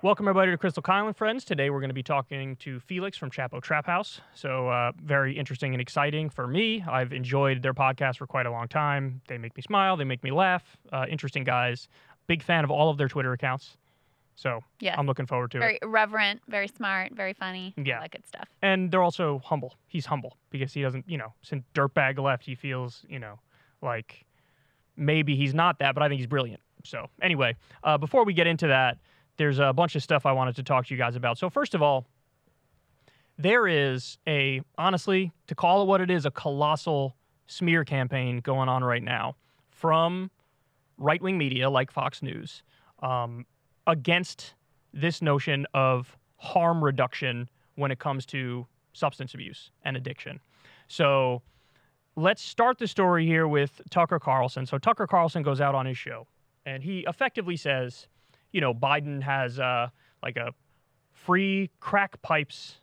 Welcome, 0.00 0.28
everybody, 0.28 0.52
to 0.52 0.58
Krystal 0.58 0.82
Kyle 0.82 1.08
and 1.08 1.16
Friends. 1.16 1.44
Today, 1.44 1.70
we're 1.70 1.80
going 1.80 1.90
to 1.90 1.94
be 1.94 2.04
talking 2.04 2.54
to 2.56 2.78
Felix 2.78 3.18
from 3.18 3.32
Chapo 3.32 3.60
Trap 3.60 3.84
House. 3.86 4.20
So, 4.32 4.68
uh, 4.68 4.92
very 5.02 5.36
interesting 5.36 5.74
and 5.74 5.80
exciting 5.80 6.30
for 6.30 6.46
me. 6.46 6.84
I've 6.88 7.12
enjoyed 7.12 7.62
their 7.62 7.74
podcast 7.74 8.18
for 8.18 8.26
quite 8.28 8.46
a 8.46 8.50
long 8.52 8.68
time. 8.68 9.20
They 9.26 9.38
make 9.38 9.56
me 9.56 9.62
smile, 9.62 9.96
they 9.96 10.04
make 10.04 10.22
me 10.22 10.30
laugh. 10.30 10.62
Uh, 10.92 11.06
interesting 11.08 11.42
guys. 11.42 11.88
Big 12.28 12.44
fan 12.44 12.62
of 12.62 12.70
all 12.70 12.90
of 12.90 12.96
their 12.98 13.08
Twitter 13.08 13.32
accounts. 13.32 13.76
So, 14.36 14.60
Yes. 14.78 14.94
I'm 14.96 15.06
looking 15.06 15.26
forward 15.26 15.50
to 15.50 15.56
it. 15.56 15.60
very 15.60 15.78
irreverent, 15.82 16.42
very 16.46 16.68
smart, 16.68 17.12
very 17.12 17.32
funny. 17.32 17.74
Yeah. 17.76 17.96
All 17.96 18.02
that 18.02 18.12
good 18.12 18.24
stuff. 18.26 18.48
And 18.62 18.92
they're 18.92 19.02
also 19.02 19.40
humble. 19.44 19.74
He's 19.88 20.06
humble 20.06 20.36
because 20.50 20.72
he 20.72 20.80
doesn't, 20.82 21.06
you 21.10 21.18
know, 21.18 21.32
since 21.42 21.64
Dirtbag 21.74 22.20
left, 22.20 22.44
he 22.44 22.54
feels, 22.54 23.04
you 23.08 23.18
know, 23.18 23.40
like 23.82 24.24
maybe 24.96 25.34
he's 25.34 25.54
not 25.54 25.80
that, 25.80 25.94
but 25.96 26.04
I 26.04 26.08
think 26.08 26.20
he's 26.20 26.28
brilliant. 26.28 26.60
So, 26.84 27.08
anyway, 27.20 27.56
uh, 27.82 27.98
before 27.98 28.24
we 28.24 28.32
get 28.32 28.46
into 28.46 28.68
that, 28.68 28.98
there's 29.38 29.58
a 29.58 29.72
bunch 29.72 29.96
of 29.96 30.02
stuff 30.02 30.26
I 30.26 30.32
wanted 30.32 30.56
to 30.56 30.62
talk 30.62 30.86
to 30.86 30.94
you 30.94 30.98
guys 30.98 31.16
about. 31.16 31.38
So, 31.38 31.48
first 31.48 31.74
of 31.74 31.82
all, 31.82 32.06
there 33.38 33.66
is 33.66 34.18
a, 34.26 34.60
honestly, 34.76 35.32
to 35.46 35.54
call 35.54 35.82
it 35.82 35.86
what 35.86 36.00
it 36.00 36.10
is, 36.10 36.26
a 36.26 36.30
colossal 36.30 37.16
smear 37.46 37.84
campaign 37.84 38.40
going 38.40 38.68
on 38.68 38.84
right 38.84 39.02
now 39.02 39.36
from 39.70 40.30
right 40.98 41.22
wing 41.22 41.38
media 41.38 41.70
like 41.70 41.90
Fox 41.90 42.20
News 42.20 42.62
um, 43.02 43.46
against 43.86 44.54
this 44.92 45.22
notion 45.22 45.66
of 45.72 46.16
harm 46.36 46.84
reduction 46.84 47.48
when 47.76 47.90
it 47.90 47.98
comes 47.98 48.26
to 48.26 48.66
substance 48.92 49.34
abuse 49.34 49.70
and 49.84 49.96
addiction. 49.96 50.40
So 50.88 51.42
let's 52.16 52.42
start 52.42 52.78
the 52.78 52.88
story 52.88 53.24
here 53.24 53.46
with 53.46 53.80
Tucker 53.90 54.18
Carlson. 54.18 54.66
So 54.66 54.78
Tucker 54.78 55.06
Carlson 55.06 55.42
goes 55.42 55.60
out 55.60 55.74
on 55.74 55.86
his 55.86 55.96
show 55.96 56.26
and 56.66 56.82
he 56.82 57.04
effectively 57.08 57.56
says, 57.56 58.08
you 58.52 58.60
know, 58.60 58.74
Biden 58.74 59.22
has 59.22 59.58
uh, 59.58 59.88
like 60.22 60.36
a 60.36 60.52
free 61.12 61.70
crack 61.80 62.20
pipes 62.22 62.76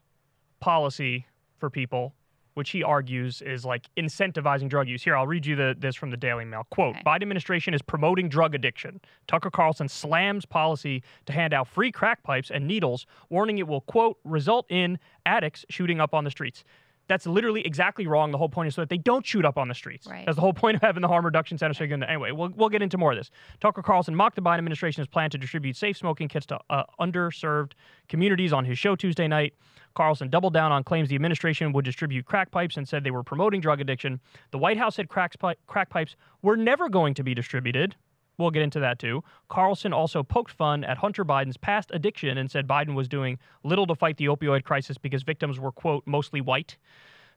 policy 0.59 1.25
for 1.57 1.69
people, 1.69 2.13
which 2.53 2.69
he 2.69 2.83
argues 2.83 3.41
is 3.41 3.66
like 3.66 3.88
incentivizing 3.97 4.69
drug 4.69 4.88
use. 4.88 5.03
Here, 5.03 5.16
I'll 5.16 5.27
read 5.27 5.45
you 5.45 5.55
the, 5.55 5.75
this 5.77 5.95
from 5.95 6.11
the 6.11 6.17
Daily 6.17 6.45
Mail. 6.45 6.63
Quote 6.69 6.95
Okay. 6.95 7.03
Biden 7.05 7.23
administration 7.23 7.73
is 7.73 7.81
promoting 7.81 8.30
drug 8.30 8.55
addiction. 8.55 9.02
Tucker 9.27 9.49
Carlson 9.49 9.88
slams 9.88 10.45
policy 10.45 11.03
to 11.25 11.33
hand 11.33 11.53
out 11.53 11.67
free 11.67 11.91
crack 11.91 12.23
pipes 12.23 12.52
and 12.52 12.67
needles, 12.67 13.05
warning 13.29 13.57
it 13.57 13.67
will, 13.67 13.81
quote, 13.81 14.17
result 14.23 14.66
in 14.69 15.00
addicts 15.25 15.66
shooting 15.69 16.00
up 16.00 16.13
on 16.13 16.23
the 16.23 16.31
streets. 16.31 16.63
That's 17.07 17.27
literally 17.27 17.61
exactly 17.65 18.07
wrong. 18.07 18.31
The 18.31 18.37
whole 18.37 18.49
point 18.49 18.67
is 18.67 18.75
so 18.75 18.81
that 18.81 18.89
they 18.89 18.97
don't 18.97 19.25
shoot 19.25 19.45
up 19.45 19.57
on 19.57 19.67
the 19.67 19.75
streets. 19.75 20.07
Right. 20.07 20.25
That's 20.25 20.35
the 20.35 20.41
whole 20.41 20.53
point 20.53 20.75
of 20.75 20.81
having 20.81 21.01
the 21.01 21.07
harm 21.07 21.25
reduction 21.25 21.57
center. 21.57 21.73
So 21.73 21.85
anyway, 21.85 22.31
we'll, 22.31 22.49
we'll 22.55 22.69
get 22.69 22.81
into 22.81 22.97
more 22.97 23.11
of 23.11 23.17
this. 23.17 23.29
Tucker 23.59 23.83
Carlson 23.83 24.15
mocked 24.15 24.35
the 24.35 24.41
Biden 24.41 24.57
administration's 24.57 25.07
plan 25.07 25.29
to 25.29 25.37
distribute 25.37 25.75
safe 25.75 25.97
smoking 25.97 26.27
kits 26.27 26.45
to 26.47 26.59
uh, 26.69 26.83
underserved 26.99 27.73
communities 28.09 28.53
on 28.53 28.65
his 28.65 28.79
show 28.79 28.95
Tuesday 28.95 29.27
night. 29.27 29.53
Carlson 29.93 30.29
doubled 30.29 30.53
down 30.53 30.71
on 30.71 30.83
claims 30.83 31.09
the 31.09 31.15
administration 31.15 31.71
would 31.71 31.85
distribute 31.85 32.25
crack 32.25 32.51
pipes 32.51 32.75
and 32.75 32.87
said 32.87 33.03
they 33.03 33.11
were 33.11 33.23
promoting 33.23 33.61
drug 33.61 33.79
addiction. 33.79 34.19
The 34.51 34.57
White 34.57 34.77
House 34.77 34.95
said 34.95 35.07
crack, 35.07 35.37
pi- 35.39 35.55
crack 35.67 35.89
pipes 35.89 36.15
were 36.41 36.57
never 36.57 36.89
going 36.89 37.13
to 37.13 37.23
be 37.23 37.33
distributed. 37.33 37.95
We'll 38.38 38.52
get 38.52 38.64
into 38.64 38.80
that 38.80 39.00
too. 39.00 39.23
Carlson 39.50 39.94
also 39.94 40.23
poked 40.23 40.52
fun 40.52 40.83
at 40.83 40.97
Hunter 40.97 41.23
Biden's 41.23 41.58
past 41.58 41.91
addiction 41.94 42.38
and 42.38 42.50
said 42.50 42.67
Biden 42.67 42.95
was 42.95 43.08
doing 43.08 43.38
little 43.64 43.88
to 43.88 43.95
fight 43.95 44.17
the 44.17 44.25
opioid 44.25 44.64
crisis 44.64 44.97
because 44.97 45.23
victims 45.23 45.59
were, 45.59 45.72
quote, 45.72 46.03
mostly 46.05 46.41
white. 46.41 46.78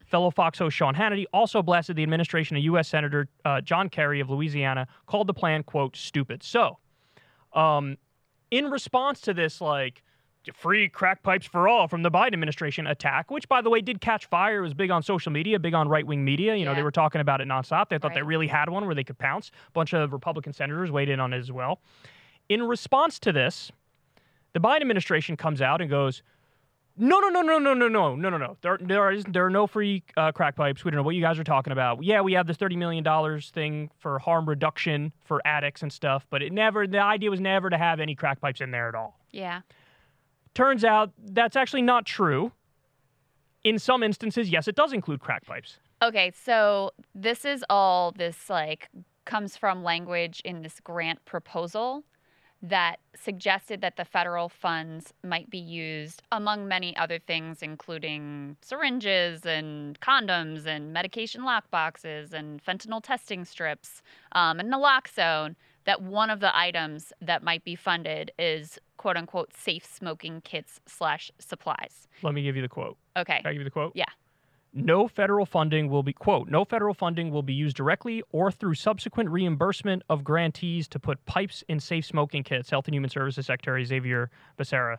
Fellow 0.05 0.31
Fox 0.31 0.59
host 0.59 0.77
Sean 0.77 0.95
Hannity 0.95 1.25
also 1.33 1.63
blasted 1.63 1.97
the 1.97 2.03
administration 2.03 2.57
of 2.57 2.63
U.S. 2.65 2.89
Senator 2.89 3.29
uh, 3.45 3.61
John 3.61 3.89
Kerry 3.91 4.21
of 4.21 4.31
Louisiana, 4.31 4.89
called 5.07 5.27
the 5.27 5.35
plan, 5.35 5.63
quote, 5.63 5.97
stupid. 5.97 6.43
So, 6.43 6.79
um, 7.53 7.99
in 8.51 8.71
response 8.71 9.21
to 9.23 9.35
this, 9.35 9.61
like, 9.61 10.03
free 10.55 10.89
crack 10.89 11.23
pipes 11.23 11.47
for 11.47 11.69
all 11.69 11.89
from 11.89 12.03
the 12.03 12.11
Biden 12.11 12.33
administration 12.33 12.87
attack, 12.87 13.31
which, 13.31 13.49
by 13.49 13.61
the 13.61 13.71
way, 13.71 13.81
did 13.81 14.01
catch 14.01 14.27
fire. 14.27 14.59
It 14.59 14.63
was 14.63 14.75
big 14.75 14.91
on 14.91 15.03
social 15.03 15.33
media, 15.33 15.59
big 15.59 15.75
on 15.75 15.89
right 15.89 16.07
wing 16.07 16.25
media. 16.25 16.55
You 16.55 16.65
know, 16.65 16.75
they 16.75 16.83
were 16.83 16.91
talking 16.91 17.21
about 17.21 17.41
it 17.41 17.49
nonstop. 17.49 17.89
They 17.89 17.99
thought 17.99 18.15
they 18.15 18.23
really 18.23 18.47
had 18.47 18.69
one 18.69 18.87
where 18.87 18.95
they 18.95 19.05
could 19.05 19.19
pounce. 19.19 19.51
A 19.69 19.71
bunch 19.73 19.93
of 19.93 20.13
Republican 20.13 20.53
senators 20.53 20.91
weighed 20.91 21.09
in 21.09 21.21
on 21.21 21.33
it 21.33 21.39
as 21.39 21.53
well. 21.53 21.81
In 22.49 22.63
response 22.63 23.19
to 23.21 23.33
this, 23.33 23.71
the 24.53 24.61
Biden 24.61 24.81
administration 24.81 25.37
comes 25.37 25.61
out 25.61 25.81
and 25.81 25.91
goes, 25.91 26.23
no, 27.01 27.21
no, 27.21 27.29
no, 27.29 27.43
no, 27.43 27.59
no, 27.59 27.75
no, 27.75 27.89
no, 27.89 28.17
no, 28.17 28.31
no, 28.31 28.37
no. 28.37 28.57
There, 28.61 28.79
there, 28.81 29.13
is, 29.13 29.25
there 29.29 29.47
are 29.47 29.51
no 29.51 29.69
free 29.69 30.03
uh, 30.17 30.33
crack 30.33 30.57
pipes. 30.57 30.85
We 30.85 30.91
don't 30.91 30.97
know 30.97 31.05
what 31.05 31.15
you 31.15 31.23
guys 31.23 31.39
are 31.39 31.45
talking 31.45 31.73
about. 31.73 32.03
Yeah, 32.03 32.23
we 32.23 32.33
have 32.33 32.47
this 32.47 32.57
$30 32.57 32.77
million 32.77 33.41
thing 33.41 33.91
for 33.99 34.19
harm 34.19 34.49
reduction 34.49 35.13
for 35.25 35.41
addicts 35.45 35.83
and 35.83 35.93
stuff, 35.93 36.27
but 36.29 36.43
it 36.43 36.53
never, 36.53 36.87
the 36.89 36.99
idea 36.99 37.31
was 37.31 37.41
never 37.41 37.71
to 37.71 37.79
have 37.79 38.01
any 38.01 38.17
crack 38.17 38.41
pipes 38.41 38.61
in 38.61 38.73
there 38.73 38.89
at 38.89 38.97
all. 38.97 39.17
Yeah. 39.31 39.61
Turns 40.59 40.83
out 40.83 41.13
that's 41.25 41.55
actually 41.55 41.83
not 41.83 42.05
true. 42.05 42.51
In 43.63 43.79
some 43.79 44.03
instances, 44.03 44.51
yes, 44.51 44.67
it 44.67 44.75
does 44.75 44.93
include 44.93 45.21
crack 45.21 45.47
pipes. 45.47 45.79
Okay, 46.03 46.33
so 46.35 46.91
this 47.15 47.45
is 47.45 47.65
all 47.71 48.11
this 48.11 48.51
like 48.51 48.89
comes 49.25 49.57
from 49.57 49.85
language 49.85 50.43
in 50.45 50.63
this 50.63 50.81
grant 50.81 51.25
proposal 51.25 52.03
that 52.61 52.97
suggested 53.15 53.83
that 53.83 53.95
the 53.95 54.05
federal 54.05 54.49
funds 54.49 55.15
might 55.23 55.49
be 55.49 55.59
used 55.59 56.25
among 56.33 56.67
many 56.67 56.97
other 56.97 57.21
things 57.21 57.63
including 57.63 58.57
syringes 58.61 59.47
and 59.47 60.01
condoms 60.01 60.67
and 60.67 60.93
medication 60.93 61.45
lock 61.45 61.71
boxes 61.71 62.33
and 62.33 62.61
fentanyl 62.65 63.01
testing 63.01 63.45
strips 63.45 64.03
um, 64.33 64.59
and 64.59 64.73
naloxone 64.73 65.55
that 65.89 66.03
one 66.03 66.29
of 66.29 66.41
the 66.41 66.55
items 66.55 67.15
that 67.23 67.43
might 67.43 67.65
be 67.65 67.75
funded 67.75 68.31
is 68.39 68.79
quote 68.99 69.17
unquote 69.17 69.55
safe 69.57 69.87
smoking 69.87 70.43
kits 70.43 70.81
slash 70.87 71.31
supplies 71.39 72.07
Let 72.23 72.35
me 72.35 72.43
give 72.43 72.57
you 72.57 72.63
the 72.63 72.69
quote. 72.69 72.99
okay 73.17 73.39
Can 73.39 73.47
I 73.47 73.53
give 73.55 73.61
you 73.61 73.65
the 73.65 73.71
quote? 73.71 73.93
Yeah. 73.95 74.05
No 74.75 75.09
federal 75.09 75.47
funding 75.47 75.89
will 75.89 76.03
be, 76.03 76.13
quote, 76.13 76.51
no 76.51 76.63
federal 76.67 76.93
funding 76.93 77.31
will 77.31 77.43
be 77.43 77.55
used 77.55 77.75
directly 77.75 78.23
or 78.33 78.53
through 78.53 78.75
subsequent 78.75 79.31
reimbursement 79.31 80.03
of 80.11 80.23
grantees 80.23 80.87
to 80.89 80.99
put 80.99 81.25
pipes 81.25 81.65
in 81.69 81.81
safe 81.81 82.05
smoking 82.05 82.43
kits, 82.45 82.69
Health 82.69 82.87
and 82.87 82.95
Human 82.95 83.09
Services 83.09 83.47
Secretary 83.47 83.83
Xavier 83.87 84.31
Becerra 84.59 84.99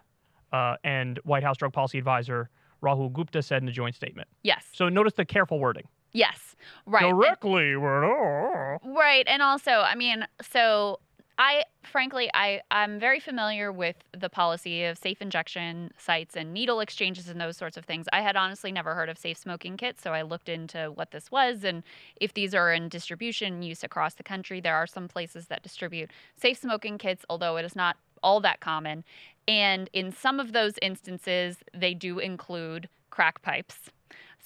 uh, 0.51 0.75
and 0.83 1.19
White 1.23 1.43
House 1.43 1.57
Drug 1.57 1.71
Policy 1.71 1.99
Advisor 1.99 2.49
Rahul 2.81 3.13
Gupta 3.13 3.43
said 3.43 3.61
in 3.61 3.69
a 3.69 3.71
joint 3.71 3.93
statement. 3.93 4.27
yes 4.41 4.65
So 4.73 4.89
notice 4.89 5.13
the 5.13 5.23
careful 5.25 5.59
wording. 5.59 5.87
Yes 6.11 6.55
right 6.85 7.09
Directly. 7.09 7.75
we're- 7.75 8.05
oh. 8.05 8.77
Right. 8.83 9.25
And 9.27 9.41
also, 9.41 9.71
I 9.71 9.95
mean, 9.95 10.25
so 10.41 10.99
I 11.37 11.63
frankly 11.83 12.29
I 12.33 12.61
I'm 12.69 12.99
very 12.99 13.19
familiar 13.19 13.71
with 13.71 13.95
the 14.11 14.29
policy 14.29 14.83
of 14.83 14.97
safe 14.97 15.21
injection 15.21 15.91
sites 15.97 16.35
and 16.35 16.53
needle 16.53 16.79
exchanges 16.81 17.29
and 17.29 17.39
those 17.39 17.55
sorts 17.57 17.77
of 17.77 17.85
things. 17.85 18.07
I 18.11 18.21
had 18.21 18.35
honestly 18.35 18.71
never 18.71 18.93
heard 18.93 19.07
of 19.09 19.17
safe 19.17 19.37
smoking 19.37 19.77
kits, 19.77 20.01
so 20.01 20.11
I 20.13 20.21
looked 20.23 20.49
into 20.49 20.91
what 20.93 21.11
this 21.11 21.31
was 21.31 21.63
and 21.63 21.83
if 22.19 22.33
these 22.33 22.53
are 22.53 22.73
in 22.73 22.89
distribution 22.89 23.61
use 23.61 23.83
across 23.83 24.15
the 24.15 24.23
country. 24.23 24.59
There 24.59 24.75
are 24.75 24.87
some 24.87 25.07
places 25.07 25.47
that 25.47 25.63
distribute 25.63 26.11
safe 26.35 26.57
smoking 26.57 26.97
kits, 26.97 27.25
although 27.29 27.55
it 27.57 27.63
is 27.65 27.75
not 27.75 27.95
all 28.21 28.41
that 28.41 28.59
common. 28.59 29.03
And 29.47 29.89
in 29.93 30.11
some 30.11 30.39
of 30.41 30.51
those 30.51 30.73
instances, 30.81 31.57
they 31.73 31.93
do 31.93 32.19
include 32.19 32.89
crack 33.11 33.41
pipes, 33.41 33.89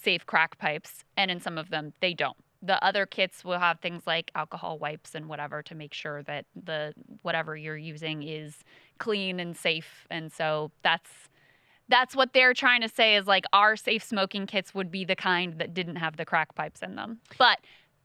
safe 0.03 0.25
crack 0.25 0.57
pipes, 0.57 1.03
and 1.17 1.31
in 1.31 1.39
some 1.39 1.57
of 1.57 1.69
them 1.69 1.93
they 2.01 2.13
don't. 2.13 2.37
The 2.61 2.83
other 2.83 3.05
kits 3.05 3.43
will 3.43 3.59
have 3.59 3.79
things 3.79 4.03
like 4.07 4.31
alcohol 4.35 4.79
wipes 4.79 5.15
and 5.15 5.27
whatever 5.27 5.61
to 5.63 5.75
make 5.75 5.93
sure 5.93 6.23
that 6.23 6.45
the 6.55 6.93
whatever 7.21 7.57
you're 7.57 7.77
using 7.77 8.23
is 8.23 8.55
clean 8.99 9.39
and 9.39 9.55
safe 9.57 10.07
and 10.09 10.31
so 10.31 10.71
that's 10.81 11.09
that's 11.89 12.15
what 12.15 12.33
they're 12.33 12.53
trying 12.53 12.81
to 12.81 12.89
say 12.89 13.15
is 13.15 13.27
like 13.27 13.45
our 13.53 13.75
safe 13.75 14.03
smoking 14.03 14.47
kits 14.47 14.73
would 14.73 14.89
be 14.91 15.05
the 15.05 15.15
kind 15.15 15.59
that 15.59 15.73
didn't 15.73 15.97
have 15.97 16.17
the 16.17 16.25
crack 16.25 16.55
pipes 16.55 16.81
in 16.81 16.95
them. 16.95 17.19
But 17.37 17.59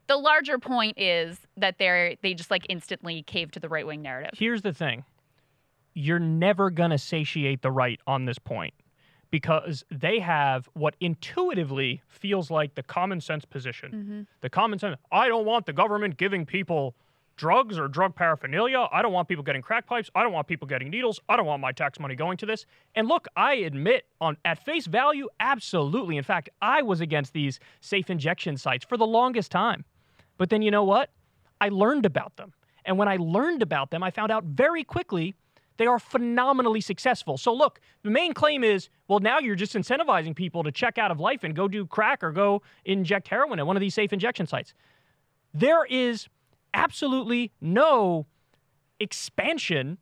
the 0.08 0.16
larger 0.16 0.58
point 0.58 0.98
is 0.98 1.38
that 1.56 1.78
they're 1.78 2.16
they 2.22 2.34
just 2.34 2.50
like 2.50 2.66
instantly 2.68 3.22
cave 3.22 3.50
to 3.52 3.60
the 3.60 3.68
right 3.68 3.86
wing 3.86 4.02
narrative. 4.02 4.32
Here's 4.36 4.62
the 4.62 4.72
thing. 4.72 5.04
You're 5.94 6.18
never 6.18 6.70
going 6.70 6.90
to 6.90 6.98
satiate 6.98 7.62
the 7.62 7.70
right 7.70 8.00
on 8.06 8.24
this 8.24 8.38
point 8.38 8.74
because 9.30 9.84
they 9.90 10.18
have 10.20 10.68
what 10.74 10.96
intuitively 11.00 12.02
feels 12.08 12.50
like 12.50 12.74
the 12.74 12.82
common 12.82 13.20
sense 13.20 13.44
position. 13.44 13.90
mm-hmm. 13.92 14.20
The 14.40 14.50
common 14.50 14.78
sense 14.78 14.96
I 15.12 15.28
don't 15.28 15.44
want 15.44 15.66
the 15.66 15.72
government 15.72 16.16
giving 16.16 16.46
people 16.46 16.94
drugs 17.36 17.78
or 17.78 17.88
drug 17.88 18.14
paraphernalia. 18.14 18.88
I 18.92 19.00
don't 19.00 19.12
want 19.12 19.28
people 19.28 19.44
getting 19.44 19.62
crack 19.62 19.86
pipes. 19.86 20.10
I 20.14 20.22
don't 20.22 20.32
want 20.32 20.48
people 20.48 20.66
getting 20.66 20.90
needles. 20.90 21.20
I 21.28 21.36
don't 21.36 21.46
want 21.46 21.62
my 21.62 21.72
tax 21.72 21.98
money 22.00 22.16
going 22.16 22.36
to 22.38 22.46
this. 22.46 22.66
And 22.94 23.08
look, 23.08 23.28
I 23.36 23.54
admit 23.54 24.06
on 24.20 24.36
at 24.44 24.64
face 24.64 24.86
value, 24.86 25.28
absolutely. 25.40 26.16
In 26.16 26.24
fact, 26.24 26.50
I 26.60 26.82
was 26.82 27.00
against 27.00 27.32
these 27.32 27.60
safe 27.80 28.10
injection 28.10 28.56
sites 28.56 28.84
for 28.84 28.96
the 28.96 29.06
longest 29.06 29.52
time. 29.52 29.84
But 30.36 30.50
then 30.50 30.62
you 30.62 30.70
know 30.70 30.84
what? 30.84 31.10
I 31.60 31.68
learned 31.70 32.04
about 32.04 32.36
them. 32.36 32.52
And 32.84 32.98
when 32.98 33.08
I 33.08 33.16
learned 33.16 33.62
about 33.62 33.90
them, 33.90 34.02
I 34.02 34.10
found 34.10 34.32
out 34.32 34.44
very 34.44 34.82
quickly 34.82 35.34
they 35.78 35.86
are 35.86 35.98
phenomenally 35.98 36.80
successful. 36.80 37.38
So 37.38 37.52
look, 37.54 37.80
the 38.02 38.10
main 38.10 38.34
claim 38.34 38.62
is, 38.62 38.90
well, 39.08 39.20
now 39.20 39.38
you're 39.38 39.54
just 39.54 39.74
incentivizing 39.74 40.36
people 40.36 40.62
to 40.64 40.70
check 40.70 40.98
out 40.98 41.10
of 41.10 41.18
life 41.18 41.44
and 41.44 41.54
go 41.54 41.66
do 41.66 41.86
crack 41.86 42.22
or 42.22 42.30
go 42.30 42.62
inject 42.84 43.28
heroin 43.28 43.58
at 43.58 43.66
one 43.66 43.76
of 43.76 43.80
these 43.80 43.94
safe 43.94 44.12
injection 44.12 44.46
sites. 44.46 44.74
There 45.54 45.84
is 45.86 46.28
absolutely 46.74 47.52
no 47.60 48.26
expansion 49.00 49.98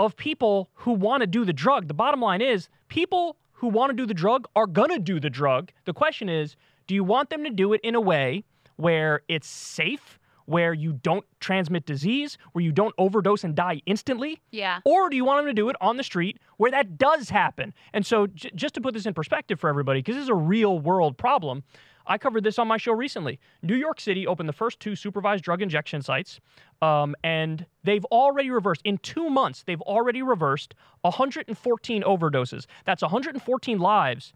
of 0.00 0.16
people 0.16 0.70
who 0.74 0.92
want 0.92 1.20
to 1.22 1.26
do 1.26 1.44
the 1.44 1.52
drug. 1.52 1.88
The 1.88 1.94
bottom 1.94 2.20
line 2.20 2.40
is 2.40 2.68
people 2.88 3.36
who 3.52 3.68
want 3.68 3.90
to 3.90 3.96
do 3.96 4.06
the 4.06 4.14
drug 4.14 4.46
are 4.54 4.66
going 4.66 4.90
to 4.90 5.00
do 5.00 5.18
the 5.18 5.30
drug. 5.30 5.72
The 5.84 5.92
question 5.92 6.28
is, 6.28 6.56
do 6.86 6.94
you 6.94 7.02
want 7.02 7.30
them 7.30 7.44
to 7.44 7.50
do 7.50 7.72
it 7.72 7.80
in 7.82 7.94
a 7.94 8.00
way 8.00 8.44
where 8.76 9.22
it's 9.28 9.48
safe, 9.48 10.18
where 10.48 10.72
you 10.72 10.94
don't 10.94 11.26
transmit 11.40 11.84
disease, 11.84 12.38
where 12.52 12.64
you 12.64 12.72
don't 12.72 12.94
overdose 12.96 13.44
and 13.44 13.54
die 13.54 13.82
instantly? 13.84 14.40
Yeah. 14.50 14.80
Or 14.86 15.10
do 15.10 15.16
you 15.16 15.24
want 15.24 15.40
them 15.40 15.46
to 15.46 15.52
do 15.52 15.68
it 15.68 15.76
on 15.80 15.98
the 15.98 16.02
street 16.02 16.38
where 16.56 16.70
that 16.70 16.96
does 16.96 17.28
happen? 17.28 17.74
And 17.92 18.06
so, 18.06 18.26
j- 18.28 18.50
just 18.54 18.74
to 18.74 18.80
put 18.80 18.94
this 18.94 19.04
in 19.04 19.12
perspective 19.12 19.60
for 19.60 19.68
everybody, 19.68 20.00
because 20.00 20.16
this 20.16 20.22
is 20.22 20.30
a 20.30 20.34
real 20.34 20.78
world 20.78 21.18
problem, 21.18 21.64
I 22.06 22.16
covered 22.16 22.44
this 22.44 22.58
on 22.58 22.66
my 22.66 22.78
show 22.78 22.92
recently. 22.92 23.38
New 23.60 23.76
York 23.76 24.00
City 24.00 24.26
opened 24.26 24.48
the 24.48 24.54
first 24.54 24.80
two 24.80 24.96
supervised 24.96 25.44
drug 25.44 25.60
injection 25.60 26.00
sites, 26.00 26.40
um, 26.80 27.14
and 27.22 27.66
they've 27.84 28.06
already 28.06 28.48
reversed, 28.48 28.80
in 28.84 28.96
two 28.98 29.28
months, 29.28 29.64
they've 29.64 29.82
already 29.82 30.22
reversed 30.22 30.74
114 31.02 32.02
overdoses. 32.04 32.64
That's 32.86 33.02
114 33.02 33.78
lives 33.78 34.32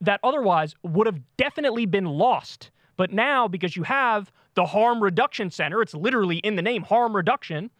that 0.00 0.20
otherwise 0.22 0.74
would 0.82 1.06
have 1.06 1.20
definitely 1.36 1.84
been 1.84 2.06
lost. 2.06 2.70
But 2.96 3.12
now, 3.12 3.46
because 3.48 3.76
you 3.76 3.82
have 3.82 4.32
the 4.54 4.66
harm 4.66 5.02
reduction 5.02 5.50
center, 5.50 5.82
it's 5.82 5.94
literally 5.94 6.38
in 6.38 6.56
the 6.56 6.62
name 6.62 6.82
harm 6.82 7.14
reduction, 7.14 7.70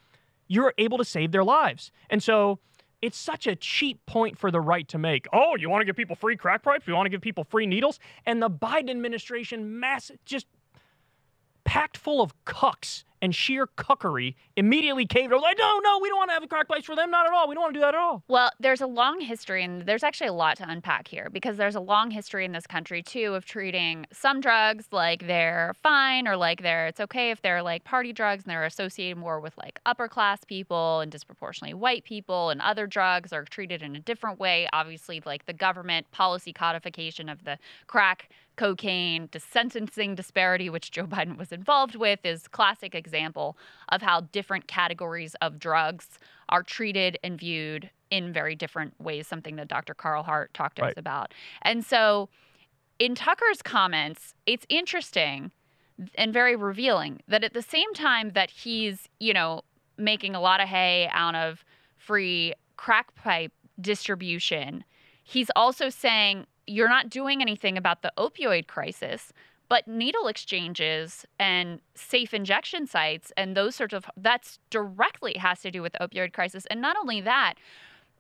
you're 0.49 0.75
able 0.79 0.99
to 0.99 1.05
save 1.05 1.33
their 1.33 1.45
lives. 1.45 1.91
And 2.11 2.23
so 2.23 2.59
it's 3.01 3.19
such 3.19 3.47
a 3.47 3.55
cheap 3.55 4.05
point 4.07 4.39
for 4.39 4.51
the 4.51 4.61
right 4.61 4.89
to 4.89 4.99
make. 4.99 5.27
Oh, 5.33 5.57
you 5.57 5.69
want 5.69 5.83
to 5.83 5.85
give 5.85 5.97
people 5.97 6.17
free 6.17 6.37
crack 6.37 6.63
pipes? 6.63 6.87
You 6.87 6.95
want 6.95 7.07
to 7.07 7.11
give 7.11 7.21
people 7.21 7.45
free 7.45 7.67
needles? 7.67 7.99
And 8.25 8.43
the 8.43 8.51
Biden 8.51 8.91
administration, 8.91 9.79
mass, 9.79 10.11
just 10.25 10.47
packed 11.65 11.97
full 11.97 12.23
of 12.23 12.33
cucks 12.45 13.05
and 13.25 13.35
sheer 13.35 13.67
cuckery, 13.67 14.35
immediately 14.55 15.07
caved 15.07 15.33
over. 15.33 15.41
Like, 15.41 15.57
no, 15.59 15.81
no, 15.83 15.99
we 15.99 16.11
don't 16.11 16.19
want 16.19 16.29
to 16.29 16.35
have 16.35 16.43
a 16.43 16.47
crack 16.47 16.69
pipes 16.69 16.85
for 16.85 16.95
them. 16.95 17.11
Not 17.11 17.27
at 17.27 17.33
all. 17.33 17.49
We 17.49 17.55
don't 17.55 17.63
want 17.63 17.73
to 17.73 17.79
do 17.79 17.81
that 17.81 17.95
at 17.95 18.01
all. 18.01 18.23
Well, 18.29 18.51
there's 18.61 18.83
a 18.83 18.87
long 18.87 19.19
history, 19.21 19.65
and 19.65 19.83
there's 19.83 20.03
actually 20.03 20.27
a 20.29 20.35
lot 20.35 20.59
to 20.59 20.69
unpack 20.69 21.09
here 21.09 21.31
because 21.33 21.57
there's 21.57 21.75
a 21.75 21.81
long 21.81 22.11
history 22.11 22.45
in 22.45 22.53
this 22.53 22.67
country 22.67 23.03
too 23.03 23.35
of 23.35 23.47
treating 23.47 24.05
some 24.13 24.43
drugs 24.43 24.89
like 24.93 25.27
they're 25.27 25.75
fine 25.83 26.29
or 26.29 26.37
like 26.37 26.63
they're 26.63 26.87
it's 26.87 27.01
okay 27.01 27.31
if 27.31 27.41
they're 27.41 27.63
like 27.63 27.85
party 27.85 28.13
drugs 28.13 28.45
and 28.45 28.51
they're 28.51 28.67
associated 28.67 29.17
more 29.17 29.41
with 29.41 29.57
like 29.57 29.81
upper 29.87 30.07
class 30.07 30.45
people 30.45 31.01
and 31.01 31.11
disproportionately 31.11 31.73
white 31.73 32.05
people, 32.05 32.51
and 32.51 32.61
other 32.61 32.87
drugs 32.87 33.33
are 33.33 33.45
treated 33.45 33.81
in 33.81 33.97
a 33.97 34.01
different 34.01 34.39
way. 34.39 34.69
Obviously, 34.75 35.23
like 35.25 35.47
the 35.47 35.55
government 35.55 36.11
policy 36.11 36.53
codification 36.53 37.31
of 37.31 37.45
the 37.45 37.59
crack 37.87 38.29
cocaine, 38.57 39.29
sentencing 39.37 40.15
disparity, 40.15 40.71
which 40.71 40.93
Joe 40.93 41.07
Biden 41.07 41.37
was 41.37 41.51
involved 41.51 41.97
with, 41.97 42.21
is 42.25 42.47
classic 42.47 42.95
example 42.95 43.14
of 43.89 44.03
how 44.03 44.23
different 44.33 44.67
categories 44.67 45.35
of 45.41 45.59
drugs 45.59 46.19
are 46.49 46.63
treated 46.63 47.19
and 47.25 47.39
viewed 47.39 47.91
in 48.11 48.33
very 48.33 48.55
different 48.55 49.01
ways, 49.01 49.27
something 49.27 49.57
that 49.57 49.69
Dr. 49.69 49.95
Carl 49.95 50.23
Hart 50.23 50.53
talked 50.55 50.77
to 50.77 50.83
Right. 50.83 50.93
us 50.93 50.99
about. 50.99 51.33
And 51.63 51.85
so 51.85 52.29
in 52.99 53.15
Tucker's 53.15 53.63
comments, 53.63 54.35
it's 54.47 54.67
interesting 54.69 55.51
and 56.17 56.33
very 56.33 56.57
revealing 56.57 57.21
that 57.29 57.45
at 57.45 57.55
the 57.55 57.63
same 57.63 57.93
time 57.95 58.31
that 58.31 58.51
he's, 58.51 59.09
you 59.21 59.33
know, 59.33 59.63
making 59.97 60.35
a 60.35 60.41
lot 60.41 60.61
of 60.61 60.69
hay 60.69 61.09
out 61.13 61.35
of 61.35 61.65
free 61.97 62.53
crack 62.77 63.15
pipe 63.15 63.53
distribution, 63.81 64.85
he's 65.23 65.51
also 65.57 65.89
saying 65.89 66.47
you're 66.67 66.89
not 66.89 67.09
doing 67.11 67.41
anything 67.43 67.77
about 67.77 68.03
the 68.03 68.13
opioid 68.19 68.67
crisis. 68.67 69.33
But 69.69 69.89
needle 69.89 70.29
exchanges 70.29 71.25
and 71.39 71.81
safe 71.95 72.35
injection 72.35 72.87
sites 72.87 73.33
and 73.37 73.57
those 73.57 73.75
sorts 73.75 73.95
of 73.95 74.07
that's 74.17 74.59
directly 74.71 75.35
has 75.39 75.61
to 75.63 75.71
do 75.71 75.83
with 75.83 75.95
the 75.95 76.01
opioid 76.01 76.33
crisis. 76.33 76.67
And 76.67 76.81
not 76.81 76.97
only 76.97 77.21
that, 77.23 77.55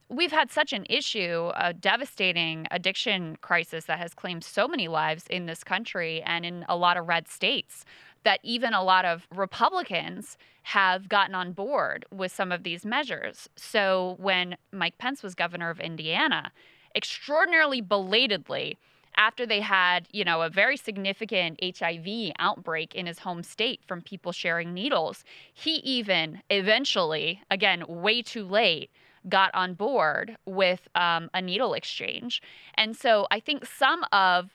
we've 0.08 0.32
had 0.32 0.50
such 0.50 0.72
an 0.72 0.86
issue, 0.88 1.50
a 1.54 1.72
devastating 1.72 2.66
addiction 2.70 3.36
crisis 3.40 3.84
that 3.86 3.98
has 3.98 4.14
claimed 4.14 4.44
so 4.44 4.66
many 4.68 4.88
lives 4.88 5.24
in 5.28 5.46
this 5.46 5.64
country 5.64 6.22
and 6.22 6.44
in 6.44 6.64
a 6.68 6.76
lot 6.76 6.96
of 6.96 7.08
red 7.08 7.28
states 7.28 7.84
that 8.24 8.40
even 8.42 8.72
a 8.72 8.82
lot 8.82 9.04
of 9.04 9.26
Republicans 9.34 10.38
have 10.62 11.08
gotten 11.10 11.34
on 11.34 11.52
board 11.52 12.06
with 12.10 12.32
some 12.32 12.50
of 12.50 12.62
these 12.62 12.86
measures. 12.86 13.48
So 13.54 14.16
when 14.18 14.56
Mike 14.72 14.96
Pence 14.96 15.22
was 15.22 15.34
governor 15.34 15.68
of 15.68 15.78
Indiana, 15.78 16.50
extraordinarily 16.96 17.82
belatedly, 17.82 18.78
after 19.16 19.46
they 19.46 19.60
had, 19.60 20.08
you 20.12 20.24
know, 20.24 20.42
a 20.42 20.50
very 20.50 20.76
significant 20.76 21.58
HIV 21.62 22.32
outbreak 22.38 22.94
in 22.94 23.06
his 23.06 23.18
home 23.18 23.42
state 23.42 23.80
from 23.86 24.02
people 24.02 24.32
sharing 24.32 24.72
needles, 24.74 25.24
he 25.52 25.76
even 25.76 26.42
eventually, 26.50 27.40
again, 27.50 27.84
way 27.88 28.22
too 28.22 28.44
late, 28.44 28.90
got 29.28 29.54
on 29.54 29.74
board 29.74 30.36
with 30.44 30.86
um, 30.94 31.30
a 31.32 31.40
needle 31.40 31.74
exchange. 31.74 32.42
And 32.74 32.96
so 32.96 33.26
I 33.30 33.40
think 33.40 33.64
some 33.64 34.04
of 34.12 34.50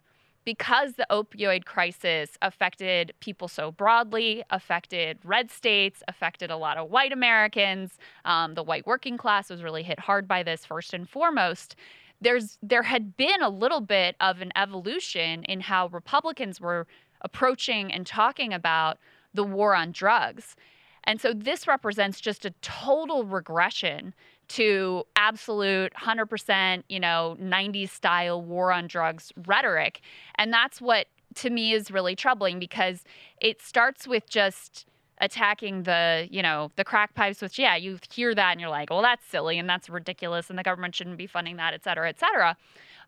because 0.46 0.94
the 0.94 1.06
opioid 1.12 1.66
crisis 1.66 2.32
affected 2.42 3.14
people 3.20 3.48
so 3.48 3.72
broadly, 3.72 4.44
affected 4.50 5.20
red 5.24 5.52
states, 5.52 6.02
affected 6.08 6.50
a 6.50 6.58
lot 6.58 6.78
of 6.78 6.90
white 6.90 7.12
Americans, 7.12 8.00
um, 8.26 8.56
the 8.56 8.64
white 8.64 8.88
working 8.88 9.18
class 9.18 9.50
was 9.50 9.62
really 9.62 9.84
hit 9.84 10.00
hard 10.00 10.28
by 10.28 10.42
this 10.42 10.66
first 10.66 10.94
and 10.94 11.08
foremost. 11.08 11.76
There's 12.22 12.58
there 12.62 12.84
had 12.84 13.16
been 13.18 13.42
a 13.42 13.50
little 13.50 13.82
bit 13.82 14.16
of 14.20 14.42
an 14.42 14.52
evolution 14.56 15.44
in 15.44 15.62
how 15.62 15.88
Republicans 15.88 16.60
were 16.60 16.88
approaching 17.22 17.92
and 17.92 18.06
talking 18.06 18.54
about 18.54 18.98
the 19.34 19.44
war 19.44 19.76
on 19.76 19.92
drugs. 19.92 20.56
And 21.04 21.20
so 21.20 21.34
this 21.34 21.68
represents 21.68 22.20
just 22.20 22.46
a 22.46 22.52
total 22.62 23.24
regression 23.24 24.14
to 24.50 25.04
absolute 25.16 25.94
100%, 25.94 26.84
you 26.90 27.00
know, 27.00 27.38
90s 27.40 27.90
style 27.90 28.42
war 28.42 28.72
on 28.72 28.88
drugs 28.88 29.32
rhetoric. 29.46 30.02
And 30.36 30.52
that's 30.52 30.82
what 30.82 31.08
to 31.36 31.50
me 31.50 31.74
is 31.74 31.92
really 31.92 32.16
troubling 32.16 32.60
because 32.60 33.04
it 33.40 33.62
starts 33.62 34.08
with 34.08 34.28
just 34.30 34.88
attacking 35.22 35.84
the, 35.84 36.28
you 36.32 36.42
know, 36.42 36.72
the 36.76 36.84
crack 36.84 37.14
pipes, 37.14 37.42
which, 37.42 37.60
yeah, 37.60 37.76
you 37.76 38.00
hear 38.12 38.34
that 38.34 38.52
and 38.52 38.62
you're 38.62 38.70
like, 38.70 38.90
well, 38.90 39.02
that's 39.02 39.26
silly 39.26 39.60
and 39.60 39.70
that's 39.70 39.90
ridiculous 39.90 40.50
and 40.50 40.58
the 40.58 40.64
government 40.64 40.96
shouldn't 40.96 41.18
be 41.18 41.28
funding 41.28 41.58
that, 41.58 41.74
et 41.74 41.84
cetera, 41.84 42.08
et 42.08 42.20
cetera. 42.20 42.56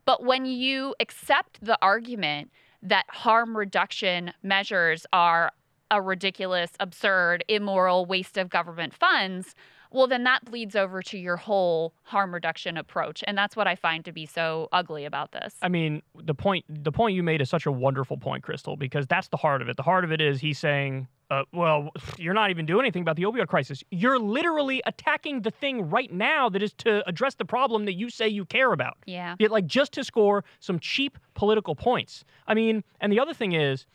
But 0.06 0.24
when 0.24 0.46
you 0.46 0.96
accept 1.00 1.64
the 1.64 1.78
argument 1.82 2.52
that 2.82 3.06
harm 3.10 3.56
reduction 3.56 4.34
measures 4.44 5.06
are 5.14 5.52
a 5.92 6.02
ridiculous, 6.02 6.72
absurd, 6.80 7.44
immoral 7.48 8.06
waste 8.06 8.38
of 8.38 8.50
government 8.50 8.94
funds, 8.94 9.56
well, 9.92 10.08
then 10.08 10.24
that 10.24 10.46
bleeds 10.46 10.76
over 10.76 11.02
to 11.04 11.18
your 11.18 11.38
whole 11.38 11.94
harm 12.04 12.34
reduction 12.34 12.78
approach. 12.78 13.24
And 13.28 13.38
that's 13.38 13.56
what 13.56 13.68
I 13.68 13.76
find 13.76 14.06
to 14.06 14.12
be 14.12 14.26
so 14.26 14.70
ugly 14.72 15.06
about 15.06 15.32
this. 15.34 15.56
I 15.62 15.68
mean, 15.68 16.02
the 16.16 16.34
point 16.34 16.66
the 16.70 16.92
point 16.92 17.16
you 17.16 17.24
made 17.24 17.42
is 17.42 17.50
such 17.50 17.66
a 17.66 17.72
wonderful 17.72 18.18
point, 18.18 18.44
Krystal, 18.44 18.78
because 18.78 19.06
that's 19.08 19.28
the 19.28 19.38
heart 19.38 19.62
of 19.62 19.70
it. 19.70 19.78
The 19.78 19.84
heart 19.84 20.04
of 20.04 20.12
it 20.12 20.22
is 20.22 20.40
he's 20.40 20.60
saying, 20.60 21.08
uh, 21.30 21.44
well, 21.54 21.90
you're 22.18 22.34
not 22.34 22.50
even 22.52 22.66
doing 22.66 22.82
anything 22.82 23.02
about 23.02 23.16
the 23.18 23.24
opioid 23.24 23.48
crisis. 23.48 23.84
You're 23.92 24.20
literally 24.20 24.82
attacking 24.86 25.42
the 25.42 25.52
thing 25.52 25.90
right 25.90 26.12
now 26.12 26.50
that 26.50 26.64
is 26.64 26.74
to 26.80 27.08
address 27.08 27.36
the 27.36 27.46
problem 27.46 27.86
that 27.86 27.94
you 27.94 28.10
say 28.10 28.28
you 28.28 28.46
care 28.46 28.72
about. 28.72 28.98
yeah. 29.06 29.36
Yet, 29.40 29.52
like 29.52 29.66
just 29.66 29.92
to 29.94 30.04
score 30.04 30.44
some 30.60 30.80
cheap 30.80 31.18
political 31.34 31.76
points. 31.76 32.24
I 32.48 32.54
mean, 32.54 32.84
and 33.00 33.12
the 33.12 33.20
other 33.20 33.34
thing 33.34 33.54
is, 33.54 33.86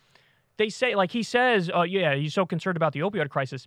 they 0.59 0.69
say, 0.71 0.95
like 0.95 1.13
he 1.13 1.23
says, 1.23 1.71
uh, 1.75 1.83
yeah, 1.83 2.15
he's 2.15 2.33
so 2.33 2.47
concerned 2.47 2.77
about 2.77 2.95
the 2.95 3.01
opioid 3.01 3.29
crisis. 3.29 3.67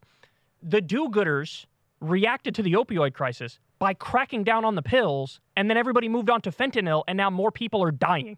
The 0.63 0.81
do-gooders 0.81 1.65
reacted 2.01 2.55
to 2.55 2.63
the 2.63 2.73
opioid 2.73 3.13
crisis 3.13 3.59
by 3.79 3.93
cracking 3.93 4.43
down 4.43 4.65
on 4.65 4.75
the 4.75 4.81
pills, 4.81 5.39
and 5.55 5.69
then 5.69 5.77
everybody 5.77 6.09
moved 6.09 6.29
on 6.29 6.41
to 6.41 6.51
fentanyl, 6.51 7.03
and 7.07 7.17
now 7.17 7.29
more 7.29 7.51
people 7.51 7.81
are 7.83 7.91
dying. 7.91 8.37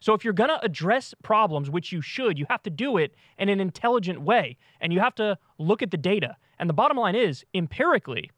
So 0.00 0.14
if 0.14 0.24
you're 0.24 0.32
going 0.32 0.50
to 0.50 0.64
address 0.64 1.14
problems, 1.22 1.68
which 1.68 1.92
you 1.92 2.00
should, 2.00 2.38
you 2.38 2.46
have 2.48 2.62
to 2.62 2.70
do 2.70 2.96
it 2.96 3.14
in 3.38 3.48
an 3.48 3.60
intelligent 3.60 4.22
way, 4.22 4.56
and 4.80 4.92
you 4.92 5.00
have 5.00 5.14
to 5.16 5.36
look 5.58 5.82
at 5.82 5.90
the 5.90 5.96
data. 5.96 6.36
And 6.58 6.68
the 6.68 6.74
bottom 6.74 6.96
line 6.96 7.14
is, 7.14 7.44
empirically, 7.54 8.30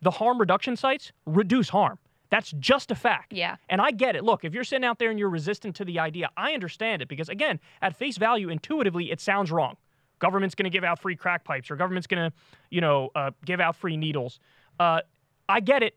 the 0.00 0.12
harm 0.12 0.38
reduction 0.38 0.76
sites 0.76 1.12
reduce 1.26 1.68
harm. 1.68 1.98
That's 2.30 2.52
just 2.52 2.90
a 2.90 2.94
fact. 2.94 3.32
Yeah. 3.32 3.56
And 3.68 3.80
I 3.80 3.90
get 3.90 4.16
it. 4.16 4.24
Look, 4.24 4.44
if 4.44 4.54
you're 4.54 4.64
sitting 4.64 4.86
out 4.86 4.98
there 4.98 5.10
and 5.10 5.18
you're 5.18 5.28
resistant 5.28 5.76
to 5.76 5.84
the 5.84 5.98
idea, 5.98 6.30
I 6.36 6.54
understand 6.54 7.02
it 7.02 7.08
because, 7.08 7.28
again, 7.28 7.60
at 7.82 7.94
face 7.94 8.16
value, 8.16 8.48
intuitively, 8.48 9.10
it 9.10 9.20
sounds 9.20 9.52
wrong. 9.52 9.76
Government's 10.22 10.54
going 10.54 10.64
to 10.64 10.70
give 10.70 10.84
out 10.84 11.00
free 11.00 11.16
crack 11.16 11.42
pipes, 11.42 11.68
or 11.68 11.74
government's 11.74 12.06
going 12.06 12.30
to, 12.30 12.36
you 12.70 12.80
know, 12.80 13.10
uh, 13.16 13.32
give 13.44 13.58
out 13.58 13.74
free 13.74 13.96
needles. 13.96 14.38
Uh, 14.78 15.00
I 15.48 15.58
get 15.58 15.82
it. 15.82 15.96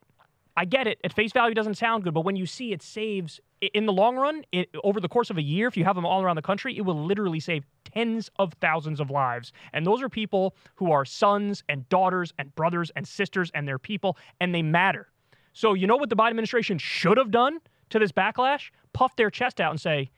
I 0.58 0.65
get 0.65 0.88
it. 0.88 1.00
At 1.03 1.13
face 1.13 1.32
value, 1.32 1.53
doesn't 1.53 1.75
sound 1.75 2.03
good, 2.03 2.15
but 2.15 2.22
when 2.22 2.36
you 2.36 2.48
see 2.48 2.74
it 2.74 2.82
saves 2.82 3.39
in 3.62 3.86
the 3.86 3.94
long 3.94 4.15
run, 4.15 4.44
it, 4.51 4.70
over 4.84 5.00
the 5.00 5.08
course 5.08 5.29
of 5.29 5.38
a 5.38 5.44
year, 5.44 5.67
if 5.67 5.77
you 5.77 5.84
have 5.84 5.96
them 5.96 6.08
all 6.08 6.24
around 6.24 6.38
the 6.38 6.41
country, 6.41 6.75
it 6.75 6.82
will 6.82 7.05
literally 7.05 7.39
save 7.39 7.65
tens 7.84 8.32
of 8.39 8.53
thousands 8.62 9.00
of 9.00 9.12
lives. 9.12 9.51
And 9.74 9.86
those 9.86 10.01
are 10.01 10.10
people 10.10 10.55
who 10.74 10.91
are 10.91 11.05
sons 11.05 11.63
and 11.70 11.88
daughters 11.89 12.34
and 12.39 12.53
brothers 12.55 12.91
and 12.96 13.08
sisters 13.08 13.51
and 13.53 13.67
their 13.67 13.77
people, 13.77 14.17
and 14.41 14.55
they 14.55 14.63
matter. 14.63 15.12
So, 15.53 15.75
you 15.75 15.86
know 15.86 15.98
what 15.98 16.10
the 16.10 16.15
Biden 16.15 16.32
administration 16.32 16.79
should 16.79 17.20
have 17.20 17.29
done 17.29 17.60
to 17.91 18.00
this 18.00 18.12
backlash? 18.12 18.72
Puff 18.94 19.15
their 19.17 19.29
chest 19.29 19.62
out 19.62 19.70
and 19.70 19.79
say, 19.79 20.10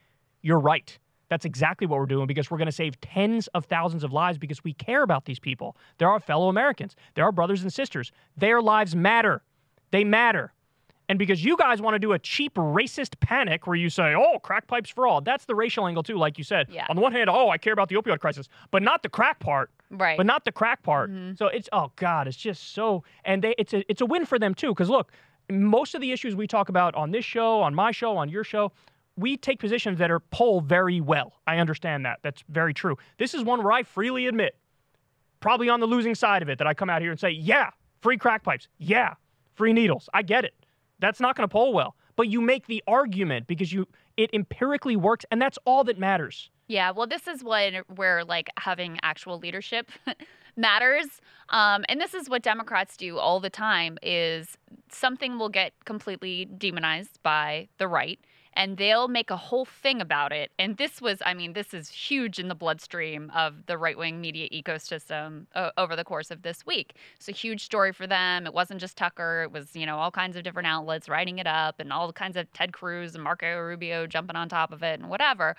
You're 0.42 0.62
right. 0.62 0.98
That's 1.30 1.46
exactly 1.46 1.88
what 1.88 2.00
we're 2.00 2.06
doing 2.06 2.28
because 2.28 2.50
we're 2.50 2.58
going 2.58 2.68
to 2.68 2.72
save 2.72 3.00
tens 3.02 3.48
of 3.48 3.66
thousands 3.66 4.04
of 4.04 4.14
lives 4.14 4.38
because 4.38 4.64
we 4.64 4.74
care 4.74 5.04
about 5.04 5.26
these 5.26 5.40
people. 5.40 5.76
They're 5.98 6.10
our 6.10 6.20
fellow 6.20 6.50
Americans, 6.50 6.96
they're 7.16 7.26
our 7.26 7.32
brothers 7.32 7.62
and 7.64 7.72
sisters. 7.74 8.12
Their 8.38 8.62
lives 8.62 8.96
matter. 8.96 9.42
They 9.92 10.04
matter. 10.04 10.54
And 11.10 11.18
because 11.18 11.42
you 11.44 11.56
guys 11.56 11.82
want 11.82 11.96
to 11.96 12.00
do 12.00 12.12
a 12.12 12.20
cheap 12.20 12.56
racist 12.56 13.18
panic 13.22 13.66
where 13.66 13.78
you 13.78 13.90
say, 13.90 14.14
oh, 14.14 14.40
crack 14.40 14.68
pipes 14.68 14.90
for 14.90 15.08
all, 15.08 15.22
that's 15.22 15.46
the 15.46 15.56
racial 15.56 15.88
angle 15.88 16.04
too, 16.04 16.18
like 16.18 16.38
you 16.38 16.44
said. 16.44 16.68
Yeah. 16.70 16.86
On 16.90 16.98
the 16.98 17.02
one 17.02 17.14
hand, 17.14 17.30
oh, 17.30 17.50
I 17.50 17.58
care 17.58 17.72
about 17.72 17.88
the 17.88 17.96
opioid 17.96 18.20
crisis, 18.20 18.50
but 18.72 18.84
not 18.84 19.04
the 19.04 19.10
crack 19.10 19.40
part. 19.40 19.70
Right. 19.90 20.18
But 20.18 20.26
not 20.26 20.44
the 20.44 20.52
crack 20.52 20.84
part. 20.84 21.10
Mhm. 21.10 21.38
So 21.38 21.48
it's 21.48 21.70
oh 21.72 21.94
god, 21.96 22.28
it's 22.28 22.36
just 22.36 22.74
so 22.74 23.04
and 23.24 23.42
they 23.42 23.56
it's 23.58 23.74
a 23.74 23.90
it's 23.90 24.02
a 24.02 24.06
win 24.06 24.26
for 24.26 24.38
them 24.38 24.54
too. 24.54 24.70
Because 24.70 24.90
look, 24.90 25.14
most 25.50 25.96
of 25.96 26.02
the 26.02 26.12
issues 26.12 26.36
we 26.36 26.46
talk 26.46 26.68
about 26.68 26.94
on 26.96 27.12
this 27.12 27.24
show, 27.24 27.62
on 27.62 27.74
my 27.74 27.92
show, 27.92 28.18
on 28.18 28.28
your 28.28 28.44
show, 28.44 28.74
we 29.18 29.36
take 29.36 29.60
positions 29.60 29.98
that 29.98 30.12
are 30.12 30.20
poll 30.20 30.62
very 30.62 31.02
well. 31.02 31.34
I 31.48 31.58
understand 31.58 32.06
that. 32.06 32.20
That's 32.22 32.44
very 32.50 32.74
true. 32.74 32.98
This 33.18 33.34
is 33.34 33.44
one 33.44 33.64
where 33.64 33.72
I 33.72 33.84
freely 33.84 34.28
admit, 34.28 34.56
probably 35.40 35.70
on 35.70 35.80
the 35.80 35.88
losing 35.88 36.16
side 36.16 36.42
of 36.42 36.50
it, 36.50 36.60
that 36.60 36.68
I 36.68 36.74
come 36.74 36.90
out 36.90 37.02
here 37.02 37.12
and 37.12 37.20
say, 37.20 37.32
yeah, 37.32 37.72
free 38.02 38.18
crack 38.18 38.44
pipes, 38.44 38.68
yeah, 38.78 39.16
free 39.56 39.74
needles. 39.74 40.08
I 40.14 40.22
get 40.22 40.46
it. 40.46 40.54
That's 41.00 41.20
not 41.20 41.36
going 41.36 41.48
to 41.48 41.52
poll 41.52 41.74
well. 41.74 41.96
But 42.16 42.30
you 42.30 42.42
make 42.42 42.68
the 42.68 42.84
argument 42.88 43.48
because 43.48 43.72
you 43.74 43.88
it 44.18 44.32
empirically 44.34 44.96
works, 44.96 45.26
and 45.30 45.40
that's 45.40 45.60
all 45.66 45.84
that 45.84 46.00
matters. 46.00 46.50
Yeah, 46.68 46.92
well, 46.92 47.06
this 47.06 47.28
is 47.28 47.44
what 47.44 47.74
where 47.96 48.26
like 48.26 48.50
having 48.58 49.00
actual 49.04 49.38
leadership 49.38 49.92
matters, 50.58 51.06
um, 51.50 51.86
and 51.88 52.02
this 52.02 52.16
is 52.16 52.28
what 52.28 52.42
Democrats 52.42 52.98
do 52.98 53.20
all 53.20 53.40
the 53.40 53.52
time. 53.52 54.00
Is 54.02 54.58
something 54.92 55.38
will 55.38 55.50
get 55.50 55.74
completely 55.86 56.46
demonized 56.46 57.20
by 57.22 57.68
the 57.78 57.88
right, 57.88 58.20
and 58.58 58.78
they'll 58.78 59.08
make 59.08 59.30
a 59.30 59.38
whole 59.38 59.66
thing 59.66 60.02
about 60.02 60.32
it. 60.34 60.52
And 60.58 60.78
this 60.78 61.00
was, 61.00 61.22
I 61.24 61.36
mean, 61.36 61.54
this 61.54 61.76
is 61.76 61.90
huge 61.90 62.40
in 62.40 62.48
the 62.48 62.56
bloodstream 62.56 63.32
of 63.36 63.68
the 63.68 63.78
right 63.78 63.96
wing 63.96 64.20
media 64.20 64.50
ecosystem 64.50 65.46
uh, 65.54 65.70
over 65.78 65.96
the 65.96 66.04
course 66.04 66.32
of 66.32 66.42
this 66.42 66.66
week. 66.66 66.96
It's 67.16 67.30
a 67.30 67.34
huge 67.34 67.64
story 67.64 67.94
for 67.94 68.08
them. 68.08 68.48
It 68.48 68.54
wasn't 68.56 68.82
just 68.82 68.98
Tucker; 68.98 69.44
it 69.44 69.52
was 69.52 69.76
you 69.76 69.86
know 69.86 70.00
all 70.00 70.10
kinds 70.10 70.36
of 70.36 70.44
different 70.44 70.68
outlets 70.68 71.08
writing 71.08 71.38
it 71.38 71.46
up, 71.46 71.80
and 71.80 71.94
all 71.94 72.12
kinds 72.12 72.36
of 72.36 72.52
Ted 72.52 72.74
Cruz 72.74 73.14
and 73.14 73.24
Marco 73.24 73.60
Rubio 73.60 74.08
jumping 74.08 74.36
on 74.36 74.50
top 74.50 74.74
of 74.74 74.82
it 74.82 75.00
and 75.00 75.10
whatever. 75.10 75.56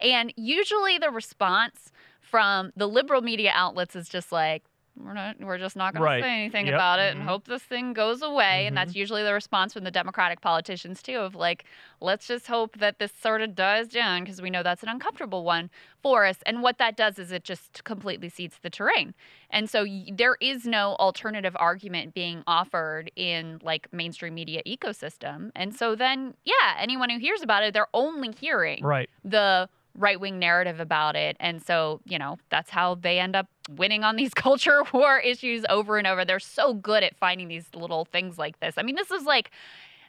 And 0.00 0.32
usually 0.36 0.98
the 0.98 1.10
response 1.10 1.92
from 2.20 2.72
the 2.76 2.88
liberal 2.88 3.22
media 3.22 3.52
outlets 3.54 3.94
is 3.94 4.08
just 4.08 4.32
like, 4.32 4.64
we're 4.96 5.12
not 5.14 5.36
we're 5.40 5.58
just 5.58 5.76
not 5.76 5.94
going 5.94 6.02
Right. 6.04 6.18
to 6.18 6.22
say 6.24 6.30
anything 6.40 6.66
Yep. 6.66 6.74
about 6.74 6.98
it 6.98 7.14
and 7.14 7.22
Mhm. 7.22 7.28
hope 7.28 7.44
this 7.46 7.62
thing 7.62 7.92
goes 7.92 8.22
away 8.22 8.66
and 8.66 8.74
Mhm. 8.76 8.80
that's 8.80 8.94
usually 8.94 9.22
the 9.22 9.32
response 9.32 9.72
from 9.72 9.84
the 9.84 9.90
democratic 9.90 10.40
politicians 10.40 11.02
too 11.02 11.18
of 11.18 11.34
like 11.34 11.64
let's 12.00 12.26
just 12.26 12.46
hope 12.48 12.78
that 12.78 12.98
this 12.98 13.12
sort 13.12 13.40
of 13.40 13.54
dies 13.54 13.88
down 13.88 14.24
because 14.24 14.42
we 14.42 14.50
know 14.50 14.62
that's 14.62 14.82
an 14.82 14.88
uncomfortable 14.88 15.44
one 15.44 15.70
for 16.02 16.26
us 16.26 16.38
and 16.44 16.62
what 16.62 16.78
that 16.78 16.96
does 16.96 17.18
is 17.18 17.30
it 17.32 17.44
just 17.44 17.84
completely 17.84 18.28
cedes 18.28 18.58
the 18.58 18.70
terrain 18.70 19.14
and 19.50 19.70
so 19.70 19.84
y- 19.84 20.06
there 20.12 20.36
is 20.40 20.66
no 20.66 20.94
alternative 20.96 21.56
argument 21.60 22.12
being 22.14 22.42
offered 22.46 23.10
in 23.16 23.58
like 23.62 23.92
mainstream 23.92 24.34
media 24.34 24.62
ecosystem 24.66 25.50
and 25.54 25.74
so 25.74 25.94
then 25.94 26.34
yeah 26.44 26.74
anyone 26.78 27.10
who 27.10 27.18
hears 27.18 27.42
about 27.42 27.62
it 27.62 27.72
they're 27.72 27.86
only 27.94 28.32
hearing 28.32 28.82
Right. 28.84 29.08
the 29.24 29.68
right 29.94 30.20
wing 30.20 30.38
narrative 30.38 30.80
about 30.80 31.16
it. 31.16 31.36
And 31.40 31.62
so, 31.62 32.00
you 32.04 32.18
know, 32.18 32.38
that's 32.48 32.70
how 32.70 32.94
they 32.94 33.18
end 33.18 33.36
up 33.36 33.46
winning 33.68 34.04
on 34.04 34.16
these 34.16 34.34
culture 34.34 34.82
war 34.92 35.18
issues 35.18 35.64
over 35.68 35.98
and 35.98 36.06
over. 36.06 36.24
They're 36.24 36.38
so 36.40 36.74
good 36.74 37.02
at 37.02 37.16
finding 37.16 37.48
these 37.48 37.66
little 37.74 38.04
things 38.04 38.38
like 38.38 38.60
this. 38.60 38.74
I 38.76 38.82
mean, 38.82 38.96
this 38.96 39.10
is 39.10 39.24
like 39.24 39.50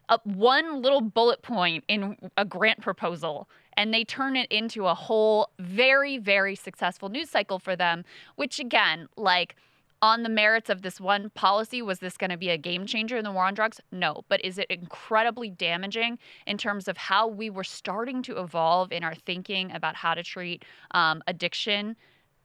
a, 0.10 0.20
one 0.24 0.82
little 0.82 1.02
bullet 1.02 1.42
point 1.42 1.84
in 1.88 2.18
a 2.38 2.46
grant 2.46 2.82
proposal. 2.82 3.48
And 3.78 3.94
they 3.94 4.04
turn 4.04 4.36
it 4.36 4.52
into 4.52 4.88
a 4.88 4.94
whole 4.94 5.50
very, 5.58 6.18
very 6.18 6.56
successful 6.56 7.10
news 7.10 7.30
cycle 7.30 7.58
for 7.58 7.76
them, 7.76 8.04
which 8.36 8.60
again, 8.60 9.08
like, 9.16 9.56
on 10.02 10.24
the 10.24 10.30
merits 10.30 10.70
of 10.70 10.82
this 10.82 11.00
one 11.00 11.30
policy, 11.32 11.82
was 11.82 12.00
this 12.00 12.18
going 12.18 12.32
to 12.32 12.38
be 12.38 12.50
a 12.50 12.58
game 12.58 12.86
changer 12.86 13.18
in 13.18 13.24
the 13.24 13.32
war 13.32 13.46
on 13.46 13.54
drugs? 13.54 13.80
No. 13.92 14.24
But 14.30 14.44
is 14.44 14.58
it 14.58 14.68
incredibly 14.70 15.50
damaging 15.50 16.18
in 16.48 16.58
terms 16.58 16.88
of 16.88 16.98
how 16.98 17.28
we 17.28 17.50
were 17.50 17.64
starting 17.64 18.24
to 18.24 18.40
evolve 18.40 18.92
in 18.92 19.04
our 19.04 19.16
thinking 19.16 19.72
about 19.72 19.96
how 19.96 20.14
to 20.16 20.24
treat 20.24 20.66
um, 20.92 21.22
addiction? 21.28 21.96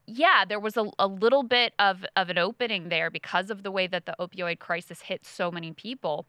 Yeah, 0.07 0.45
there 0.45 0.61
was 0.61 0.77
a, 0.77 0.89
a 0.99 1.07
little 1.09 1.43
bit 1.43 1.73
of, 1.79 2.05
of 2.15 2.31
an 2.31 2.39
opening 2.39 2.91
there 2.91 3.11
because 3.11 3.51
of 3.51 3.63
the 3.63 3.73
way 3.73 3.87
that 3.89 4.07
the 4.07 4.15
opioid 4.21 4.61
crisis 4.61 5.01
hit 5.01 5.25
so 5.27 5.51
many 5.51 5.73
people. 5.73 6.27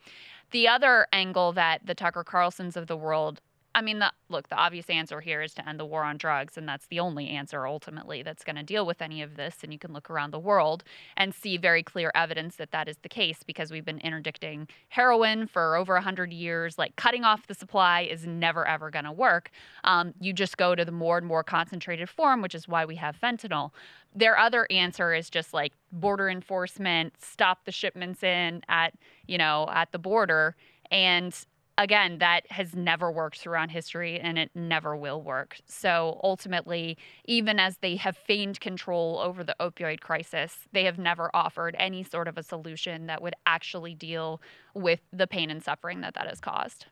The 0.51 0.67
other 0.67 1.07
angle 1.11 1.51
that 1.53 1.85
the 1.85 1.93
Tucker 1.93 2.23
Carlsons 2.23 2.75
of 2.75 2.87
the 2.87 2.97
world 2.97 3.41
I 3.77 3.81
mean, 3.81 3.99
the, 3.99 4.11
look, 4.27 4.49
the 4.49 4.55
obvious 4.55 4.89
answer 4.89 5.21
here 5.21 5.43
is 5.43 5.53
to 5.53 5.69
end 5.69 5.79
the 5.79 5.85
war 5.85 6.03
on 6.03 6.17
drugs, 6.17 6.57
and 6.57 6.67
that's 6.67 6.87
the 6.87 6.99
only 6.99 7.29
answer 7.29 7.67
ultimately 7.67 8.23
that's 8.23 8.43
going 8.43 8.55
to 8.55 8.63
deal 8.63 8.87
with 8.87 9.03
any 9.03 9.21
of 9.21 9.35
this. 9.35 9.57
And 9.61 9.71
you 9.71 9.77
can 9.77 9.93
look 9.93 10.09
around 10.09 10.31
the 10.31 10.39
world 10.39 10.83
and 11.15 11.31
see 11.31 11.57
very 11.57 11.83
clear 11.83 12.11
evidence 12.15 12.55
that 12.55 12.71
that 12.71 12.87
is 12.87 12.97
the 13.03 13.07
case 13.07 13.43
because 13.45 13.69
we've 13.69 13.85
been 13.85 13.99
interdicting 13.99 14.67
heroin 14.89 15.45
for 15.45 15.75
over 15.75 15.93
100 15.93 16.33
years. 16.33 16.79
Like, 16.79 16.95
cutting 16.95 17.23
off 17.23 17.45
the 17.45 17.53
supply 17.53 18.01
is 18.01 18.25
never, 18.25 18.67
ever 18.67 18.89
going 18.89 19.05
to 19.05 19.11
work. 19.11 19.51
Um, 19.83 20.15
you 20.19 20.33
just 20.33 20.57
go 20.57 20.73
to 20.73 20.83
the 20.83 20.91
more 20.91 21.19
and 21.19 21.27
more 21.27 21.43
concentrated 21.43 22.09
form, 22.09 22.41
which 22.41 22.55
is 22.55 22.67
why 22.67 22.83
we 22.83 22.95
have 22.95 23.15
fentanyl. 23.21 23.69
Their 24.15 24.39
other 24.39 24.65
answer 24.71 25.13
is 25.13 25.29
just 25.29 25.53
like 25.53 25.73
border 25.91 26.31
enforcement, 26.31 27.13
stop 27.21 27.65
the 27.65 27.71
shipments 27.71 28.23
in 28.23 28.63
at, 28.69 28.95
you 29.27 29.37
know, 29.37 29.69
at 29.71 29.91
the 29.91 29.99
border. 29.99 30.55
And 30.89 31.37
again, 31.77 32.17
that 32.17 32.49
has 32.51 32.75
never 32.75 33.11
worked 33.11 33.39
throughout 33.39 33.69
history 33.69 34.19
and 34.19 34.37
it 34.37 34.49
never 34.55 34.95
will 34.95 35.21
work. 35.21 35.57
So 35.67 36.19
ultimately, 36.23 36.97
even 37.25 37.59
as 37.59 37.77
they 37.77 37.95
have 37.97 38.17
feigned 38.17 38.59
control 38.59 39.19
over 39.19 39.43
the 39.43 39.55
opioid 39.59 40.01
crisis, 40.01 40.59
they 40.71 40.85
have 40.85 40.97
never 40.97 41.29
offered 41.33 41.75
any 41.79 42.03
sort 42.03 42.27
of 42.27 42.37
a 42.37 42.43
solution 42.43 43.07
that 43.07 43.21
would 43.21 43.35
actually 43.45 43.93
deal 43.93 44.41
with 44.73 45.01
the 45.13 45.27
pain 45.27 45.49
and 45.49 45.63
suffering 45.63 46.01
that 46.01 46.15
that 46.15 46.27
has 46.27 46.39
caused. 46.39 46.85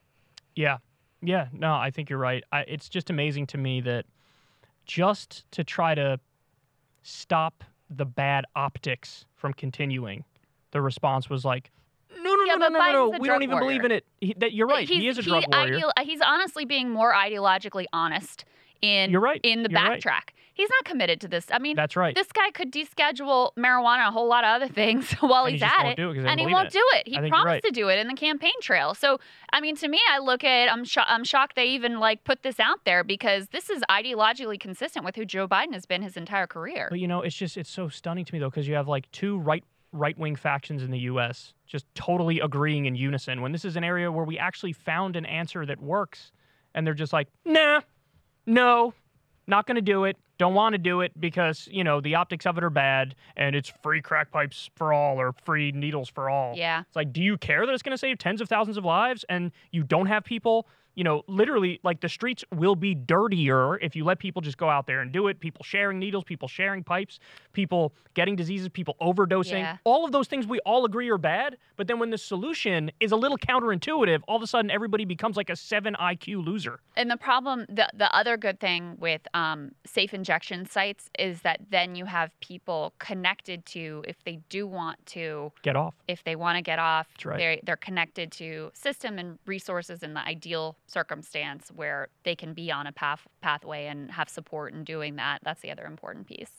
Yeah. 0.56 0.78
Yeah. 1.22 1.48
No, 1.52 1.74
I 1.74 1.90
think 1.92 2.10
you're 2.10 2.20
right. 2.20 2.44
I, 2.52 2.62
it's 2.62 2.90
just 2.90 3.10
amazing 3.10 3.48
to 3.48 3.58
me 3.58 3.82
that 3.82 4.06
just 4.86 5.50
to 5.52 5.64
try 5.64 5.96
to 5.96 6.20
stop 7.02 7.64
the 7.90 8.06
bad 8.06 8.46
optics 8.56 9.26
from 9.36 9.54
continuing, 9.54 10.24
the 10.72 10.82
response 10.82 11.30
was 11.30 11.44
like, 11.44 11.72
no, 12.46 12.56
no, 12.56 12.66
Yeah, 12.66 12.70
no, 12.70 12.70
no, 12.70 12.80
no, 12.80 12.92
no, 13.08 13.12
no. 13.12 13.20
We 13.20 13.28
don't 13.28 13.44
even 13.44 13.60
believe 13.60 13.84
in 13.84 13.92
it. 13.92 14.06
He, 14.22 14.34
that, 14.38 14.54
you're 14.54 14.68
right. 14.68 14.88
He's, 14.88 14.98
he 15.02 15.08
is 15.08 15.18
a 15.18 15.22
drug 15.22 15.44
warrior. 15.52 15.76
ideal- 15.76 15.92
he's 16.04 16.22
honestly 16.22 16.66
being 16.66 16.90
more 16.90 17.14
ideologically 17.14 17.86
honest 17.94 18.46
in 18.82 19.12
You're 19.12 19.22
right. 19.22 19.40
in 19.44 19.64
the 19.64 19.70
You're 19.72 19.82
right. 19.82 20.02
backtrack. 20.02 20.30
He's 20.54 20.70
not 20.70 20.86
committed 20.86 21.20
to 21.20 21.28
this. 21.28 21.48
I 21.52 21.60
mean, 21.60 21.76
That's 21.76 21.98
right. 21.98 22.16
this 22.16 22.32
guy 22.32 22.50
could 22.52 22.72
deschedule 22.72 23.52
marijuana 23.58 24.00
and 24.00 24.08
a 24.08 24.12
whole 24.12 24.30
lot 24.30 24.46
of 24.46 24.52
other 24.62 24.70
things 24.72 25.12
while 25.20 25.44
And 25.44 25.48
he 25.48 25.54
he's 25.56 25.62
just 25.62 25.80
at 25.80 25.86
it. 25.88 26.00
it 26.00 26.18
and 26.26 26.40
he 26.40 26.46
won't 26.48 26.68
in 26.68 26.72
do 26.72 26.84
it. 26.94 27.08
He 27.10 27.18
I 27.18 27.20
think 27.22 27.34
you're 27.34 27.42
promised 27.42 27.46
right. 27.46 27.64
to 27.64 27.72
do 27.72 27.90
it 27.90 28.00
in 28.00 28.08
the 28.08 28.14
campaign 28.14 28.54
trail. 28.62 28.94
So, 28.94 29.20
I 29.52 29.60
mean, 29.60 29.76
to 29.78 29.88
me, 29.90 30.00
I 30.10 30.20
look 30.20 30.46
at 30.46 30.72
I'm 30.72 30.86
sho- 30.86 31.04
I'm 31.08 31.26
shocked 31.26 31.58
they 31.58 31.66
even 31.66 32.00
like 32.00 32.24
put 32.24 32.44
this 32.44 32.58
out 32.58 32.80
there 32.86 33.04
because 33.04 33.48
this 33.50 33.70
is 33.70 33.82
ideologically 33.90 34.58
consistent 34.58 35.04
with 35.04 35.18
who 35.18 35.26
Joe 35.26 35.46
Biden 35.46 35.74
has 35.74 35.86
been 35.86 36.02
his 36.02 36.16
entire 36.16 36.48
career. 36.48 36.88
But 36.90 37.00
you 37.02 37.08
know, 37.10 37.22
it's 37.22 37.36
just 37.36 37.58
it's 37.58 37.70
so 37.70 37.90
stunning 37.90 38.24
to 38.24 38.34
me 38.34 38.40
though 38.40 38.50
because 38.50 38.66
you 38.66 38.76
have 38.76 38.88
like 38.88 39.12
two 39.12 39.38
right 39.40 39.64
right 39.96 40.18
wing 40.18 40.36
factions 40.36 40.84
in 40.84 40.92
the 40.92 41.00
U.S. 41.00 41.54
just 41.66 41.86
totally 41.96 42.40
agreeing 42.40 42.86
in 42.86 42.96
unison 42.96 43.42
when 43.42 43.52
this 43.52 43.66
is 43.66 43.76
an 43.76 43.84
area 43.84 44.12
where 44.12 44.26
we 44.26 44.38
actually 44.38 44.74
found 44.74 45.16
an 45.16 45.26
answer 45.26 45.66
that 45.66 45.82
works, 45.82 46.32
and 46.74 46.86
they're 46.86 46.94
just 46.94 47.14
like, 47.14 47.28
nah, 47.46 47.82
no, 48.46 48.94
not 49.48 49.66
going 49.66 49.76
to 49.76 49.82
do 49.82 50.04
it. 50.06 50.18
Don't 50.38 50.54
want 50.54 50.74
to 50.74 50.78
do 50.78 51.00
it 51.00 51.14
because 51.20 51.70
you 51.72 51.84
know 51.84 52.02
the 52.02 52.16
optics 52.16 52.46
of 52.46 52.58
it 52.58 52.64
are 52.64 52.70
bad, 52.70 53.16
and 53.38 53.56
it's 53.56 53.72
free 53.82 54.02
crack 54.02 54.32
pipes 54.32 54.70
for 54.76 54.92
all 54.92 55.20
or 55.20 55.34
free 55.46 55.72
needles 55.72 56.10
for 56.10 56.30
all. 56.30 56.56
Yeah. 56.56 56.82
It's 56.82 56.96
like, 56.96 57.14
do 57.14 57.24
you 57.24 57.38
care 57.38 57.66
that 57.66 57.72
it's 57.72 57.84
going 57.84 57.94
to 57.94 57.98
save 57.98 58.18
tens 58.18 58.42
of 58.42 58.50
thousands 58.50 58.78
of 58.78 58.84
lives 58.84 59.24
and 59.30 59.52
you 59.72 59.84
don't 59.84 60.08
have 60.08 60.26
people, 60.26 60.68
you 60.96 61.04
know, 61.04 61.24
literally 61.28 61.80
like 61.84 62.02
the 62.02 62.10
streets 62.10 62.44
will 62.54 62.76
be 62.76 62.96
dirtier 62.96 63.78
if 63.80 63.96
you 63.96 64.04
let 64.04 64.20
people 64.20 64.42
just 64.42 64.58
go 64.58 64.70
out 64.70 64.88
there 64.88 65.02
and 65.02 65.12
do 65.12 65.28
it. 65.28 65.40
People 65.40 65.64
sharing 65.64 66.00
needles, 66.00 66.24
people 66.24 66.48
sharing 66.48 66.84
pipes, 66.84 67.20
people 67.54 67.94
getting 68.14 68.36
diseases, 68.36 68.70
people 68.70 68.96
overdosing. 69.02 69.60
Yeah. 69.60 69.78
All 69.84 70.06
of 70.06 70.12
those 70.12 70.28
things 70.28 70.48
we 70.48 70.60
all 70.60 70.86
agree 70.86 71.10
are 71.10 71.18
bad. 71.18 71.58
But 71.76 71.88
then 71.88 72.00
when 72.00 72.10
the 72.10 72.18
solution 72.18 72.92
is 73.00 73.12
a 73.12 73.16
little 73.16 73.38
counterintuitive, 73.38 74.22
all 74.28 74.38
of 74.38 74.42
a 74.42 74.48
sudden 74.48 74.72
everybody 74.72 75.06
becomes 75.06 75.36
like 75.36 75.50
a 75.50 75.56
seven 75.56 75.96
IQ 76.00 76.46
loser. 76.46 76.80
And 76.96 77.12
the 77.12 77.18
problem, 77.18 77.66
the 77.68 77.90
the 77.94 78.14
other 78.16 78.38
good 78.38 78.60
thing 78.60 78.96
with 79.00 79.22
um, 79.34 79.72
safe 79.86 80.14
injection 80.14 80.66
sites 80.66 81.10
is 81.20 81.42
that 81.42 81.60
then 81.70 81.96
you 81.96 82.06
have 82.06 82.32
people 82.40 82.94
connected 83.00 83.66
to 83.68 84.04
if 84.08 84.24
they 84.24 84.40
do 84.50 84.66
want 84.66 85.06
to 85.08 85.52
Get 85.62 85.76
off. 85.76 85.94
if 86.08 86.24
they 86.24 86.36
want 86.36 86.58
to 86.58 86.62
get 86.62 86.80
off, 86.80 87.08
right. 87.26 87.38
they're, 87.38 87.58
they're 87.64 87.76
connected 87.76 88.32
to 88.34 88.72
system 88.74 89.20
and 89.20 89.38
resources 89.46 90.04
and 90.04 90.16
the 90.16 90.26
ideal 90.26 90.78
circumstance 90.88 91.72
where 91.76 92.08
they 92.24 92.36
can 92.36 92.54
be 92.54 92.72
on 92.72 92.88
a 92.88 92.92
path 92.92 93.28
pathway 93.42 93.86
and 93.88 94.12
have 94.12 94.30
support 94.30 94.74
in 94.74 94.84
doing 94.84 95.16
that. 95.16 95.40
That's 95.44 95.62
the 95.62 95.72
other 95.72 95.86
important 95.86 96.28
piece. 96.28 96.52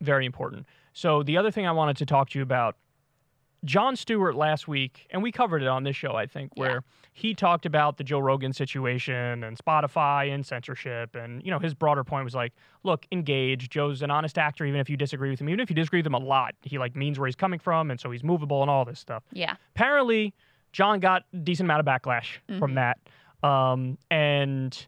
very 0.00 0.26
important. 0.26 0.66
So 0.92 1.22
the 1.22 1.38
other 1.38 1.50
thing 1.50 1.66
I 1.66 1.72
wanted 1.72 1.96
to 1.98 2.04
talk 2.06 2.28
to 2.30 2.38
you 2.38 2.42
about, 2.42 2.76
Jon 3.64 3.96
Stewart 3.96 4.34
last 4.34 4.68
week, 4.68 5.06
and 5.10 5.22
we 5.22 5.32
covered 5.32 5.62
it 5.62 5.68
on 5.68 5.84
this 5.84 5.96
show, 5.96 6.14
I 6.14 6.26
think, 6.26 6.52
Yeah. 6.54 6.60
where 6.62 6.84
he 7.14 7.32
talked 7.32 7.64
about 7.64 7.96
the 7.96 8.04
Joe 8.04 8.18
Rogan 8.18 8.52
situation 8.52 9.42
and 9.42 9.56
Spotify 9.56 10.30
and 10.34 10.44
censorship, 10.44 11.14
and 11.14 11.42
you 11.42 11.50
know 11.50 11.58
his 11.58 11.72
broader 11.72 12.04
point 12.04 12.24
was 12.24 12.34
like, 12.34 12.52
look, 12.82 13.06
engage. 13.12 13.70
Joe's 13.70 14.02
an 14.02 14.10
honest 14.10 14.36
actor, 14.36 14.66
even 14.66 14.78
if 14.80 14.90
you 14.90 14.98
disagree 14.98 15.30
with 15.30 15.40
him, 15.40 15.48
even 15.48 15.60
if 15.60 15.70
you 15.70 15.76
disagree 15.76 16.00
with 16.00 16.06
him 16.06 16.14
a 16.14 16.18
lot, 16.18 16.54
he 16.62 16.78
like 16.78 16.94
means 16.94 17.18
where 17.18 17.26
he's 17.26 17.36
coming 17.36 17.58
from, 17.60 17.90
and 17.90 17.98
so 17.98 18.10
he's 18.10 18.22
movable 18.24 18.60
and 18.60 18.70
all 18.70 18.84
this 18.84 19.00
stuff. 19.00 19.22
Yeah. 19.32 19.56
Apparently, 19.74 20.34
John 20.72 21.00
got 21.00 21.22
a 21.32 21.36
decent 21.38 21.66
amount 21.68 21.80
of 21.80 21.86
backlash 21.86 22.38
from 22.58 22.72
Mhm. 22.72 22.74
that. 22.74 22.98
Um, 23.44 23.98
and 24.10 24.86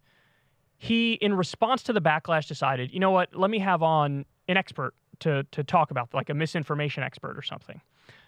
he, 0.78 1.12
in 1.14 1.34
response 1.34 1.82
to 1.84 1.92
the 1.92 2.00
backlash, 2.00 2.48
decided, 2.48 2.92
you 2.92 3.00
know 3.00 3.10
what, 3.10 3.34
let 3.34 3.50
me 3.50 3.58
have 3.58 3.82
on 3.82 4.24
an 4.48 4.56
expert 4.56 4.94
to 5.20 5.44
to 5.52 5.62
talk 5.62 5.90
about, 5.90 6.12
like 6.14 6.30
a 6.30 6.34
misinformation 6.34 7.02
expert 7.02 7.36
or 7.36 7.42
something. 7.42 7.80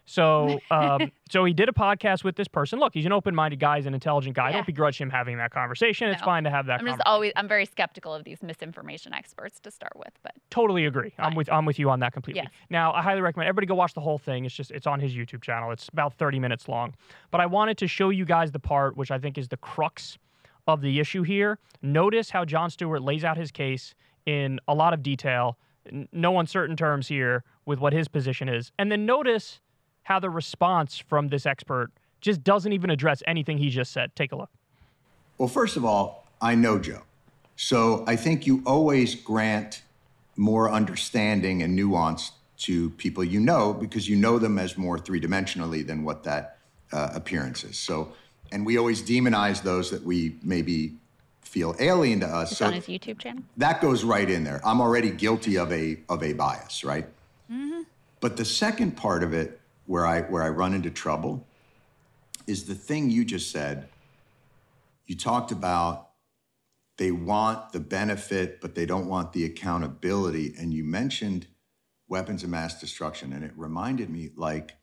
So, 0.09 0.59
um, 0.71 1.13
so 1.31 1.45
he 1.45 1.53
did 1.53 1.69
a 1.69 1.73
podcast 1.73 2.25
with 2.25 2.35
this 2.37 2.49
person. 2.49 2.79
Look, 2.79 2.95
he's 2.95 3.05
an 3.05 3.13
open-minded 3.13 3.61
guy, 3.61 3.77
he's 3.77 3.87
an 3.87 3.93
intelligent 3.95 4.35
guy. 4.35 4.47
I 4.47 4.49
Yeah. 4.49 4.53
don't 4.57 4.67
begrudge 4.67 4.99
him 4.99 5.11
having 5.11 5.37
that 5.37 5.51
conversation. 5.51 6.09
It's 6.09 6.23
fine 6.23 6.45
to 6.45 6.51
have 6.51 6.67
that. 6.67 6.81
I'm 6.81 6.87
just 6.87 6.99
conversation. 6.99 7.03
always 7.13 7.33
I'm 7.37 7.47
very 7.49 7.67
skeptical 7.67 8.15
of 8.15 8.25
these 8.25 8.43
misinformation 8.43 9.13
experts 9.13 9.61
to 9.61 9.71
start 9.71 9.93
with, 9.97 10.19
but 10.23 10.33
Totally 10.51 10.87
agree. 10.87 11.13
I'm 11.19 11.35
with 11.35 11.51
I'm 11.53 11.67
with 11.67 11.79
you 11.79 11.91
on 11.91 12.01
that 12.01 12.13
completely. 12.15 12.43
Yes. 12.43 12.53
Now, 12.71 12.93
I 12.93 13.03
highly 13.03 13.21
recommend 13.21 13.49
everybody 13.49 13.67
go 13.67 13.75
watch 13.75 13.93
the 13.95 14.01
whole 14.01 14.19
thing. 14.19 14.45
It's 14.47 14.55
just 14.55 14.71
it's 14.71 14.87
on 14.87 14.99
his 14.99 15.15
YouTube 15.15 15.43
channel. 15.43 15.71
It's 15.73 15.89
about 15.91 16.15
30 16.15 16.39
minutes 16.41 16.69
long. 16.69 16.95
But 17.31 17.41
I 17.43 17.47
wanted 17.47 17.77
to 17.79 17.87
show 17.87 18.09
you 18.11 18.25
guys 18.25 18.51
the 18.53 18.59
part 18.59 18.97
which 18.97 19.11
I 19.11 19.19
think 19.19 19.37
is 19.37 19.49
the 19.49 19.57
crux 19.59 20.17
of 20.67 20.81
the 20.81 21.01
issue 21.01 21.23
here. 21.23 21.59
Notice 21.83 22.31
how 22.31 22.45
Jon 22.47 22.71
Stewart 22.71 23.03
lays 23.03 23.25
out 23.25 23.37
his 23.37 23.51
case 23.51 23.95
in 24.27 24.59
a 24.69 24.75
lot 24.75 24.93
of 24.95 25.03
detail, 25.03 25.59
no 26.13 26.39
uncertain 26.39 26.77
terms 26.77 27.09
here 27.09 27.45
with 27.67 27.79
what 27.79 27.93
his 27.93 28.09
position 28.09 28.49
is. 28.49 28.73
And 28.79 28.91
then 28.93 29.07
notice 29.07 29.61
how 30.09 30.19
the 30.19 30.31
response 30.31 30.97
from 30.97 31.29
this 31.29 31.45
expert 31.45 31.91
just 32.23 32.43
doesn't 32.43 32.73
even 32.73 32.89
address 32.89 33.23
anything 33.27 33.59
he 33.59 33.69
just 33.69 33.93
said. 33.93 34.11
Take 34.17 34.33
a 34.33 34.37
look. 34.37 34.49
Well, 35.37 35.51
first 35.51 35.77
of 35.77 35.85
all, 35.85 36.27
I 36.41 36.55
know 36.55 36.79
Joe. 36.79 37.03
So 37.57 38.05
I 38.07 38.17
think 38.17 38.47
you 38.47 38.63
always 38.65 39.15
grant 39.15 39.83
more 40.35 40.71
understanding 40.71 41.63
and 41.63 41.77
nuance 41.77 42.33
to 42.59 42.89
people 42.91 43.23
you 43.23 43.39
know 43.39 43.75
because 43.75 44.09
you 44.09 44.17
know 44.17 44.39
them 44.39 44.59
as 44.59 44.79
more 44.79 44.99
three 44.99 45.21
dimensionally 45.21 45.87
than 45.87 46.05
what 46.05 46.25
that 46.25 46.57
uh, 46.91 47.11
appearance 47.15 47.63
is. 47.63 47.77
So, 47.77 48.15
and 48.51 48.65
we 48.65 48.79
always 48.79 49.03
demonize 49.03 49.63
those 49.63 49.91
that 49.91 50.03
we 50.03 50.37
maybe 50.43 50.95
feel 51.43 51.77
alien 51.81 52.21
to 52.21 52.27
us. 52.27 52.53
it's 52.53 52.59
so 52.59 52.67
on 52.67 52.73
his 52.73 52.87
YouTube 52.87 53.19
channel. 53.19 53.43
that 53.59 53.83
goes 53.83 54.05
right 54.05 54.29
in 54.29 54.43
there. 54.43 54.63
I'm 54.65 54.81
already 54.81 55.11
guilty 55.11 55.59
of 55.59 55.71
a 55.71 55.99
of 56.09 56.23
a 56.23 56.33
bias, 56.33 56.83
right? 56.83 57.07
Mm-hmm. 57.53 57.83
But 58.21 58.37
the 58.39 58.45
second 58.45 58.97
part 58.97 59.23
of 59.23 59.35
it, 59.35 59.58
where 59.89 60.07
I 60.07 60.21
where 60.21 60.43
I 60.43 60.51
run 60.51 60.75
into 60.75 60.91
trouble, 60.91 61.47
is 62.47 62.67
the 62.67 62.75
thing 62.75 63.11
you 63.11 63.25
just 63.25 63.51
said. 63.51 63.89
You 65.07 65.17
talked 65.17 65.51
about 65.51 66.11
they 66.99 67.11
want 67.11 67.73
the 67.73 67.81
benefit, 67.81 68.61
but 68.61 68.75
they 68.75 68.85
don't 68.85 69.09
want 69.09 69.33
the 69.33 69.45
accountability, 69.45 70.55
and 70.59 70.75
you 70.75 70.85
mentioned 70.85 71.47
weapons 72.07 72.45
of 72.45 72.51
mass 72.51 72.79
destruction, 72.79 73.33
and 73.33 73.43
it 73.43 73.53
reminded 73.57 74.11
me 74.11 74.31
like 74.37 74.77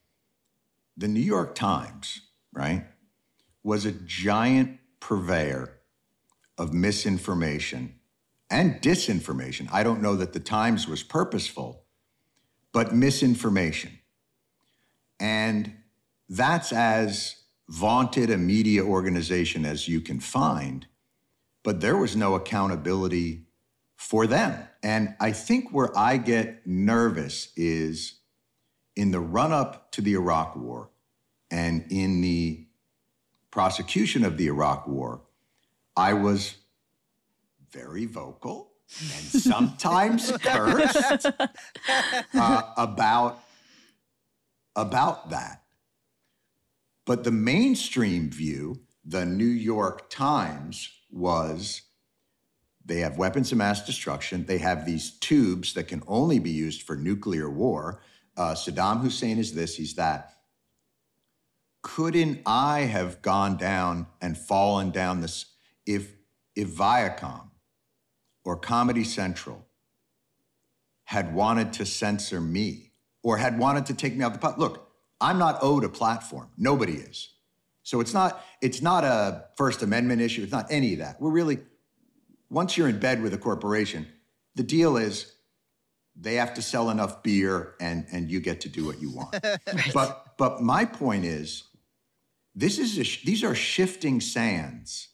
the 0.98 1.08
New 1.08 1.20
York 1.20 1.54
Times, 1.54 2.22
right, 2.52 2.86
was 3.64 3.86
a 3.86 3.92
giant 3.92 4.80
purveyor 5.00 5.78
of 6.58 6.74
misinformation 6.74 8.00
and 8.50 8.82
disinformation. 8.82 9.68
I 9.72 9.84
don't 9.84 10.02
know 10.02 10.16
that 10.16 10.34
the 10.34 10.40
Times 10.40 10.88
was 10.88 11.04
purposeful, 11.04 11.84
but 12.72 12.96
misinformation. 12.96 14.00
And 15.20 15.74
that's 16.30 16.72
as 16.72 17.36
vaunted 17.70 18.30
a 18.30 18.38
media 18.38 18.84
organization 18.84 19.66
as 19.66 19.88
you 19.88 20.02
can 20.02 20.20
find, 20.20 20.88
but 21.64 21.82
there 21.82 21.98
was 21.98 22.16
no 22.16 22.36
accountability 22.36 23.46
for 23.96 24.28
them. 24.28 24.68
And 24.84 25.16
I 25.20 25.32
think 25.32 25.72
where 25.72 25.98
I 25.98 26.18
get 26.18 26.66
nervous 26.68 27.52
is 27.56 28.20
in 28.96 29.12
the 29.12 29.20
run 29.20 29.52
up 29.52 29.92
to 29.94 30.02
the 30.02 30.14
Iraq 30.14 30.56
War 30.56 30.90
and 31.50 31.86
in 31.90 32.22
the 32.22 32.66
prosecution 33.52 34.26
of 34.26 34.38
the 34.38 34.48
Iraq 34.48 34.88
War, 34.88 35.22
I 35.96 36.14
was 36.14 36.56
very 37.72 38.06
vocal 38.06 38.72
and 39.02 39.42
sometimes 39.42 40.32
cursed 40.44 41.26
uh, 42.34 42.62
about 42.78 43.45
about 44.76 45.30
that. 45.30 45.64
But 47.06 47.24
the 47.24 47.32
mainstream 47.32 48.30
view, 48.30 48.82
the 49.04 49.26
New 49.26 49.46
York 49.46 50.10
Times, 50.10 50.90
was 51.12 51.84
they 52.84 53.00
have 53.00 53.18
weapons 53.18 53.52
of 53.52 53.58
mass 53.58 53.86
destruction. 53.86 54.46
They 54.46 54.60
have 54.60 54.86
these 54.86 55.18
tubes 55.20 55.74
that 55.74 55.88
can 55.88 56.04
only 56.08 56.40
be 56.40 56.52
used 56.52 56.84
for 56.84 56.96
nuclear 56.96 57.50
war. 57.50 58.02
Uh, 58.38 58.54
Saddam 58.54 59.02
Hussein 59.02 59.40
is 59.40 59.54
this, 59.54 59.76
he's 59.76 59.96
that. 59.96 60.34
Couldn't 61.82 62.42
I 62.46 62.82
have 62.82 63.22
gone 63.22 63.58
down 63.58 64.08
and 64.22 64.38
fallen 64.38 64.92
down 64.92 65.22
this 65.22 65.46
if 65.86 66.16
if 66.56 66.70
Viacom 66.70 67.50
or 68.44 68.56
Comedy 68.56 69.04
Central 69.04 69.66
had 71.06 71.34
wanted 71.34 71.74
to 71.74 71.86
censor 71.86 72.40
me 72.40 72.85
or 73.26 73.38
had 73.38 73.58
wanted 73.58 73.88
to 73.88 73.94
take 73.96 74.16
me 74.16 74.24
off 74.24 74.34
the 74.34 74.40
pot? 74.40 74.60
Look, 74.60 74.88
I'm 75.20 75.40
not 75.40 75.58
owed 75.64 75.84
a 75.84 75.90
platform. 75.90 76.52
Nobody 76.60 76.94
is. 76.94 77.34
So 77.82 78.00
it's 78.00 78.14
not 78.14 78.46
it's 78.62 78.84
not 78.84 79.04
a 79.04 79.46
First 79.58 79.82
Amendment 79.82 80.22
issue. 80.22 80.44
It's 80.44 80.52
not 80.52 80.68
any 80.70 80.94
of 80.94 81.00
that. 81.00 81.20
We're 81.20 81.32
really 81.32 81.60
once 82.52 82.78
you're 82.78 82.88
in 82.88 83.00
bed 83.00 83.24
with 83.24 83.34
a 83.34 83.38
corporation, 83.40 84.08
the 84.54 84.62
deal 84.62 84.96
is 84.96 85.34
they 86.16 86.36
have 86.36 86.54
to 86.54 86.62
sell 86.62 86.92
enough 86.92 87.24
beer 87.24 87.74
and 87.80 88.06
and 88.12 88.30
you 88.30 88.40
get 88.40 88.62
to 88.62 88.70
do 88.70 88.86
what 88.86 89.02
you 89.02 89.12
want. 89.12 89.36
But 89.94 90.38
but 90.38 90.62
my 90.62 90.86
point 90.86 91.26
is 91.26 91.64
this 92.54 92.78
is 92.78 93.00
a, 93.00 93.26
these 93.26 93.44
are 93.44 93.56
shifting 93.56 94.22
sands. 94.22 95.10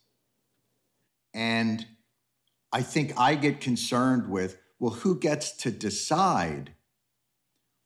And 1.34 1.86
I 2.74 2.82
think 2.82 3.13
I 3.17 3.36
get 3.36 3.62
concerned 3.62 4.30
with 4.30 4.58
well 4.80 4.95
who 4.95 5.17
gets 5.17 5.56
to 5.63 5.71
decide 5.71 6.74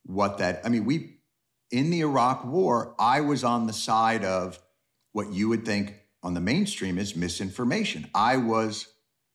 what 0.05 0.37
that 0.37 0.61
I 0.63 0.69
mean 0.69 0.85
we 0.85 1.17
in 1.71 1.89
the 1.89 2.01
Iraq 2.01 2.45
war 2.45 2.95
I 2.99 3.21
was 3.21 3.43
on 3.43 3.67
the 3.67 3.73
side 3.73 4.23
of 4.23 4.59
what 5.11 5.31
you 5.31 5.49
would 5.49 5.65
think 5.65 5.95
on 6.21 6.33
the 6.33 6.41
mainstream 6.41 6.97
is 6.97 7.15
misinformation. 7.15 8.09
I 8.13 8.37
was 8.37 8.87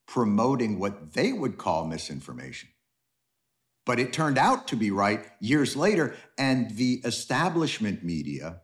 promoting 0.06 0.78
what 0.78 1.12
they 1.12 1.33
would 1.33 1.56
call 1.56 1.87
misinformation. 1.87 2.68
But 3.87 4.00
it 4.00 4.12
turned 4.12 4.38
out 4.38 4.68
to 4.68 4.76
be 4.76 4.90
right 4.90 5.24
years 5.40 5.76
later 5.76 6.14
and 6.37 6.70
the 6.72 7.00
establishment 7.04 8.04
media 8.04 8.61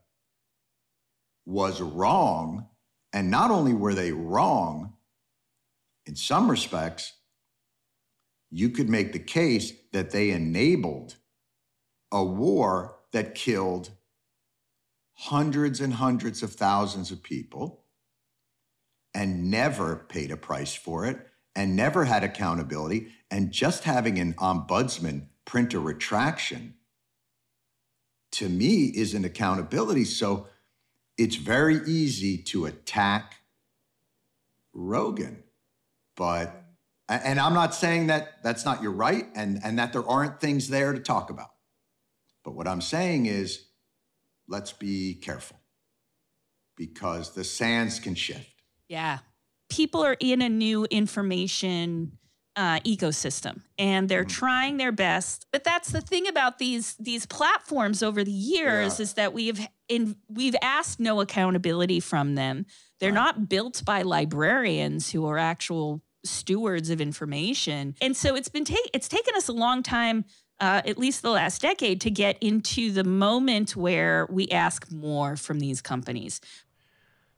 was 1.47 1.81
wrong 1.81 2.69
and 3.12 3.31
not 3.31 3.51
only 3.51 3.73
were 3.73 3.95
they 3.95 4.12
wrong 4.12 4.95
in 6.05 6.16
some 6.16 6.51
respects 6.51 7.12
you 8.51 8.71
could 8.71 8.88
make 8.88 9.12
the 9.12 9.19
case 9.19 9.73
that 9.92 10.11
they 10.11 10.31
enabled 10.31 11.16
a 12.12 12.25
war 12.25 12.97
that 13.12 13.35
killed 13.35 13.90
hundreds 15.14 15.81
and 15.81 15.95
hundreds 15.95 16.42
of 16.42 16.53
thousands 16.53 17.11
of 17.11 17.23
people 17.23 17.85
and 19.14 19.51
never 19.51 19.97
paid 19.97 20.31
a 20.31 20.37
price 20.37 20.75
for 20.75 21.07
it 21.07 21.27
and 21.55 21.75
never 21.75 22.05
had 22.05 22.23
accountability. 22.23 23.09
And 23.31 23.51
just 23.51 23.85
having 23.85 24.19
an 24.19 24.35
ombudsman 24.35 25.29
print 25.47 25.73
a 25.73 25.81
retraction 25.81 26.75
to 28.33 28.49
me 28.49 28.85
is 28.85 29.14
an 29.14 29.25
accountability. 29.25 30.05
So 30.05 30.49
it's 31.16 31.37
very 31.37 31.81
easy 31.87 32.37
to 32.38 32.66
attack 32.66 33.37
Rogan. 34.75 35.42
But, 36.14 36.64
and 37.09 37.40
I'm 37.40 37.55
not 37.55 37.75
saying 37.75 38.09
that 38.09 38.42
that's 38.42 38.66
not 38.66 38.83
your 38.83 38.92
right 38.92 39.27
and, 39.35 39.61
and 39.64 39.79
that 39.79 39.95
there 39.95 40.07
aren't 40.07 40.40
things 40.40 40.69
there 40.69 40.92
to 40.92 41.01
talk 41.01 41.31
about. 41.31 41.51
But 42.47 42.55
what 42.55 42.69
I'm 42.69 42.81
saying 42.81 43.27
is, 43.27 43.67
let's 44.49 44.73
be 44.73 45.15
careful 45.15 45.59
because 46.77 47.35
the 47.35 47.43
sands 47.43 47.99
can 47.99 48.15
shift. 48.15 48.49
Yeah. 48.89 49.19
People 49.69 50.05
are 50.05 50.17
in 50.21 50.41
a 50.41 50.49
new 50.49 50.85
information 50.85 52.19
uh, 52.55 52.79
ecosystem 52.87 53.61
and 53.79 54.09
they're 54.09 54.25
Mhm. 54.25 54.29
trying 54.31 54.77
their 54.79 54.93
best. 54.93 55.45
But 55.53 55.63
that's 55.63 55.91
the 55.91 56.01
thing 56.01 56.27
about 56.27 56.59
these 56.59 56.95
these 56.95 57.27
platforms 57.27 58.03
over 58.03 58.25
the 58.25 58.31
years 58.33 58.99
Yeah. 58.99 59.03
is 59.03 59.13
that 59.15 59.35
we've 59.35 59.67
in 59.89 60.17
we've 60.29 60.57
asked 60.63 60.99
no 60.99 61.21
accountability 61.21 62.01
from 62.01 62.35
them. 62.35 62.65
They're 62.99 63.11
Right. 63.11 63.15
not 63.15 63.49
built 63.51 63.85
by 63.85 64.01
librarians 64.03 65.11
who 65.11 65.27
are 65.27 65.37
actual 65.37 66.01
stewards 66.25 66.89
of 66.89 66.99
information. 67.01 67.95
And 68.01 68.17
so 68.17 68.35
it's 68.35 68.49
been 68.49 68.65
ta- 68.65 68.77
it's 68.95 69.09
taken 69.09 69.35
us 69.35 69.49
a 69.49 69.53
long 69.53 69.83
time 69.83 70.25
uh, 70.61 70.83
at 70.85 70.99
least 70.99 71.23
the 71.23 71.31
last 71.31 71.62
decade 71.62 72.01
to 72.03 72.11
get 72.11 72.38
into 72.40 72.90
the 72.90 73.05
moment 73.05 73.77
where 73.77 74.27
we 74.31 74.49
ask 74.49 74.90
more 74.90 75.37
from 75.37 75.61
these 75.61 75.81
companies. 75.81 76.40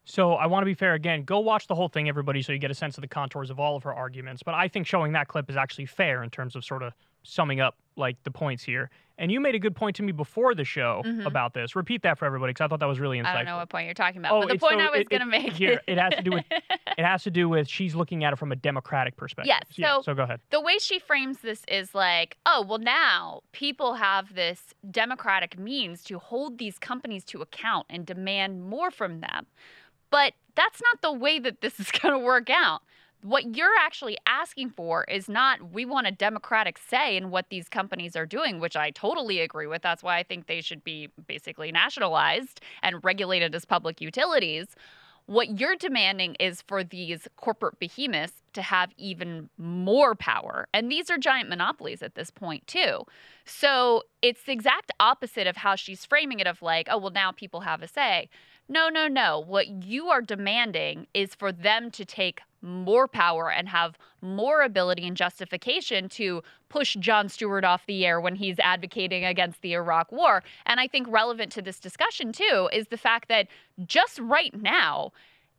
So 0.05 0.33
I 0.33 0.47
want 0.47 0.63
to 0.63 0.67
be 0.67 0.75
fair 0.75 0.95
again. 0.95 1.25
Go 1.25 1.41
watch 1.41 1.67
the 1.67 1.75
whole 1.75 1.89
thing, 1.89 2.09
everybody, 2.09 2.41
so 2.41 2.53
you 2.53 2.59
get 2.59 2.71
a 2.71 2.75
sense 2.75 2.97
of 2.97 3.03
the 3.03 3.09
contours 3.09 3.51
of 3.51 3.61
all 3.61 3.77
of 3.77 3.83
her 3.83 3.93
arguments. 3.93 4.43
But 4.43 4.55
I 4.55 4.67
think 4.67 4.87
showing 4.87 5.13
that 5.13 5.29
clip 5.29 5.51
is 5.51 5.57
actually 5.57 5.87
fair 5.87 6.23
in 6.23 6.31
terms 6.31 6.57
of 6.57 6.65
sort 6.65 6.83
of 6.83 6.95
summing 7.25 7.61
up 7.61 7.77
like 7.97 8.17
the 8.23 8.31
points 8.31 8.63
here. 8.65 8.89
And 9.19 9.33
you 9.33 9.41
made 9.41 9.55
a 9.57 9.59
good 9.59 9.75
point 9.75 9.97
to 9.97 10.03
me 10.05 10.13
before 10.13 10.55
the 10.55 10.65
show 10.65 11.03
Mhm. 11.05 11.27
about 11.27 11.53
this. 11.53 11.75
Repeat 11.75 12.03
that 12.03 12.19
for 12.19 12.25
everybody 12.25 12.51
because 12.51 12.65
I 12.65 12.69
thought 12.69 12.79
that 12.81 12.87
was 12.87 13.01
really 13.01 13.19
insightful. 13.19 13.27
I 13.27 13.37
don't 13.39 13.47
know 13.47 13.57
what 13.57 13.69
point 13.69 13.87
you're 13.87 13.95
talking 13.95 14.19
about, 14.19 14.33
Oh, 14.33 14.41
but 14.43 14.49
the 14.53 14.59
point 14.59 14.79
so- 14.81 14.87
I 14.87 14.97
was 14.97 15.09
going 15.09 15.21
to 15.21 15.27
make 15.27 15.53
here, 15.53 15.81
it 15.89 15.99
has 15.99 16.15
to 16.15 16.23
do 16.23 16.31
with- 16.31 16.45
It 16.51 17.05
has 17.05 17.25
to 17.25 17.31
do 17.31 17.49
with 17.49 17.69
she's 17.69 17.95
looking 17.97 18.23
at 18.23 18.33
it 18.33 18.37
from 18.37 18.53
a 18.53 18.57
democratic 18.57 19.17
perspective. 19.17 19.49
Yes, 19.49 19.65
Yeah, 19.77 19.97
so- 19.97 20.03
so 20.03 20.15
go 20.15 20.23
ahead. 20.23 20.41
the 20.51 20.61
way 20.61 20.79
she 20.79 20.99
frames 21.01 21.39
this 21.41 21.65
is 21.67 21.95
like, 21.97 22.37
oh, 22.47 22.63
well, 22.63 22.79
now 22.79 23.43
people 23.53 23.95
have 23.95 24.35
this 24.35 24.73
democratic 24.89 25.59
means 25.59 26.05
to 26.05 26.19
hold 26.21 26.59
these 26.59 26.79
companies 26.79 27.25
to 27.25 27.43
account 27.43 27.87
and 27.91 28.07
demand 28.07 28.63
more 28.63 28.91
from 28.93 29.21
them. 29.21 29.47
But 30.11 30.35
that's 30.55 30.81
not 30.81 31.03
the 31.03 31.13
way 31.13 31.39
that 31.41 31.61
this 31.61 31.79
is 31.81 31.91
going 31.91 32.15
to 32.15 32.19
work 32.19 32.49
out. 32.51 32.83
What 33.23 33.57
you're 33.57 33.77
actually 33.81 34.17
asking 34.27 34.71
for 34.71 35.05
is 35.05 35.29
not, 35.29 35.73
we 35.73 35.85
want 35.85 36.07
a 36.07 36.13
democratic 36.13 36.79
say 36.79 37.17
in 37.17 37.31
what 37.31 37.51
these 37.51 37.69
companies 37.69 38.15
are 38.15 38.27
doing, 38.27 38.61
which 38.61 38.77
I 38.77 38.91
totally 38.91 39.41
agree 39.41 39.67
with. 39.67 39.83
That's 39.83 40.05
why 40.05 40.19
I 40.19 40.23
think 40.23 40.47
they 40.47 40.61
should 40.61 40.85
be 40.85 41.09
basically 41.27 41.73
nationalized 41.73 42.61
and 42.83 43.03
regulated 43.03 43.55
as 43.57 43.65
public 43.65 44.01
utilities. 44.01 44.69
What 45.27 45.61
you're 45.61 45.77
demanding 45.77 46.37
is 46.41 46.63
for 46.63 46.83
these 46.85 47.27
corporate 47.37 47.79
behemoths 47.79 48.43
to 48.55 48.63
have 48.63 48.93
even 48.97 49.51
more 49.59 50.15
power. 50.15 50.69
And 50.73 50.91
these 50.91 51.11
are 51.11 51.19
giant 51.19 51.51
monopolies 51.51 52.03
at 52.03 52.15
this 52.15 52.31
point, 52.31 52.67
too. 52.67 53.03
So 53.45 54.05
it's 54.23 54.45
the 54.45 54.53
exact 54.53 54.91
opposite 55.01 55.47
of 55.47 55.57
how 55.57 55.75
she's 55.75 56.07
framing 56.07 56.41
it 56.41 56.47
of 56.47 56.63
like, 56.63 56.89
oh, 56.91 56.99
well, 56.99 57.11
now 57.11 57.33
people 57.33 57.61
have 57.61 57.83
a 57.83 57.89
say. 57.89 58.31
No, 58.69 58.89
no, 58.89 59.09
no. 59.09 59.39
What 59.39 59.85
you 59.85 60.09
are 60.09 60.23
demanding 60.23 61.09
is 61.13 61.35
for 61.35 61.53
them 61.53 61.91
to 61.91 62.05
take 62.05 62.41
more 62.63 63.07
power 63.07 63.51
and 63.51 63.69
have 63.69 63.97
more 64.21 64.63
ability 64.63 65.07
and 65.07 65.17
justification 65.17 66.09
to 66.09 66.43
push 66.69 66.97
Jon 66.99 67.29
Stewart 67.29 67.65
off 67.65 67.87
the 67.87 68.05
air 68.05 68.21
when 68.21 68.35
he's 68.37 68.59
advocating 68.59 69.25
against 69.25 69.63
the 69.63 69.75
Iraq 69.75 70.11
war. 70.11 70.43
And 70.67 70.81
I 70.81 70.89
think 70.89 71.07
relevant 71.09 71.53
to 71.53 71.63
this 71.63 71.79
discussion, 71.79 72.33
too, 72.33 72.69
is 72.73 72.89
the 72.89 72.97
fact 72.97 73.29
that 73.29 73.49
just 73.87 74.19
right 74.19 74.55
now, 74.61 75.13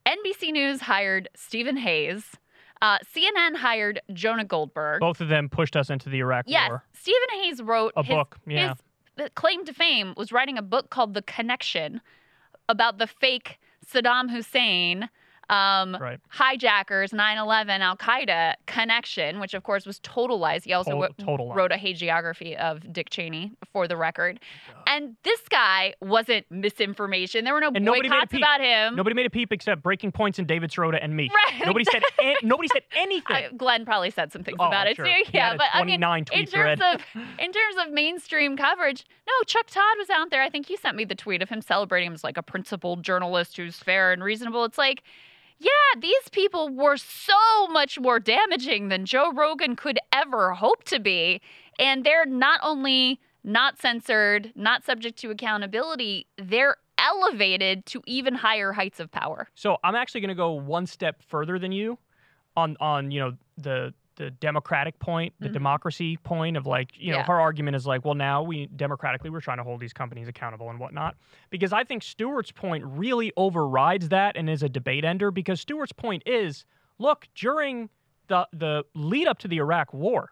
NBC 0.06 0.52
News 0.52 0.82
hired 0.82 1.30
Stephen 1.36 1.78
Hayes. 1.78 2.36
Uh, 2.82 2.98
CNN 3.00 3.56
hired 3.56 4.02
Jonah 4.14 4.46
Goldberg. 4.46 5.02
Both 5.02 5.20
of 5.20 5.28
them 5.28 5.50
pushed 5.50 5.76
us 5.76 5.90
into 5.90 6.10
the 6.10 6.20
Iraq 6.20 6.46
yes, 6.48 6.70
war. 6.70 6.84
Stephen 6.94 7.42
Hayes 7.42 7.62
wrote 7.62 7.94
A 7.98 8.04
his, 8.04 8.16
book, 8.16 8.38
yeah. 8.48 8.74
his 9.18 9.30
claim 9.36 9.66
to 9.66 9.74
fame 9.74 10.14
was 10.16 10.32
writing 10.32 10.58
a 10.58 10.62
book 10.62 10.90
called 10.90 11.14
The 11.14 11.22
Connection 11.22 12.00
about 12.70 12.98
the 12.98 13.08
fake 13.08 13.60
Saddam 13.86 14.32
Hussein 14.32 15.10
um, 15.50 15.98
Right. 16.00 16.20
hijackers, 16.30 17.12
9/11, 17.12 17.82
Al 17.82 17.98
Qaeda 17.98 18.54
connection, 18.68 19.40
which 19.40 19.54
of 19.54 19.64
course 19.64 19.86
was 19.86 20.00
total 20.00 20.38
lies. 20.38 20.64
He 20.64 20.74
also 20.74 21.08
Total- 21.18 21.48
lies. 21.48 21.56
wrote 21.58 21.72
a 21.72 21.76
hagiography 21.76 22.56
of 22.56 22.92
Dick 22.94 23.10
Cheney, 23.10 23.52
for 23.74 23.88
the 23.88 23.98
record. 23.98 24.40
And 24.88 25.16
this 25.24 25.42
guy 25.50 25.94
wasn't 26.02 26.46
misinformation. 26.50 27.46
There 27.46 27.54
were 27.54 27.60
no 27.62 27.72
And 27.74 27.86
nobody 27.86 28.10
made 28.10 28.16
a 28.16 28.20
boycotts 28.28 28.34
about 28.36 28.62
him. 28.62 28.96
Nobody 28.96 29.14
made 29.14 29.26
a 29.26 29.30
peep 29.30 29.52
except 29.52 29.84
Breaking 29.84 30.12
Points 30.12 30.40
and 30.40 30.48
David 30.48 30.72
Sirota 30.72 30.98
and 31.02 31.16
me. 31.16 31.30
Right, 31.34 31.66
Nobody 31.66 31.86
said 31.86 32.02
an- 32.24 32.36
nobody 32.44 32.68
said 32.74 32.84
anything. 32.96 33.36
I, 33.36 33.50
Glenn 33.56 33.86
probably 33.86 34.10
said 34.12 34.32
some 34.32 34.44
things 34.44 34.58
Oh, 34.60 34.68
about 34.68 34.88
it 34.88 34.96
sure. 34.96 35.06
too. 35.06 35.12
Yeah, 35.34 35.56
but 35.56 35.68
I 35.74 35.84
mean, 35.84 36.00
29 36.02 36.26
in 36.34 36.46
terms 36.46 36.82
of 36.82 37.02
in 37.40 37.52
terms 37.52 37.76
of 37.86 37.92
mainstream 37.92 38.58
coverage, 38.58 39.06
no, 39.28 39.34
Chuck 39.46 39.68
Todd 39.68 39.98
was 39.98 40.10
out 40.10 40.30
there. 40.32 40.42
I 40.42 40.50
think 40.50 40.68
he 40.68 40.76
sent 40.78 40.96
me 40.96 41.06
the 41.06 41.16
tweet 41.16 41.42
of 41.42 41.50
him 41.50 41.62
celebrating 41.62 42.08
him 42.08 42.14
as 42.14 42.24
like 42.24 42.38
a 42.38 42.44
principled 42.44 43.04
journalist 43.04 43.58
who's 43.58 43.78
fair 43.78 44.12
and 44.12 44.24
reasonable. 44.24 44.64
It's 44.66 44.78
like, 44.78 45.04
yeah, 45.60 46.00
these 46.00 46.30
people 46.32 46.69
were 46.69 46.98
so 46.98 47.67
much 47.69 48.00
more 48.00 48.19
damaging 48.19 48.88
than 48.88 49.06
Joe 49.06 49.32
Rogan 49.34 49.76
could 49.76 50.00
ever 50.13 50.54
hope 50.54 50.86
to 50.86 51.00
be, 51.00 51.41
and 51.78 52.06
they're 52.06 52.26
not 52.26 52.60
only 52.63 53.19
not 53.43 53.78
censored, 53.80 54.52
not 54.56 54.86
subject 54.86 55.17
to 55.19 55.32
accountability, 55.32 56.28
they're 56.38 56.78
elevated 56.98 57.86
to 57.88 58.02
even 58.06 58.36
higher 58.36 58.72
heights 58.74 59.00
of 59.00 59.12
power. 59.12 59.48
So 59.56 59.78
I'm 59.84 59.95
actually 59.95 60.22
going 60.22 60.30
to 60.30 60.36
go 60.36 60.52
one 60.52 60.86
step 60.86 61.22
further 61.24 61.60
than 61.60 61.72
you 61.72 61.98
on 62.58 62.76
on 62.80 63.12
you 63.12 63.19
know 63.19 63.34
the 63.58 63.93
the 64.20 64.30
democratic 64.30 65.00
point, 65.00 65.34
the 65.40 65.48
Mhm. 65.50 65.54
democracy 65.54 66.18
point 66.18 66.58
of 66.58 66.68
like 66.68 66.92
you 67.00 67.12
know 67.12 67.20
Yeah. 67.20 67.24
her 67.26 67.40
argument 67.40 67.76
is 67.78 67.88
like 67.88 68.04
well 68.06 68.14
now 68.16 68.44
we 68.44 68.68
democratically 68.68 69.30
we're 69.30 69.40
trying 69.40 69.58
to 69.58 69.64
hold 69.64 69.80
these 69.80 69.94
companies 69.94 70.28
accountable 70.28 70.70
and 70.70 70.78
whatnot 70.78 71.16
because 71.50 71.72
I 71.74 71.86
think 71.86 72.04
Stewart's 72.04 72.52
point 72.52 72.84
really 72.86 73.32
overrides 73.38 74.10
that 74.10 74.36
and 74.36 74.50
is 74.50 74.62
a 74.62 74.70
debate 74.70 75.06
ender 75.06 75.32
because 75.32 75.62
Stewart's 75.62 75.94
point 75.94 76.22
is 76.26 76.66
look 77.00 77.28
during 77.34 77.90
the 78.28 78.46
the 78.52 78.84
lead 78.94 79.28
up 79.28 79.40
to 79.40 79.48
the 79.48 79.58
Iraq 79.58 79.94
War, 79.94 80.32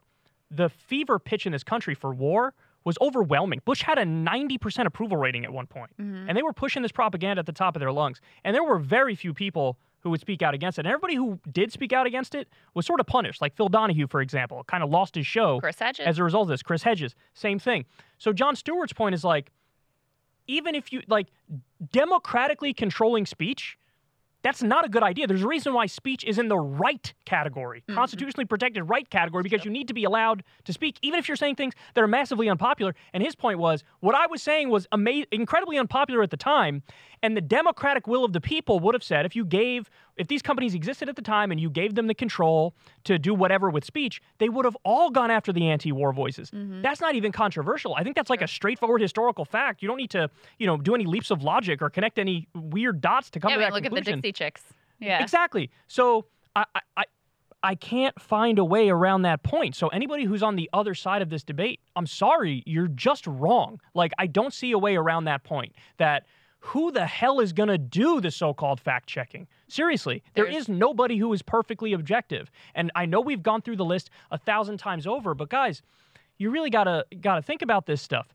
the 0.52 0.68
fever 0.70 1.18
pitch 1.18 1.46
in 1.46 1.54
this 1.54 1.64
country 1.64 1.96
for 1.96 2.14
war 2.14 2.54
was 2.84 2.98
overwhelming. 3.02 3.62
Bush 3.66 3.82
had 3.84 3.98
a 3.98 4.06
90% 4.06 4.86
approval 4.86 5.18
rating 5.18 5.44
at 5.46 5.52
one 5.54 5.66
point 5.68 5.92
Mhm. 5.98 6.26
and 6.28 6.38
they 6.38 6.44
were 6.44 6.54
pushing 6.54 6.82
this 6.84 6.92
propaganda 6.92 7.40
at 7.40 7.46
the 7.46 7.52
top 7.54 7.76
of 7.76 7.80
their 7.80 7.92
lungs. 7.94 8.20
And 8.44 8.54
there 8.54 8.64
were 8.66 8.80
very 8.80 9.16
few 9.16 9.34
people 9.34 9.78
who 10.02 10.10
would 10.10 10.22
speak 10.22 10.42
out 10.42 10.54
against 10.54 10.78
it. 10.78 10.82
And 10.82 10.88
everybody 10.88 11.16
who 11.16 11.40
did 11.52 11.72
speak 11.72 11.94
out 11.94 12.08
against 12.08 12.36
it 12.36 12.48
was 12.74 12.86
sort 12.86 13.00
of 13.00 13.08
punished. 13.08 13.42
Like 13.42 13.56
Phil 13.56 13.70
Donahue, 13.70 14.08
for 14.08 14.22
example, 14.22 14.64
kind 14.66 14.84
of 14.84 14.90
lost 14.90 15.16
his 15.16 15.28
show 15.28 15.60
Chris 15.60 15.80
Hedges. 15.80 16.06
as 16.06 16.20
a 16.20 16.24
result 16.24 16.44
of 16.44 16.50
this. 16.50 16.64
Chris 16.64 16.84
Hedges, 16.84 17.16
same 17.34 17.60
thing. 17.60 17.86
So 18.18 18.34
Jon 18.34 18.56
Stewart's 18.56 18.94
point 18.94 19.16
is 19.16 19.24
like, 19.24 19.52
even 20.48 20.76
if 20.76 20.94
you 20.94 21.02
like 21.08 21.28
democratically 21.92 22.74
controlling 22.74 23.26
speech, 23.26 23.78
that's 24.44 24.62
not 24.64 24.86
a 24.86 24.90
good 24.90 25.04
idea. 25.04 25.28
There's 25.28 25.44
a 25.44 25.48
reason 25.48 25.74
why 25.74 25.88
speech 25.88 26.24
is 26.24 26.38
in 26.38 26.48
the 26.48 26.58
right 26.58 27.14
category, 27.26 27.84
Mhm. 27.90 27.96
constitutionally 27.96 28.46
protected 28.46 28.88
right 28.88 29.10
category, 29.10 29.44
because 29.44 29.66
you 29.66 29.72
need 29.72 29.88
to 29.88 29.94
be 29.94 30.04
allowed 30.04 30.44
to 30.66 30.74
speak, 30.74 30.98
even 31.02 31.20
if 31.20 31.28
you're 31.28 31.36
saying 31.38 31.56
things 31.56 31.74
that 31.94 32.04
are 32.04 32.08
massively 32.08 32.48
unpopular. 32.50 32.96
And 33.14 33.24
his 33.24 33.36
point 33.36 33.60
was 33.60 33.84
what 34.00 34.16
I 34.16 34.28
was 34.28 34.42
saying 34.42 34.70
was 34.70 34.88
ama- 34.92 35.26
incredibly 35.32 35.78
unpopular 35.78 36.22
at 36.24 36.30
the 36.30 36.38
time. 36.38 36.84
And 37.24 37.36
the 37.36 37.42
democratic 37.42 38.08
will 38.08 38.24
of 38.24 38.34
the 38.34 38.42
people 38.42 38.80
would 38.80 38.94
have 38.94 39.04
said 39.04 39.26
if 39.26 39.36
you 39.36 39.44
gave, 39.44 39.90
if 40.18 40.28
these 40.28 40.42
companies 40.42 40.74
existed 40.74 41.10
at 41.10 41.16
the 41.16 41.22
time 41.22 41.52
and 41.52 41.60
you 41.60 41.70
gave 41.70 41.96
them 41.96 42.08
the 42.08 42.14
control 42.14 42.76
to 43.04 43.18
do 43.20 43.34
whatever 43.34 43.70
with 43.70 43.86
speech, 43.86 44.22
they 44.40 44.50
would 44.50 44.66
have 44.66 44.76
all 44.84 45.10
gone 45.10 45.32
after 45.32 45.54
the 45.54 45.68
anti 45.70 45.92
war 45.92 46.12
voices. 46.14 46.52
Mhm. 46.52 46.82
That's 46.82 47.02
not 47.02 47.16
even 47.16 47.32
controversial. 47.32 47.96
I 47.96 48.04
think 48.04 48.16
that's 48.16 48.30
like 48.30 48.42
a 48.42 48.48
straightforward 48.48 49.02
historical 49.02 49.46
fact. 49.46 49.82
You 49.82 49.88
don't 49.88 49.98
need 49.98 50.12
to, 50.12 50.30
you 50.60 50.68
know, 50.68 50.78
do 50.78 50.96
any 50.96 51.06
leaps 51.06 51.32
of 51.32 51.44
logic 51.44 51.82
or 51.82 51.90
connect 51.90 52.20
any 52.20 52.48
weird 52.56 53.02
dots 53.02 53.30
to 53.32 53.40
come 53.40 53.50
yeah, 53.52 53.58
to 53.58 53.62
I 53.62 53.66
mean, 53.66 53.70
that 53.70 53.76
look 53.76 53.84
conclusion. 53.84 54.14
at 54.20 54.22
the 54.24 54.28
Dixie 54.30 54.44
Chicks. 54.44 54.64
Yeah. 55.00 55.22
Exactly. 55.22 55.70
So 55.88 56.26
I, 56.56 56.66
I, 56.96 57.04
I 57.64 57.76
can't 57.76 58.20
find 58.22 58.60
a 58.60 58.66
way 58.66 58.90
around 58.90 59.24
that 59.24 59.44
point. 59.44 59.76
So 59.76 59.88
anybody 59.90 60.24
who's 60.26 60.44
on 60.44 60.56
the 60.56 60.70
other 60.74 60.94
side 60.96 61.22
of 61.22 61.30
this 61.30 61.44
debate, 61.44 61.80
I'm 61.96 62.08
sorry, 62.08 62.64
you're 62.66 62.88
just 62.88 63.28
wrong. 63.28 63.80
Like 63.94 64.14
I 64.18 64.28
don't 64.28 64.54
see 64.54 64.72
a 64.72 64.78
way 64.78 64.96
around 64.96 65.26
that 65.26 65.44
point. 65.44 65.74
That 65.98 66.26
who 66.60 66.92
the 66.92 67.06
hell 67.06 67.40
is 67.40 67.54
going 67.54 67.70
to 67.70 67.78
do 67.78 68.20
the 68.20 68.32
so-called 68.32 68.80
fact 68.80 69.08
checking? 69.08 69.48
Seriously, 69.68 70.24
there 70.34 70.46
There's- 70.46 70.64
is 70.64 70.70
nobody 70.70 71.18
who 71.18 71.32
is 71.34 71.42
perfectly 71.42 71.94
objective. 71.94 72.52
And 72.76 72.92
I 72.96 73.06
know 73.06 73.22
we've 73.22 73.44
gone 73.44 73.62
through 73.62 73.76
the 73.78 73.86
list 73.86 74.10
a 74.32 74.38
thousand 74.38 74.78
times 74.78 75.06
over, 75.08 75.34
but 75.34 75.50
guys, 75.50 75.82
you 76.38 76.50
really 76.50 76.70
gotta 76.70 77.06
gotta 77.22 77.42
think 77.42 77.62
about 77.62 77.86
this 77.86 78.02
stuff. 78.02 78.28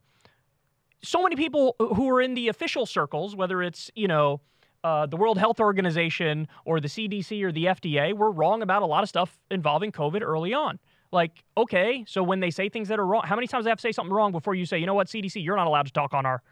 So 1.05 1.23
many 1.23 1.35
people 1.37 1.75
who 1.79 2.09
are 2.11 2.21
in 2.21 2.35
the 2.35 2.49
official 2.49 2.87
circles, 2.87 3.35
whether 3.35 3.63
it's 3.63 3.91
you 3.95 4.09
know 4.09 4.41
uh, 4.85 5.07
the 5.07 5.17
World 5.17 5.39
Health 5.39 5.61
Organization 5.61 6.49
or 6.65 6.81
the 6.81 6.89
CDC 6.89 7.43
or 7.43 7.53
the 7.53 7.67
FDA 7.67 8.13
were 8.13 8.31
wrong 8.31 8.63
about 8.63 8.83
a 8.83 8.87
lot 8.87 9.03
of 9.03 9.09
stuff 9.09 9.39
involving 9.51 9.93
COVID 9.93 10.23
early 10.23 10.53
on. 10.53 10.79
Like, 11.13 11.45
okay, 11.57 12.05
so 12.09 12.23
when 12.23 12.41
they 12.41 12.51
say 12.51 12.69
things 12.69 12.89
that 12.89 12.99
are 12.99 13.07
wrong, 13.07 13.23
how 13.25 13.37
many 13.37 13.47
times 13.47 13.63
do 13.63 13.65
they 13.65 13.71
have 13.71 13.79
to 13.79 13.83
say 13.83 13.93
something 13.93 14.13
wrong 14.15 14.33
before 14.33 14.55
you 14.55 14.65
say, 14.65 14.79
you 14.79 14.87
know 14.87 14.95
what, 14.95 15.07
CDC, 15.09 15.45
you're 15.45 15.57
not 15.57 15.67
allowed 15.67 15.87
to 15.87 15.93
talk 15.93 16.15
on 16.15 16.25
our 16.27 16.43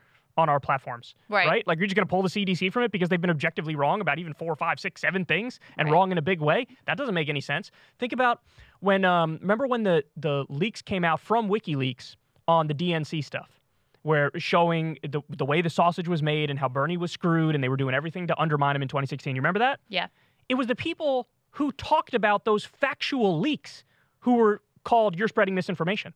on 0.40 0.48
our 0.48 0.58
platforms, 0.58 1.14
Right. 1.28 1.64
Like, 1.66 1.78
you're 1.78 1.86
just 1.86 1.94
going 1.94 2.06
to 2.06 2.10
pull 2.10 2.22
the 2.22 2.28
CDC 2.28 2.72
from 2.72 2.82
it 2.82 2.90
because 2.90 3.08
they've 3.08 3.20
been 3.20 3.30
objectively 3.30 3.76
wrong 3.76 4.00
about 4.00 4.18
even 4.18 4.32
four, 4.34 4.56
five, 4.56 4.80
six, 4.80 5.00
seven 5.00 5.24
things 5.24 5.60
and 5.78 5.86
Right. 5.86 5.92
wrong 5.92 6.10
in 6.10 6.18
a 6.18 6.22
big 6.22 6.40
way. 6.40 6.66
That 6.86 6.96
doesn't 6.96 7.14
make 7.14 7.28
any 7.28 7.40
sense. 7.40 7.70
Think 7.98 8.12
about 8.12 8.40
when, 8.80 9.04
um, 9.04 9.38
remember 9.40 9.66
when 9.66 9.82
the 9.84 10.02
the 10.16 10.44
leaks 10.48 10.82
came 10.82 11.04
out 11.04 11.20
from 11.20 11.48
WikiLeaks 11.48 12.16
on 12.48 12.66
the 12.66 12.74
DNC 12.74 13.22
stuff 13.22 13.60
where 14.02 14.30
showing 14.38 14.98
the, 15.02 15.20
the 15.28 15.44
way 15.44 15.60
the 15.60 15.68
sausage 15.70 16.08
was 16.08 16.22
made 16.22 16.48
and 16.50 16.58
how 16.58 16.68
Bernie 16.68 16.96
was 16.96 17.12
screwed 17.12 17.54
and 17.54 17.62
they 17.62 17.68
were 17.68 17.76
doing 17.76 17.94
everything 17.94 18.26
to 18.26 18.40
undermine 18.40 18.74
him 18.74 18.80
in 18.82 18.88
2016. 18.88 19.36
You 19.36 19.40
remember 19.42 19.58
that? 19.60 19.78
Yeah. 19.88 20.06
It 20.48 20.54
was 20.54 20.66
the 20.66 20.74
people 20.74 21.28
who 21.50 21.70
talked 21.72 22.14
about 22.14 22.44
those 22.46 22.64
factual 22.64 23.38
leaks 23.38 23.84
who 24.20 24.34
were 24.36 24.62
called 24.84 25.16
you're 25.18 25.28
spreading 25.28 25.54
misinformation. 25.54 26.14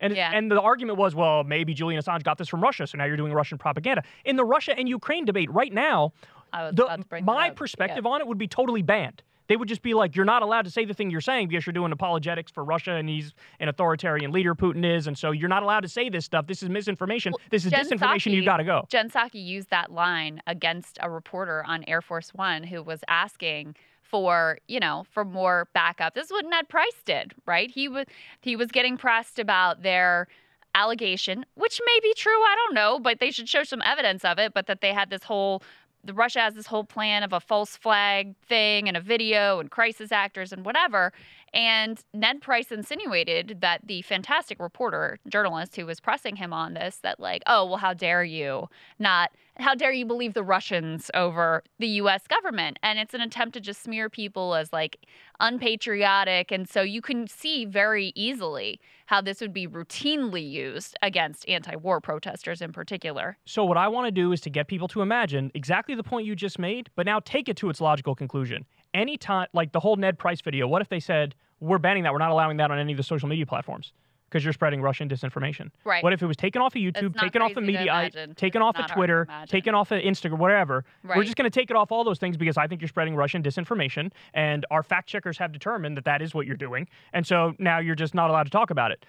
And, 0.00 0.16
Yeah. 0.16 0.32
and 0.32 0.50
the 0.50 0.60
argument 0.60 0.98
was, 0.98 1.14
well, 1.14 1.44
maybe 1.44 1.74
Julian 1.74 2.02
Assange 2.02 2.22
got 2.22 2.38
this 2.38 2.48
from 2.48 2.60
Russia, 2.62 2.86
so 2.86 2.98
now 2.98 3.04
you're 3.04 3.16
doing 3.16 3.32
Russian 3.32 3.58
propaganda. 3.58 4.02
In 4.24 4.36
the 4.36 4.44
Russia 4.44 4.76
and 4.76 4.88
Ukraine 4.88 5.24
debate 5.24 5.50
right 5.52 5.72
now, 5.72 6.12
the, 6.52 6.84
about 6.84 7.00
to 7.00 7.06
bring 7.06 7.24
that 7.24 7.32
my 7.32 7.50
perspective 7.50 8.06
on 8.06 8.20
it 8.20 8.26
would 8.26 8.38
be 8.38 8.48
totally 8.48 8.82
banned. 8.82 9.22
They 9.46 9.56
would 9.56 9.68
just 9.68 9.82
be 9.82 9.94
like, 9.94 10.14
you're 10.14 10.24
not 10.24 10.42
allowed 10.42 10.66
to 10.66 10.70
say 10.70 10.84
the 10.84 10.94
thing 10.94 11.10
you're 11.10 11.20
saying 11.20 11.48
because 11.48 11.66
you're 11.66 11.72
doing 11.72 11.90
apologetics 11.90 12.52
for 12.52 12.62
Russia 12.62 12.92
and 12.92 13.08
he's 13.08 13.34
an 13.58 13.68
authoritarian 13.68 14.30
leader, 14.30 14.54
Putin 14.54 14.84
is, 14.84 15.08
and 15.08 15.18
so 15.18 15.32
you're 15.32 15.48
not 15.48 15.64
allowed 15.64 15.80
to 15.80 15.88
say 15.88 16.08
this 16.08 16.24
stuff. 16.24 16.46
This 16.46 16.62
is 16.62 16.68
misinformation. 16.68 17.32
Well, 17.32 17.40
this 17.50 17.64
is 17.64 17.72
Jen 17.72 17.84
disinformation. 17.84 18.30
You 18.32 18.44
got 18.44 18.58
to 18.58 18.64
go. 18.64 18.86
Jen 18.88 19.10
Psaki 19.10 19.44
used 19.44 19.70
that 19.70 19.90
line 19.90 20.40
against 20.46 20.98
a 21.02 21.10
reporter 21.10 21.64
on 21.66 21.82
Air 21.88 22.00
Force 22.00 22.32
One 22.32 22.62
who 22.62 22.80
was 22.80 23.00
asking 23.08 23.74
for 24.10 24.58
you 24.68 24.80
know 24.80 25.04
for 25.10 25.24
more 25.24 25.68
backup. 25.72 26.14
This 26.14 26.26
is 26.26 26.32
what 26.32 26.46
Ned 26.46 26.68
Price 26.68 27.02
did, 27.04 27.32
right? 27.46 27.70
He 27.70 27.88
was 27.88 28.06
he 28.40 28.56
was 28.56 28.68
getting 28.68 28.96
pressed 28.96 29.38
about 29.38 29.82
their 29.82 30.26
allegation, 30.74 31.44
which 31.54 31.80
may 31.84 31.98
be 32.02 32.14
true, 32.14 32.32
I 32.32 32.56
don't 32.56 32.74
know, 32.74 32.98
but 33.00 33.18
they 33.18 33.30
should 33.30 33.48
show 33.48 33.64
some 33.64 33.82
evidence 33.84 34.24
of 34.24 34.38
it. 34.38 34.52
But 34.54 34.66
that 34.66 34.80
they 34.80 34.92
had 34.92 35.10
this 35.10 35.24
whole 35.24 35.62
the 36.02 36.14
Russia 36.14 36.40
has 36.40 36.54
this 36.54 36.66
whole 36.66 36.84
plan 36.84 37.22
of 37.22 37.32
a 37.32 37.40
false 37.40 37.76
flag 37.76 38.34
thing 38.48 38.88
and 38.88 38.96
a 38.96 39.00
video 39.00 39.60
and 39.60 39.70
crisis 39.70 40.10
actors 40.10 40.52
and 40.52 40.64
whatever. 40.64 41.12
And 41.52 42.00
Ned 42.14 42.40
Price 42.40 42.70
insinuated 42.70 43.58
that 43.60 43.80
the 43.84 44.02
fantastic 44.02 44.60
reporter, 44.60 45.18
journalist 45.28 45.74
who 45.76 45.86
was 45.86 45.98
pressing 45.98 46.36
him 46.36 46.52
on 46.52 46.74
this, 46.74 46.98
that, 46.98 47.18
like, 47.18 47.42
oh, 47.46 47.66
well, 47.66 47.76
how 47.76 47.92
dare 47.92 48.22
you 48.22 48.68
not, 48.98 49.32
how 49.58 49.74
dare 49.74 49.92
you 49.92 50.06
believe 50.06 50.34
the 50.34 50.44
Russians 50.44 51.10
over 51.12 51.64
the 51.80 51.88
US 51.88 52.26
government? 52.28 52.78
And 52.84 53.00
it's 53.00 53.14
an 53.14 53.20
attempt 53.20 53.54
to 53.54 53.60
just 53.60 53.82
smear 53.82 54.08
people 54.08 54.54
as, 54.54 54.72
like, 54.72 54.98
unpatriotic. 55.40 56.52
And 56.52 56.68
so 56.68 56.82
you 56.82 57.02
can 57.02 57.26
see 57.26 57.64
very 57.64 58.12
easily 58.14 58.80
how 59.06 59.20
this 59.20 59.40
would 59.40 59.52
be 59.52 59.66
routinely 59.66 60.48
used 60.48 60.96
against 61.02 61.48
anti 61.48 61.74
war 61.74 62.00
protesters 62.00 62.62
in 62.62 62.72
particular. 62.72 63.36
So, 63.44 63.64
what 63.64 63.76
I 63.76 63.88
want 63.88 64.06
to 64.06 64.12
do 64.12 64.30
is 64.30 64.40
to 64.42 64.50
get 64.50 64.68
people 64.68 64.86
to 64.88 65.02
imagine 65.02 65.50
exactly 65.54 65.96
the 65.96 66.04
point 66.04 66.26
you 66.26 66.36
just 66.36 66.60
made, 66.60 66.90
but 66.94 67.06
now 67.06 67.18
take 67.18 67.48
it 67.48 67.56
to 67.56 67.70
its 67.70 67.80
logical 67.80 68.14
conclusion. 68.14 68.64
Anytime, 68.92 69.46
like 69.52 69.72
the 69.72 69.80
whole 69.80 69.96
Ned 69.96 70.18
Price 70.18 70.40
video, 70.40 70.66
what 70.66 70.82
if 70.82 70.88
they 70.88 71.00
said, 71.00 71.34
we're 71.60 71.78
banning 71.78 72.02
that, 72.04 72.12
we're 72.12 72.18
not 72.18 72.30
allowing 72.30 72.56
that 72.56 72.70
on 72.70 72.78
any 72.78 72.92
of 72.92 72.96
the 72.96 73.02
social 73.02 73.28
media 73.28 73.46
platforms? 73.46 73.92
Because 74.28 74.44
you're 74.44 74.52
spreading 74.52 74.80
Russian 74.80 75.08
disinformation. 75.08 75.70
Right. 75.84 76.04
What 76.04 76.12
if 76.12 76.22
it 76.22 76.26
was 76.26 76.36
taken 76.36 76.62
off 76.62 76.76
of 76.76 76.80
YouTube, 76.80 77.18
taken 77.18 77.42
off 77.42 77.56
of 77.56 77.64
media, 77.64 78.10
taken 78.36 78.62
off 78.62 78.78
of 78.78 78.86
Twitter, 78.86 79.26
taken 79.48 79.74
off 79.74 79.90
of 79.90 80.00
Instagram, 80.00 80.38
whatever? 80.38 80.84
Right. 81.02 81.16
We're 81.16 81.24
just 81.24 81.36
going 81.36 81.50
to 81.50 81.60
take 81.60 81.68
it 81.70 81.76
off 81.76 81.90
all 81.90 82.04
those 82.04 82.18
things 82.20 82.36
because 82.36 82.56
I 82.56 82.68
think 82.68 82.80
you're 82.80 82.88
spreading 82.88 83.16
Russian 83.16 83.42
disinformation, 83.42 84.12
and 84.32 84.64
our 84.70 84.84
fact 84.84 85.08
checkers 85.08 85.36
have 85.38 85.50
determined 85.52 85.96
that 85.96 86.04
that 86.04 86.22
is 86.22 86.32
what 86.32 86.46
you're 86.46 86.56
doing, 86.56 86.88
and 87.12 87.26
so 87.26 87.54
now 87.58 87.78
you're 87.80 87.96
just 87.96 88.14
not 88.14 88.30
allowed 88.30 88.44
to 88.44 88.50
talk 88.50 88.70
about 88.70 88.92
it. 88.92 89.04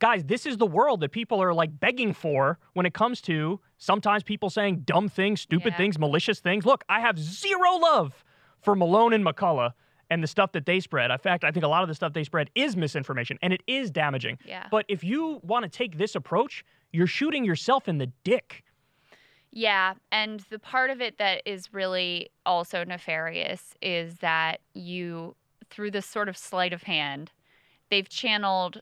Guys, 0.00 0.22
this 0.24 0.44
is 0.46 0.58
the 0.58 0.66
world 0.66 1.00
that 1.00 1.12
people 1.12 1.42
are 1.42 1.52
like 1.54 1.80
begging 1.80 2.12
for 2.12 2.58
when 2.74 2.84
it 2.86 2.92
comes 2.94 3.20
to 3.22 3.58
sometimes 3.78 4.22
people 4.22 4.48
saying 4.50 4.80
dumb 4.80 5.08
things, 5.08 5.40
stupid 5.40 5.72
Yeah. 5.72 5.76
things, 5.78 5.98
malicious 5.98 6.40
things. 6.40 6.66
Look, 6.66 6.84
I 6.90 7.00
have 7.00 7.18
zero 7.18 7.76
love 7.76 8.22
for 8.62 8.74
Malone 8.74 9.12
and 9.12 9.24
McCullough 9.24 9.72
and 10.10 10.22
the 10.22 10.26
stuff 10.26 10.52
that 10.52 10.66
they 10.66 10.80
spread. 10.80 11.10
In 11.10 11.18
fact, 11.18 11.44
I 11.44 11.50
think 11.50 11.64
a 11.64 11.68
lot 11.68 11.82
of 11.82 11.88
the 11.88 11.94
stuff 11.94 12.12
they 12.12 12.24
spread 12.24 12.50
is 12.54 12.76
misinformation 12.76 13.38
and 13.42 13.52
it 13.52 13.62
is 13.66 13.90
damaging. 13.90 14.38
Yeah. 14.44 14.66
But 14.70 14.86
if 14.88 15.04
you 15.04 15.40
want 15.42 15.64
to 15.64 15.68
take 15.68 15.98
this 15.98 16.14
approach, 16.14 16.64
you're 16.92 17.06
shooting 17.06 17.44
yourself 17.44 17.88
in 17.88 17.98
the 17.98 18.06
dick. 18.24 18.64
Yeah, 19.50 19.94
and 20.12 20.40
the 20.50 20.58
part 20.58 20.90
of 20.90 21.00
it 21.00 21.18
that 21.18 21.42
is 21.46 21.72
really 21.72 22.30
also 22.44 22.84
nefarious 22.84 23.74
is 23.80 24.16
that 24.16 24.60
you, 24.74 25.34
through 25.70 25.90
this 25.90 26.06
sort 26.06 26.28
of 26.28 26.36
sleight 26.36 26.72
of 26.72 26.82
hand, 26.82 27.32
they've 27.90 28.08
channeled 28.08 28.80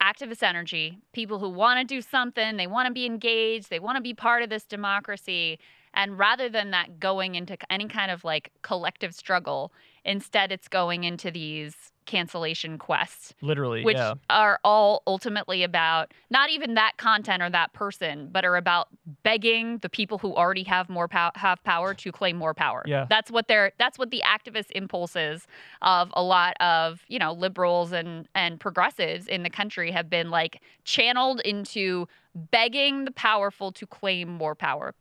activist 0.00 0.42
energy, 0.42 0.98
people 1.12 1.38
who 1.38 1.48
want 1.48 1.78
to 1.80 1.84
do 1.84 2.00
something, 2.00 2.56
they 2.56 2.66
want 2.66 2.86
to 2.86 2.92
be 2.92 3.04
engaged, 3.04 3.68
they 3.68 3.80
want 3.80 3.96
to 3.96 4.02
be 4.02 4.14
part 4.14 4.42
of 4.42 4.48
this 4.48 4.64
democracy. 4.64 5.58
And 5.94 6.18
rather 6.18 6.48
than 6.48 6.70
that 6.70 7.00
going 7.00 7.34
into 7.34 7.56
any 7.70 7.88
kind 7.88 8.10
of 8.10 8.24
like 8.24 8.52
collective 8.62 9.14
struggle, 9.14 9.72
instead 10.04 10.52
it's 10.52 10.68
going 10.68 11.04
into 11.04 11.30
these 11.30 11.74
cancellation 12.06 12.76
quests 12.76 13.34
Literally. 13.40 13.84
which 13.84 13.96
yeah. 13.96 14.14
are 14.30 14.58
all 14.64 15.02
ultimately 15.06 15.62
about 15.62 16.12
not 16.28 16.50
even 16.50 16.74
that 16.74 16.96
content 16.96 17.40
or 17.40 17.48
that 17.50 17.72
person, 17.72 18.28
but 18.32 18.44
are 18.44 18.56
about 18.56 18.88
begging 19.22 19.78
the 19.78 19.88
people 19.88 20.18
who 20.18 20.34
already 20.34 20.64
have 20.64 20.88
more 20.88 21.06
pow- 21.06 21.30
have 21.36 21.62
power 21.62 21.94
to 21.94 22.10
claim 22.10 22.36
more 22.36 22.52
power. 22.52 22.82
Yeah. 22.84 23.06
that's 23.08 23.30
what 23.30 23.46
they're 23.46 23.72
that's 23.78 23.96
what 23.96 24.10
the 24.10 24.22
activist 24.26 24.72
impulses 24.72 25.46
of 25.82 26.10
a 26.14 26.22
lot 26.22 26.56
of 26.60 27.04
you 27.06 27.18
know 27.18 27.32
liberals 27.32 27.92
and 27.92 28.28
and 28.34 28.58
progressives 28.58 29.28
in 29.28 29.44
the 29.44 29.50
country 29.50 29.92
have 29.92 30.10
been 30.10 30.30
like 30.30 30.60
channeled 30.84 31.40
into 31.40 32.08
begging 32.34 33.04
the 33.04 33.12
powerful 33.12 33.70
to 33.72 33.86
claim 33.86 34.28
more 34.28 34.56
power. 34.56 34.94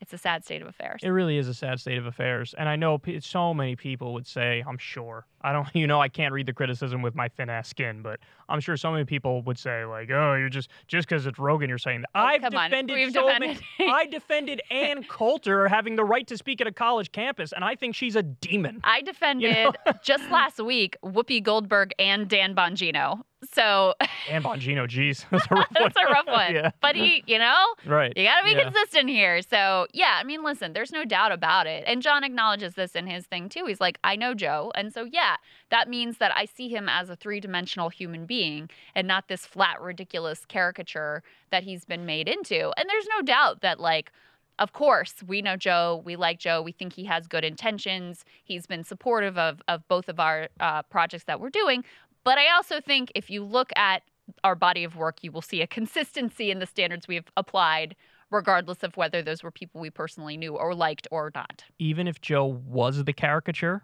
It's 0.00 0.12
a 0.12 0.18
sad 0.18 0.44
state 0.44 0.62
of 0.62 0.68
affairs. 0.68 1.00
It 1.02 1.08
really 1.08 1.38
is 1.38 1.48
a 1.48 1.54
sad 1.54 1.80
state 1.80 1.98
of 1.98 2.06
affairs. 2.06 2.54
And 2.56 2.68
I 2.68 2.76
know 2.76 3.00
so 3.20 3.54
many 3.54 3.76
people 3.76 4.12
would 4.14 4.26
say, 4.26 4.62
I'm 4.66 4.78
sure. 4.78 5.26
I 5.42 5.52
don't, 5.52 5.68
you 5.74 5.86
know, 5.86 6.00
I 6.00 6.08
can't 6.08 6.32
read 6.32 6.46
the 6.46 6.52
criticism 6.52 7.02
with 7.02 7.14
my 7.14 7.28
thin 7.28 7.48
ass 7.50 7.68
skin, 7.68 8.02
but 8.02 8.20
I'm 8.48 8.60
sure 8.60 8.76
so 8.76 8.92
many 8.92 9.04
people 9.04 9.42
would 9.42 9.58
say, 9.58 9.84
like, 9.84 10.10
oh, 10.10 10.34
you're 10.34 10.48
just, 10.48 10.70
just 10.88 11.08
because 11.08 11.26
it's 11.26 11.38
Rogan, 11.38 11.68
you're 11.68 11.78
saying 11.78 12.02
that. 12.02 12.10
Oh, 12.14 12.20
I've 12.20 12.42
Oh, 12.44 12.56
on. 12.56 12.70
defended 12.70 13.12
so 13.14 13.26
defended- 13.26 13.60
many. 13.78 13.90
I 13.92 14.06
defended 14.10 14.62
Ann 14.70 15.02
Coulter 15.04 15.68
having 15.68 15.96
the 15.96 16.04
right 16.04 16.26
to 16.28 16.36
speak 16.36 16.60
at 16.60 16.66
a 16.66 16.72
college 16.72 17.12
campus, 17.12 17.52
and 17.52 17.64
I 17.64 17.74
think 17.74 17.94
she's 17.94 18.16
a 18.16 18.22
demon. 18.22 18.80
I 18.84 19.02
defended 19.02 19.76
just 20.02 20.30
last 20.30 20.58
week 20.60 20.96
Whoopi 21.04 21.42
Goldberg 21.42 21.92
and 21.98 22.28
Dan 22.28 22.54
Bongino. 22.54 23.20
So 23.52 23.94
Ann 24.28 24.42
Bongino, 24.42 24.88
geez. 24.88 25.24
That's 25.30 25.46
a 25.50 25.54
rough 25.54 25.68
one. 25.70 25.82
that's 25.92 25.96
a 25.96 26.12
rough 26.12 26.26
one. 26.26 26.54
yeah. 26.54 26.70
But 26.80 26.96
he, 26.96 27.22
you 27.26 27.38
know, 27.38 27.64
Right. 27.84 28.12
you 28.16 28.24
got 28.24 28.40
to 28.40 28.44
be 28.44 28.52
Yeah. 28.52 28.64
consistent 28.64 29.08
here. 29.10 29.40
So, 29.42 29.86
yeah, 29.92 30.16
I 30.18 30.24
mean, 30.24 30.42
listen, 30.42 30.72
there's 30.72 30.90
no 30.90 31.04
doubt 31.04 31.30
about 31.32 31.66
it. 31.66 31.84
And 31.86 32.02
Jon 32.02 32.24
acknowledges 32.24 32.74
this 32.74 32.92
in 32.96 33.06
his 33.06 33.26
thing 33.26 33.48
too. 33.48 33.66
He's 33.66 33.80
like, 33.80 33.98
I 34.02 34.16
know 34.16 34.34
Joe. 34.34 34.72
And 34.74 34.92
so, 34.92 35.04
yeah, 35.04 35.35
that 35.70 35.88
means 35.88 36.18
that 36.18 36.32
I 36.36 36.44
see 36.44 36.68
him 36.68 36.88
as 36.88 37.10
a 37.10 37.16
three 37.16 37.40
dimensional 37.40 37.88
human 37.88 38.26
being 38.26 38.70
and 38.94 39.06
not 39.06 39.28
this 39.28 39.46
flat, 39.46 39.80
ridiculous 39.80 40.44
caricature 40.46 41.22
that 41.50 41.64
he's 41.64 41.84
been 41.84 42.06
made 42.06 42.28
into. 42.28 42.72
And 42.76 42.88
there's 42.88 43.08
no 43.16 43.22
doubt 43.22 43.60
that, 43.62 43.80
like, 43.80 44.12
of 44.58 44.72
course, 44.72 45.14
we 45.26 45.42
know 45.42 45.56
Joe. 45.56 46.02
We 46.04 46.16
like 46.16 46.38
Joe. 46.38 46.62
We 46.62 46.72
think 46.72 46.94
he 46.94 47.04
has 47.04 47.26
good 47.26 47.44
intentions. 47.44 48.24
He's 48.44 48.66
been 48.66 48.84
supportive 48.84 49.36
of, 49.36 49.62
of 49.68 49.86
both 49.88 50.08
of 50.08 50.18
our 50.18 50.48
uh, 50.60 50.82
projects 50.84 51.24
that 51.24 51.40
we're 51.40 51.50
doing. 51.50 51.84
But 52.24 52.38
I 52.38 52.54
also 52.54 52.80
think 52.80 53.12
if 53.14 53.30
you 53.30 53.44
look 53.44 53.70
at 53.76 54.02
our 54.42 54.54
body 54.54 54.82
of 54.82 54.96
work, 54.96 55.22
you 55.22 55.30
will 55.30 55.42
see 55.42 55.62
a 55.62 55.66
consistency 55.78 56.50
in 56.50 56.58
the 56.58 56.66
standards 56.66 57.06
we've 57.06 57.30
applied, 57.36 57.94
regardless 58.30 58.82
of 58.82 58.96
whether 58.96 59.22
those 59.22 59.42
were 59.42 59.50
people 59.50 59.80
we 59.80 59.90
personally 59.90 60.36
knew 60.36 60.56
or 60.56 60.74
liked 60.74 61.06
or 61.10 61.30
not. 61.34 61.64
even 61.78 62.08
if 62.08 62.20
Joe 62.20 62.46
was 62.46 63.04
the 63.04 63.12
caricature, 63.12 63.82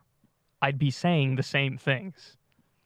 I'd 0.62 0.78
be 0.78 0.90
saying 0.90 1.36
the 1.36 1.42
same 1.42 1.76
things 1.76 2.36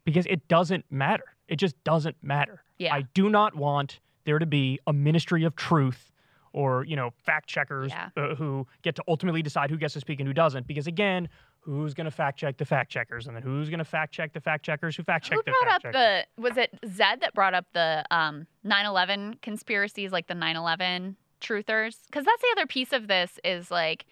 because 0.05 0.27
it 0.27 0.49
doesn't 0.49 0.85
matter. 0.91 1.25
It 1.47 1.57
just 1.57 1.77
doesn't 1.85 2.17
matter. 2.23 2.63
Yeah. 2.79 2.95
I 2.95 3.03
do 3.15 3.29
not 3.31 3.55
want 3.55 4.01
there 4.25 4.39
to 4.41 4.47
be 4.47 4.81
a 4.87 4.93
ministry 4.93 5.45
of 5.45 5.55
truth 5.55 6.11
or, 6.53 6.85
you 6.85 6.97
know, 6.97 7.11
fact 7.25 7.49
checkers 7.49 7.93
Yeah. 7.93 8.09
uh, 8.17 8.35
who 8.35 8.67
get 8.83 8.97
to 8.97 9.05
ultimately 9.07 9.43
decide 9.43 9.71
who 9.71 9.77
gets 9.77 9.95
to 9.95 10.01
speak 10.01 10.19
and 10.21 10.27
who 10.27 10.33
doesn't. 10.33 10.67
Because 10.67 10.87
again, 10.87 11.29
who's 11.61 11.93
going 11.95 12.07
to 12.07 12.11
fact 12.11 12.39
check 12.39 12.57
the 12.57 12.65
fact 12.65 12.91
checkers? 12.91 13.27
And 13.27 13.37
then 13.37 13.43
who's 13.43 13.69
going 13.69 13.79
to 13.79 13.85
fact 13.85 14.13
check 14.15 14.33
the 14.33 14.41
fact 14.41 14.65
checkers 14.65 14.97
who 14.97 15.03
fact 15.03 15.27
check 15.27 15.37
Who 15.37 15.43
the 15.45 15.51
brought 15.53 15.71
fact 15.83 15.85
up 15.87 15.93
checkers? 15.93 16.25
the? 16.37 16.43
Was 16.43 16.57
it 16.57 16.71
Zed 16.97 17.21
that 17.21 17.35
brought 17.35 17.53
up 17.55 17.67
the 17.75 18.05
um, 18.11 18.47
9/11 18.65 19.43
conspiracies, 19.43 20.13
like 20.13 20.27
the 20.29 20.35
9/11 20.35 21.17
truthers? 21.43 21.97
Because 22.07 22.25
that's 22.25 22.41
the 22.43 22.49
other 22.53 22.67
piece 22.67 22.93
of 22.93 23.07
this 23.07 23.39
is 23.45 23.71
like 23.71 24.07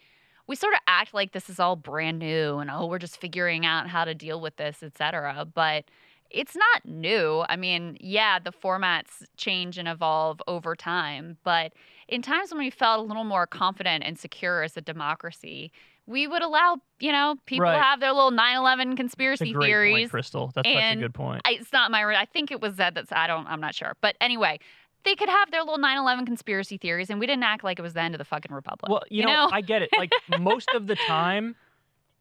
we 0.46 0.56
sort 0.56 0.74
of 0.74 0.80
act 0.86 1.14
like 1.14 1.32
this 1.32 1.48
is 1.48 1.58
all 1.58 1.76
brand 1.76 2.18
new 2.18 2.58
and 2.58 2.70
oh 2.70 2.86
we're 2.86 2.98
just 2.98 3.20
figuring 3.20 3.64
out 3.64 3.88
how 3.88 4.04
to 4.04 4.14
deal 4.14 4.40
with 4.40 4.56
this, 4.56 4.82
etc. 4.82 5.46
But 5.52 5.84
it's 6.30 6.56
not 6.56 6.84
new. 6.84 7.44
I 7.48 7.56
mean, 7.56 7.96
yeah, 8.00 8.38
the 8.40 8.50
formats 8.52 9.24
change 9.36 9.78
and 9.78 9.86
evolve 9.86 10.42
over 10.48 10.74
time, 10.74 11.36
but 11.44 11.72
in 12.08 12.22
times 12.22 12.50
when 12.50 12.58
we 12.58 12.70
felt 12.70 12.98
a 13.00 13.02
little 13.02 13.24
more 13.24 13.46
confident 13.46 14.02
and 14.04 14.18
secure 14.18 14.62
as 14.62 14.76
a 14.76 14.80
democracy, 14.80 15.70
we 16.06 16.26
would 16.26 16.42
allow, 16.42 16.78
you 17.00 17.12
know, 17.12 17.36
people 17.46 17.62
Right. 17.64 17.76
to 17.76 17.82
have 17.82 18.00
their 18.00 18.12
little 18.12 18.30
9/11 18.32 18.76
That's 18.76 18.92
a 18.92 18.96
conspiracy 18.96 19.52
great 19.52 19.68
theories. 19.68 20.10
point, 20.10 20.24
Krystal. 20.24 20.52
That's 20.52 20.68
such 20.68 20.96
a 20.96 20.96
good 20.96 21.14
point. 21.14 21.40
I, 21.46 21.52
it's 21.52 21.72
not 21.72 21.90
my. 21.90 22.04
I 22.14 22.26
think 22.26 22.50
it 22.50 22.60
was 22.60 22.74
Zed 22.74 22.94
that's. 22.94 23.12
I 23.12 23.26
don't. 23.26 23.46
I'm 23.46 23.60
not 23.60 23.74
sure. 23.74 23.96
But 24.02 24.16
anyway, 24.20 24.58
they 25.04 25.14
could 25.14 25.28
have 25.28 25.50
their 25.50 25.60
little 25.60 25.78
9/11 25.78 26.26
conspiracy 26.26 26.76
theories, 26.78 27.10
and 27.10 27.20
we 27.20 27.26
didn't 27.26 27.44
act 27.44 27.64
like 27.64 27.78
it 27.78 27.82
was 27.82 27.94
the 27.94 28.02
end 28.02 28.14
of 28.14 28.18
the 28.18 28.24
fucking 28.24 28.52
republic. 28.52 28.90
Well, 28.90 29.02
you, 29.08 29.20
you 29.20 29.26
know, 29.26 29.46
know? 29.46 29.50
I 29.52 29.60
get 29.60 29.82
it. 29.82 29.90
Like 29.96 30.12
most 30.40 30.68
of 30.74 30.86
the 30.86 30.96
time, 30.96 31.54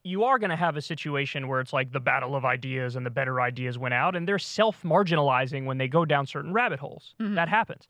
you 0.03 0.25
are 0.25 0.37
going 0.37 0.49
to 0.49 0.55
have 0.55 0.75
a 0.75 0.81
situation 0.81 1.47
where 1.47 1.61
it's 1.61 1.73
like 1.73 1.91
the 1.91 1.99
battle 1.99 2.35
of 2.35 2.45
ideas 2.45 2.95
and 2.95 3.05
the 3.05 3.09
better 3.09 3.39
ideas 3.41 3.77
win 3.77 3.93
out, 3.93 4.15
and 4.15 4.27
they're 4.27 4.39
self 4.39 4.83
marginalizing 4.83 5.65
when 5.65 5.77
they 5.77 5.87
go 5.87 6.05
down 6.05 6.27
certain 6.27 6.53
rabbit 6.53 6.79
holes. 6.79 7.15
Mhm. 7.19 7.35
That 7.35 7.49
happens. 7.49 7.87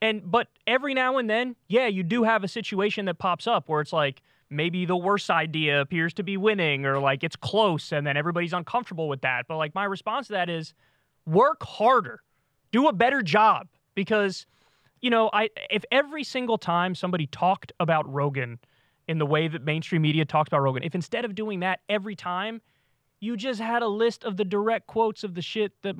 And 0.00 0.28
but 0.28 0.48
every 0.66 0.94
now 0.94 1.18
and 1.18 1.30
then, 1.30 1.54
yeah, 1.68 1.86
you 1.86 2.02
do 2.02 2.24
have 2.24 2.42
a 2.42 2.48
situation 2.48 3.04
that 3.06 3.18
pops 3.18 3.46
up 3.46 3.68
where 3.68 3.80
it's 3.80 3.92
like 3.92 4.20
maybe 4.50 4.84
the 4.84 4.96
worst 4.96 5.30
idea 5.30 5.80
appears 5.80 6.12
to 6.14 6.22
be 6.22 6.36
winning 6.36 6.84
or 6.84 6.98
like 6.98 7.24
it's 7.24 7.36
close 7.36 7.92
and 7.92 8.06
then 8.06 8.16
everybody's 8.16 8.52
uncomfortable 8.52 9.08
with 9.08 9.22
that. 9.22 9.46
But 9.48 9.56
like 9.56 9.74
my 9.74 9.84
response 9.84 10.26
to 10.26 10.32
that 10.34 10.50
is 10.50 10.74
work 11.24 11.62
harder. 11.62 12.20
Do 12.72 12.88
a 12.88 12.92
better 12.92 13.22
job 13.22 13.68
because 13.94 14.46
you 15.02 15.10
know, 15.10 15.28
I 15.32 15.50
if 15.70 15.84
every 15.90 16.24
single 16.24 16.56
time 16.56 16.94
somebody 16.94 17.26
talked 17.26 17.72
about 17.80 18.10
Rogan 18.10 18.58
in 19.08 19.18
the 19.18 19.26
way 19.26 19.48
that 19.48 19.62
mainstream 19.62 20.02
media 20.02 20.24
talks 20.24 20.48
about 20.48 20.60
Rogan, 20.60 20.84
if 20.84 20.94
instead 20.94 21.24
of 21.24 21.34
doing 21.34 21.60
that 21.60 21.80
every 21.88 22.14
time, 22.14 22.62
you 23.20 23.36
just 23.36 23.60
had 23.60 23.82
a 23.82 23.88
list 23.88 24.24
of 24.24 24.36
the 24.36 24.44
direct 24.44 24.86
quotes 24.86 25.24
of 25.24 25.34
the 25.34 25.42
shit 25.42 25.72
that 25.82 25.96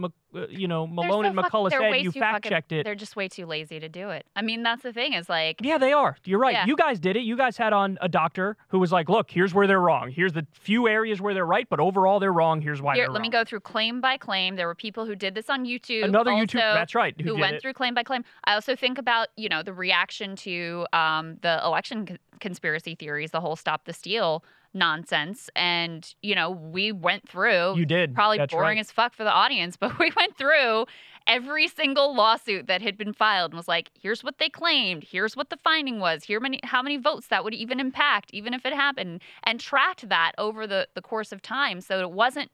you 0.50 0.68
know 0.68 0.86
Malone 0.86 1.24
so 1.24 1.30
and 1.30 1.38
McCullough 1.38 1.70
they're 1.70 1.80
said. 1.80 2.02
You 2.02 2.12
fact 2.12 2.46
checked 2.46 2.72
it. 2.72 2.84
They're 2.84 2.94
just 2.94 3.16
way 3.16 3.28
too 3.28 3.46
lazy 3.46 3.80
to 3.80 3.88
do 3.88 4.10
it. 4.10 4.26
I 4.34 4.42
mean, 4.42 4.62
that's 4.62 4.82
the 4.82 4.92
thing. 4.92 5.12
Is 5.12 5.28
like, 5.28 5.60
Yeah, 5.62 5.78
they 5.78 5.92
are. 5.92 6.16
You're 6.24 6.38
right. 6.38 6.52
Yeah. 6.52 6.66
You 6.66 6.76
guys 6.76 6.98
did 7.00 7.16
it. 7.16 7.22
You 7.22 7.36
guys 7.36 7.56
had 7.56 7.72
on 7.72 7.98
a 8.00 8.08
doctor 8.08 8.56
who 8.68 8.78
was 8.78 8.92
like, 8.92 9.08
"Look, 9.08 9.30
here's 9.30 9.54
where 9.54 9.66
they're 9.66 9.80
wrong. 9.80 10.10
Here's 10.10 10.32
the 10.32 10.46
few 10.52 10.88
areas 10.88 11.20
where 11.20 11.34
they're 11.34 11.46
right, 11.46 11.68
but 11.68 11.80
overall 11.80 12.20
they're 12.20 12.32
wrong. 12.32 12.60
Here's 12.60 12.80
why 12.80 12.94
here, 12.94 13.04
they're 13.04 13.12
let 13.12 13.22
me 13.22 13.30
go 13.30 13.44
through 13.44 13.60
claim 13.60 14.00
by 14.00 14.16
claim. 14.16 14.56
There 14.56 14.66
were 14.66 14.74
people 14.74 15.06
who 15.06 15.14
did 15.14 15.34
this 15.34 15.50
on 15.50 15.64
YouTube. 15.64 16.04
Another 16.04 16.30
also, 16.30 16.44
YouTube. 16.44 16.74
That's 16.74 16.94
right. 16.94 17.14
Who, 17.20 17.34
who 17.34 17.40
went 17.40 17.56
it. 17.56 17.62
through 17.62 17.74
claim 17.74 17.94
by 17.94 18.02
claim. 18.02 18.24
I 18.44 18.54
also 18.54 18.76
think 18.76 18.98
about 18.98 19.28
you 19.36 19.48
know 19.48 19.62
the 19.62 19.74
reaction 19.74 20.36
to 20.36 20.86
um, 20.92 21.38
the 21.42 21.60
election 21.64 22.06
con- 22.06 22.18
conspiracy 22.40 22.94
theories, 22.94 23.30
the 23.30 23.40
whole 23.40 23.56
stop 23.56 23.84
the 23.84 23.92
steal 23.92 24.44
nonsense, 24.74 25.50
and 25.54 26.14
you 26.22 26.34
know 26.34 26.50
we 26.50 26.92
went 26.92 27.28
through. 27.28 27.76
You 27.76 27.86
did. 27.86 28.14
probably 28.14 28.38
That's 28.38 28.52
boring 28.52 28.76
right. 28.76 28.80
as 28.80 28.90
fuck 28.90 29.14
for 29.14 29.24
the 29.24 29.32
audience, 29.32 29.76
but 29.80 29.98
we 29.98 30.10
went 30.16 30.21
through 30.30 30.86
every 31.26 31.68
single 31.68 32.14
lawsuit 32.14 32.66
that 32.66 32.82
had 32.82 32.96
been 32.96 33.12
filed 33.12 33.52
and 33.52 33.56
was 33.56 33.68
like, 33.68 33.90
here's 34.00 34.24
what 34.24 34.38
they 34.38 34.48
claimed, 34.48 35.04
here's 35.04 35.36
what 35.36 35.50
the 35.50 35.56
finding 35.56 36.00
was, 36.00 36.24
here 36.24 36.40
many 36.40 36.60
how 36.64 36.82
many 36.82 36.96
votes 36.96 37.28
that 37.28 37.44
would 37.44 37.54
even 37.54 37.80
impact, 37.80 38.30
even 38.32 38.54
if 38.54 38.66
it 38.66 38.72
happened, 38.72 39.22
and 39.44 39.60
tracked 39.60 40.08
that 40.08 40.32
over 40.38 40.66
the, 40.66 40.88
the 40.94 41.02
course 41.02 41.32
of 41.32 41.42
time. 41.42 41.80
So 41.80 42.00
it 42.00 42.10
wasn't 42.10 42.50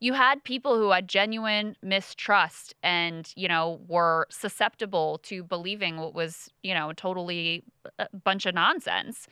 you 0.00 0.12
had 0.12 0.44
people 0.44 0.76
who 0.76 0.90
had 0.90 1.08
genuine 1.08 1.76
mistrust 1.82 2.74
and 2.82 3.32
you 3.36 3.48
know 3.48 3.80
were 3.88 4.26
susceptible 4.30 5.18
to 5.22 5.42
believing 5.42 5.96
what 5.96 6.14
was 6.14 6.50
you 6.62 6.74
know 6.74 6.92
totally 6.92 7.64
a 7.98 8.08
bunch 8.24 8.46
of 8.46 8.54
nonsense 8.54 9.26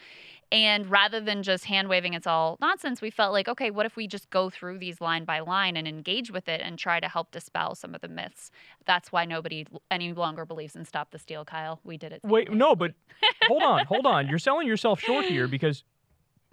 and 0.52 0.88
rather 0.90 1.20
than 1.20 1.42
just 1.42 1.64
hand 1.64 1.88
waving 1.88 2.14
it's 2.14 2.26
all 2.26 2.58
nonsense 2.60 3.00
we 3.00 3.10
felt 3.10 3.32
like 3.32 3.48
okay 3.48 3.70
what 3.70 3.86
if 3.86 3.96
we 3.96 4.06
just 4.06 4.30
go 4.30 4.50
through 4.50 4.78
these 4.78 5.00
line 5.00 5.24
by 5.24 5.40
line 5.40 5.76
and 5.76 5.88
engage 5.88 6.30
with 6.30 6.48
it 6.48 6.60
and 6.62 6.78
try 6.78 7.00
to 7.00 7.08
help 7.08 7.30
dispel 7.32 7.74
some 7.74 7.94
of 7.94 8.00
the 8.00 8.08
myths 8.08 8.50
that's 8.86 9.10
why 9.10 9.24
nobody 9.24 9.66
any 9.90 10.12
longer 10.12 10.44
believes 10.44 10.76
in 10.76 10.84
stop 10.84 11.10
the 11.10 11.18
steal 11.18 11.44
kyle 11.44 11.80
we 11.82 11.96
did 11.96 12.12
it 12.12 12.20
Wait, 12.24 12.52
no, 12.52 12.74
but 12.74 12.92
hold 13.48 13.62
on, 13.62 13.84
hold 13.86 14.06
on. 14.06 14.28
You're 14.28 14.38
selling 14.38 14.66
yourself 14.66 15.00
short 15.00 15.24
here 15.24 15.48
because 15.48 15.84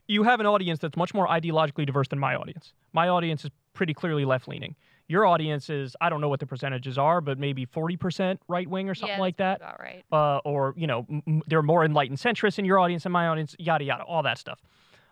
you 0.07 0.23
have 0.23 0.39
an 0.39 0.45
audience 0.45 0.79
that's 0.79 0.97
much 0.97 1.13
more 1.13 1.27
ideologically 1.27 1.85
diverse 1.85 2.07
than 2.07 2.19
my 2.19 2.35
audience. 2.35 2.73
My 2.93 3.07
audience 3.09 3.45
is 3.45 3.51
pretty 3.73 3.93
clearly 3.93 4.25
left 4.25 4.47
leaning. 4.47 4.75
Your 5.09 5.25
audience 5.25 5.69
is, 5.69 5.95
I 5.99 6.09
don't 6.09 6.21
know 6.21 6.29
what 6.29 6.39
the 6.39 6.45
percentages 6.45 6.97
are, 6.97 7.19
but 7.19 7.37
maybe 7.37 7.65
40% 7.65 8.37
right 8.47 8.69
wing 8.69 8.89
or 8.89 8.95
something 8.95 9.17
yeah, 9.17 9.19
like 9.19 9.37
that. 9.37 9.59
right 9.79 10.05
uh, 10.11 10.37
or 10.45 10.73
you 10.77 10.87
know, 10.87 11.05
m- 11.09 11.41
are 11.51 11.63
more 11.63 11.83
enlightened 11.83 12.19
centrists 12.19 12.59
in 12.59 12.63
your 12.63 12.79
audience 12.79 13.03
than 13.03 13.11
my 13.11 13.27
audience, 13.27 13.55
yada 13.59 13.83
yada, 13.83 14.03
all 14.03 14.23
that 14.23 14.37
stuff. 14.37 14.61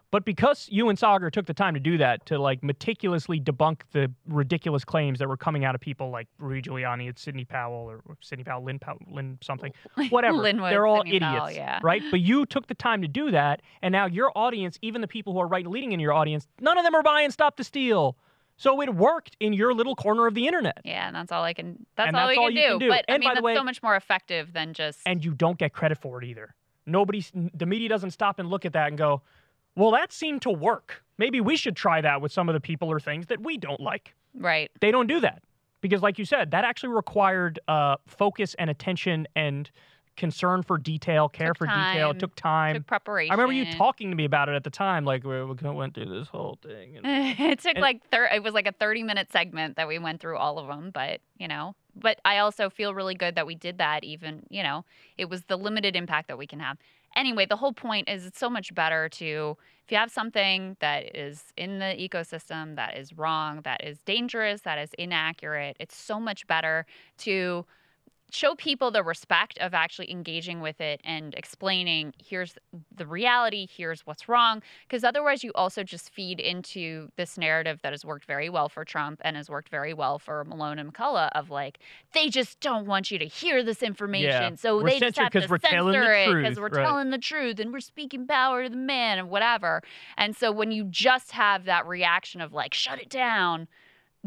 But 0.09 0.23
because 0.23 0.69
you 0.71 0.87
and 0.87 0.97
Sagar 0.97 1.29
took 1.29 1.47
the 1.47 1.53
time 1.53 1.73
to 1.73 1.81
do 1.81 1.97
that, 1.97 2.25
to 2.27 2.37
like 2.39 2.63
meticulously 2.63 3.41
debunk 3.41 3.81
the 3.91 4.09
ridiculous 4.27 4.85
claims 4.85 5.19
that 5.19 5.27
were 5.27 5.35
coming 5.35 5.65
out 5.65 5.75
of 5.75 5.81
people 5.81 6.11
like 6.11 6.27
Rudy 6.39 6.61
Giuliani 6.61 7.09
and 7.09 7.19
Sidney 7.19 7.43
Powell 7.43 7.89
or 7.89 8.01
Sidney 8.21 8.45
Powell, 8.45 8.63
Lynn, 8.63 8.79
Powell, 8.79 8.99
Lynn 9.11 9.37
something, 9.41 9.73
whatever. 10.09 10.37
Lin 10.37 10.61
Wood, 10.61 10.71
They're 10.71 10.87
all 10.87 10.99
Sidney 10.99 11.17
idiots, 11.17 11.35
Powell, 11.35 11.51
yeah. 11.51 11.79
right? 11.83 12.01
But 12.09 12.21
you 12.21 12.45
took 12.45 12.67
the 12.67 12.75
time 12.75 13.01
to 13.01 13.07
do 13.07 13.31
that, 13.31 13.61
and 13.81 13.91
now 13.91 14.05
your 14.05 14.31
audience, 14.33 14.79
even 14.81 15.01
the 15.01 15.07
people 15.07 15.33
who 15.33 15.39
are 15.39 15.47
right 15.47 15.67
leading 15.67 15.91
in 15.91 15.99
your 15.99 16.13
audience, 16.13 16.47
none 16.61 16.77
of 16.77 16.85
them 16.85 16.95
are 16.95 17.03
buying 17.03 17.31
Stop 17.31 17.57
the 17.57 17.65
Steal. 17.65 18.15
So 18.59 18.81
it 18.81 18.93
worked 18.95 19.37
in 19.39 19.53
your 19.53 19.73
little 19.73 19.95
corner 19.95 20.27
of 20.27 20.33
the 20.33 20.47
internet. 20.47 20.79
yeah 20.83 21.07
and 21.07 21.15
that's 21.15 21.31
all 21.31 21.43
i 21.43 21.53
can 21.53 21.85
that's 21.95 22.07
And 22.07 22.17
all 22.17 22.27
that's 22.27 22.37
we 22.37 22.43
all 22.43 22.49
can, 22.49 22.55
you 22.57 22.61
do. 22.63 22.69
can 22.69 22.79
do. 22.79 22.89
but 22.89 23.05
i 23.07 23.13
And 23.13 23.19
mean 23.21 23.29
by 23.29 23.33
the 23.33 23.35
that's 23.35 23.43
way- 23.43 23.55
so 23.55 23.63
much 23.63 23.81
more 23.83 23.95
effective 23.95 24.51
than 24.53 24.73
just 24.73 24.99
and 25.05 25.23
you 25.23 25.33
don't 25.33 25.57
get 25.57 25.73
credit 25.73 25.97
for 25.99 26.21
it 26.21 26.25
either. 26.27 26.53
Nobody, 26.85 27.23
the 27.53 27.65
media 27.65 27.89
doesn't 27.89 28.11
stop 28.11 28.39
and 28.39 28.49
look 28.49 28.65
at 28.65 28.71
that 28.71 28.87
and 28.87 28.97
go, 28.97 29.21
"Well, 29.75 29.91
that 29.91 30.13
seemed 30.13 30.41
to 30.43 30.49
work. 30.49 31.03
Maybe 31.17 31.41
we 31.41 31.57
should 31.57 31.75
try 31.75 31.99
that 31.99 32.21
with 32.21 32.31
some 32.31 32.47
of 32.47 32.53
the 32.53 32.61
people 32.61 32.89
or 32.89 32.99
things 32.99 33.27
that 33.27 33.41
we 33.41 33.57
don't 33.57 33.81
like." 33.81 34.13
right 34.33 34.71
They 34.79 34.91
don't 34.91 35.07
do 35.07 35.19
that 35.19 35.43
because, 35.81 36.01
like 36.01 36.17
you 36.17 36.23
said, 36.25 36.51
that 36.51 36.63
actually 36.63 36.93
required 36.93 37.59
uh, 37.67 37.97
focus 38.05 38.55
and 38.57 38.69
attention 38.69 39.27
and 39.35 39.69
concern 40.17 40.63
for 40.63 40.77
detail, 40.77 41.29
care 41.29 41.49
Took 41.49 41.57
for 41.57 41.67
detail. 41.67 42.11
It 42.11 42.19
took 42.19 42.35
time. 42.35 42.75
took 42.75 42.87
preparation 42.87 43.31
I 43.31 43.35
remember 43.35 43.53
you 43.53 43.71
talking 43.73 44.09
to 44.09 44.15
me 44.15 44.25
about 44.25 44.49
it 44.49 44.55
at 44.55 44.63
the 44.63 44.69
time, 44.69 45.05
like 45.05 45.23
we, 45.23 45.43
we 45.43 45.69
went 45.69 45.93
through 45.93 46.09
this 46.19 46.27
whole 46.27 46.57
thing. 46.61 46.97
And, 46.97 47.05
it 47.39 47.59
took 47.59 47.75
And- 47.75 47.81
like 47.81 48.07
thir- 48.09 48.29
it 48.33 48.43
was 48.43 48.53
like 48.53 48.67
a 48.67 48.71
30 48.73 49.03
minute 49.03 49.31
segment 49.31 49.77
that 49.77 49.87
we 49.87 49.99
went 49.99 50.19
through 50.19 50.37
all 50.37 50.59
of 50.59 50.67
them 50.67 50.91
but 50.93 51.21
you 51.37 51.47
know 51.47 51.75
but 51.95 52.19
i 52.25 52.39
also 52.39 52.69
feel 52.69 52.93
really 52.93 53.15
good 53.15 53.35
that 53.35 53.45
we 53.45 53.55
did 53.55 53.77
that 53.77 54.03
even 54.03 54.43
you 54.49 54.63
know 54.63 54.83
it 55.17 55.29
was 55.29 55.43
the 55.43 55.57
limited 55.57 55.95
impact 55.95 56.27
that 56.27 56.37
we 56.37 56.47
can 56.47 56.59
have 56.59 56.77
anyway 57.15 57.45
the 57.45 57.55
whole 57.55 57.73
point 57.73 58.09
is 58.09 58.25
it's 58.25 58.39
so 58.39 58.49
much 58.49 58.73
better 58.73 59.07
to 59.09 59.55
if 59.85 59.91
you 59.91 59.97
have 59.97 60.11
something 60.11 60.75
that 60.79 61.15
is 61.15 61.45
in 61.55 61.79
the 61.79 61.95
ecosystem 61.99 62.75
that 62.75 62.97
is 62.97 63.17
wrong 63.17 63.61
that 63.63 63.83
is 63.83 63.99
dangerous 63.99 64.61
that 64.61 64.77
is 64.79 64.91
inaccurate 64.97 65.77
it's 65.79 65.95
so 65.95 66.19
much 66.19 66.47
better 66.47 66.85
to 67.17 67.65
show 68.29 68.55
people 68.55 68.91
the 68.91 69.03
respect 69.03 69.57
of 69.59 69.73
actually 69.73 70.11
engaging 70.11 70.59
with 70.59 70.81
it 70.81 70.99
and 71.03 71.33
explaining 71.35 72.13
here's 72.17 72.55
the 72.95 73.05
reality 73.05 73.67
here's 73.75 74.05
what's 74.05 74.27
wrong 74.27 74.61
because 74.87 75.03
otherwise 75.03 75.43
you 75.43 75.51
also 75.55 75.83
just 75.83 76.13
feed 76.13 76.39
into 76.39 77.09
this 77.15 77.37
narrative 77.37 77.79
that 77.83 77.93
has 77.93 78.03
worked 78.03 78.25
very 78.25 78.49
well 78.49 78.67
for 78.67 78.83
Trump 78.83 79.21
and 79.23 79.37
has 79.37 79.49
worked 79.49 79.69
very 79.69 79.93
well 79.93 80.19
for 80.19 80.43
Malone 80.45 80.77
and 80.77 80.93
McCullough 80.93 81.29
of 81.35 81.49
like 81.49 81.79
they 82.13 82.29
just 82.29 82.59
don't 82.59 82.85
want 82.85 83.11
you 83.11 83.17
to 83.17 83.25
hear 83.25 83.63
this 83.63 83.81
information 83.81 84.57
so 84.57 84.77
We're 84.77 84.89
they 84.89 84.99
just 84.99 85.17
have 85.17 85.31
to 85.31 85.47
censor 85.47 86.13
it 86.13 86.35
because 86.35 86.59
we're 86.59 86.69
right. 86.69 86.83
telling 86.83 87.11
the 87.11 87.17
truth 87.17 87.59
and 87.59 87.71
we're 87.71 87.79
speaking 87.79 88.27
power 88.27 88.63
to 88.63 88.69
the 88.69 88.75
man 88.75 89.19
and 89.19 89.29
whatever 89.29 89.81
and 90.17 90.35
so 90.35 90.51
when 90.51 90.71
you 90.71 90.83
just 90.83 91.31
have 91.31 91.65
that 91.65 91.87
reaction 91.87 92.41
of 92.41 92.51
like 92.53 92.73
shut 92.73 93.01
it 93.01 93.09
down 93.09 93.67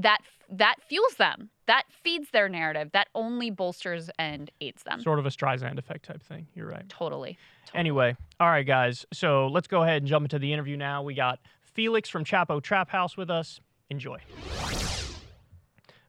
that 0.03 0.19
that 0.53 0.77
fuels 0.89 1.15
them 1.15 1.51
that 1.67 1.85
feeds 2.03 2.31
their 2.33 2.49
narrative 2.49 2.91
that 2.93 3.09
only 3.15 3.51
bolsters 3.51 4.11
and 4.19 4.51
aids 4.61 4.83
them 4.83 5.01
sort 5.01 5.19
of 5.19 5.27
a 5.27 5.31
Streisand 5.31 5.79
effect 5.79 6.05
type 6.05 6.23
thing. 6.23 6.47
You're 6.55 6.69
right. 6.69 6.89
totally, 6.89 7.39
totally. 7.67 7.79
Anyway, 7.79 8.17
all 8.41 8.49
right, 8.49 8.67
guys. 8.67 9.07
So 9.13 9.47
let's 9.47 9.69
go 9.69 9.83
ahead 9.83 10.03
and 10.03 10.07
jump 10.07 10.25
into 10.25 10.39
the 10.39 10.53
interview 10.53 10.77
now. 10.77 11.03
We 11.03 11.15
got 11.15 11.39
Felix 11.63 12.09
from 12.09 12.25
Chapo 12.25 12.61
Trap 12.63 12.91
House 12.91 13.17
with 13.17 13.31
us. 13.31 13.61
Enjoy. 13.91 14.19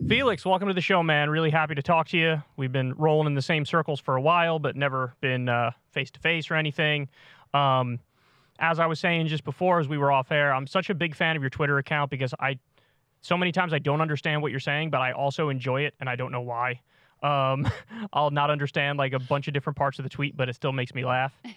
Felix, 0.07 0.43
welcome 0.43 0.67
to 0.67 0.73
the 0.73 0.81
show, 0.81 1.03
man. 1.03 1.29
Really 1.29 1.51
happy 1.51 1.75
to 1.75 1.83
talk 1.83 2.07
to 2.09 2.17
you. 2.17 2.41
We've 2.57 2.71
been 2.71 2.93
rolling 2.93 3.27
in 3.27 3.35
the 3.35 3.41
same 3.41 3.65
circles 3.65 3.99
for 3.99 4.15
a 4.15 4.21
while, 4.21 4.57
but 4.57 4.75
never 4.75 5.13
been 5.21 5.47
face 5.91 6.09
to 6.11 6.19
face 6.19 6.49
or 6.49 6.55
anything. 6.55 7.07
Um, 7.53 7.99
as 8.59 8.79
I 8.79 8.85
was 8.85 8.99
saying 8.99 9.27
just 9.27 9.43
before, 9.43 9.79
as 9.79 9.87
we 9.87 9.97
were 9.97 10.11
off 10.11 10.31
air, 10.31 10.53
I'm 10.53 10.67
such 10.67 10.89
a 10.89 10.95
big 10.95 11.15
fan 11.15 11.35
of 11.35 11.43
your 11.43 11.49
Twitter 11.49 11.77
account 11.77 12.09
because 12.09 12.33
I, 12.39 12.59
so 13.21 13.37
many 13.37 13.51
times 13.51 13.73
I 13.73 13.79
don't 13.79 14.01
understand 14.01 14.41
what 14.41 14.51
you're 14.51 14.59
saying, 14.59 14.89
but 14.89 14.99
I 15.01 15.11
also 15.11 15.49
enjoy 15.49 15.81
it 15.83 15.93
and 15.99 16.09
I 16.09 16.15
don't 16.15 16.31
know 16.31 16.41
why. 16.41 16.79
Um, 17.23 17.67
I'll 18.13 18.31
not 18.31 18.49
understand 18.49 18.97
like 18.97 19.13
a 19.13 19.19
bunch 19.19 19.47
of 19.47 19.53
different 19.53 19.77
parts 19.77 19.99
of 19.99 20.03
the 20.03 20.09
tweet, 20.09 20.35
but 20.35 20.49
it 20.49 20.55
still 20.55 20.71
makes 20.71 20.93
me 20.93 21.05
laugh. 21.05 21.33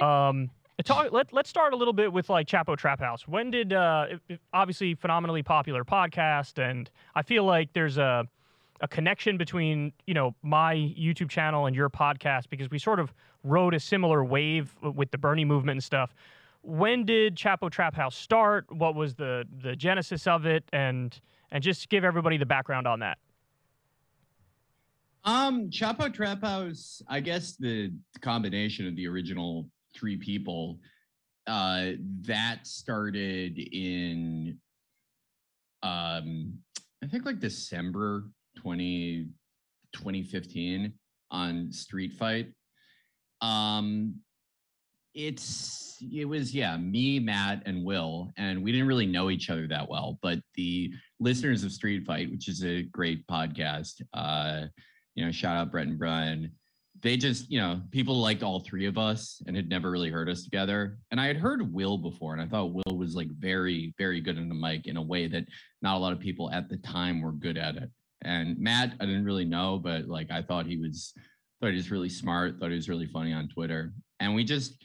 Um, 0.00 0.50
talk, 0.84 1.12
let, 1.12 1.32
let's 1.32 1.50
start 1.50 1.72
a 1.74 1.76
little 1.76 1.92
bit 1.92 2.10
with 2.12 2.30
like 2.30 2.46
Chapo 2.46 2.76
Trap 2.76 3.00
House. 3.00 3.26
When 3.28 3.50
did, 3.50 3.72
uh, 3.72 4.06
it- 4.28 4.40
obviously 4.52 4.94
phenomenally 4.94 5.42
popular 5.42 5.84
podcast, 5.84 6.58
and 6.62 6.88
I 7.14 7.22
feel 7.22 7.44
like 7.44 7.72
there's 7.74 7.98
a, 7.98 8.26
a 8.80 8.88
connection 8.88 9.36
between, 9.36 9.92
you 10.06 10.14
know, 10.14 10.34
my 10.42 10.74
YouTube 10.76 11.28
channel 11.28 11.66
and 11.66 11.74
your 11.76 11.90
podcast 11.90 12.48
because 12.50 12.70
we 12.70 12.78
sort 12.78 12.98
of 13.00 13.12
rode 13.42 13.74
a 13.74 13.80
similar 13.80 14.24
wave 14.24 14.74
with 14.82 15.10
the 15.10 15.18
Bernie 15.18 15.44
movement 15.44 15.76
and 15.76 15.84
stuff. 15.84 16.14
When 16.64 17.04
did 17.04 17.36
Chapo 17.36 17.70
Trap 17.70 17.94
House 17.94 18.16
start? 18.16 18.64
What 18.70 18.94
was 18.94 19.14
the 19.14 19.44
the 19.62 19.76
genesis 19.76 20.26
of 20.26 20.46
it? 20.46 20.64
And 20.72 21.18
and 21.50 21.62
just 21.62 21.88
give 21.90 22.04
everybody 22.04 22.38
the 22.38 22.46
background 22.46 22.86
on 22.86 23.00
that. 23.00 23.18
Um, 25.24 25.70
Chapo 25.70 26.12
Trap 26.12 26.42
House, 26.42 27.02
I 27.08 27.20
guess 27.20 27.56
the 27.56 27.92
combination 28.20 28.86
of 28.86 28.96
the 28.96 29.06
original 29.06 29.68
three 29.94 30.16
people, 30.16 30.78
uh, 31.46 31.92
that 32.22 32.66
started 32.66 33.58
in 33.58 34.58
um 35.82 36.54
I 37.02 37.06
think 37.06 37.26
like 37.26 37.40
December 37.40 38.24
20, 38.56 39.28
2015 39.92 40.94
on 41.30 41.70
Street 41.72 42.14
Fight. 42.14 42.48
Um 43.42 44.14
it's 45.14 45.96
it 46.12 46.24
was 46.24 46.52
yeah 46.52 46.76
me 46.76 47.20
matt 47.20 47.62
and 47.66 47.84
will 47.84 48.32
and 48.36 48.62
we 48.62 48.72
didn't 48.72 48.88
really 48.88 49.06
know 49.06 49.30
each 49.30 49.48
other 49.48 49.66
that 49.68 49.88
well 49.88 50.18
but 50.22 50.40
the 50.56 50.92
listeners 51.20 51.62
of 51.62 51.70
street 51.70 52.04
fight 52.04 52.30
which 52.30 52.48
is 52.48 52.64
a 52.64 52.82
great 52.82 53.24
podcast 53.28 54.02
uh 54.12 54.66
you 55.14 55.24
know, 55.24 55.32
shout 55.32 55.56
out 55.56 55.70
Brett 55.70 55.86
and 55.86 55.98
Brian. 55.98 56.52
They 57.02 57.16
just, 57.16 57.50
you 57.50 57.60
know, 57.60 57.82
people 57.90 58.20
liked 58.20 58.42
all 58.42 58.60
three 58.60 58.86
of 58.86 58.96
us 58.96 59.42
and 59.46 59.56
had 59.56 59.68
never 59.68 59.90
really 59.90 60.10
heard 60.10 60.28
us 60.28 60.44
together. 60.44 60.98
And 61.10 61.20
I 61.20 61.26
had 61.26 61.36
heard 61.36 61.72
Will 61.72 61.98
before, 61.98 62.32
and 62.32 62.40
I 62.40 62.46
thought 62.46 62.72
Will 62.72 62.96
was 62.96 63.14
like 63.14 63.28
very, 63.38 63.94
very 63.98 64.20
good 64.20 64.38
in 64.38 64.48
the 64.48 64.54
mic 64.54 64.86
in 64.86 64.96
a 64.96 65.02
way 65.02 65.26
that 65.28 65.44
not 65.82 65.96
a 65.96 65.98
lot 65.98 66.12
of 66.12 66.20
people 66.20 66.50
at 66.50 66.68
the 66.68 66.78
time 66.78 67.20
were 67.20 67.32
good 67.32 67.58
at 67.58 67.76
it. 67.76 67.90
And 68.22 68.58
Matt, 68.58 68.94
I 69.00 69.06
didn't 69.06 69.24
really 69.24 69.44
know, 69.44 69.78
but 69.78 70.06
like 70.06 70.30
I 70.30 70.40
thought 70.40 70.66
he 70.66 70.78
was, 70.78 71.12
thought 71.60 71.70
he 71.70 71.76
was 71.76 71.90
really 71.90 72.08
smart, 72.08 72.58
thought 72.58 72.70
he 72.70 72.76
was 72.76 72.88
really 72.88 73.06
funny 73.06 73.32
on 73.32 73.48
Twitter. 73.48 73.92
And 74.20 74.34
we 74.34 74.44
just, 74.44 74.82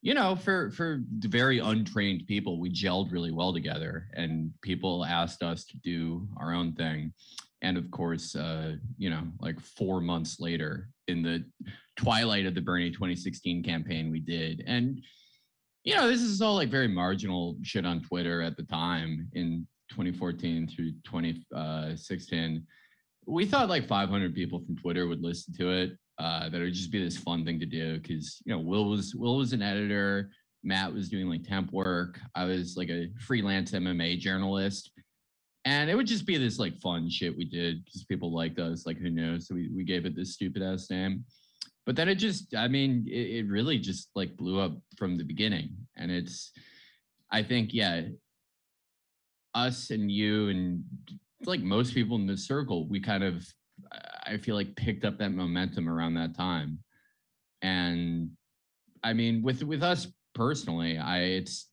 you 0.00 0.14
know, 0.14 0.36
for 0.36 0.70
for 0.70 1.02
very 1.20 1.58
untrained 1.58 2.26
people, 2.26 2.60
we 2.60 2.70
gelled 2.70 3.12
really 3.12 3.32
well 3.32 3.52
together. 3.52 4.08
And 4.14 4.52
people 4.62 5.04
asked 5.04 5.42
us 5.42 5.64
to 5.66 5.76
do 5.78 6.28
our 6.36 6.52
own 6.52 6.72
thing 6.74 7.12
and 7.62 7.76
of 7.76 7.90
course, 7.90 8.36
uh, 8.36 8.76
you 8.96 9.10
know, 9.10 9.24
like 9.40 9.60
four 9.60 10.00
months 10.00 10.38
later, 10.40 10.88
in 11.08 11.22
the 11.22 11.44
twilight 11.96 12.46
of 12.46 12.54
the 12.54 12.60
Bernie 12.60 12.90
2016 12.90 13.62
campaign, 13.62 14.10
we 14.10 14.20
did, 14.20 14.62
and 14.66 15.00
you 15.84 15.94
know, 15.96 16.06
this 16.06 16.20
is 16.20 16.42
all 16.42 16.54
like 16.54 16.70
very 16.70 16.88
marginal 16.88 17.56
shit 17.62 17.86
on 17.86 18.02
Twitter 18.02 18.42
at 18.42 18.56
the 18.56 18.64
time 18.64 19.28
in 19.32 19.66
2014 19.90 20.68
through 20.68 20.92
2016. 21.04 22.66
We 23.26 23.46
thought 23.46 23.68
like 23.68 23.86
500 23.86 24.34
people 24.34 24.60
from 24.64 24.76
Twitter 24.76 25.06
would 25.06 25.22
listen 25.22 25.54
to 25.54 25.70
it. 25.70 25.92
Uh, 26.18 26.48
that 26.48 26.60
would 26.60 26.74
just 26.74 26.90
be 26.90 27.02
this 27.02 27.16
fun 27.16 27.44
thing 27.44 27.60
to 27.60 27.66
do 27.66 27.98
because 27.98 28.42
you 28.44 28.52
know 28.52 28.60
Will 28.60 28.88
was 28.88 29.14
Will 29.14 29.36
was 29.36 29.52
an 29.52 29.62
editor, 29.62 30.30
Matt 30.64 30.92
was 30.92 31.08
doing 31.08 31.28
like 31.28 31.44
temp 31.44 31.72
work, 31.72 32.18
I 32.34 32.44
was 32.44 32.76
like 32.76 32.90
a 32.90 33.08
freelance 33.20 33.72
MMA 33.72 34.18
journalist, 34.18 34.90
and 35.64 35.88
it 35.88 35.94
would 35.94 36.06
just 36.06 36.26
be 36.26 36.36
this 36.36 36.58
like 36.58 36.80
fun 36.80 37.08
shit 37.08 37.36
we 37.36 37.44
did 37.44 37.84
because 37.84 38.04
people 38.04 38.34
liked 38.34 38.58
us. 38.58 38.86
Like 38.86 38.98
who 38.98 39.10
knows? 39.10 39.46
So 39.46 39.54
we 39.54 39.70
we 39.74 39.84
gave 39.84 40.06
it 40.06 40.16
this 40.16 40.34
stupid 40.34 40.62
ass 40.62 40.90
name 40.90 41.24
but 41.88 41.96
then 41.96 42.06
it 42.06 42.16
just 42.16 42.54
i 42.54 42.68
mean 42.68 43.06
it, 43.08 43.36
it, 43.36 43.48
really 43.48 43.78
just 43.78 44.10
like 44.14 44.36
blew 44.36 44.60
up 44.60 44.72
from 44.98 45.16
the 45.16 45.24
beginning 45.24 45.70
and 45.96 46.10
it's 46.10 46.52
i 47.32 47.42
think 47.42 47.72
yeah 47.72 48.02
us 49.54 49.88
and 49.88 50.12
you 50.12 50.50
and 50.50 50.84
like 51.46 51.60
most 51.60 51.94
people 51.94 52.16
in 52.16 52.26
this 52.26 52.46
circle 52.46 52.86
we 52.90 53.00
kind 53.00 53.24
of 53.24 53.42
i 54.28 54.36
feel 54.36 54.54
like 54.54 54.74
picked 54.76 55.04
up 55.04 55.18
that 55.18 55.32
momentum 55.32 55.88
around 55.88 56.14
that 56.14 56.36
time. 56.36 56.78
And 57.62 58.30
i 59.02 59.12
mean 59.12 59.42
with 59.42 59.62
with 59.62 59.82
us 59.82 60.08
personally 60.34 60.98
i 60.98 61.20
it's 61.20 61.68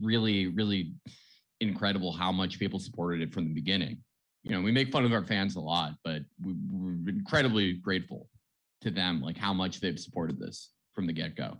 really 0.00 0.48
really 0.48 0.94
incredible 1.60 2.12
how 2.12 2.30
much 2.32 2.58
people 2.58 2.78
supported 2.78 3.20
it 3.22 3.32
from 3.32 3.44
the 3.44 3.54
beginning. 3.54 3.98
You 4.42 4.52
know 4.52 4.62
we 4.62 4.72
make 4.72 4.90
fun 4.90 5.04
of 5.04 5.12
our 5.12 5.24
fans 5.24 5.56
a 5.56 5.60
lot 5.60 5.92
but 6.04 6.22
we, 6.44 6.54
we're 6.70 7.08
incredibly 7.08 7.74
grateful 7.74 8.28
to 8.82 8.90
them 8.90 9.20
like 9.20 9.36
how 9.36 9.52
much 9.52 9.80
they've 9.80 9.98
supported 9.98 10.38
this 10.38 10.70
from 10.94 11.06
the 11.06 11.12
get-go. 11.12 11.58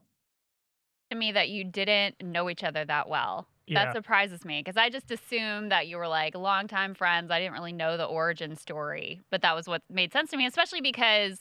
To 1.11 1.17
me 1.17 1.33
that 1.33 1.51
you 1.51 1.65
didn't 1.65 2.17
know 2.23 2.49
each 2.51 2.65
other 2.65 2.85
that 2.85 3.09
well 3.09 3.47
Yeah. 3.67 3.85
that 3.85 3.95
surprises 3.95 4.45
me 4.45 4.61
because 4.61 4.77
i 4.77 4.91
just 4.91 5.11
assumed 5.11 5.71
that 5.71 5.87
you 5.87 5.97
were 5.97 6.09
like 6.09 6.35
longtime 6.35 6.95
friends. 6.95 7.31
I 7.31 7.39
didn't 7.39 7.53
really 7.55 7.73
know 7.73 7.97
the 7.97 8.05
origin 8.05 8.57
story 8.57 9.21
but 9.31 9.43
that 9.43 9.55
was 9.55 9.67
what 9.69 9.83
made 9.89 10.13
sense 10.13 10.31
to 10.31 10.37
me 10.37 10.47
especially 10.47 10.81
because 10.81 11.39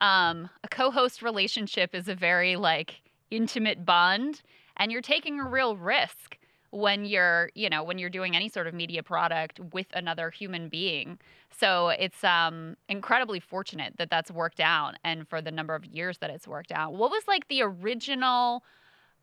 um, 0.00 0.48
a 0.62 0.68
co-host 0.68 1.22
relationship 1.22 1.94
is 1.94 2.08
a 2.08 2.14
very 2.14 2.56
like 2.56 3.02
intimate 3.30 3.84
bond 3.84 4.42
and 4.76 4.92
you're 4.92 5.02
taking 5.02 5.40
a 5.40 5.44
real 5.44 5.76
risk 5.76 6.38
when 6.70 7.04
you're 7.06 7.50
you 7.54 7.70
know 7.70 7.82
when 7.82 7.98
you're 7.98 8.10
doing 8.10 8.36
any 8.36 8.48
sort 8.48 8.66
of 8.66 8.74
media 8.74 9.02
product 9.02 9.58
with 9.72 9.86
another 9.94 10.30
human 10.30 10.68
being. 10.68 11.18
So 11.50 11.88
it's 11.88 12.22
um 12.24 12.76
incredibly 12.88 13.40
fortunate 13.40 13.94
that 13.98 14.10
that's 14.10 14.30
worked 14.30 14.60
out 14.60 14.94
and 15.02 15.26
for 15.28 15.40
the 15.40 15.50
number 15.50 15.74
of 15.74 15.84
years 15.86 16.18
that 16.18 16.30
it's 16.30 16.46
worked 16.46 16.70
out. 16.72 16.92
What 16.94 17.10
was 17.10 17.24
like 17.26 17.48
the 17.48 17.62
original 17.62 18.62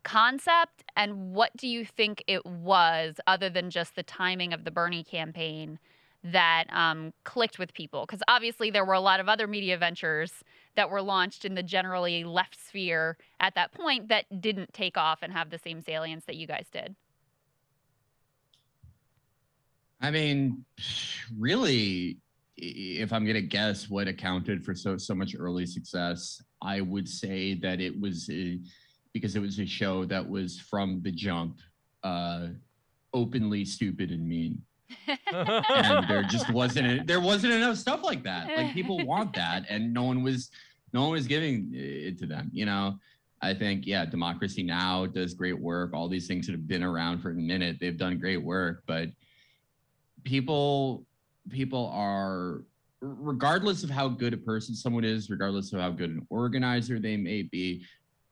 concept 0.06 0.84
and 0.96 1.34
what 1.34 1.50
do 1.56 1.66
you 1.66 1.84
think 1.84 2.22
it 2.28 2.46
was 2.46 3.16
other 3.26 3.50
than 3.50 3.70
just 3.70 3.96
the 3.96 4.04
timing 4.04 4.52
of 4.52 4.62
the 4.62 4.70
bernie 4.70 5.02
campaign 5.02 5.80
that 6.22 6.64
um, 6.70 7.12
clicked 7.24 7.58
with 7.58 7.74
people? 7.74 8.06
Because 8.06 8.22
obviously 8.28 8.70
there 8.70 8.84
were 8.84 8.94
a 8.94 9.00
lot 9.00 9.18
of 9.18 9.28
other 9.28 9.48
media 9.48 9.76
ventures 9.76 10.32
that 10.76 10.90
were 10.90 11.02
launched 11.02 11.44
in 11.44 11.56
the 11.56 11.62
generally 11.62 12.22
left 12.22 12.56
sphere 12.56 13.18
at 13.40 13.56
that 13.56 13.72
point 13.72 14.06
that 14.08 14.40
didn't 14.40 14.72
take 14.72 14.96
off 14.96 15.18
and 15.22 15.32
have 15.32 15.50
the 15.50 15.58
same 15.58 15.82
salience 15.82 16.24
that 16.26 16.36
you 16.36 16.46
guys 16.46 16.66
did. 16.72 16.94
I 20.00 20.12
mean, 20.12 20.64
really, 21.36 22.18
if 22.56 23.12
I'm 23.12 23.26
gonna 23.26 23.40
guess 23.40 23.90
what 23.90 24.06
accounted 24.06 24.64
for 24.64 24.74
so 24.74 24.96
so 24.98 25.16
much 25.16 25.34
early 25.36 25.66
success, 25.66 26.40
I 26.62 26.80
would 26.80 27.08
say 27.08 27.54
that 27.54 27.80
it 27.80 27.98
was 27.98 28.30
a, 28.30 28.58
because 29.16 29.34
it 29.34 29.40
was 29.40 29.58
a 29.58 29.64
show 29.66 30.04
that 30.04 30.28
was 30.28 30.60
from 30.60 31.00
the 31.02 31.10
jump, 31.10 31.58
uh, 32.04 32.48
openly 33.14 33.64
stupid 33.64 34.10
and 34.10 34.28
mean, 34.28 34.62
and 35.32 36.08
there 36.08 36.22
just 36.24 36.50
wasn't 36.50 37.06
there 37.06 37.20
wasn't 37.20 37.52
enough 37.52 37.76
stuff 37.76 38.02
like 38.02 38.22
that. 38.24 38.48
Like 38.54 38.74
people 38.74 39.04
want 39.06 39.34
that, 39.34 39.64
and 39.70 39.94
no 39.94 40.04
one 40.04 40.22
was 40.22 40.50
no 40.92 41.02
one 41.02 41.12
was 41.12 41.26
giving 41.26 41.70
it 41.72 42.18
to 42.18 42.26
them. 42.26 42.50
You 42.52 42.66
know. 42.66 42.98
I 43.42 43.52
think, 43.52 43.86
yeah, 43.86 44.06
Democracy 44.06 44.62
Now! 44.62 45.04
does 45.04 45.34
great 45.34 45.60
work. 45.60 45.92
All 45.92 46.08
these 46.08 46.26
things 46.26 46.46
that 46.46 46.52
have 46.52 46.66
been 46.66 46.82
around 46.82 47.20
for 47.20 47.32
a 47.32 47.34
minute, 47.34 47.76
they've 47.78 47.96
done 47.96 48.18
great 48.18 48.42
work, 48.42 48.82
but 48.86 49.10
people 50.24 51.06
people 51.50 51.90
are 51.94 52.62
regardless 53.00 53.84
of 53.84 53.90
how 53.90 54.08
good 54.08 54.32
a 54.32 54.38
person 54.38 54.74
someone 54.74 55.04
is 55.04 55.30
regardless 55.30 55.72
of 55.72 55.80
how 55.80 55.90
good 55.90 56.10
an 56.10 56.26
organizer 56.30 56.98
they 56.98 57.16
may 57.16 57.42
be 57.42 57.84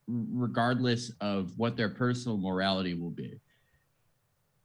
regardless 0.07 1.11
of 1.21 1.53
what 1.57 1.77
their 1.77 1.89
personal 1.89 2.37
morality 2.37 2.95
will 2.95 3.11
be. 3.11 3.41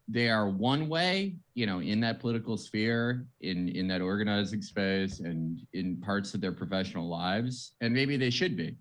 They 0.07 0.29
are 0.29 0.49
one 0.49 0.89
way 0.89 1.35
you 1.53 1.65
know 1.67 1.79
in 1.81 1.99
that 2.01 2.19
political 2.19 2.57
sphere 2.57 3.27
in 3.41 3.69
in 3.69 3.87
that 3.89 4.01
organizing 4.01 4.61
space 4.61 5.19
and 5.19 5.59
in 5.73 5.97
parts 6.01 6.33
of 6.33 6.41
their 6.41 6.51
professional 6.51 7.07
lives 7.07 7.75
and 7.81 7.93
maybe 7.93 8.17
they 8.17 8.31
should 8.31 8.57
be. 8.57 8.75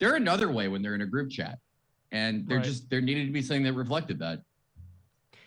They're 0.00 0.16
another 0.16 0.50
way 0.50 0.66
when 0.68 0.82
they're 0.82 0.96
in 0.96 1.02
a 1.02 1.06
group 1.06 1.30
chat 1.30 1.58
and 2.10 2.48
there 2.48 2.58
Right. 2.58 2.66
just 2.66 2.90
there 2.90 3.00
needed 3.00 3.26
to 3.26 3.32
be 3.32 3.42
something 3.42 3.62
that 3.64 3.74
reflected 3.74 4.18
that. 4.18 4.40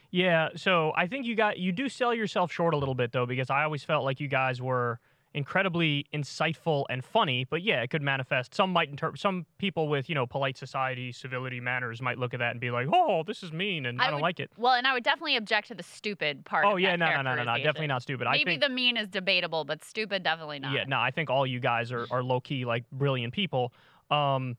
Yeah, 0.09 0.49
so 0.55 0.93
I 0.95 1.05
think 1.07 1.25
you 1.25 1.35
got 1.35 1.59
you 1.59 1.73
do 1.73 1.89
sell 1.89 2.13
yourself 2.13 2.49
short 2.51 2.73
a 2.73 2.77
little 2.77 2.95
bit 2.95 3.11
though 3.11 3.25
because 3.25 3.49
I 3.49 3.63
always 3.65 3.83
felt 3.83 4.05
like 4.05 4.21
you 4.21 4.29
guys 4.29 4.61
were 4.61 5.01
incredibly 5.37 6.05
insightful 6.13 6.83
and 6.89 7.05
funny, 7.05 7.45
but 7.45 7.61
yeah, 7.61 7.81
it 7.81 7.89
could 7.89 8.01
manifest. 8.01 8.53
Some 8.55 8.71
might 8.73 8.89
interpret 8.89 9.21
some 9.21 9.45
people 9.57 9.87
with, 9.87 10.09
you 10.09 10.15
know, 10.15 10.25
polite 10.25 10.57
society, 10.57 11.11
civility, 11.11 11.59
manners 11.59 12.01
might 12.01 12.17
look 12.17 12.33
at 12.33 12.39
that 12.39 12.51
and 12.51 12.59
be 12.59 12.71
like, 12.71 12.87
"Oh, 12.91 13.23
this 13.25 13.43
is 13.43 13.53
mean 13.53 13.85
and 13.85 14.01
I, 14.01 14.05
I 14.05 14.07
don't 14.07 14.15
would- 14.15 14.23
like 14.23 14.39
it." 14.39 14.51
well 14.57 14.73
and 14.73 14.87
i 14.87 14.93
would 14.93 15.03
definitely 15.03 15.35
object 15.37 15.67
to 15.69 15.75
the 15.75 15.83
stupid 15.83 16.43
part 16.43 16.65
Oh 16.65 16.75
yeah, 16.75 16.95
no, 16.95 17.07
no, 17.07 17.21
no, 17.21 17.35
no, 17.35 17.43
no, 17.43 17.57
definitely 17.57 17.87
not 17.87 18.01
stupid. 18.01 18.27
I 18.27 18.31
maybe 18.33 18.51
think 18.51 18.61
the 18.63 18.69
mean 18.69 18.97
is 18.97 19.07
debatable 19.07 19.63
but 19.63 19.83
stupid 19.85 20.23
definitely 20.23 20.59
not 20.59 20.73
Yeah, 20.73 20.85
no, 20.87 20.99
I 20.99 21.11
think 21.11 21.29
all 21.29 21.45
you 21.45 21.59
guys 21.59 21.91
are, 21.91 22.07
are 22.11 22.23
low 22.23 22.39
key 22.41 22.65
like 22.65 22.83
brilliant 22.91 23.33
people. 23.33 23.71
Um, 24.09 24.57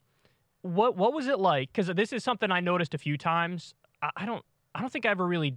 what 0.62 0.96
what 0.96 1.12
was 1.12 1.26
it 1.26 1.38
like? 1.38 1.72
Because 1.72 1.88
this 1.94 2.12
is 2.12 2.22
something 2.24 2.50
I 2.50 2.60
noticed 2.60 2.94
a 2.94 2.98
few 2.98 3.16
times. 3.18 3.74
I, 4.02 4.10
I 4.18 4.26
don't 4.26 4.44
I 4.74 4.80
don't 4.80 4.92
think 4.92 5.06
I 5.06 5.10
ever 5.10 5.26
really 5.26 5.54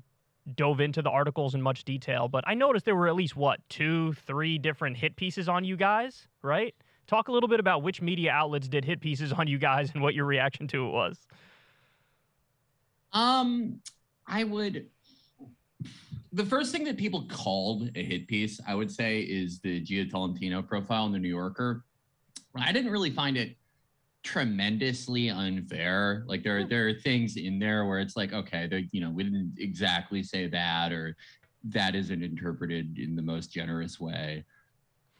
dove 0.56 0.80
into 0.80 1.02
the 1.02 1.10
articles 1.10 1.56
in 1.56 1.62
much 1.62 1.84
detail, 1.84 2.28
but 2.28 2.44
I 2.48 2.54
noticed 2.54 2.86
there 2.86 2.96
were 2.96 3.08
at 3.08 3.16
least 3.16 3.36
what 3.36 3.60
two, 3.70 4.14
three 4.14 4.58
different 4.58 4.98
hit 4.98 5.16
pieces 5.16 5.48
on 5.48 5.64
you 5.64 5.78
guys, 5.78 6.28
right? 6.42 6.74
Talk 7.08 7.28
a 7.28 7.32
little 7.32 7.50
bit 7.50 7.60
about 7.60 7.84
which 7.84 8.02
media 8.02 8.32
outlets 8.32 8.68
did 8.68 8.86
hit 8.86 9.02
pieces 9.02 9.32
on 9.32 9.48
you 9.48 9.58
guys 9.58 9.92
and 9.94 10.02
what 10.02 10.16
your 10.16 10.26
reaction 10.26 10.68
to 10.70 10.88
it 10.88 10.92
was. 10.92 11.20
Um, 13.14 13.82
I 14.28 14.44
would. 14.44 14.88
The 16.34 16.46
first 16.46 16.72
thing 16.72 16.86
that 16.86 16.98
people 16.98 17.26
called 17.30 17.90
a 17.96 18.04
hit 18.04 18.28
piece, 18.28 18.60
I 18.66 18.74
would 18.74 18.90
say, 18.90 19.20
is 19.20 19.60
the 19.60 19.84
Jia 19.84 20.10
Tolentino 20.10 20.62
profile 20.62 21.06
in 21.06 21.12
the 21.12 21.20
New 21.20 21.28
Yorker. 21.28 21.84
I 22.56 22.72
didn't 22.72 22.92
really 22.92 23.10
find 23.10 23.36
it 23.36 23.58
tremendously 24.24 25.30
unfair. 25.30 26.24
Like 26.28 26.44
there, 26.44 26.68
there 26.68 26.88
are 26.88 26.94
things 26.94 27.38
in 27.38 27.60
there 27.60 27.86
where 27.86 28.00
it's 28.00 28.16
like, 28.16 28.34
okay, 28.34 28.68
they, 28.68 28.88
you 28.92 29.02
know, 29.02 29.10
we 29.10 29.24
didn't 29.24 29.56
exactly 29.58 30.24
say 30.24 30.48
that, 30.48 30.92
or 30.92 31.16
that 31.66 31.96
isn't 31.96 32.24
interpreted 32.24 32.98
in 32.98 33.16
the 33.16 33.22
most 33.22 33.52
generous 33.52 34.00
way. 34.00 34.44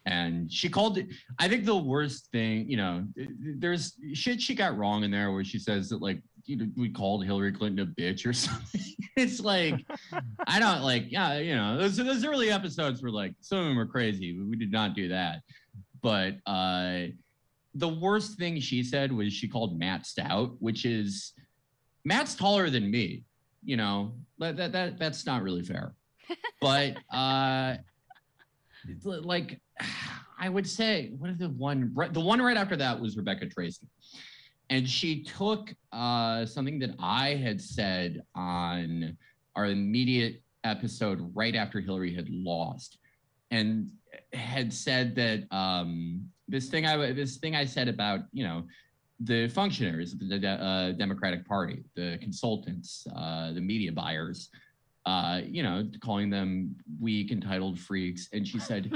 And 0.06 0.52
she 0.52 0.68
called 0.68 0.98
it. 0.98 1.08
I 1.38 1.48
think 1.48 1.66
the 1.66 1.78
worst 1.78 2.32
thing, 2.32 2.68
you 2.68 2.78
know, 2.78 3.06
there's 3.58 3.94
shit 4.14 4.42
she 4.42 4.56
got 4.56 4.76
wrong 4.76 5.04
in 5.04 5.12
there 5.12 5.32
where 5.32 5.44
she 5.44 5.60
says 5.60 5.90
that 5.90 6.02
like 6.02 6.22
you 6.46 6.58
know, 6.58 6.68
we 6.76 6.90
called 6.90 7.24
Hillary 7.24 7.52
Clinton 7.52 7.88
a 7.88 8.02
bitch 8.02 8.26
or 8.26 8.34
something. 8.34 8.82
it's 9.16 9.40
like 9.40 9.86
I 10.48 10.60
don't 10.60 10.82
like, 10.82 11.12
yeah, 11.12 11.38
you 11.38 11.56
know, 11.56 11.78
those 11.78 11.98
those 11.98 12.26
early 12.26 12.50
episodes 12.50 13.04
were 13.04 13.12
like 13.12 13.36
some 13.42 13.60
of 13.60 13.66
them 13.66 13.78
were 13.78 13.86
crazy. 13.86 14.34
but 14.34 14.48
We 14.48 14.58
did 14.58 14.72
not 14.72 14.96
do 14.96 15.08
that. 15.10 15.42
But 16.02 16.38
uh 16.48 17.08
the 17.76 17.88
worst 17.88 18.38
thing 18.38 18.60
she 18.60 18.84
said 18.84 19.12
was 19.12 19.32
she 19.34 19.48
called 19.48 19.80
Matt 19.80 20.06
stout, 20.06 20.56
which 20.60 20.86
is 20.86 21.34
Matt's 22.04 22.36
taller 22.36 22.70
than 22.70 22.90
me. 22.90 23.24
You 23.64 23.78
know, 23.78 24.14
that 24.40 24.58
that, 24.58 24.72
that 24.72 25.00
that's 25.00 25.26
not 25.26 25.44
really 25.44 25.64
fair. 25.64 25.94
But 26.62 26.98
uh 27.12 27.78
like 29.04 29.60
I 30.40 30.50
would 30.50 30.68
say 30.68 31.12
what 31.18 31.30
is 31.30 31.38
the 31.38 31.50
one 31.50 31.94
the 32.12 32.20
one 32.20 32.42
right 32.42 32.58
after 32.58 32.76
that 32.78 33.00
was 33.00 33.18
Rebecca 33.18 33.46
Traister. 33.46 33.86
And 34.72 34.88
she 34.88 35.24
took 35.24 35.74
uh, 35.92 36.46
something 36.46 36.80
that 36.80 36.92
I 36.98 37.36
had 37.36 37.60
said 37.60 38.22
on 38.36 39.18
our 39.56 39.66
immediate 39.66 40.42
episode 40.64 41.30
right 41.36 41.56
after 41.56 41.82
Hillary 41.82 42.16
had 42.16 42.30
lost, 42.30 42.98
and 43.52 43.92
had 44.32 44.72
said 44.72 45.14
that 45.16 45.44
um, 45.52 46.30
this 46.52 46.70
thing 46.70 46.86
I 46.86 47.14
this 47.14 47.38
thing 47.38 47.56
I 47.56 47.66
said 47.66 47.88
about 47.88 48.22
you 48.32 48.44
know 48.44 48.64
the 49.24 49.48
functionaries 49.48 50.14
of 50.14 50.20
the 50.20 50.48
uh, 50.48 50.92
Democratic 50.94 51.48
Party, 51.48 51.84
the 51.96 52.18
consultants, 52.22 53.06
uh, 53.16 53.52
the 53.54 53.62
media 53.62 53.92
buyers, 53.92 54.50
uh, 55.06 55.42
you 55.46 55.62
know, 55.62 55.88
calling 56.04 56.30
them 56.30 56.76
weak, 57.00 57.32
entitled 57.32 57.80
freaks. 57.80 58.30
And 58.34 58.48
she 58.48 58.60
said, 58.60 58.92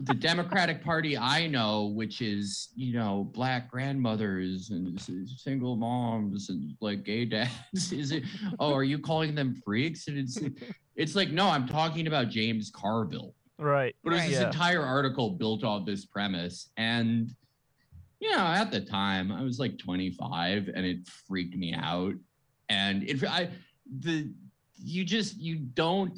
the 0.00 0.14
Democratic 0.30 0.84
Party 0.84 1.16
I 1.16 1.46
know, 1.46 1.86
which 1.86 2.20
is, 2.20 2.70
you 2.74 2.92
know, 2.94 3.30
black 3.32 3.70
grandmothers 3.70 4.70
and 4.70 5.00
single 5.00 5.76
moms 5.76 6.50
and 6.50 6.74
like 6.80 7.04
gay 7.04 7.24
dads, 7.24 7.52
is 7.92 8.10
it, 8.10 8.24
oh, 8.58 8.72
are 8.72 8.84
you 8.84 8.98
calling 8.98 9.34
them 9.34 9.60
freaks? 9.64 10.08
And 10.08 10.18
it's, 10.18 10.40
it's 10.96 11.14
like, 11.14 11.30
no, 11.30 11.48
I'm 11.48 11.68
talking 11.68 12.08
about 12.08 12.30
James 12.30 12.70
Carville. 12.74 13.35
Right. 13.58 13.94
But 14.04 14.12
it 14.12 14.16
was 14.16 14.22
Right. 14.24 14.30
this 14.30 14.40
Yeah. 14.40 14.46
entire 14.48 14.82
article 14.82 15.30
built 15.30 15.64
on 15.64 15.84
this 15.84 16.04
premise. 16.04 16.70
And, 16.76 17.30
you 18.20 18.30
know, 18.30 18.38
at 18.38 18.70
the 18.70 18.80
time 18.80 19.32
I 19.32 19.42
was 19.42 19.58
like 19.58 19.78
25 19.78 20.68
and 20.74 20.84
it 20.86 21.06
freaked 21.26 21.56
me 21.56 21.74
out. 21.74 22.14
And 22.68 23.02
it, 23.02 23.24
I, 23.24 23.50
the, 23.98 24.32
you 24.74 25.04
just, 25.04 25.38
you 25.38 25.56
don't, 25.56 26.16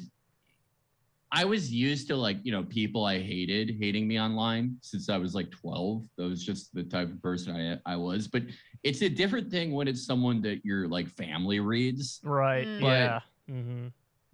I 1.31 1.45
was 1.45 1.71
used 1.71 2.07
to 2.07 2.15
like, 2.15 2.37
you 2.41 2.51
know, 2.51 2.63
people 2.63 3.05
I 3.05 3.19
hated 3.19 3.77
hating 3.79 4.07
me 4.07 4.19
online 4.19 4.77
since 4.81 5.09
I 5.09 5.17
was 5.17 5.35
like 5.35 5.51
12. 5.51 6.05
That 6.17 6.23
was 6.23 6.43
just 6.43 6.73
the 6.73 6.83
type 6.83 7.11
of 7.11 7.21
person 7.21 7.79
I, 7.85 7.93
I 7.93 7.95
was. 7.95 8.27
But 8.27 8.43
it's 8.83 9.03
a 9.03 9.09
different 9.09 9.51
thing 9.51 9.71
when 9.71 9.87
it's 9.87 10.05
someone 10.05 10.41
that 10.41 10.65
your 10.65 10.87
like 10.87 11.07
family 11.09 11.59
reads 11.59 12.19
Right. 12.23 12.67
Mm. 12.67 12.81
Yeah. 12.81 13.19
hmm 13.47 13.87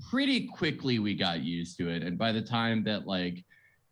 pretty 0.09 0.47
quickly 0.47 0.99
we 0.99 1.15
got 1.15 1.41
used 1.41 1.77
to 1.77 1.89
it 1.89 2.03
and 2.03 2.17
by 2.17 2.31
the 2.31 2.41
time 2.41 2.83
that 2.83 3.07
like 3.07 3.43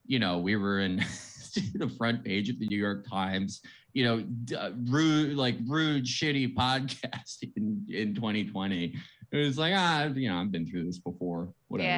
you 0.06 0.20
know 0.20 0.38
we 0.38 0.56
were 0.56 0.82
in 0.82 0.98
the 1.76 1.90
front 1.98 2.24
page 2.24 2.50
of 2.50 2.60
the 2.60 2.68
new 2.68 2.78
york 2.78 3.06
times 3.10 3.62
you 3.94 4.04
know 4.04 4.22
d- 4.22 4.56
uh, 4.56 4.72
rude 4.86 5.38
like 5.38 5.56
rude 5.68 6.06
shitty 6.06 6.54
podcast 6.64 7.44
in 7.56 7.86
in 7.90 8.14
2020 8.14 8.96
it 9.32 9.38
was 9.38 9.58
like 9.58 9.74
ah 9.76 10.06
you 10.06 10.30
know 10.30 10.38
i've 10.38 10.52
been 10.52 10.68
through 10.68 10.86
this 10.86 11.00
before 11.00 11.54
whatever 11.70 11.90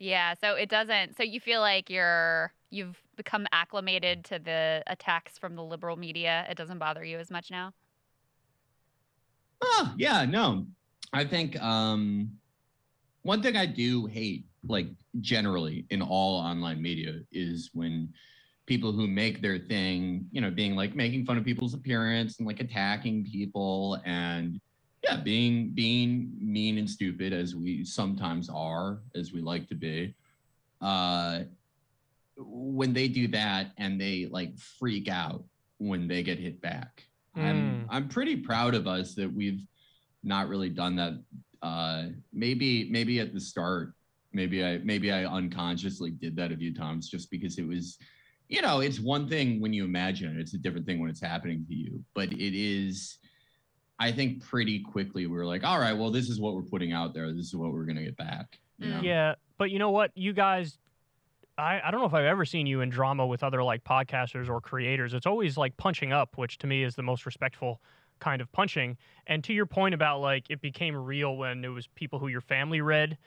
Yeah, 0.00 0.34
so 0.34 0.54
it 0.54 0.68
doesn't. 0.68 1.16
So 1.16 1.22
you 1.22 1.40
feel 1.40 1.60
like 1.60 1.88
you're 1.88 2.52
you've 2.70 2.98
become 3.16 3.46
acclimated 3.52 4.24
to 4.24 4.38
the 4.38 4.82
attacks 4.88 5.38
from 5.38 5.54
the 5.54 5.62
liberal 5.62 5.96
media. 5.96 6.44
It 6.50 6.56
doesn't 6.58 6.78
bother 6.78 7.04
you 7.04 7.18
as 7.18 7.30
much 7.30 7.50
now. 7.50 7.72
Oh, 9.62 9.94
yeah, 9.96 10.24
no. 10.24 10.66
I 11.12 11.24
think 11.24 11.56
um 11.62 12.32
one 13.24 13.42
thing 13.42 13.56
I 13.56 13.66
do 13.66 14.06
hate, 14.06 14.46
like 14.68 14.86
generally 15.20 15.86
in 15.90 16.00
all 16.00 16.38
online 16.38 16.80
media, 16.80 17.20
is 17.32 17.70
when 17.72 18.12
people 18.66 18.92
who 18.92 19.06
make 19.06 19.42
their 19.42 19.58
thing, 19.58 20.26
you 20.30 20.40
know, 20.40 20.50
being 20.50 20.76
like 20.76 20.94
making 20.94 21.24
fun 21.26 21.36
of 21.36 21.44
people's 21.44 21.74
appearance 21.74 22.38
and 22.38 22.46
like 22.46 22.60
attacking 22.60 23.24
people 23.24 24.00
and 24.04 24.60
yeah, 25.02 25.16
being 25.16 25.70
being 25.74 26.32
mean 26.38 26.78
and 26.78 26.88
stupid 26.88 27.32
as 27.32 27.54
we 27.54 27.84
sometimes 27.84 28.48
are, 28.48 29.00
as 29.14 29.32
we 29.32 29.40
like 29.40 29.68
to 29.68 29.74
be. 29.74 30.14
Uh 30.80 31.40
when 32.36 32.92
they 32.92 33.08
do 33.08 33.28
that 33.28 33.72
and 33.78 34.00
they 34.00 34.26
like 34.30 34.58
freak 34.58 35.08
out 35.08 35.44
when 35.78 36.08
they 36.08 36.22
get 36.22 36.38
hit 36.38 36.60
back. 36.60 37.04
I'm 37.36 37.44
Mm. 37.44 37.86
I'm 37.88 38.08
pretty 38.08 38.36
proud 38.36 38.74
of 38.74 38.86
us 38.86 39.14
that 39.14 39.32
we've 39.32 39.62
not 40.22 40.48
really 40.48 40.70
done 40.70 40.96
that. 40.96 41.14
Uh, 41.64 42.08
maybe 42.34 42.90
maybe 42.90 43.20
at 43.20 43.32
the 43.32 43.40
start, 43.40 43.94
maybe 44.34 44.62
I 44.62 44.78
maybe 44.84 45.10
I 45.10 45.24
unconsciously 45.24 46.10
did 46.10 46.36
that 46.36 46.52
a 46.52 46.56
few 46.56 46.74
times 46.74 47.08
just 47.08 47.30
because 47.30 47.58
it 47.58 47.66
was, 47.66 47.96
you 48.48 48.60
know, 48.60 48.80
it's 48.80 49.00
one 49.00 49.26
thing 49.30 49.62
when 49.62 49.72
you 49.72 49.84
imagine 49.84 50.36
it, 50.36 50.40
it's 50.40 50.52
a 50.52 50.58
different 50.58 50.84
thing 50.84 51.00
when 51.00 51.08
it's 51.08 51.22
happening 51.22 51.64
to 51.66 51.74
you. 51.74 52.04
But 52.14 52.32
it 52.32 52.54
is, 52.54 53.16
I 53.98 54.12
think, 54.12 54.44
pretty 54.44 54.80
quickly 54.80 55.26
we 55.26 55.34
were 55.34 55.46
like, 55.46 55.64
all 55.64 55.80
right, 55.80 55.94
well, 55.94 56.10
this 56.10 56.28
is 56.28 56.38
what 56.38 56.54
we're 56.54 56.62
putting 56.62 56.92
out 56.92 57.14
there. 57.14 57.32
This 57.32 57.46
is 57.46 57.56
what 57.56 57.72
we're 57.72 57.86
gonna 57.86 58.04
get 58.04 58.18
back. 58.18 58.58
You 58.78 58.90
know? 58.90 59.00
Yeah, 59.00 59.34
but 59.56 59.70
you 59.70 59.78
know 59.78 59.90
what? 59.90 60.10
You 60.14 60.34
guys, 60.34 60.76
I, 61.56 61.80
I 61.82 61.90
don't 61.90 62.00
know 62.00 62.06
if 62.06 62.12
I've 62.12 62.26
ever 62.26 62.44
seen 62.44 62.66
you 62.66 62.82
in 62.82 62.90
drama 62.90 63.26
with 63.26 63.42
other 63.42 63.62
like 63.62 63.84
podcasters 63.84 64.50
or 64.50 64.60
creators. 64.60 65.14
It's 65.14 65.26
always 65.26 65.56
like 65.56 65.74
punching 65.78 66.12
up, 66.12 66.36
which 66.36 66.58
to 66.58 66.66
me 66.66 66.82
is 66.82 66.94
the 66.94 67.02
most 67.02 67.24
respectful 67.24 67.80
kind 68.24 68.40
of 68.40 68.50
punching. 68.52 68.96
And 69.26 69.44
to 69.44 69.52
your 69.52 69.66
point 69.66 69.94
about 69.94 70.20
like 70.20 70.46
it 70.48 70.62
became 70.62 70.96
real 70.96 71.36
when 71.36 71.64
it 71.64 71.68
was 71.68 71.86
people 71.94 72.18
who 72.18 72.28
your 72.28 72.40
family 72.40 72.80
read. 72.80 73.18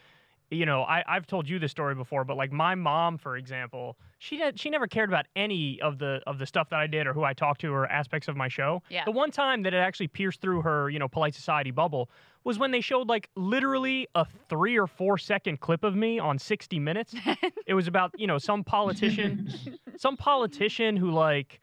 You 0.50 0.66
know, 0.66 0.84
I, 0.84 1.04
I've 1.06 1.28
told 1.28 1.50
you 1.50 1.60
this 1.60 1.72
story 1.72 1.94
before, 1.94 2.24
but 2.24 2.38
like 2.38 2.54
my 2.54 2.74
mom, 2.74 3.18
for 3.18 3.36
example, 3.36 3.98
she 4.18 4.38
did, 4.38 4.58
she 4.58 4.70
never 4.70 4.88
cared 4.88 5.10
about 5.10 5.26
any 5.36 5.80
of 5.82 6.00
the 6.00 6.22
of 6.26 6.40
the 6.40 6.46
stuff 6.46 6.70
that 6.70 6.80
I 6.80 6.88
did 6.88 7.06
or 7.06 7.12
who 7.14 7.26
I 7.26 7.34
talked 7.34 7.60
to 7.62 7.68
or 7.68 7.86
aspects 7.86 8.30
of 8.30 8.38
my 8.38 8.48
show. 8.48 8.82
Yeah. 8.90 9.04
The 9.04 9.12
one 9.12 9.30
time 9.30 9.64
that 9.64 9.74
it 9.74 9.78
actually 9.78 10.08
pierced 10.08 10.40
through 10.40 10.62
her, 10.62 10.90
you 10.90 11.00
know, 11.00 11.10
polite 11.10 11.36
society 11.36 11.72
bubble 11.72 12.10
was 12.46 12.58
when 12.58 12.72
they 12.72 12.80
showed 12.80 13.10
like 13.10 13.30
literally 13.36 14.08
a 14.16 14.26
three 14.48 14.80
or 14.80 14.88
four 14.88 15.18
second 15.18 15.60
clip 15.60 15.84
of 15.84 15.96
me 15.96 16.18
on 16.18 16.40
60 16.40 16.80
Minutes. 16.80 17.14
it 17.68 17.74
was 17.74 17.88
about, 17.88 18.18
you 18.18 18.26
know, 18.26 18.38
some 18.38 18.64
politician, 18.64 19.54
some 19.98 20.16
politician 20.16 20.96
who 20.96 21.12
like, 21.12 21.60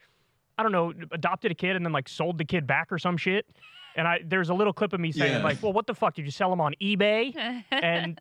I 0.59 0.63
don't 0.63 0.73
know, 0.73 0.93
adopted 1.13 1.51
a 1.51 1.55
kid 1.55 1.77
and 1.77 1.85
then 1.85 1.93
like 1.93 2.09
sold 2.09 2.39
the 2.39 2.45
kid 2.45 2.67
back 2.67 2.93
or 2.93 2.99
some 2.99 3.17
shit. 3.17 3.47
And 3.97 4.09
I 4.09 4.21
there's 4.25 4.49
a 4.49 4.55
little 4.55 4.73
clip 4.73 4.93
of 4.93 5.01
me 5.01 5.13
saying 5.13 5.33
Yeah. 5.35 5.43
like, 5.45 5.63
well, 5.63 5.73
what 5.73 5.87
the 5.87 5.95
fuck 5.95 6.15
did 6.15 6.25
you 6.25 6.31
sell 6.33 6.53
him 6.53 6.61
on 6.61 6.75
eBay? 6.83 7.33
and 7.71 8.21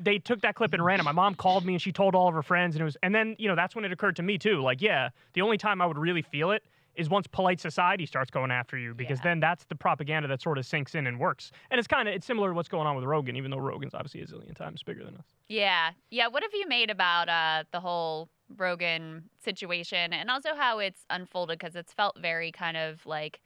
they 0.00 0.18
took 0.18 0.40
that 0.42 0.54
clip 0.56 0.72
and 0.74 0.84
ran 0.84 0.98
it. 1.00 1.04
My 1.04 1.12
mom 1.12 1.34
called 1.36 1.64
me 1.64 1.74
and 1.74 1.82
she 1.82 1.92
told 1.92 2.14
all 2.14 2.26
of 2.28 2.34
her 2.34 2.42
friends, 2.42 2.74
and 2.74 2.80
it 2.80 2.84
was, 2.84 2.96
and 3.04 3.14
then 3.14 3.36
you 3.38 3.48
know 3.48 3.54
that's 3.54 3.76
when 3.76 3.84
it 3.84 3.92
occurred 3.92 4.16
to 4.16 4.22
me 4.22 4.36
too. 4.38 4.60
Like, 4.60 4.82
yeah, 4.82 5.10
the 5.34 5.42
only 5.42 5.58
time 5.58 5.80
I 5.80 5.86
would 5.86 5.98
really 5.98 6.22
feel 6.22 6.50
it 6.50 6.64
is 6.96 7.08
once 7.08 7.26
polite 7.26 7.58
society 7.60 8.04
starts 8.04 8.30
going 8.30 8.50
after 8.50 8.76
you, 8.76 8.94
because 8.94 9.18
Yeah. 9.20 9.24
then 9.30 9.40
that's 9.40 9.64
the 9.64 9.74
propaganda 9.76 10.28
that 10.28 10.42
sort 10.42 10.58
of 10.58 10.66
sinks 10.66 10.94
in 10.94 11.06
and 11.06 11.18
works. 11.18 11.50
And 11.70 11.78
it's 11.78 11.88
kind 11.88 12.06
of 12.08 12.14
it's 12.14 12.26
similar 12.26 12.48
to 12.48 12.54
what's 12.54 12.68
going 12.68 12.86
on 12.88 12.96
with 12.96 13.04
Rogan, 13.04 13.36
even 13.36 13.50
though 13.50 13.58
Rogan's 13.58 13.94
obviously 13.94 14.20
a 14.22 14.26
zillion 14.26 14.54
times 14.56 14.82
bigger 14.82 15.04
than 15.04 15.14
us. 15.16 15.24
Yeah. 15.48 15.92
Yeah. 16.10 16.26
What 16.28 16.42
have 16.42 16.52
you 16.52 16.66
made 16.68 16.90
about 16.90 17.28
uh, 17.28 17.64
the 17.70 17.78
whole 17.80 18.28
Rogan 18.56 19.24
situation 19.42 20.12
and 20.12 20.30
also 20.30 20.54
how 20.54 20.78
it's 20.78 21.04
unfolded? 21.10 21.58
Because 21.58 21.76
it's 21.76 21.92
felt 21.92 22.18
very 22.18 22.52
kind 22.52 22.76
of 22.76 23.04
like 23.06 23.40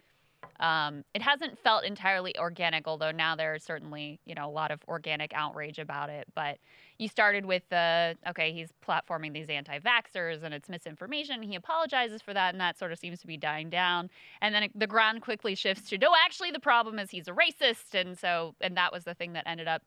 um, 0.61 1.05
it 1.15 1.23
hasn't 1.23 1.59
felt 1.59 1.85
entirely 1.85 2.37
organic, 2.39 2.87
although 2.87 3.11
now 3.11 3.37
there's 3.37 3.63
certainly, 3.63 4.21
you 4.25 4.35
know, 4.35 4.49
a 4.49 4.51
lot 4.51 4.71
of 4.71 4.81
organic 4.89 5.33
outrage 5.35 5.79
about 5.79 6.09
it. 6.09 6.27
But 6.35 6.59
you 6.99 7.09
started 7.09 7.45
with 7.45 7.63
the, 7.69 8.17
okay, 8.29 8.53
he's 8.53 8.71
platforming 8.87 9.35
these 9.35 9.49
anti 9.49 9.79
vaxxers 9.79 10.43
and 10.43 10.55
it's 10.55 10.69
misinformation. 10.69 11.43
He 11.43 11.57
apologizes 11.57 12.23
for 12.23 12.33
that, 12.33 12.55
and 12.55 12.61
that 12.61 12.79
sort 12.79 12.93
of 12.93 12.99
seems 12.99 13.21
to 13.21 13.27
be 13.27 13.37
dying 13.37 13.69
down. 13.69 14.09
And 14.41 14.55
then 14.55 14.69
the 14.75 14.87
ground 14.87 15.23
quickly 15.23 15.55
shifts 15.55 15.91
to, 15.91 15.99
no, 15.99 16.13
actually, 16.25 16.53
the 16.53 16.61
problem 16.61 16.99
is 16.99 17.11
he's 17.11 17.29
a 17.29 17.33
racist. 17.33 17.95
And 17.95 18.19
so, 18.19 18.55
and 18.61 18.77
that 18.77 18.93
was 18.93 19.05
the 19.05 19.15
thing 19.15 19.35
that 19.35 19.45
ended 19.47 19.69
up 19.69 19.83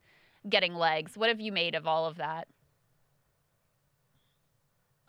getting 0.47 0.76
legs. 0.76 1.17
What 1.17 1.30
have 1.30 1.39
you 1.39 1.51
made 1.51 1.76
of 1.76 1.88
all 1.88 2.05
of 2.05 2.17
that? 2.17 2.47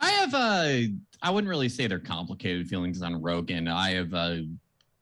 I 0.00 0.10
have 0.10 0.34
uh 0.34 0.78
I 1.22 1.30
wouldn't 1.30 1.48
really 1.50 1.68
say 1.68 1.86
they're 1.86 1.98
complicated 1.98 2.68
feelings 2.68 3.02
on 3.02 3.20
Rogan. 3.20 3.68
I 3.68 3.90
have 3.92 4.14
uh 4.14 4.36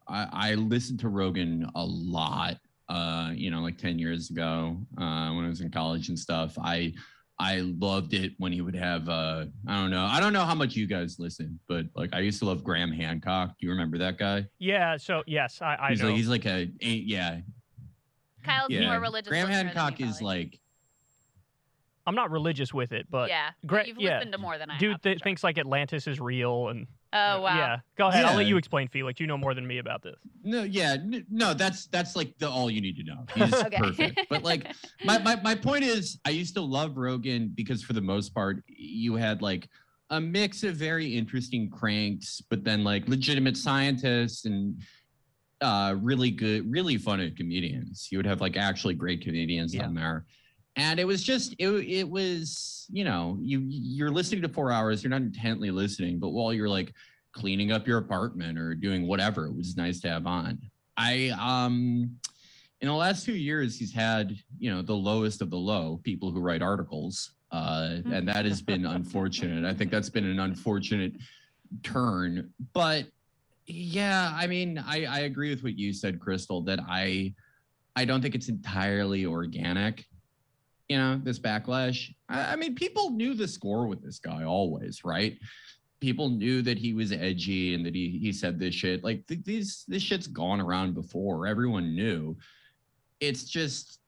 I, 0.08 0.28
I 0.32 0.54
listened 0.54 1.00
to 1.00 1.08
Rogan 1.08 1.66
a 1.74 1.84
lot 1.84 2.56
uh, 2.90 3.32
you 3.34 3.50
know, 3.50 3.60
like 3.60 3.76
10 3.76 3.98
years 3.98 4.30
ago, 4.30 4.74
uh, 4.96 5.30
when 5.34 5.44
I 5.44 5.48
was 5.48 5.60
in 5.60 5.70
college 5.70 6.08
and 6.08 6.18
stuff. 6.18 6.56
I 6.58 6.94
I 7.38 7.58
loved 7.60 8.14
it 8.14 8.32
when 8.38 8.50
he 8.50 8.62
would 8.62 8.74
have 8.74 9.08
uh 9.08 9.44
I 9.66 9.80
don't 9.80 9.90
know. 9.90 10.04
I 10.06 10.18
don't 10.20 10.32
know 10.32 10.44
how 10.44 10.54
much 10.54 10.74
you 10.74 10.86
guys 10.86 11.18
listen, 11.18 11.60
but 11.68 11.84
like 11.94 12.14
I 12.14 12.20
used 12.20 12.38
to 12.40 12.46
love 12.46 12.64
Graham 12.64 12.90
Hancock. 12.90 13.50
Do 13.60 13.66
you 13.66 13.70
remember 13.70 13.98
that 13.98 14.16
guy? 14.18 14.46
Yeah. 14.58 14.96
So 14.96 15.22
yes, 15.26 15.60
I, 15.60 15.76
I 15.78 15.90
he's 15.90 16.00
know. 16.00 16.06
like 16.08 16.16
he's 16.16 16.28
like 16.28 16.46
a, 16.46 16.70
a 16.80 16.86
yeah. 16.88 17.40
Kyle's 18.42 18.70
Yeah. 18.70 18.88
more 18.88 19.00
religious. 19.00 19.28
Graham 19.28 19.48
Hancock 19.48 20.00
you, 20.00 20.06
is 20.06 20.18
probably. 20.18 20.38
like 20.44 20.60
I'm 22.08 22.14
not 22.14 22.30
religious 22.30 22.72
with 22.74 22.92
it, 22.92 23.06
but 23.10 23.28
yeah, 23.28 23.50
Gra- 23.66 23.86
you've 23.86 23.98
yeah. 24.00 24.16
listened 24.16 24.32
to 24.32 24.38
more 24.38 24.58
than 24.58 24.70
I 24.70 24.78
dude 24.78 24.92
have. 24.92 25.02
th- 25.02 25.18
sure. 25.18 25.24
thinks 25.24 25.44
like 25.44 25.58
Atlantis 25.58 26.06
is 26.06 26.18
real 26.20 26.68
and 26.68 26.86
Oh 27.12 27.40
wow. 27.40 27.56
yeah. 27.56 27.76
Go 27.96 28.08
ahead. 28.08 28.24
I'll 28.26 28.36
let 28.36 28.46
you 28.46 28.56
explain, 28.58 28.88
Felix. 28.88 29.18
You 29.20 29.26
know 29.26 29.38
more 29.38 29.54
than 29.54 29.66
me 29.66 29.78
about 29.78 30.02
this. 30.02 30.16
no, 30.42 30.62
yeah, 30.62 30.96
no, 31.30 31.54
that's 31.54 31.86
that's 31.86 32.16
like 32.16 32.36
the 32.38 32.48
all 32.50 32.70
you 32.70 32.80
need 32.80 32.96
to 32.96 33.04
know. 33.04 33.24
He's 33.34 33.54
Okay. 33.66 33.76
perfect. 33.78 34.20
But 34.28 34.42
like 34.42 34.66
my, 35.04 35.18
my 35.18 35.36
my 35.42 35.54
point 35.54 35.84
is 35.84 36.18
I 36.26 36.30
used 36.30 36.54
to 36.54 36.60
love 36.60 36.96
Rogan 36.98 37.52
because 37.54 37.82
for 37.82 37.92
the 37.94 38.00
most 38.02 38.34
part 38.34 38.62
you 38.66 39.14
had 39.14 39.40
like 39.42 39.68
a 40.10 40.20
mix 40.20 40.62
of 40.64 40.74
very 40.74 41.06
interesting 41.16 41.70
cranks, 41.70 42.42
but 42.50 42.64
then 42.64 42.82
like 42.84 43.06
legitimate 43.08 43.56
scientists 43.56 44.44
and 44.46 44.80
uh 45.60 45.94
really 46.00 46.30
good, 46.30 46.70
really 46.70 46.96
funny 46.98 47.30
comedians. 47.30 48.08
You 48.12 48.18
would 48.18 48.26
have 48.26 48.40
like 48.40 48.56
actually 48.56 48.94
great 48.94 49.22
comedians 49.22 49.74
Yeah. 49.74 49.86
on 49.86 49.94
there. 49.94 50.26
And 50.78 51.00
it 51.00 51.04
was 51.04 51.22
just 51.22 51.54
it 51.58 51.68
it 51.68 52.08
was, 52.08 52.86
you 52.90 53.04
know, 53.04 53.36
you 53.40 53.64
you're 53.68 54.10
listening 54.10 54.42
to 54.42 54.48
four 54.48 54.70
hours, 54.70 55.02
you're 55.02 55.10
not 55.10 55.22
intently 55.22 55.70
listening, 55.70 56.18
but 56.18 56.30
while 56.30 56.54
you're 56.54 56.68
like 56.68 56.94
cleaning 57.32 57.72
up 57.72 57.86
your 57.86 57.98
apartment 57.98 58.58
or 58.58 58.74
doing 58.74 59.06
whatever, 59.06 59.46
it 59.46 59.56
was 59.56 59.76
nice 59.76 60.00
to 60.00 60.08
have 60.08 60.26
on. 60.26 60.58
I 60.96 61.30
um 61.38 62.16
in 62.80 62.86
the 62.86 62.94
last 62.94 63.26
two 63.26 63.34
years 63.34 63.76
he's 63.76 63.92
had 63.92 64.36
you 64.58 64.70
know 64.72 64.80
the 64.80 64.94
lowest 64.94 65.42
of 65.42 65.50
the 65.50 65.56
low 65.56 66.00
people 66.04 66.30
who 66.30 66.40
write 66.40 66.62
articles 66.62 67.32
uh 67.50 67.96
and 68.12 68.28
that 68.28 68.44
has 68.44 68.62
been 68.62 68.86
unfortunate. 68.86 69.64
I 69.64 69.74
think 69.74 69.90
that's 69.90 70.10
been 70.10 70.24
an 70.24 70.38
unfortunate 70.38 71.12
turn. 71.82 72.52
But 72.72 73.06
yeah 73.68 74.32
i 74.34 74.46
mean 74.46 74.82
i 74.86 75.04
i 75.04 75.18
agree 75.20 75.50
with 75.50 75.62
what 75.62 75.78
you 75.78 75.92
said 75.92 76.18
Krystal 76.18 76.64
that 76.64 76.80
i 76.88 77.34
i 77.96 78.04
don't 78.04 78.22
think 78.22 78.34
it's 78.34 78.48
entirely 78.48 79.26
organic 79.26 80.06
you 80.88 80.96
know, 80.98 81.20
this 81.22 81.38
backlash. 81.38 82.12
I, 82.28 82.52
I 82.52 82.56
mean, 82.56 82.74
people 82.74 83.10
knew 83.10 83.34
the 83.34 83.48
score 83.48 83.86
with 83.86 84.02
this 84.02 84.18
guy 84.18 84.44
always, 84.44 85.04
right? 85.04 85.38
People 86.00 86.28
knew 86.28 86.62
that 86.62 86.78
he 86.78 86.94
was 86.94 87.12
edgy 87.12 87.74
and 87.74 87.84
that 87.84 87.94
he 87.94 88.18
he 88.22 88.32
said 88.32 88.58
this 88.58 88.74
shit. 88.74 89.04
Like 89.04 89.26
th- 89.26 89.44
these 89.44 89.84
this 89.88 90.02
shit's 90.02 90.26
gone 90.26 90.60
around 90.60 90.94
before. 90.94 91.46
Everyone 91.46 91.94
knew. 91.94 92.36
It's 93.20 93.44
just 93.44 93.98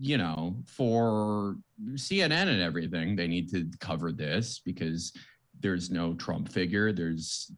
you 0.00 0.16
know, 0.16 0.56
for 0.66 1.56
CNN 1.92 2.48
and 2.48 2.62
everything, 2.62 3.14
they 3.14 3.28
need 3.28 3.50
to 3.50 3.68
cover 3.80 4.12
this 4.12 4.60
because 4.64 5.12
there's 5.60 5.90
no 5.90 6.14
Trump 6.14 6.50
figure. 6.50 6.90
There's 6.92 7.52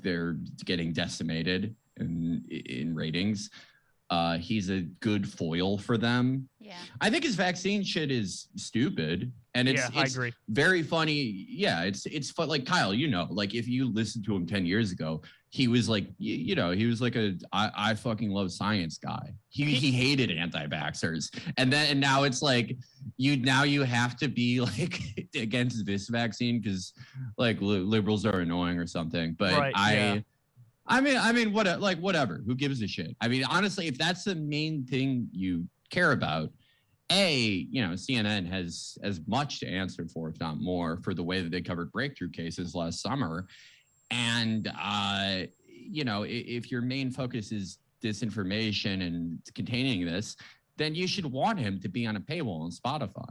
they're 0.00 0.36
getting 0.64 0.92
decimated 0.92 1.74
in 1.98 2.44
in 2.50 2.94
ratings. 2.94 3.50
Uh, 4.08 4.38
he's 4.38 4.70
a 4.70 4.82
good 5.00 5.28
foil 5.28 5.76
for 5.78 5.98
them. 5.98 6.48
Yeah. 6.60 6.76
I 7.00 7.10
think 7.10 7.24
his 7.24 7.34
vaccine 7.34 7.82
shit 7.82 8.10
is 8.12 8.48
stupid, 8.56 9.32
and 9.54 9.68
it's, 9.68 9.80
yeah, 9.92 10.00
I 10.00 10.04
it's 10.04 10.14
agree. 10.14 10.32
very 10.48 10.82
funny. 10.84 11.46
Yeah, 11.48 11.82
it's 11.82 12.06
it's 12.06 12.30
fun. 12.30 12.48
Like 12.48 12.64
Kyle, 12.66 12.94
you 12.94 13.08
know, 13.08 13.26
like 13.30 13.54
if 13.54 13.66
you 13.66 13.92
listened 13.92 14.24
to 14.26 14.36
him 14.36 14.46
ten 14.46 14.64
years 14.64 14.92
ago, 14.92 15.22
he 15.50 15.66
was 15.66 15.88
like, 15.88 16.06
you, 16.18 16.36
you 16.36 16.54
know, 16.54 16.70
he 16.70 16.86
was 16.86 17.00
like 17.00 17.16
a 17.16 17.34
I, 17.52 17.70
I 17.76 17.94
fucking 17.94 18.30
love 18.30 18.52
science 18.52 18.96
guy. 18.98 19.32
He 19.48 19.64
he 19.64 19.90
hated 19.90 20.30
anti-vaxxers, 20.30 21.36
and 21.56 21.72
then 21.72 21.90
and 21.90 22.00
now 22.00 22.22
it's 22.22 22.42
like 22.42 22.76
you 23.16 23.36
now 23.38 23.64
you 23.64 23.82
have 23.82 24.16
to 24.18 24.28
be 24.28 24.60
like 24.70 25.00
against 25.34 25.84
this 25.84 26.08
vaccine 26.08 26.60
because 26.60 26.92
like 27.38 27.60
li- 27.60 27.78
liberals 27.80 28.24
are 28.24 28.38
annoying 28.38 28.78
or 28.78 28.86
something. 28.86 29.34
But 29.36 29.52
Right, 29.58 29.72
I. 29.76 29.94
yeah. 29.94 30.18
I 30.88 31.00
mean, 31.00 31.16
I 31.16 31.32
mean, 31.32 31.52
what, 31.52 31.80
like, 31.80 31.98
whatever. 31.98 32.42
Who 32.46 32.54
gives 32.54 32.80
a 32.82 32.86
shit? 32.86 33.16
I 33.20 33.28
mean, 33.28 33.44
honestly, 33.44 33.86
if 33.88 33.98
that's 33.98 34.24
the 34.24 34.34
main 34.36 34.84
thing 34.86 35.28
you 35.32 35.66
care 35.90 36.12
about, 36.12 36.50
a, 37.10 37.36
you 37.70 37.86
know, 37.86 37.94
CNN 37.94 38.48
has 38.48 38.98
as 39.02 39.20
much 39.26 39.60
to 39.60 39.66
answer 39.68 40.06
for, 40.08 40.28
if 40.28 40.38
not 40.40 40.60
more, 40.60 40.98
for 41.04 41.14
the 41.14 41.22
way 41.22 41.40
that 41.40 41.50
they 41.50 41.60
covered 41.60 41.92
breakthrough 41.92 42.30
cases 42.30 42.74
last 42.74 43.00
summer. 43.00 43.46
And, 44.10 44.70
uh, 44.80 45.42
you 45.68 46.04
know, 46.04 46.24
if 46.26 46.70
your 46.70 46.82
main 46.82 47.10
focus 47.10 47.52
is 47.52 47.78
disinformation 48.02 49.06
and 49.06 49.38
containing 49.54 50.04
this, 50.04 50.36
then 50.76 50.94
you 50.94 51.06
should 51.06 51.26
want 51.26 51.58
him 51.58 51.80
to 51.80 51.88
be 51.88 52.06
on 52.06 52.16
a 52.16 52.20
paywall 52.20 52.62
on 52.62 52.70
Spotify. 52.70 53.30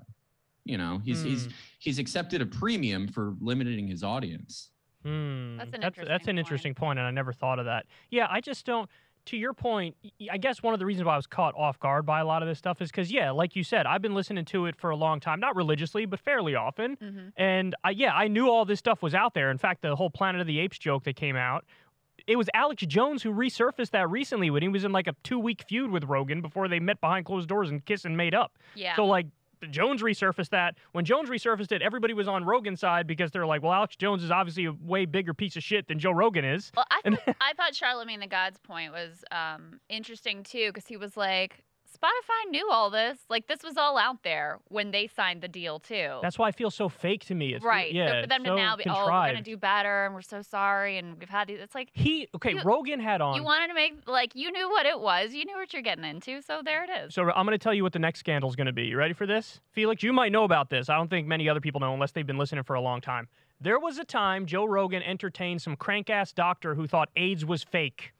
You 0.63 0.77
know, 0.77 0.99
he's 1.05 1.21
he's 1.21 1.45
Hmm. 1.45 1.51
he's 1.79 1.99
accepted 1.99 2.41
a 2.41 2.45
premium 2.45 3.07
for 3.07 3.35
limiting 3.39 3.87
his 3.87 4.03
audience. 4.03 4.71
Hmm. 5.05 5.57
That's 5.57 5.73
an 5.73 5.81
that's, 5.81 5.97
that's 5.97 5.97
interesting 5.97 6.09
an 6.09 6.25
point. 6.25 6.39
interesting 6.39 6.73
point, 6.73 6.99
and 6.99 7.07
I 7.07 7.11
never 7.11 7.31
thought 7.31 7.59
of 7.59 7.65
that. 7.65 7.85
Yeah, 8.09 8.27
I 8.29 8.41
just 8.41 8.65
don't. 8.65 8.89
To 9.27 9.37
your 9.37 9.53
point, 9.55 9.95
I 10.29 10.37
guess 10.37 10.61
one 10.61 10.75
of 10.75 10.79
the 10.79 10.85
reasons 10.85 11.05
why 11.05 11.13
I 11.13 11.15
was 11.15 11.25
caught 11.25 11.55
off 11.55 11.79
guard 11.79 12.05
by 12.05 12.19
a 12.19 12.25
lot 12.25 12.43
of 12.43 12.47
this 12.47 12.59
stuff 12.59 12.79
is 12.79 12.91
because, 12.91 13.11
yeah, 13.11 13.31
like 13.31 13.55
you 13.55 13.63
said, 13.63 13.87
I've 13.87 14.01
been 14.01 14.13
listening 14.13 14.45
to 14.45 14.67
it 14.67 14.75
for 14.75 14.91
a 14.91 14.95
long 14.95 15.19
time, 15.19 15.39
not 15.39 15.55
religiously, 15.55 16.05
but 16.05 16.19
fairly 16.19 16.53
often. 16.53 16.95
hmm 17.01 17.29
And 17.35 17.73
I, 17.83 17.89
yeah, 17.89 18.13
I 18.13 18.27
knew 18.27 18.49
all 18.49 18.65
this 18.65 18.77
stuff 18.77 19.01
was 19.01 19.15
out 19.15 19.33
there. 19.33 19.49
In 19.49 19.57
fact, 19.57 19.81
the 19.81 19.95
whole 19.95 20.11
Planet 20.11 20.41
of 20.41 20.47
the 20.47 20.59
Apes 20.59 20.77
joke 20.77 21.05
that 21.05 21.15
came 21.15 21.35
out, 21.35 21.65
it 22.27 22.35
was 22.35 22.49
Alex 22.53 22.83
Jones 22.85 23.23
who 23.23 23.31
resurfaced 23.33 23.89
that 23.91 24.07
recently 24.11 24.51
when 24.51 24.61
he 24.61 24.67
was 24.67 24.83
in 24.83 24.91
like 24.91 25.07
a 25.07 25.15
two 25.23 25.39
week 25.39 25.63
feud 25.67 25.89
with 25.89 26.03
Rogan 26.03 26.41
before 26.41 26.67
they 26.67 26.79
met 26.79 27.01
behind 27.01 27.25
closed 27.25 27.49
doors 27.49 27.71
and 27.71 27.83
kissed 27.83 28.05
and 28.05 28.15
made 28.15 28.35
up. 28.35 28.59
Yeah. 28.75 28.95
So 28.95 29.05
like 29.05 29.25
Jones 29.71 30.01
resurfaced 30.01 30.49
that. 30.49 30.75
When 30.91 31.05
Jones 31.05 31.29
resurfaced 31.29 31.71
it, 31.71 31.81
everybody 31.81 32.13
was 32.13 32.27
on 32.27 32.43
Rogan's 32.43 32.79
side 32.79 33.07
because 33.07 33.31
they're 33.31 33.45
like, 33.45 33.63
well, 33.63 33.73
Alex 33.73 33.95
Jones 33.95 34.23
is 34.23 34.31
obviously 34.31 34.65
a 34.65 34.73
way 34.73 35.05
bigger 35.05 35.33
piece 35.33 35.55
of 35.55 35.63
shit 35.63 35.87
than 35.87 35.99
Joe 35.99 36.11
Rogan 36.11 36.45
is. 36.45 36.71
Well, 36.75 36.85
I 36.91 37.01
thought, 37.09 37.35
I 37.41 37.53
thought 37.53 37.75
Charlemagne 37.75 38.19
the 38.19 38.27
God's 38.27 38.59
point 38.59 38.91
was 38.91 39.23
um, 39.31 39.79
interesting 39.89 40.43
too, 40.43 40.71
because 40.73 40.87
he 40.87 40.97
was 40.97 41.15
like, 41.17 41.63
Spotify 41.95 42.51
knew 42.51 42.69
all 42.71 42.89
this. 42.89 43.17
Like, 43.29 43.47
this 43.47 43.63
was 43.63 43.77
all 43.77 43.97
out 43.97 44.23
there 44.23 44.59
when 44.69 44.91
they 44.91 45.07
signed 45.07 45.41
the 45.41 45.47
deal 45.47 45.79
too. 45.79 46.19
That's 46.21 46.37
why 46.37 46.47
I 46.47 46.51
feel 46.51 46.71
so 46.71 46.89
fake 46.89 47.25
to 47.25 47.35
me. 47.35 47.53
It's, 47.53 47.63
right. 47.63 47.93
Yeah. 47.93 48.07
so 48.07 48.21
for 48.21 48.27
them 48.27 48.41
so 48.45 48.51
to 48.51 48.61
now 48.61 48.75
be, 48.75 48.83
oh, 48.87 49.05
we're 49.05 49.27
gonna 49.27 49.41
do 49.41 49.57
better, 49.57 50.05
and 50.05 50.13
we're 50.13 50.21
so 50.21 50.41
sorry, 50.41 50.97
and 50.97 51.17
we've 51.19 51.29
had 51.29 51.47
these. 51.47 51.59
It's 51.59 51.75
like 51.75 51.89
He 51.93 52.27
okay. 52.35 52.53
You- 52.53 52.61
Rogan 52.63 52.99
had 52.99 53.21
on. 53.21 53.35
you 53.35 53.43
wanted 53.43 53.67
to 53.67 53.73
make 53.73 54.07
like 54.07 54.35
you 54.35 54.51
knew 54.51 54.69
what 54.69 54.85
it 54.85 54.99
was, 54.99 55.33
you 55.33 55.45
knew 55.45 55.55
what 55.55 55.73
you're 55.73 55.81
getting 55.81 56.05
into, 56.05 56.41
so 56.41 56.61
there 56.63 56.83
it 56.83 56.89
is. 56.89 57.13
So 57.13 57.23
I'm 57.23 57.45
going 57.45 57.57
to 57.57 57.63
tell 57.63 57.73
you 57.73 57.83
what 57.83 57.93
the 57.93 57.99
next 57.99 58.19
scandal 58.19 58.49
is 58.49 58.55
going 58.55 58.67
to 58.67 58.73
be. 58.73 58.83
You 58.83 58.97
ready 58.97 59.13
for 59.13 59.25
this? 59.25 59.61
Felix, 59.71 60.03
you 60.03 60.13
might 60.13 60.31
know 60.31 60.43
about 60.43 60.69
this. 60.69 60.89
I 60.89 60.95
don't 60.95 61.09
think 61.09 61.27
many 61.27 61.47
other 61.49 61.61
people 61.61 61.79
know 61.81 61.93
unless 61.93 62.11
they've 62.11 62.27
been 62.27 62.37
listening 62.37 62.63
for 62.63 62.75
a 62.75 62.81
long 62.81 63.01
time. 63.01 63.27
There 63.61 63.79
was 63.79 63.97
a 63.97 64.03
time 64.03 64.45
Joe 64.45 64.65
Rogan 64.65 65.01
entertained 65.01 65.61
some 65.61 65.75
crank 65.75 66.09
ass 66.09 66.33
doctor 66.33 66.75
who 66.75 66.87
thought 66.87 67.09
AIDS 67.15 67.45
was 67.45 67.63
fake. 67.63 68.11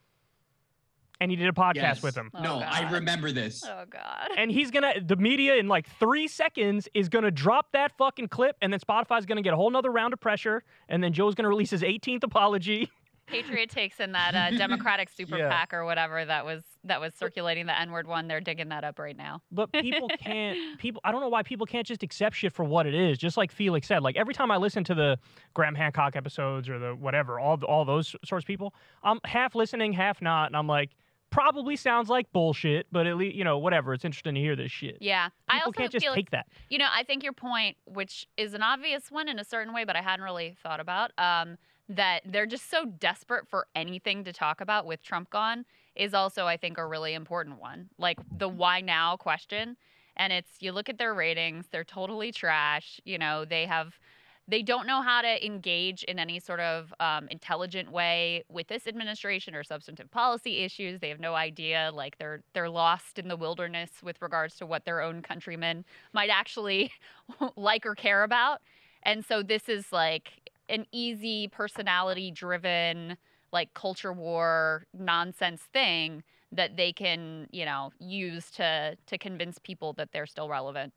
And 1.21 1.31
he 1.31 1.37
did 1.37 1.47
a 1.47 1.53
podcast 1.53 1.75
Yes. 1.75 2.03
with 2.03 2.15
him. 2.15 2.29
Oh, 2.33 2.41
no, 2.43 2.59
I 2.59 2.91
remember 2.91 3.31
this. 3.31 3.63
Oh 3.65 3.85
God. 3.89 4.29
And 4.37 4.51
he's 4.51 4.69
going 4.69 4.83
to, 4.93 4.99
the 5.01 5.15
media 5.15 5.55
in 5.55 5.67
like 5.69 5.87
three 5.97 6.27
seconds 6.27 6.89
is 6.93 7.07
going 7.09 7.23
to 7.23 7.31
drop 7.31 7.71
that 7.71 7.97
fucking 7.97 8.27
clip. 8.27 8.57
And 8.61 8.73
then 8.73 8.79
Spotify's 8.81 9.25
going 9.25 9.37
to 9.37 9.41
get 9.41 9.53
a 9.53 9.55
whole 9.55 9.69
nother 9.71 9.91
round 9.91 10.13
of 10.13 10.19
pressure. 10.19 10.63
And 10.89 11.01
then 11.03 11.13
Joe's 11.13 11.33
going 11.35 11.43
to 11.45 11.49
release 11.49 11.69
his 11.71 11.83
18th 11.83 12.23
apology. 12.23 12.89
Patriot 13.27 13.71
takes 13.71 13.99
in 13.99 14.11
that 14.11 14.35
uh, 14.35 14.55
Democratic 14.55 15.09
super 15.17 15.35
Yeah. 15.35 15.49
PAC 15.49 15.73
or 15.73 15.83
whatever 15.83 16.23
that 16.23 16.45
was 16.45 16.61
that 16.83 17.01
was 17.01 17.11
circulating 17.15 17.65
the 17.65 17.75
N 17.79 17.89
word 17.91 18.05
one. 18.05 18.27
They're 18.27 18.39
digging 18.39 18.69
that 18.69 18.83
up 18.83 18.99
right 18.99 19.17
now. 19.17 19.41
But 19.51 19.71
people 19.73 20.07
can't. 20.19 20.77
People. 20.77 21.01
I 21.03 21.11
don't 21.11 21.21
know 21.21 21.29
why 21.29 21.41
people 21.41 21.65
can't 21.65 21.87
just 21.87 22.03
accept 22.03 22.35
shit 22.35 22.53
for 22.53 22.63
what 22.63 22.85
it 22.85 22.93
is. 22.93 23.17
Just 23.17 23.35
like 23.35 23.51
Felix 23.51 23.87
said. 23.87 24.03
Like 24.03 24.15
every 24.15 24.35
time 24.35 24.51
I 24.51 24.57
listen 24.57 24.83
to 24.83 24.93
the 24.93 25.17
Graham 25.55 25.73
Hancock 25.73 26.15
episodes 26.15 26.69
or 26.69 26.77
the 26.77 26.93
whatever, 26.93 27.39
all 27.39 27.57
all 27.63 27.83
those 27.83 28.15
sorts 28.23 28.43
of 28.43 28.47
people, 28.47 28.75
I'm 29.01 29.19
half 29.25 29.55
listening, 29.55 29.93
half 29.93 30.21
not, 30.21 30.45
and 30.49 30.55
I'm 30.55 30.67
like, 30.67 30.91
probably 31.35 31.75
sounds 31.75 32.09
like 32.09 32.31
bullshit, 32.31 32.87
but 32.91 33.05
at 33.05 33.17
least 33.17 33.35
you 33.35 33.43
know 33.43 33.57
whatever. 33.57 33.93
It's 33.93 34.05
interesting 34.05 34.35
to 34.35 34.39
hear 34.39 34.55
this 34.55 34.71
shit. 34.71 34.97
Yeah, 35.01 35.29
I 35.49 35.59
also 35.59 35.71
can't 35.73 35.91
just 35.91 36.05
feel 36.05 36.15
take 36.15 36.31
that. 36.31 36.47
You 36.69 36.77
know, 36.77 36.87
I 36.91 37.03
think 37.03 37.23
your 37.23 37.33
point, 37.33 37.75
which 37.85 38.25
is 38.37 38.53
an 38.53 38.63
obvious 38.63 39.11
one 39.11 39.27
in 39.27 39.37
a 39.37 39.43
certain 39.43 39.73
way, 39.73 39.83
but 39.83 39.97
I 39.97 40.01
hadn't 40.01 40.23
really 40.23 40.55
thought 40.63 40.79
about, 40.79 41.11
um, 41.17 41.57
that 41.89 42.21
they're 42.25 42.45
just 42.45 42.71
so 42.71 42.85
desperate 42.85 43.47
for 43.49 43.67
anything 43.75 44.23
to 44.23 44.31
talk 44.31 44.61
about 44.61 44.85
with 44.85 45.03
Trump 45.03 45.29
gone, 45.29 45.65
is 45.95 46.13
also, 46.13 46.45
I 46.45 46.55
think, 46.55 46.77
a 46.77 46.85
really 46.85 47.13
important 47.13 47.59
one. 47.59 47.89
Like 47.97 48.17
the 48.37 48.47
why 48.47 48.79
now 48.79 49.17
question. 49.17 49.75
And 50.15 50.31
it's 50.31 50.51
you 50.61 50.71
look 50.71 50.87
at 50.87 50.97
their 50.97 51.13
ratings, 51.13 51.65
they're 51.69 51.83
totally 51.83 52.31
trash. 52.31 53.01
You 53.03 53.17
know, 53.17 53.43
they 53.43 53.65
have. 53.65 53.99
They 54.47 54.61
don't 54.61 54.85
know 54.85 55.01
how 55.01 55.21
to 55.21 55.43
engage 55.45 56.03
in 56.03 56.19
any 56.19 56.39
sort 56.39 56.59
of 56.59 56.93
um, 56.99 57.27
intelligent 57.29 57.91
way 57.91 58.43
with 58.47 58.67
this 58.67 58.85
administration 58.85 59.55
or 59.55 59.63
substantive 59.63 60.11
policy 60.11 60.59
issues. 60.59 60.99
They 60.99 61.09
have 61.09 61.19
no 61.19 61.33
idea. 61.33 61.91
Like 61.93 62.17
they're 62.19 62.41
they're 62.53 62.69
lost 62.69 63.17
in 63.17 63.27
the 63.27 63.35
wilderness 63.35 63.89
with 64.03 64.21
regards 64.21 64.55
to 64.57 64.65
what 64.65 64.85
their 64.85 65.01
own 65.01 65.23
countrymen 65.23 65.83
might 66.13 66.29
actually 66.29 66.91
like 67.55 67.85
or 67.85 67.95
care 67.95 68.23
about. 68.23 68.61
And 69.03 69.25
so 69.25 69.41
this 69.41 69.67
is 69.67 69.91
like 69.91 70.51
an 70.69 70.85
easy 70.91 71.47
personality 71.47 72.31
driven 72.31 73.17
like 73.51 73.73
culture 73.73 74.13
war 74.13 74.85
nonsense 74.93 75.61
thing 75.73 76.23
that 76.51 76.77
they 76.77 76.93
can, 76.93 77.47
you 77.51 77.65
know, 77.65 77.91
use 77.99 78.51
to 78.51 78.95
to 79.07 79.17
convince 79.17 79.57
people 79.59 79.93
that 79.93 80.11
they're 80.11 80.25
still 80.27 80.49
relevant. 80.49 80.93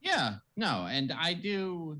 Yeah, 0.00 0.36
no, 0.56 0.86
and 0.90 1.12
I 1.12 1.34
do. 1.34 1.98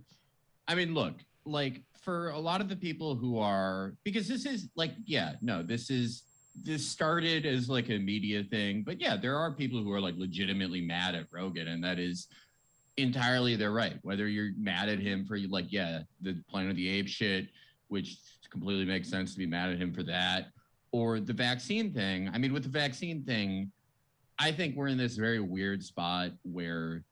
I 0.66 0.74
mean, 0.74 0.94
look, 0.94 1.14
like 1.44 1.82
for 2.00 2.30
a 2.30 2.38
lot 2.38 2.60
of 2.60 2.68
the 2.68 2.76
people 2.76 3.14
who 3.14 3.38
are, 3.38 3.94
because 4.04 4.26
this 4.26 4.46
is 4.46 4.68
like, 4.74 4.92
yeah, 5.04 5.34
no, 5.42 5.62
this 5.62 5.90
is, 5.90 6.22
this 6.64 6.86
started 6.86 7.46
as 7.46 7.68
like 7.68 7.90
a 7.90 7.98
media 7.98 8.42
thing, 8.42 8.82
but 8.82 9.00
yeah, 9.00 9.16
there 9.16 9.36
are 9.36 9.52
people 9.52 9.82
who 9.82 9.92
are 9.92 10.00
like 10.00 10.14
legitimately 10.16 10.80
mad 10.80 11.14
at 11.14 11.26
Rogan, 11.30 11.68
and 11.68 11.84
that 11.84 11.98
is 11.98 12.26
entirely 12.96 13.54
their 13.56 13.72
right. 13.72 13.98
Whether 14.02 14.28
you're 14.28 14.50
mad 14.56 14.88
at 14.88 14.98
him 14.98 15.24
for 15.26 15.38
like, 15.38 15.66
yeah, 15.70 16.00
the 16.20 16.42
Planet 16.48 16.70
of 16.70 16.76
the 16.76 16.88
Apes 16.88 17.10
shit, 17.10 17.48
which 17.88 18.16
completely 18.50 18.84
makes 18.84 19.08
sense 19.08 19.32
to 19.32 19.38
be 19.38 19.46
mad 19.46 19.70
at 19.70 19.78
him 19.78 19.92
for 19.92 20.02
that, 20.04 20.48
or 20.92 21.20
the 21.20 21.32
vaccine 21.32 21.92
thing. 21.92 22.30
I 22.32 22.38
mean, 22.38 22.52
with 22.52 22.64
the 22.64 22.68
vaccine 22.68 23.22
thing, 23.22 23.70
I 24.38 24.52
think 24.52 24.74
we're 24.74 24.88
in 24.88 24.98
this 24.98 25.16
very 25.16 25.40
weird 25.40 25.82
spot 25.84 26.30
where 26.42 27.04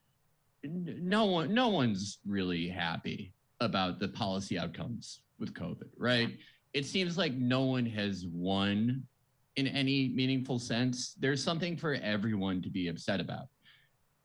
no 0.64 1.24
one 1.24 1.54
no 1.54 1.68
one's 1.68 2.18
really 2.26 2.68
happy 2.68 3.32
about 3.60 3.98
the 3.98 4.08
policy 4.08 4.58
outcomes 4.58 5.20
with 5.38 5.54
covid 5.54 5.88
right? 5.96 6.36
It 6.74 6.84
seems 6.84 7.16
like 7.16 7.32
no 7.34 7.64
one 7.64 7.86
has 7.86 8.26
won 8.30 9.02
in 9.56 9.66
any 9.66 10.10
meaningful 10.10 10.58
sense. 10.58 11.14
There's 11.18 11.42
something 11.42 11.76
for 11.76 11.94
everyone 11.94 12.60
to 12.62 12.70
be 12.70 12.88
upset 12.88 13.20
about. 13.20 13.46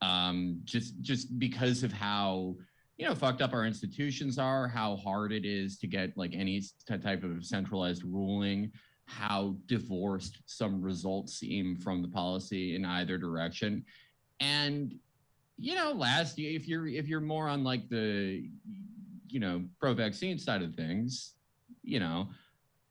Um 0.01 0.59
just 0.63 1.01
just 1.01 1.39
because 1.39 1.83
of 1.83 1.91
how 1.93 2.55
you 2.97 3.07
know 3.07 3.15
fucked 3.15 3.41
up 3.41 3.53
our 3.53 3.65
institutions 3.65 4.37
are 4.37 4.67
how 4.67 4.97
hard 4.97 5.31
it 5.31 5.45
is 5.45 5.77
to 5.79 5.87
get 5.87 6.17
like 6.17 6.33
any 6.33 6.61
type 6.87 7.23
of 7.23 7.45
centralized 7.45 8.03
ruling 8.03 8.71
how 9.05 9.55
divorced 9.65 10.41
some 10.45 10.81
results 10.81 11.33
seem 11.39 11.75
from 11.75 12.01
the 12.01 12.07
policy 12.07 12.75
in 12.75 12.85
either 12.85 13.17
direction. 13.17 13.83
And 14.39 14.95
you 15.63 15.75
know 15.75 15.91
last 15.91 16.37
if 16.37 16.67
you're 16.67 16.87
if 16.87 17.07
you're 17.07 17.21
more 17.21 17.47
on 17.47 17.63
like 17.63 17.87
the 17.89 18.47
you 19.27 19.39
know 19.39 19.63
pro 19.79 19.93
vaccine 19.93 20.37
side 20.37 20.61
of 20.61 20.75
things 20.75 21.33
you 21.83 21.99
know 21.99 22.27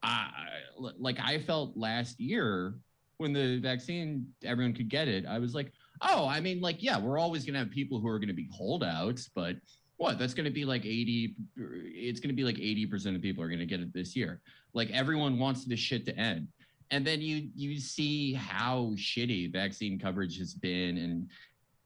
i 0.03 0.29
like 0.77 1.19
i 1.21 1.39
felt 1.39 1.77
last 1.77 2.19
year 2.19 2.75
when 3.19 3.33
the 3.33 3.59
vaccine 3.61 4.27
everyone 4.43 4.75
could 4.75 4.89
get 4.89 5.07
it 5.07 5.27
i 5.27 5.39
was 5.39 5.55
like 5.55 5.73
oh, 6.03 6.27
I 6.29 6.41
mean, 6.41 6.61
like, 6.61 6.83
yeah, 6.83 6.99
we're 6.99 7.19
always 7.19 7.45
to 7.55 7.61
have 7.61 7.71
people 7.71 8.01
who 8.01 8.09
are 8.09 8.19
to 8.29 8.35
be 8.35 8.49
holdouts, 8.53 9.29
but 9.29 9.57
what? 9.97 10.19
That's 10.19 10.35
going 10.35 10.45
to 10.45 10.51
be 10.51 10.65
like 10.65 10.85
80, 10.85 11.37
it's 11.57 12.21
going 12.21 12.31
to 12.31 12.35
be 12.35 12.45
like 12.45 12.57
80% 12.57 13.15
of 13.15 13.23
people 13.23 13.43
are 13.43 13.49
going 13.49 13.61
to 13.61 13.67
get 13.67 13.81
it 13.81 13.93
this 13.93 14.17
year. 14.17 14.41
Like, 14.75 14.91
everyone 14.91 15.39
wants 15.39 15.65
this 15.65 15.79
shit 15.79 16.05
to 16.07 16.17
end. 16.17 16.49
And 16.91 17.07
then 17.07 17.23
you 17.23 17.49
you 17.55 17.81
see 17.81 18.35
how 18.35 18.93
shitty 18.97 19.51
vaccine 19.51 19.99
coverage 19.99 20.39
has 20.39 20.53
been 20.53 20.99
and 20.99 21.27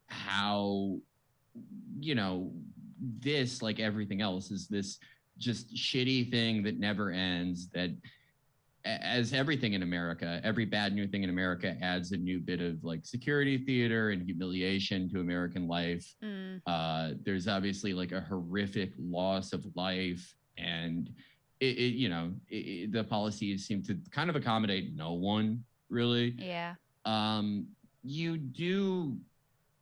how 0.07 0.99
you 1.99 2.15
know 2.15 2.53
this 3.21 3.63
like 3.63 3.81
everything 3.81 4.21
else 4.21 4.51
is 4.51 4.69
this 4.69 4.99
just 5.39 5.75
shitty 5.75 6.31
thing 6.31 6.63
that 6.63 6.79
never 6.79 7.11
ends 7.11 7.69
that 7.69 7.91
as 8.87 9.33
everything 9.33 9.73
in 9.73 9.83
America, 9.83 10.41
every 10.45 10.65
bad 10.65 10.95
new 10.95 11.07
thing 11.09 11.25
in 11.25 11.31
America 11.31 11.77
adds 11.83 12.13
a 12.13 12.17
new 12.17 12.39
bit 12.39 12.61
of 12.61 12.83
like 12.85 13.05
security 13.05 13.59
theater 13.59 14.11
and 14.11 14.23
humiliation 14.23 15.09
to 15.11 15.21
American 15.21 15.67
life. 15.67 16.15
Mm. 16.23 16.61
Uh, 16.67 17.15
there's 17.25 17.49
obviously 17.49 17.93
like 17.93 18.13
a 18.13 18.21
horrific 18.21 18.93
loss 18.99 19.53
of 19.53 19.67
life, 19.75 20.35
and 20.57 21.11
it, 21.61 21.77
it 21.79 21.95
you 21.95 22.09
know 22.09 22.33
it, 22.49 22.93
the 22.93 23.03
policies 23.03 23.67
seem 23.67 23.83
to 23.83 23.99
kind 24.13 24.31
of 24.31 24.37
accommodate 24.37 24.95
no 24.95 25.13
one 25.15 25.65
really. 25.91 26.35
Yeah. 26.39 26.75
Um, 27.05 27.67
you 28.05 28.39
do 28.39 29.17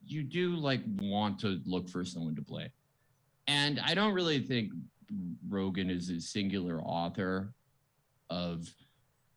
you 0.07 0.23
do 0.23 0.57
like 0.57 0.81
want 1.01 1.39
to 1.41 1.61
look 1.65 1.89
for 1.89 2.05
someone 2.05 2.35
to 2.37 2.43
play. 2.43 2.71
and 3.47 3.79
I 3.81 3.95
don't 3.95 4.15
really 4.15 4.41
think 4.41 4.73
Rogan 5.49 5.91
is 5.91 6.11
a 6.11 6.21
singular 6.21 6.81
author 6.83 7.53
of 8.31 8.67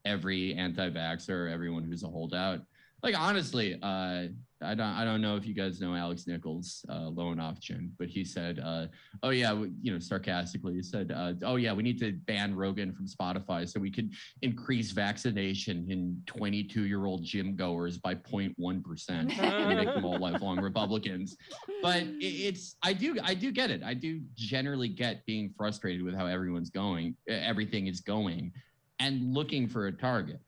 every 0.05 0.53
anti-vaxxer, 0.53 1.51
everyone 1.51 1.83
who's 1.83 2.03
a 2.03 2.07
holdout. 2.07 2.61
Like 3.03 3.19
honestly, 3.19 3.77
uh, 3.81 4.27
I 4.61 4.73
don't 4.73 4.87
I 4.87 5.05
don't 5.05 5.21
know 5.21 5.35
if 5.35 5.45
you 5.45 5.53
guys 5.53 5.79
know 5.79 5.93
Alex 5.93 6.25
Nichols, 6.25 6.83
uh, 6.89 7.11
option, 7.39 7.93
but 7.99 8.07
he 8.07 8.23
said, 8.23 8.59
uh, 8.59 8.87
"Oh 9.21 9.29
yeah, 9.29 9.53
you 9.81 9.91
know, 9.91 9.99
sarcastically, 9.99 10.73
he 10.73 10.81
said, 10.81 11.11
uh, 11.11 11.33
"Oh 11.43 11.57
yeah, 11.57 11.73
we 11.73 11.83
need 11.83 11.99
to 11.99 12.13
ban 12.25 12.55
Rogan 12.55 12.93
from 12.93 13.05
Spotify 13.05 13.67
so 13.69 13.79
we 13.79 13.91
could 13.91 14.11
increase 14.41 14.91
vaccination 14.91 15.85
in 15.89 16.21
22-year-old 16.25 17.23
gym 17.23 17.55
goers 17.55 17.97
by 17.97 18.15
0.1 18.15 18.83
percent 18.83 19.37
and 19.39 19.77
make 19.77 19.93
them 19.93 20.05
all 20.05 20.17
lifelong 20.17 20.59
Republicans." 20.59 21.35
But 21.81 22.03
it, 22.03 22.25
it's 22.25 22.75
I 22.83 22.93
do 22.93 23.17
I 23.23 23.35
do 23.35 23.51
get 23.51 23.69
it. 23.69 23.83
I 23.83 23.93
do 23.93 24.21
generally 24.35 24.89
get 24.89 25.25
being 25.25 25.53
frustrated 25.55 26.03
with 26.03 26.15
how 26.15 26.25
everyone's 26.25 26.71
going, 26.71 27.15
everything 27.27 27.87
is 27.87 28.01
going, 28.01 28.51
and 28.99 29.33
looking 29.33 29.67
for 29.67 29.87
a 29.87 29.91
target. 29.91 30.39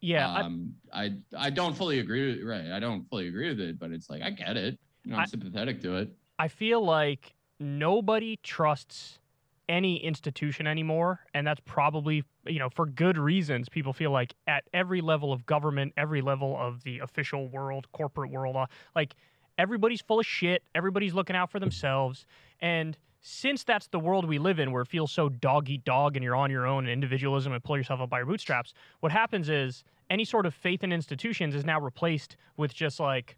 Yeah, 0.00 0.28
I- 0.30 0.40
um, 0.42 0.74
I, 0.92 1.14
I 1.36 1.50
don't 1.50 1.76
fully 1.76 1.98
agree 1.98 2.36
with 2.38 2.46
right. 2.46 2.70
I 2.72 2.80
don't 2.80 3.08
fully 3.08 3.28
agree 3.28 3.48
with 3.48 3.60
it, 3.60 3.78
but 3.78 3.90
it's 3.90 4.08
like 4.08 4.22
I 4.22 4.30
get 4.30 4.56
it. 4.56 4.78
You 5.04 5.12
know, 5.12 5.16
I'm 5.18 5.22
I- 5.22 5.26
sympathetic 5.26 5.80
to 5.82 5.96
it. 5.96 6.08
I 6.38 6.48
feel 6.48 6.82
like 6.84 7.34
nobody 7.58 8.38
trusts 8.42 9.18
any 9.68 10.02
institution 10.02 10.66
anymore 10.66 11.20
and 11.32 11.46
that's 11.46 11.60
probably 11.64 12.24
you 12.44 12.58
know 12.58 12.68
for 12.68 12.86
good 12.86 13.16
reasons 13.16 13.68
people 13.68 13.92
feel 13.92 14.10
like 14.10 14.34
at 14.48 14.64
every 14.72 15.00
level 15.00 15.32
of 15.32 15.46
government 15.46 15.92
every 15.96 16.20
level 16.20 16.56
of 16.58 16.82
the 16.82 16.98
official 16.98 17.46
world 17.46 17.86
corporate 17.92 18.32
world 18.32 18.56
uh, 18.56 18.66
like 18.96 19.14
everybody's 19.58 20.00
full 20.00 20.18
of 20.18 20.26
shit 20.26 20.64
everybody's 20.74 21.14
looking 21.14 21.36
out 21.36 21.48
for 21.52 21.60
themselves 21.60 22.26
and 22.60 22.98
since 23.20 23.64
that's 23.64 23.88
the 23.88 23.98
world 23.98 24.26
we 24.26 24.38
live 24.38 24.58
in 24.58 24.72
where 24.72 24.82
it 24.82 24.88
feels 24.88 25.12
so 25.12 25.28
dog 25.28 25.68
eat 25.68 25.84
dog 25.84 26.16
and 26.16 26.24
you're 26.24 26.36
on 26.36 26.50
your 26.50 26.66
own 26.66 26.84
and 26.84 26.92
individualism 26.92 27.52
and 27.52 27.62
pull 27.62 27.76
yourself 27.76 28.00
up 28.00 28.08
by 28.08 28.18
your 28.18 28.26
bootstraps 28.26 28.72
what 29.00 29.12
happens 29.12 29.48
is 29.48 29.84
any 30.08 30.24
sort 30.24 30.46
of 30.46 30.54
faith 30.54 30.82
in 30.82 30.92
institutions 30.92 31.54
is 31.54 31.64
now 31.64 31.80
replaced 31.80 32.36
with 32.56 32.72
just 32.72 32.98
like 32.98 33.36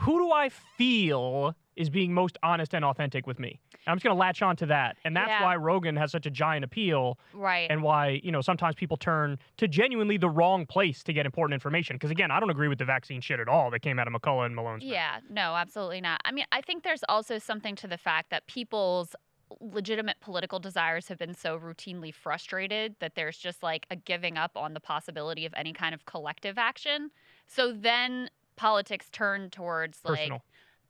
who 0.00 0.18
do 0.18 0.32
I 0.32 0.48
feel 0.48 1.54
is 1.76 1.90
being 1.90 2.12
most 2.12 2.38
honest 2.42 2.74
and 2.74 2.84
authentic 2.84 3.26
with 3.26 3.38
me? 3.38 3.60
And 3.72 3.80
I'm 3.86 3.96
just 3.96 4.04
going 4.04 4.14
to 4.16 4.18
latch 4.18 4.42
on 4.42 4.56
to 4.56 4.66
that. 4.66 4.96
And 5.04 5.16
that's 5.16 5.28
Yeah. 5.28 5.42
why 5.42 5.56
Rogan 5.56 5.96
has 5.96 6.10
such 6.10 6.26
a 6.26 6.30
giant 6.30 6.64
appeal 6.64 7.18
Right. 7.32 7.70
and 7.70 7.82
why, 7.82 8.20
you 8.24 8.32
know, 8.32 8.40
sometimes 8.40 8.74
people 8.74 8.96
turn 8.96 9.38
to 9.58 9.68
genuinely 9.68 10.16
the 10.16 10.30
wrong 10.30 10.66
place 10.66 11.02
to 11.04 11.12
get 11.12 11.26
important 11.26 11.54
information. 11.54 11.96
Because 11.96 12.10
again, 12.10 12.30
I 12.30 12.40
don't 12.40 12.50
agree 12.50 12.68
with 12.68 12.78
the 12.78 12.84
vaccine 12.84 13.20
shit 13.20 13.38
at 13.40 13.48
all 13.48 13.70
that 13.70 13.80
came 13.80 13.98
out 13.98 14.06
of 14.08 14.14
McCullough 14.14 14.46
and 14.46 14.54
Malone's. 14.56 14.82
mouth. 14.82 14.92
Yeah, 14.92 15.20
no, 15.28 15.54
absolutely 15.54 16.00
not. 16.00 16.20
I 16.24 16.32
mean, 16.32 16.46
I 16.52 16.60
think 16.62 16.82
there's 16.82 17.04
also 17.08 17.38
something 17.38 17.76
to 17.76 17.86
the 17.86 17.98
fact 17.98 18.30
that 18.30 18.46
people's 18.46 19.14
legitimate 19.60 20.18
political 20.20 20.58
desires 20.58 21.06
have 21.08 21.18
been 21.18 21.32
so 21.34 21.56
routinely 21.58 22.12
frustrated 22.12 22.96
that 22.98 23.14
there's 23.14 23.38
just 23.38 23.62
like 23.62 23.86
a 23.90 23.96
giving 23.96 24.36
up 24.36 24.56
on 24.56 24.74
the 24.74 24.80
possibility 24.80 25.46
of 25.46 25.54
any 25.56 25.72
kind 25.72 25.94
of 25.94 26.04
collective 26.04 26.58
action. 26.58 27.10
So 27.46 27.72
then 27.72 28.28
politics 28.56 29.08
turn 29.10 29.50
towards 29.50 30.00
like 30.04 30.18
Personal. 30.18 30.42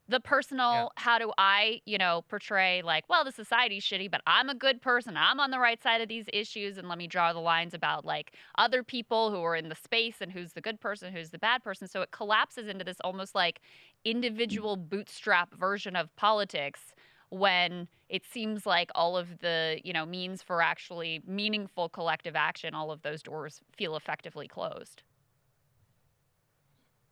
The 0.08 0.20
personal 0.20 0.92
how 0.96 1.18
do 1.18 1.32
i 1.36 1.80
you 1.84 1.98
know 1.98 2.22
portray 2.28 2.80
like 2.82 3.04
well 3.08 3.24
the 3.24 3.32
society's 3.32 3.82
shitty 3.82 4.08
but 4.08 4.20
i'm 4.26 4.48
a 4.48 4.54
good 4.54 4.82
person. 4.82 5.16
I'm 5.16 5.40
on 5.40 5.50
the 5.50 5.58
right 5.58 5.82
side 5.82 6.00
of 6.00 6.08
these 6.08 6.26
issues 6.32 6.78
and 6.78 6.88
let 6.88 6.98
me 6.98 7.06
draw 7.06 7.32
the 7.32 7.40
lines 7.40 7.74
about 7.74 8.04
like 8.04 8.32
other 8.58 8.82
people 8.82 9.30
who 9.30 9.42
are 9.42 9.56
in 9.56 9.68
the 9.68 9.74
space 9.74 10.16
and 10.20 10.32
who's 10.32 10.52
the 10.52 10.60
good 10.60 10.80
person 10.80 11.12
who's 11.12 11.30
the 11.30 11.38
bad 11.38 11.62
person. 11.62 11.88
So 11.88 12.02
it 12.02 12.10
collapses 12.10 12.68
into 12.68 12.84
this 12.84 12.98
almost 13.02 13.34
like 13.34 13.60
mm. 13.60 14.10
individual 14.10 14.76
bootstrap 14.76 15.54
version 15.54 15.96
of 15.96 16.14
politics 16.16 16.94
when 17.30 17.88
it 18.08 18.22
seems 18.24 18.66
like 18.66 18.90
all 18.94 19.16
of 19.16 19.40
the 19.40 19.80
you 19.84 19.92
know 19.92 20.06
means 20.06 20.42
for 20.42 20.62
actually 20.62 21.22
meaningful 21.26 21.88
collective 21.88 22.36
action 22.36 22.74
all 22.74 22.90
of 22.90 23.02
those 23.02 23.22
doors 23.22 23.60
feel 23.76 23.96
effectively 23.96 24.46
closed. 24.48 25.02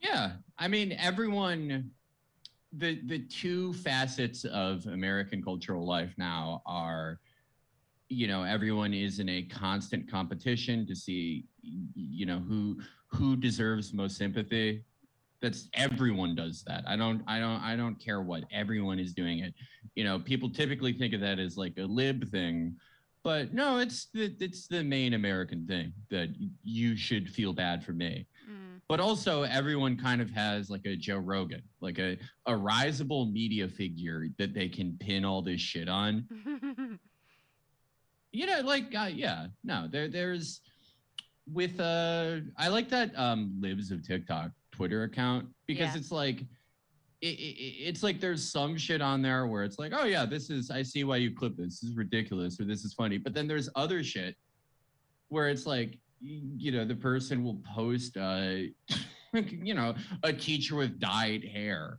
Yeah, 0.01 0.33
I 0.59 0.69
mean, 0.69 0.93
everyone. 0.93 1.91
The 2.77 3.01
the 3.07 3.21
two 3.21 3.73
facets 3.75 4.45
of 4.45 4.87
American 4.87 5.43
cultural 5.43 5.87
life 5.87 6.13
now 6.17 6.63
are, 6.67 7.21
you 8.09 8.27
know, 8.27 8.43
everyone 8.43 8.93
is 8.93 9.19
in 9.21 9.29
a 9.29 9.43
constant 9.43 10.11
competition 10.11 10.87
to 10.87 10.95
see, 10.95 11.45
you 11.63 12.27
know, 12.27 12.39
who 12.39 12.81
who 13.09 13.37
deserves 13.37 13.93
most 13.93 14.17
sympathy. 14.17 14.83
That's 15.41 15.69
everyone 15.75 16.35
does 16.35 16.65
that. 16.67 16.85
I 16.87 16.97
don't 16.97 17.23
I 17.27 17.39
don't 17.39 17.61
I 17.61 17.77
don't 17.77 17.97
care 17.97 18.23
what 18.23 18.45
everyone 18.51 18.99
is 18.99 19.13
doing 19.13 19.41
it. 19.41 19.55
You 19.95 20.05
know, 20.05 20.19
people 20.19 20.51
typically 20.51 20.93
think 20.93 21.15
of 21.15 21.21
that 21.21 21.39
as 21.39 21.57
like 21.57 21.79
a 21.79 21.83
lib 21.83 22.31
thing, 22.31 22.77
but 23.23 23.55
no, 23.55 23.79
it's 23.79 24.07
the 24.07 24.35
it's 24.41 24.67
the 24.67 24.83
main 24.83 25.15
American 25.15 25.67
thing 25.67 25.93
that 26.11 26.29
you 26.63 26.97
should 26.97 27.29
feel 27.29 27.53
bad 27.53 27.85
for 27.85 27.93
me 27.93 28.27
mm. 28.51 28.64
But 28.89 29.01
also 29.01 29.43
everyone 29.43 29.97
kind 29.97 30.21
of 30.21 30.31
has 30.31 30.69
like 30.71 30.85
a 30.87 30.97
Joe 30.97 31.19
Rogan, 31.19 31.63
like 31.81 31.99
a 31.99 32.17
a 32.47 32.53
risable 32.53 33.33
media 33.33 33.69
figure 33.69 34.27
that 34.39 34.55
they 34.55 34.69
can 34.69 34.97
pin 34.99 35.25
all 35.25 35.43
this 35.43 35.61
shit 35.61 35.89
on. 35.89 36.27
You 38.37 38.47
know, 38.47 38.63
like 38.63 38.93
uh, 38.97 39.11
yeah, 39.15 39.47
no, 39.63 39.87
there 39.89 40.09
there's 40.09 40.61
with 41.53 41.79
uh 41.79 42.39
I 42.59 42.67
like 42.67 42.89
that 42.89 43.17
um 43.17 43.57
Libs 43.61 43.93
of 43.93 44.05
TikTok 44.05 44.51
Twitter 44.73 45.05
account 45.05 45.47
because 45.69 45.93
Yeah. 45.95 45.99
it's 46.01 46.11
like 46.11 46.41
it, 47.21 47.27
it, 47.39 47.57
it's 47.89 48.03
like 48.03 48.19
there's 48.19 48.51
some 48.51 48.77
shit 48.77 49.01
on 49.01 49.23
there 49.23 49.47
where 49.47 49.63
it's 49.63 49.79
like, 49.79 49.93
oh 49.95 50.05
yeah, 50.05 50.27
this 50.27 50.51
is 50.51 50.69
I 50.73 50.83
see 50.83 51.05
why 51.05 51.19
you 51.19 51.33
clip 51.33 51.57
this. 51.57 51.79
This 51.81 51.91
is 51.91 51.97
ridiculous 51.97 52.59
or 52.61 52.65
this 52.65 52.85
is 52.85 52.93
funny. 52.93 53.19
But 53.19 53.35
then 53.35 53.47
there's 53.47 53.69
other 53.77 54.03
shit 54.03 54.35
where 55.29 55.49
it's 55.49 55.65
like 55.65 55.97
you 56.25 56.73
know 56.73 56.85
the 56.85 56.95
person 56.95 57.45
will 57.45 57.61
post 57.75 58.17
uh 58.17 58.53
you 59.33 59.75
know 59.75 59.95
a 60.23 60.33
teacher 60.33 60.77
with 60.77 60.99
dyed 60.99 61.45
hair. 61.45 61.99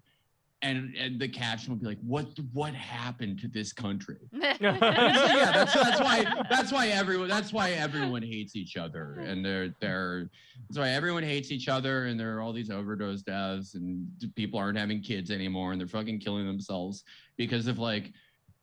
And 0.61 0.95
and 0.95 1.19
the 1.19 1.27
caption 1.27 1.71
will 1.71 1.79
be 1.79 1.85
like 1.85 1.99
what 2.01 2.27
what 2.53 2.73
happened 2.73 3.39
to 3.41 3.47
this 3.47 3.71
country? 3.71 4.17
It's 4.31 4.59
yeah 4.61 5.51
that's 5.51 5.73
that's 5.73 5.99
why 5.99 6.25
that's 6.49 6.71
why 6.71 6.87
everyone 6.87 7.27
that's 7.27 7.53
why 7.53 7.71
everyone 7.71 8.23
hates 8.23 8.55
each 8.55 8.75
other. 8.75 9.19
And 9.19 9.45
they're 9.45 9.75
they're 9.79 10.27
that's 10.67 10.79
why 10.79 10.89
everyone 10.89 11.21
hates 11.21 11.51
each 11.51 11.67
other. 11.67 12.05
And 12.05 12.19
there 12.19 12.35
are 12.35 12.41
all 12.41 12.51
these 12.51 12.71
overdose 12.71 13.21
deaths 13.21 13.75
and 13.75 14.07
people 14.35 14.57
aren't 14.57 14.77
having 14.77 15.01
kids 15.01 15.29
anymore. 15.29 15.71
And 15.71 15.79
they're 15.79 15.87
fucking 15.87 16.19
killing 16.19 16.47
themselves 16.47 17.03
because 17.37 17.67
of 17.67 17.77
like 17.77 18.11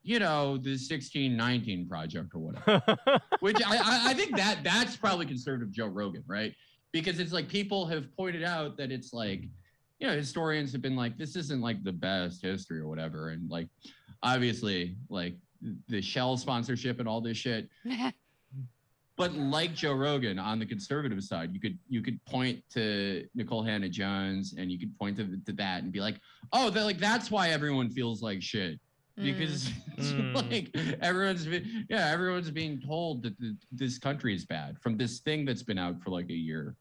you 0.02 0.18
know 0.18 0.56
the 0.56 0.70
1619 0.70 1.88
project 1.88 2.34
or 2.34 2.40
whatever 2.40 2.82
which 3.40 3.60
I, 3.64 3.76
I 3.76 4.10
I 4.10 4.14
think 4.14 4.36
that 4.36 4.62
that's 4.62 4.96
probably 4.96 5.26
conservative 5.26 5.72
Joe 5.72 5.86
Rogan, 5.86 6.22
right? 6.26 6.54
Because 6.92 7.18
it's 7.18 7.32
like 7.32 7.48
people 7.48 7.86
have 7.86 8.14
pointed 8.16 8.44
out 8.44 8.76
that 8.76 8.92
it's 8.92 9.12
like, 9.12 9.42
you 9.98 10.06
know, 10.06 10.12
historians 10.12 10.72
have 10.72 10.82
been 10.82 10.96
like, 10.96 11.16
this 11.16 11.34
isn't 11.36 11.60
like 11.60 11.82
the 11.82 11.92
best 11.92 12.42
history 12.42 12.78
or 12.78 12.88
whatever, 12.88 13.30
and 13.30 13.50
like, 13.50 13.68
obviously, 14.22 14.96
like 15.08 15.34
the 15.88 16.02
Shell 16.02 16.36
sponsorship 16.36 17.00
and 17.00 17.08
all 17.08 17.20
this 17.20 17.36
shit. 17.36 17.68
But 19.18 19.34
like 19.34 19.74
Joe 19.74 19.92
Rogan 19.92 20.38
on 20.38 20.58
the 20.58 20.64
conservative 20.64 21.22
side, 21.22 21.52
you 21.52 21.60
could 21.60 21.78
you 21.86 22.00
could 22.00 22.18
point 22.24 22.64
to 22.70 23.28
Nikole 23.36 23.64
Hannah-Jones 23.64 24.54
and 24.56 24.72
you 24.72 24.78
could 24.78 24.98
point 24.98 25.18
to, 25.18 25.38
to 25.44 25.52
that 25.52 25.82
and 25.82 25.92
be 25.92 26.00
like, 26.00 26.16
oh, 26.54 26.70
that 26.70 26.82
like 26.82 26.98
that's 26.98 27.30
why 27.30 27.50
everyone 27.50 27.90
feels 27.90 28.22
like 28.22 28.42
shit 28.42 28.80
because 29.16 29.70
Mm. 29.98 30.34
like 30.50 30.74
everyone's 31.02 31.46
been, 31.46 31.86
yeah 31.90 32.10
everyone's 32.10 32.50
being 32.50 32.80
told 32.80 33.22
that 33.22 33.38
the, 33.38 33.54
this 33.70 33.98
country 33.98 34.34
is 34.34 34.44
bad 34.46 34.78
from 34.80 34.96
this 34.96 35.20
thing 35.20 35.44
that's 35.44 35.62
been 35.62 35.78
out 35.78 36.00
for 36.02 36.10
like 36.10 36.28
a 36.30 36.34
year 36.34 36.74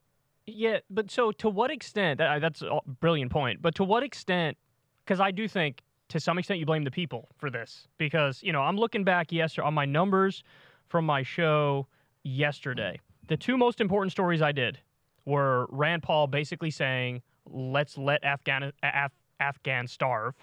Yeah, 0.47 0.79
but 0.89 1.11
so 1.11 1.31
to 1.33 1.49
what 1.49 1.69
extent? 1.71 2.17
That, 2.19 2.39
that's 2.41 2.61
a 2.61 2.79
brilliant 2.99 3.31
point. 3.31 3.61
But 3.61 3.75
to 3.75 3.83
what 3.83 4.01
extent? 4.03 4.57
Because 5.03 5.19
I 5.19 5.31
do 5.31 5.47
think 5.47 5.81
to 6.09 6.19
some 6.19 6.37
extent 6.39 6.59
you 6.59 6.65
blame 6.65 6.83
the 6.83 6.91
people 6.91 7.27
for 7.37 7.49
this. 7.51 7.87
Because 7.97 8.41
you 8.41 8.51
know 8.53 8.61
I'm 8.61 8.77
looking 8.77 9.03
back 9.03 9.31
yesterday 9.31 9.67
on 9.67 9.73
my 9.73 9.85
numbers 9.85 10.43
from 10.87 11.05
my 11.05 11.21
show 11.23 11.87
yesterday. 12.23 12.99
The 13.27 13.37
two 13.37 13.57
most 13.57 13.81
important 13.81 14.11
stories 14.11 14.41
I 14.41 14.51
did 14.51 14.79
were 15.25 15.67
Rand 15.69 16.01
Paul 16.03 16.27
basically 16.27 16.71
saying, 16.71 17.21
"Let's 17.45 17.97
let 17.97 18.23
Afghan 18.23 18.71
Af- 18.83 19.11
Afghans 19.39 19.91
starve." 19.91 20.35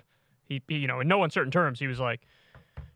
He, 0.49 0.63
he, 0.69 0.77
you 0.77 0.87
know, 0.87 1.01
in 1.01 1.09
no 1.09 1.23
uncertain 1.25 1.51
terms, 1.51 1.79
he 1.79 1.87
was 1.87 2.01
like, 2.01 2.23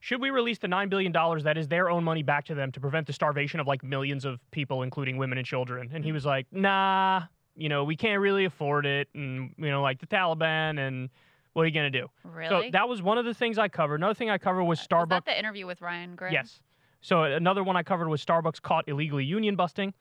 should 0.01 0.21
we 0.21 0.31
release 0.31 0.59
the 0.59 0.69
$9 0.69 0.89
billion 0.89 1.13
that 1.13 1.57
is 1.57 1.69
their 1.69 1.91
own 1.91 2.03
money 2.03 2.23
back 2.23 2.45
to 2.47 2.55
them 2.55 2.73
to 2.73 2.81
prevent 2.81 3.07
the 3.07 3.13
starvation 3.13 3.61
of 3.61 3.67
like 3.67 3.83
millions 3.83 4.25
of 4.25 4.41
people, 4.51 4.83
including 4.83 5.17
women 5.17 5.39
and 5.39 5.47
children? 5.47 5.91
And 5.93 6.05
he 6.05 6.13
was 6.13 6.25
like, 6.25 6.47
nah, 6.51 7.23
you 7.57 7.69
know, 7.69 7.85
we 7.85 7.97
can't 7.97 8.21
really 8.21 8.45
afford 8.45 8.87
it. 8.87 9.09
And, 9.15 9.55
you 9.59 9.71
know, 9.71 9.83
like 9.83 10.01
the 10.01 10.07
Taliban 10.07 10.79
and 10.79 11.11
what 11.53 11.63
are 11.63 11.67
you 11.67 11.75
going 11.75 11.93
to 11.93 12.01
do? 12.01 12.09
Really? 12.25 12.69
So 12.69 12.71
that 12.73 12.89
was 12.89 13.03
one 13.03 13.19
of 13.19 13.25
the 13.25 13.35
things 13.35 13.59
I 13.59 13.69
covered. 13.69 13.97
Another 13.97 14.15
thing 14.15 14.31
I 14.31 14.39
covered 14.39 14.65
was 14.65 14.81
uh, 14.81 14.87
Was 14.91 15.07
Starbucks. 15.07 15.09
that 15.11 15.25
the 15.27 15.39
interview 15.39 15.67
with 15.67 15.81
Ryan 15.83 16.17
Grim? 16.17 16.33
Yes. 16.33 16.61
So 17.03 17.25
another 17.25 17.63
one 17.63 17.77
I 17.77 17.83
covered 17.83 18.09
was 18.09 18.25
Starbucks 18.25 18.63
caught 18.63 18.89
illegally 18.89 19.25
union 19.25 19.57
busting. 19.57 19.93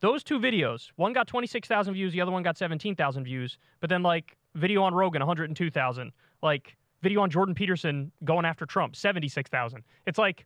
Those 0.00 0.22
two 0.22 0.38
videos, 0.38 0.90
one 0.96 1.12
got 1.12 1.26
26,000 1.26 1.94
views, 1.94 2.12
the 2.12 2.20
other 2.20 2.30
one 2.30 2.42
got 2.42 2.56
17,000 2.56 3.24
views. 3.24 3.58
But 3.80 3.90
then 3.90 4.02
like 4.02 4.36
video 4.54 4.82
on 4.82 4.94
Rogan, 4.94 5.20
102,000. 5.20 6.12
Like 6.42 6.76
video 7.06 7.22
on 7.22 7.30
Jordan 7.30 7.54
Peterson 7.54 8.10
going 8.24 8.44
after 8.44 8.66
Trump, 8.66 8.96
76,000. 8.96 9.84
It's 10.08 10.18
like 10.18 10.44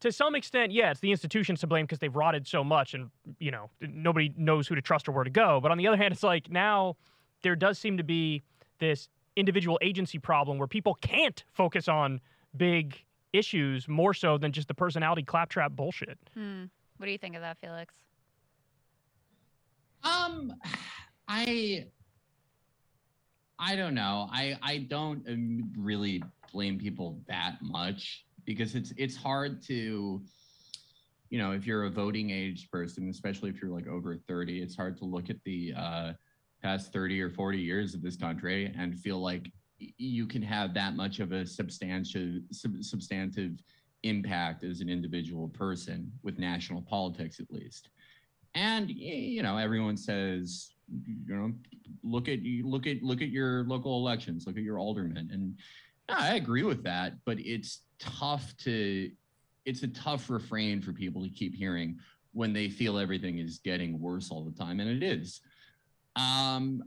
to 0.00 0.10
some 0.10 0.34
extent, 0.34 0.72
yeah, 0.72 0.90
it's 0.90 0.98
the 0.98 1.12
institutions 1.12 1.60
to 1.60 1.68
blame 1.68 1.84
because 1.84 2.00
they've 2.00 2.16
rotted 2.16 2.44
so 2.44 2.64
much 2.64 2.92
and, 2.92 3.08
you 3.38 3.52
know, 3.52 3.70
nobody 3.80 4.34
knows 4.36 4.66
who 4.66 4.74
to 4.74 4.82
trust 4.82 5.08
or 5.08 5.12
where 5.12 5.22
to 5.22 5.30
go. 5.30 5.60
But 5.60 5.70
on 5.70 5.78
the 5.78 5.86
other 5.86 5.96
hand, 5.96 6.12
it's 6.12 6.24
like 6.24 6.50
now 6.50 6.96
there 7.42 7.54
does 7.54 7.78
seem 7.78 7.98
to 7.98 8.02
be 8.02 8.42
this 8.80 9.08
individual 9.36 9.78
agency 9.80 10.18
problem 10.18 10.58
where 10.58 10.66
people 10.66 10.94
can't 11.02 11.44
focus 11.52 11.86
on 11.86 12.20
big 12.56 13.04
issues 13.32 13.86
more 13.86 14.12
so 14.12 14.38
than 14.38 14.50
just 14.50 14.66
the 14.66 14.74
personality 14.74 15.22
claptrap 15.22 15.70
bullshit. 15.70 16.18
Hmm. 16.34 16.64
What 16.96 17.06
do 17.06 17.12
you 17.12 17.18
think 17.18 17.36
of 17.36 17.42
that, 17.42 17.58
Felix? 17.60 17.94
Um, 20.02 20.52
I 21.28 21.86
I 23.60 23.76
don't 23.76 23.94
know. 23.94 24.28
I 24.32 24.56
I 24.62 24.78
don't 24.78 25.22
um, 25.28 25.70
really 25.76 26.22
blame 26.52 26.78
people 26.78 27.20
that 27.28 27.58
much 27.60 28.24
because 28.46 28.74
it's 28.74 28.92
it's 28.96 29.14
hard 29.14 29.62
to 29.64 30.22
you 31.28 31.38
know 31.38 31.52
if 31.52 31.66
you're 31.66 31.84
a 31.84 31.90
voting 31.90 32.30
age 32.30 32.70
person 32.70 33.08
especially 33.08 33.50
if 33.50 33.60
you're 33.62 33.70
like 33.70 33.86
over 33.86 34.16
30 34.16 34.62
it's 34.62 34.74
hard 34.74 34.96
to 34.96 35.04
look 35.04 35.30
at 35.30 35.36
the 35.44 35.72
uh 35.76 36.12
past 36.60 36.92
30 36.92 37.20
or 37.20 37.30
40 37.30 37.58
years 37.58 37.94
of 37.94 38.02
this 38.02 38.16
country 38.16 38.74
and 38.76 38.98
feel 38.98 39.20
like 39.20 39.52
you 39.78 40.26
can 40.26 40.42
have 40.42 40.74
that 40.74 40.96
much 40.96 41.20
of 41.20 41.32
a 41.32 41.46
substantial 41.46 42.40
sub, 42.50 42.82
substantive 42.82 43.52
impact 44.02 44.64
as 44.64 44.80
an 44.80 44.88
individual 44.88 45.48
person 45.48 46.10
with 46.24 46.38
national 46.38 46.82
politics 46.82 47.38
at 47.38 47.50
least 47.52 47.90
and 48.54 48.90
you 48.90 49.42
know 49.42 49.56
everyone 49.56 49.96
says 49.96 50.72
you 51.06 51.36
know 51.36 51.52
look 52.02 52.28
at 52.28 52.42
you 52.42 52.66
look 52.66 52.86
at 52.86 53.02
look 53.02 53.22
at 53.22 53.28
your 53.28 53.64
local 53.64 53.96
elections 53.98 54.46
look 54.46 54.56
at 54.56 54.62
your 54.62 54.78
aldermen. 54.78 55.28
And 55.32 55.56
i 56.08 56.34
agree 56.34 56.64
with 56.64 56.82
that 56.82 57.14
but 57.24 57.38
it's 57.38 57.82
tough 57.98 58.56
to 58.58 59.10
it's 59.64 59.82
a 59.82 59.88
tough 59.88 60.30
refrain 60.30 60.80
for 60.82 60.92
people 60.92 61.22
to 61.22 61.28
keep 61.28 61.54
hearing 61.54 61.98
when 62.32 62.52
they 62.52 62.68
feel 62.68 62.98
everything 62.98 63.38
is 63.38 63.58
getting 63.58 64.00
worse 64.00 64.30
all 64.30 64.44
the 64.44 64.56
time 64.56 64.80
and 64.80 64.90
it 64.90 65.02
is. 65.02 65.40
Um 66.16 66.82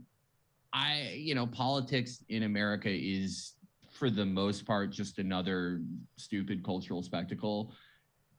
i 0.74 1.14
you 1.16 1.36
know 1.36 1.46
politics 1.46 2.24
in 2.30 2.44
america 2.44 2.90
is 2.90 3.54
for 3.94 4.10
the 4.10 4.26
most 4.26 4.66
part 4.66 4.92
just 4.92 5.20
another 5.20 5.82
stupid 6.18 6.64
cultural 6.64 7.04
spectacle. 7.04 7.74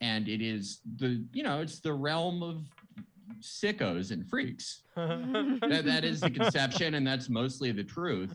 And 0.01 0.29
it 0.29 0.43
is 0.43 0.81
the 0.97 1.25
you 1.33 1.43
know 1.43 1.61
it's 1.61 1.81
the 1.81 1.93
realm 1.93 2.43
of 2.43 2.65
sickos 3.41 4.11
and 4.11 4.27
freaks. 4.29 4.83
That, 4.97 5.85
that 5.87 6.05
is 6.05 6.21
the 6.21 6.31
conception 6.31 6.95
and 6.95 7.07
that's 7.07 7.29
mostly 7.29 7.73
the 7.73 7.85
truth. 7.85 8.35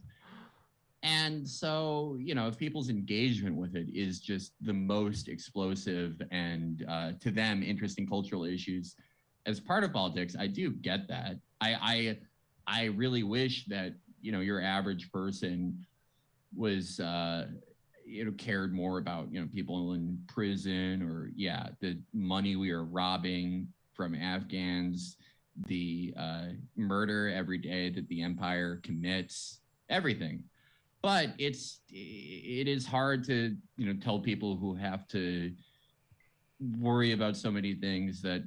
And 1.04 1.48
so 1.48 2.18
you 2.20 2.36
know 2.36 2.48
if 2.48 2.58
people's 2.58 2.90
engagement 2.90 3.56
with 3.56 3.76
it 3.76 3.88
is 3.94 4.20
just 4.20 4.54
the 4.62 4.74
most 4.74 5.30
explosive 5.30 6.22
and 6.32 6.86
uh, 6.90 7.12
to 7.22 7.32
them 7.32 7.64
interesting 7.64 8.06
cultural 8.08 8.44
issues 8.44 8.96
as 9.46 9.60
part 9.60 9.84
of 9.84 9.94
politics 9.94 10.36
i 10.38 10.48
do 10.48 10.72
get 10.72 11.08
that. 11.08 11.38
I 11.62 11.76
i 11.82 12.18
i 12.68 12.86
really 12.86 13.24
wish 13.24 13.66
that 13.66 13.94
you 14.22 14.32
know 14.32 14.42
your 14.42 14.62
average 14.62 15.12
person 15.12 15.86
was 16.56 17.00
uh 17.00 17.48
you 18.06 18.26
know 18.26 18.32
cared 18.38 18.74
more 18.74 18.98
about 18.98 19.32
you 19.32 19.40
know 19.40 19.48
people 19.54 19.94
in 19.94 20.20
prison 20.28 21.02
or 21.02 21.32
yeah 21.36 21.70
the 21.80 22.00
money 22.14 22.56
we 22.56 22.72
are 22.72 22.84
robbing 22.84 23.68
from 24.00 24.16
afghans 24.16 25.18
the 25.68 26.14
uh, 26.16 26.46
murder 26.78 27.28
every 27.28 27.58
day 27.58 27.90
that 27.90 28.08
the 28.08 28.22
empire 28.22 28.80
commits, 28.82 29.60
everything. 29.90 30.42
But 31.02 31.32
it's 31.38 31.82
it 31.90 32.70
is 32.70 32.86
hard 32.86 33.26
to 33.26 33.58
you 33.76 33.86
know 33.86 34.00
tell 34.02 34.18
people 34.18 34.56
who 34.56 34.74
have 34.74 35.06
to 35.10 35.54
worry 36.80 37.12
about 37.12 37.36
so 37.36 37.52
many 37.52 37.74
things 37.74 38.22
that 38.22 38.42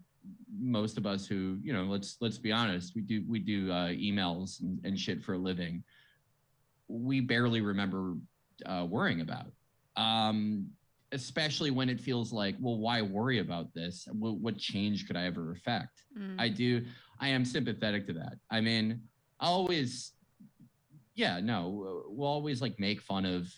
most 0.58 0.96
of 0.96 1.06
us 1.06 1.26
who 1.26 1.58
you 1.62 1.74
know 1.74 1.82
let's 1.82 2.16
let's 2.20 2.38
be 2.38 2.52
honest 2.52 2.94
we 2.94 3.02
do 3.02 3.22
we 3.28 3.38
do 3.38 3.70
uh, 3.70 3.88
emails 3.88 4.60
and, 4.60 4.78
and 4.84 4.98
shit 4.98 5.22
for 5.22 5.32
a 5.34 5.38
living 5.38 5.82
we 6.88 7.20
barely 7.20 7.60
remember 7.62 8.14
uh, 8.66 8.86
worrying 8.88 9.22
about 9.22 9.46
um 9.96 10.66
especially 11.12 11.70
when 11.70 11.88
it 11.88 12.00
feels 12.00 12.32
like 12.32 12.56
well 12.60 12.78
why 12.78 13.02
worry 13.02 13.38
about 13.38 13.72
this 13.74 14.08
what, 14.12 14.36
what 14.38 14.56
change 14.56 15.06
could 15.06 15.16
i 15.16 15.24
ever 15.24 15.52
affect 15.52 16.02
Mm. 16.18 16.36
I 16.38 16.48
do. 16.48 16.84
I 17.20 17.28
am 17.28 17.44
sympathetic 17.44 18.06
to 18.08 18.12
that. 18.14 18.34
I 18.50 18.60
mean, 18.60 19.00
I 19.40 19.46
always, 19.46 20.12
yeah, 21.14 21.40
no, 21.40 22.04
we'll 22.08 22.28
always 22.28 22.60
like 22.60 22.78
make 22.78 23.00
fun 23.00 23.24
of 23.24 23.48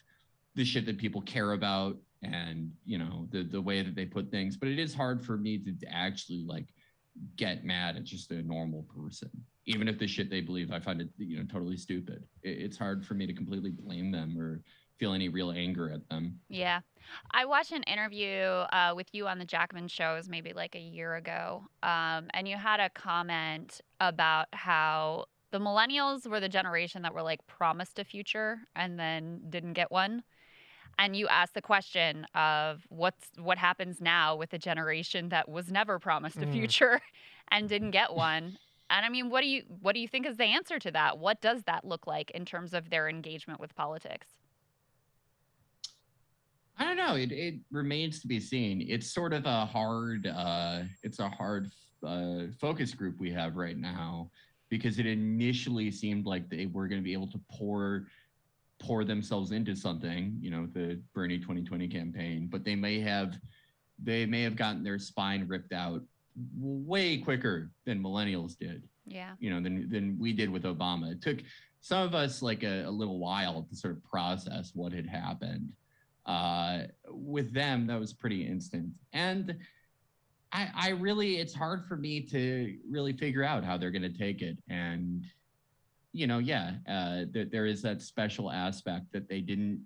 the 0.55 0.64
shit 0.64 0.86
that 0.86 0.98
people 0.98 1.20
care 1.22 1.52
about 1.52 1.96
and 2.22 2.70
you 2.86 2.96
know 2.96 3.26
the 3.30 3.42
the 3.42 3.61
way 3.61 3.82
that 3.82 3.94
they 3.94 4.07
put 4.07 4.30
things. 4.30 4.57
But 4.57 4.68
it 4.68 4.78
is 4.78 4.94
hard 4.94 5.24
for 5.24 5.36
me 5.36 5.59
to 5.59 5.74
actually 5.90 6.44
like 6.46 6.68
get 7.36 7.64
mad 7.64 7.96
at 7.96 8.05
just 8.05 8.30
a 8.30 8.42
normal 8.42 8.86
person, 8.94 9.30
even 9.66 9.88
if 9.88 9.98
the 9.98 10.07
shit 10.07 10.30
they 10.30 10.40
believe 10.40 10.72
I 10.72 10.80
find 10.80 11.00
it 11.00 11.09
you 11.18 11.38
know 11.38 11.44
totally 11.44 11.76
stupid. 11.76 12.24
It, 12.42 12.59
it's 12.61 12.78
hard 12.78 13.05
for 13.05 13.14
me 13.14 13.26
to 13.26 13.34
completely 13.34 13.70
blame 13.70 14.11
them 14.11 14.38
or 14.38 14.62
feel 14.99 15.12
any 15.12 15.28
real 15.28 15.51
anger 15.51 15.90
at 15.92 16.09
them. 16.09 16.40
Yeah. 16.49 16.80
I 17.32 17.45
watched 17.45 17.72
an 17.72 17.82
interview 17.84 18.40
uh, 18.40 18.92
with 18.97 19.09
you 19.12 19.26
on 19.28 19.38
the 19.38 19.45
Jackman 19.45 19.88
shows 19.88 20.28
maybe 20.28 20.53
like 20.53 20.74
a 20.74 20.80
year 20.80 21.16
ago. 21.16 21.64
Um, 21.82 22.28
and 22.32 22.49
you 22.49 22.57
had 22.57 22.80
a 22.80 22.88
comment 22.90 23.80
about 24.01 24.47
how 24.53 25.26
the 25.51 25.59
millennials 25.59 26.26
were 26.26 26.40
the 26.40 26.49
generation 26.49 27.03
that 27.03 27.14
were 27.14 27.22
like 27.22 27.47
promised 27.47 27.99
a 27.99 28.05
future 28.05 28.59
and 28.74 28.99
then 28.99 29.40
didn't 29.51 29.74
get 29.74 29.90
one. 29.90 30.22
And 30.99 31.16
you 31.16 31.26
asked 31.28 31.55
the 31.55 31.62
question 31.62 32.26
of 32.34 32.82
what's 32.88 33.26
what 33.36 33.59
happens 33.59 34.01
now 34.01 34.36
with 34.36 34.53
a 34.53 34.59
generation 34.59 35.28
that 35.30 35.49
was 35.49 35.70
never 35.70 35.99
promised 35.99 36.36
a 36.38 36.47
Mm. 36.47 36.53
future 36.53 37.01
and 37.51 37.68
didn't 37.68 37.90
get 37.90 38.14
one. 38.14 38.59
And 38.90 39.05
I 39.05 39.09
mean, 39.09 39.28
what 39.28 39.40
do 39.42 39.49
you 39.49 39.64
what 39.80 39.95
do 39.95 40.01
you 40.01 40.09
think 40.09 40.24
is 40.26 40.36
the 40.36 40.45
answer 40.45 40.78
to 40.78 40.90
that? 40.92 41.18
What 41.18 41.40
does 41.40 41.64
that 41.64 41.84
look 41.84 42.07
like 42.07 42.30
in 42.30 42.45
terms 42.45 42.72
of 42.74 42.90
their 42.90 43.09
engagement 43.09 43.61
with 43.61 43.74
politics? 43.74 44.28
I 46.78 46.84
don't 46.84 46.96
know. 46.96 47.14
It 47.16 47.30
it 47.32 47.54
remains 47.70 48.20
to 48.20 48.26
be 48.26 48.40
seen. 48.40 48.84
It's 48.88 49.12
sort 49.12 49.32
of 49.32 49.46
a 49.46 49.64
hard 49.64 50.26
uh 50.26 50.82
it's 51.02 51.18
a 51.20 51.28
hard 51.28 51.70
uh 52.06 52.46
focus 52.60 52.94
group 52.94 53.18
we 53.18 53.30
have 53.32 53.56
right 53.56 53.76
now 53.78 54.30
because 54.70 54.98
it 54.98 55.06
initially 55.06 55.90
seemed 55.90 56.26
like 56.26 56.48
they 56.48 56.66
were 56.66 56.88
going 56.88 57.00
to 57.00 57.04
be 57.04 57.12
able 57.12 57.30
to 57.30 57.40
pour 57.50 58.06
pour 58.80 59.04
themselves 59.04 59.52
into 59.52 59.74
something, 59.76 60.36
you 60.40 60.50
know, 60.50 60.66
the 60.74 61.00
Bernie 61.14 61.38
2020 61.38 61.86
campaign, 61.88 62.48
but 62.50 62.64
they 62.64 62.74
may 62.74 62.98
have 63.00 63.38
they 64.02 64.26
may 64.26 64.42
have 64.42 64.56
gotten 64.56 64.82
their 64.82 64.98
spine 64.98 65.46
ripped 65.46 65.72
out 65.72 66.02
way 66.58 67.18
quicker 67.18 67.70
than 67.86 68.02
millennials 68.02 68.58
did 68.58 68.82
Yeah. 69.06 69.34
you 69.38 69.50
know 69.50 69.60
than 69.62 69.88
than 69.88 70.18
we 70.18 70.32
did 70.32 70.50
with 70.50 70.64
Obama. 70.64 71.12
It 71.12 71.22
took 71.22 71.38
some 71.80 72.02
of 72.02 72.14
us 72.14 72.42
like 72.42 72.64
a, 72.64 72.82
a 72.82 72.90
little 72.90 73.20
while 73.20 73.62
to 73.62 73.76
sort 73.76 73.94
of 73.96 74.02
process 74.02 74.72
what 74.74 74.92
had 74.92 75.06
happened. 75.06 75.70
Uh, 76.26 76.84
with 77.08 77.52
them, 77.52 77.86
that 77.86 78.00
was 78.00 78.12
pretty 78.12 78.46
instant, 78.46 78.90
and 79.12 79.56
I, 80.52 80.68
I 80.74 80.88
really 80.90 81.38
it's 81.38 81.52
hard 81.52 81.84
for 81.84 81.96
me 81.96 82.20
to 82.20 82.78
really 82.88 83.12
figure 83.12 83.42
out 83.42 83.64
how 83.64 83.76
they're 83.76 83.90
going 83.90 84.02
to 84.02 84.18
take 84.18 84.40
it. 84.40 84.56
And 84.70 85.24
you 86.12 86.28
know, 86.28 86.38
yeah, 86.38 86.74
uh, 86.88 87.24
there, 87.32 87.44
there 87.44 87.66
is 87.66 87.82
that 87.82 88.00
special 88.00 88.50
aspect 88.50 89.12
that 89.12 89.28
they 89.28 89.40
didn't 89.40 89.84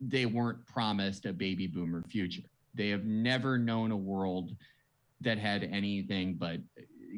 they 0.00 0.26
weren't 0.26 0.64
promised 0.66 1.26
a 1.26 1.32
baby 1.32 1.66
boomer 1.66 2.04
future. 2.08 2.42
They 2.74 2.90
have 2.90 3.04
never 3.04 3.58
known 3.58 3.90
a 3.90 3.96
world 3.96 4.54
that 5.22 5.38
had 5.38 5.64
anything 5.64 6.34
but 6.34 6.60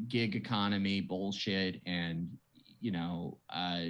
gig 0.08 0.36
economy 0.36 1.00
bullshit 1.00 1.82
and 1.84 2.30
you 2.80 2.92
know 2.92 3.36
uh, 3.50 3.86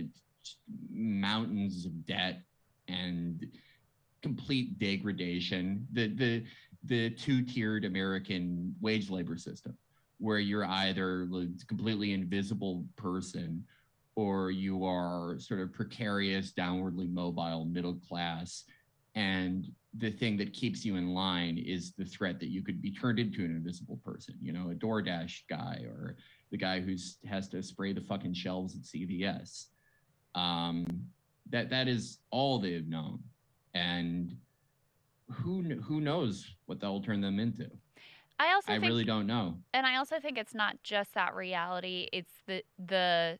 mountains 0.90 1.84
of 1.84 2.06
debt 2.06 2.42
and 2.88 3.46
complete 4.22 4.78
degradation. 4.78 5.86
The 5.92 6.08
the 6.08 6.44
the 6.84 7.10
two-tiered 7.10 7.84
American 7.84 8.74
wage 8.80 9.10
labor 9.10 9.36
system, 9.36 9.76
where 10.18 10.38
you're 10.38 10.64
either 10.64 11.28
a 11.34 11.66
completely 11.66 12.12
invisible 12.12 12.84
person 12.96 13.64
or 14.16 14.50
you 14.50 14.84
are 14.84 15.36
sort 15.38 15.60
of 15.60 15.72
precarious, 15.72 16.52
downwardly 16.52 17.10
mobile 17.12 17.64
middle 17.64 17.94
class. 17.94 18.64
And 19.14 19.66
the 19.96 20.10
thing 20.10 20.36
that 20.36 20.52
keeps 20.52 20.84
you 20.84 20.96
in 20.96 21.14
line 21.14 21.58
is 21.58 21.92
the 21.92 22.04
threat 22.04 22.38
that 22.40 22.48
you 22.48 22.62
could 22.62 22.80
be 22.80 22.92
turned 22.92 23.18
into 23.18 23.44
an 23.44 23.50
invisible 23.50 23.98
person, 24.04 24.34
you 24.40 24.52
know, 24.52 24.70
a 24.70 24.74
DoorDash 24.74 25.42
guy 25.48 25.84
or 25.86 26.16
the 26.50 26.56
guy 26.56 26.80
who's 26.80 27.18
has 27.28 27.48
to 27.48 27.62
spray 27.62 27.92
the 27.92 28.00
fucking 28.00 28.34
shelves 28.34 28.76
at 28.76 28.82
CVS. 28.82 29.66
Um, 30.34 30.86
that 31.48 31.70
that 31.70 31.88
is 31.88 32.18
all 32.30 32.60
they've 32.60 32.86
known, 32.86 33.20
and 33.74 34.36
who 35.30 35.62
who 35.80 36.00
knows 36.00 36.54
what 36.66 36.80
that 36.80 36.88
will 36.88 37.02
turn 37.02 37.20
them 37.20 37.38
into. 37.38 37.70
I 38.38 38.54
also 38.54 38.72
I 38.72 38.76
think, 38.76 38.84
really 38.86 39.04
don't 39.04 39.26
know. 39.26 39.56
and 39.74 39.86
I 39.86 39.96
also 39.96 40.18
think 40.18 40.38
it's 40.38 40.54
not 40.54 40.82
just 40.82 41.14
that 41.14 41.34
reality. 41.34 42.08
It's 42.12 42.32
the 42.46 42.62
the 42.78 43.38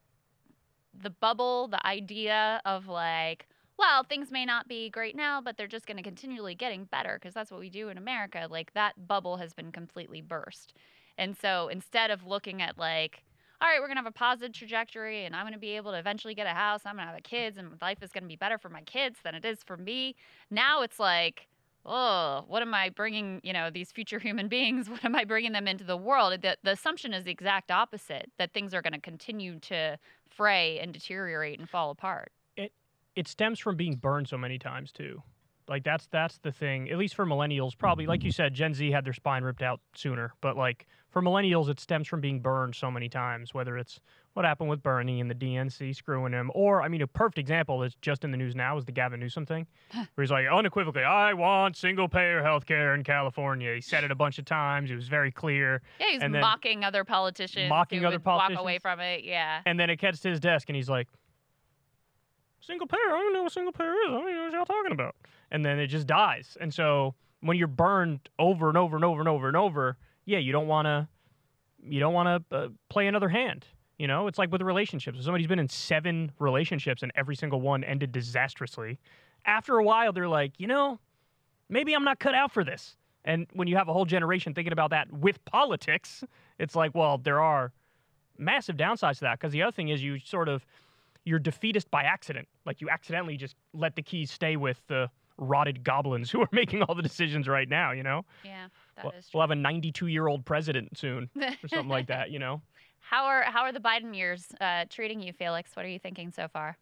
the 1.03 1.11
bubble, 1.11 1.69
the 1.69 1.85
idea 1.87 2.61
of 2.65 2.89
like, 2.89 3.47
well, 3.79 4.05
things 4.05 4.31
may 4.31 4.45
not 4.45 4.69
be 4.69 4.91
great 4.91 5.17
now, 5.17 5.41
but 5.41 5.57
they're 5.57 5.67
just 5.67 5.87
going 5.87 5.97
to 5.97 6.03
continually 6.03 6.55
getting 6.55 6.85
better 6.85 7.19
because 7.21 7.35
that's 7.35 7.51
what 7.51 7.61
we 7.61 7.71
do 7.71 7.89
in 7.89 7.97
America. 7.97 8.47
Like 8.51 8.73
that 8.75 9.07
bubble 9.09 9.39
has 9.39 9.55
been 9.55 9.73
completely 9.73 10.21
burst. 10.21 10.75
And 11.17 11.37
so 11.37 11.69
instead 11.69 12.11
of 12.11 12.27
looking 12.27 12.61
at 12.61 12.79
like, 12.79 13.23
all 13.61 13.69
right, 13.69 13.81
we're 13.81 13.87
going 13.87 13.97
to 13.97 14.03
have 14.03 14.07
a 14.07 14.13
positive 14.13 14.53
trajectory 14.53 15.25
and 15.25 15.37
I'm 15.37 15.43
going 15.43 15.53
to 15.53 15.59
be 15.59 15.77
able 15.77 15.93
to 15.93 15.99
eventually 15.99 16.35
get 16.35 16.47
a 16.47 16.51
house, 16.51 16.83
I'm 16.85 16.97
going 16.97 17.07
to 17.07 17.13
have 17.13 17.23
kids 17.23 17.59
and 17.59 17.71
life 17.83 18.03
is 18.03 18.11
going 18.11 18.25
to 18.25 18.29
be 18.29 18.37
better 18.37 18.59
for 18.59 18.71
my 18.71 18.83
kids 18.83 19.19
than 19.23 19.35
it 19.35 19.45
is 19.45 19.63
for 19.63 19.77
me. 19.77 20.17
Now 20.51 20.83
it's 20.83 20.99
like, 20.99 21.47
oh, 21.85 22.45
what 22.49 22.63
am 22.63 22.73
I 22.73 22.89
bringing, 22.89 23.41
you 23.45 23.53
know, 23.53 23.71
these 23.71 23.93
future 23.93 24.19
human 24.21 24.49
beings, 24.49 24.89
what 24.89 25.05
am 25.05 25.15
I 25.15 25.25
bringing 25.25 25.53
them 25.53 25.69
into 25.69 25.85
the 25.85 25.97
world? 25.97 26.41
The, 26.41 26.57
the 26.63 26.73
assumption 26.73 27.13
is 27.13 27.25
the 27.25 27.31
exact 27.31 27.71
opposite 27.71 28.31
that 28.39 28.53
things 28.55 28.73
are 28.73 28.83
going 28.83 28.95
to 28.95 29.01
continue 29.01 29.59
to 29.61 29.99
fray 30.29 30.79
and 30.79 30.93
deteriorate 30.93 31.59
and 31.59 31.69
fall 31.69 31.91
apart. 31.91 32.33
it 33.17 33.29
stems 33.29 33.59
from 33.59 33.77
being 33.77 33.97
burned 33.97 34.29
so 34.29 34.39
many 34.39 34.59
times 34.59 34.93
too. 34.93 35.23
Like 35.71 35.85
that's 35.85 36.09
that's 36.09 36.39
the 36.39 36.51
thing. 36.51 36.91
At 36.91 36.99
least 36.99 37.15
for 37.15 37.25
millennials, 37.25 37.79
probably 37.79 38.05
like 38.07 38.25
you 38.25 38.33
said, 38.33 38.53
Gen 38.53 38.75
Z 38.75 38.91
had 38.91 39.05
their 39.05 39.13
spine 39.13 39.45
ripped 39.45 39.63
out 39.63 39.81
sooner. 39.95 40.33
But 40.41 40.57
like 40.57 40.87
for 41.11 41.23
millennials, 41.23 41.69
it 41.69 41.79
stems 41.79 42.09
from 42.09 42.21
being 42.21 42.41
burned 42.41 42.75
so 42.75 42.91
many 42.91 43.09
times. 43.09 43.55
Whether 43.55 43.79
it's 43.79 44.01
what 44.33 44.45
happened 44.45 44.69
with 44.69 44.83
Bernie 44.83 45.21
and 45.21 45.31
the 45.31 45.35
DNC 45.35 45.95
screwing 45.95 46.33
him, 46.33 46.51
or 46.55 46.83
I 46.83 46.89
mean, 46.89 47.03
a 47.03 47.07
perfect 47.07 47.39
example 47.39 47.79
that's 47.79 47.95
just 48.03 48.25
in 48.25 48.33
the 48.33 48.37
news 48.37 48.57
now 48.57 48.77
is 48.79 48.85
the 48.85 48.91
Gavin 48.91 49.21
Newsom 49.21 49.47
thing, 49.47 49.69
where 49.93 50.07
he's 50.25 50.33
like 50.33 50.47
unequivocally, 50.53 51.05
"I 51.05 51.35
want 51.35 51.77
single 51.77 52.09
payer 52.09 52.43
health 52.43 52.67
care 52.67 52.93
in 52.97 53.05
California." 53.05 53.73
He 53.73 53.81
said 53.81 54.03
it 54.03 54.11
a 54.11 54.17
bunch 54.17 54.41
of 54.41 54.47
times. 54.47 54.91
It 54.91 54.97
was 54.97 55.07
very 55.07 55.31
clear. 55.31 55.83
Yeah, 56.01 56.07
he's 56.11 56.21
And 56.23 56.35
then 56.35 56.41
mocking 56.41 56.83
other 56.85 57.05
politicians. 57.05 57.69
mocking 57.69 58.05
other 58.05 58.17
would 58.17 58.25
Walk 58.25 58.51
away 58.57 58.81
from 58.81 58.99
it. 58.99 59.23
Yeah. 59.23 59.61
And 59.65 59.79
then 59.79 59.89
it 59.89 60.01
gets 60.01 60.19
to 60.21 60.31
his 60.31 60.41
desk, 60.41 60.69
and 60.69 60.75
he's 60.75 60.91
like, 60.91 61.07
"Single 62.59 62.89
payer? 62.89 62.99
I 63.07 63.11
don't 63.11 63.33
know 63.35 63.45
what 63.45 63.53
single 63.53 63.73
payer 63.73 63.93
is. 63.93 64.09
I 64.09 64.11
don't 64.11 64.23
even 64.23 64.35
know 64.35 64.43
what 64.47 64.53
y'all 64.53 64.65
talking 64.67 64.91
about." 64.93 65.15
And 65.51 65.65
then 65.65 65.79
it 65.79 65.89
just 65.89 66.07
dies. 66.07 66.57
And 66.61 66.73
so 66.73 67.15
when 67.41 67.57
you're 67.57 67.69
burned 67.69 68.29
over 68.39 68.69
and 68.69 68.77
over 68.77 68.97
and 68.97 69.05
over 69.05 69.21
and 69.21 69.29
over 69.29 69.49
and 69.49 69.57
over, 69.57 69.97
yeah, 70.25 70.39
you 70.39 70.53
don't 70.53 70.69
want 70.69 70.87
to, 70.87 71.09
you 71.83 72.01
don't 72.01 72.15
want 72.15 72.45
to 72.51 72.57
uh, 72.57 72.69
play 72.89 73.07
another 73.07 73.29
hand. 73.29 73.65
You 73.99 74.07
know, 74.07 74.29
it's 74.29 74.39
like 74.39 74.51
with 74.51 74.63
relationships. 74.63 75.19
If 75.19 75.25
somebody's 75.25 75.47
been 75.47 75.59
in 75.59 75.69
seven 75.69 76.33
relationships 76.39 77.03
and 77.03 77.13
every 77.15 77.37
single 77.37 77.61
one 77.61 77.85
ended 77.85 78.13
disastrously, 78.13 78.99
after 79.45 79.77
a 79.77 79.85
while 79.85 80.13
they're 80.13 80.29
like, 80.29 80.53
you 80.59 80.67
know, 80.67 80.99
maybe 81.69 81.95
I'm 81.95 82.05
not 82.05 82.19
cut 82.19 82.35
out 82.35 82.53
for 82.53 82.65
this. 82.65 82.97
And 83.25 83.47
when 83.53 83.69
you 83.69 83.77
have 83.77 83.89
a 83.89 83.93
whole 83.93 84.07
generation 84.07 84.55
thinking 84.55 84.73
about 84.73 84.91
that 84.91 85.13
with 85.13 85.45
politics, 85.45 86.25
it's 86.59 86.75
like, 86.75 86.95
well, 86.95 87.19
there 87.19 87.41
are 87.41 87.73
massive 88.39 88.77
downsides 88.77 89.17
to 89.17 89.21
that 89.21 89.39
because 89.39 89.53
the 89.53 89.63
other 89.63 89.73
thing 89.73 89.89
is 89.89 90.03
you 90.03 90.19
sort 90.19 90.49
of 90.49 90.65
you're 91.25 91.39
defeatist 91.39 91.91
by 91.91 92.03
accident. 92.03 92.49
Like 92.65 92.81
you 92.81 92.89
accidentally 92.89 93.37
just 93.37 93.55
let 93.75 93.95
the 93.95 94.03
keys 94.03 94.31
stay 94.31 94.57
with 94.57 94.81
the 94.89 95.11
rotted 95.41 95.83
goblins 95.83 96.31
who 96.31 96.41
are 96.41 96.49
making 96.53 96.83
all 96.83 96.95
the 96.95 97.03
decisions 97.03 97.49
right 97.49 97.69
now. 97.69 97.93
You 97.93 98.03
know, 98.03 98.25
Yeah, 98.45 98.69
that 98.97 99.05
we'll, 99.05 99.15
is 99.15 99.29
we'll 99.35 99.41
have 99.41 99.51
a 99.51 99.57
92 99.57 100.07
year 100.07 100.29
old 100.29 100.45
president 100.45 100.97
soon 100.97 101.29
or 101.37 101.69
something 101.69 101.89
like 101.89 102.07
that. 102.09 102.31
You 102.31 102.39
know, 102.39 102.63
How 103.01 103.25
are 103.25 103.43
how 103.43 103.63
are 103.63 103.73
the 103.73 103.81
Biden 103.81 104.17
years 104.17 104.47
uh, 104.61 104.85
treating 104.89 105.21
you, 105.21 105.33
Felix? 105.33 105.75
What 105.75 105.85
are 105.85 105.89
you 105.89 105.99
thinking 105.99 106.31
so 106.31 106.47
far? 106.49 106.77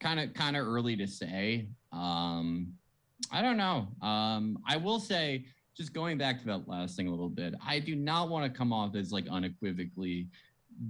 Kind 0.00 0.20
of 0.20 0.34
kind 0.34 0.56
of 0.56 0.66
early 0.66 0.96
to 0.96 1.06
say. 1.06 1.68
Um, 1.92 2.72
I 3.30 3.42
don't 3.42 3.56
know. 3.56 3.88
Um, 4.02 4.58
I 4.66 4.76
will 4.76 4.98
say, 4.98 5.44
just 5.76 5.92
going 5.92 6.18
back 6.18 6.38
to 6.40 6.46
that 6.46 6.68
last 6.68 6.96
thing 6.96 7.06
a 7.06 7.10
little 7.10 7.28
bit, 7.28 7.54
I 7.64 7.78
do 7.78 7.94
not 7.94 8.28
want 8.28 8.50
to 8.50 8.58
come 8.58 8.72
off 8.72 8.96
as 8.96 9.12
like 9.12 9.26
unequivocally 9.30 10.28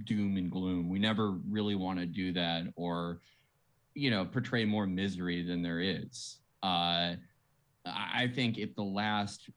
doom 0.05 0.37
and 0.37 0.49
gloom. 0.49 0.89
We 0.89 0.99
never 0.99 1.31
really 1.49 1.75
want 1.75 1.99
to 1.99 2.05
do 2.05 2.31
that 2.33 2.63
or, 2.75 3.19
you 3.93 4.09
know, 4.09 4.25
portray 4.25 4.65
more 4.65 4.87
misery 4.87 5.43
than 5.43 5.61
there 5.61 5.79
is. 5.79 6.39
Uh, 6.63 7.15
I 7.85 8.29
think 8.33 8.57
if 8.57 8.75
the 8.75 8.83
last 8.83 9.49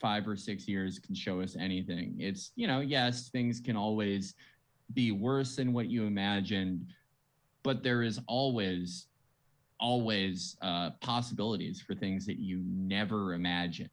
five 0.00 0.26
or 0.26 0.36
six 0.36 0.66
years 0.66 0.98
can 0.98 1.14
show 1.14 1.40
us 1.40 1.56
anything, 1.58 2.16
it's, 2.18 2.52
you 2.56 2.66
know, 2.66 2.80
yes, 2.80 3.28
things 3.28 3.60
can 3.60 3.76
always 3.76 4.34
be 4.94 5.12
worse 5.12 5.56
than 5.56 5.72
what 5.72 5.88
you 5.88 6.04
imagined, 6.04 6.86
but 7.62 7.82
there 7.82 8.02
is 8.02 8.20
always 8.26 9.06
always 9.80 10.56
uh, 10.60 10.90
possibilities 11.00 11.80
for 11.80 11.94
things 11.94 12.26
that 12.26 12.38
you 12.38 12.60
never 12.66 13.32
imagined 13.32 13.88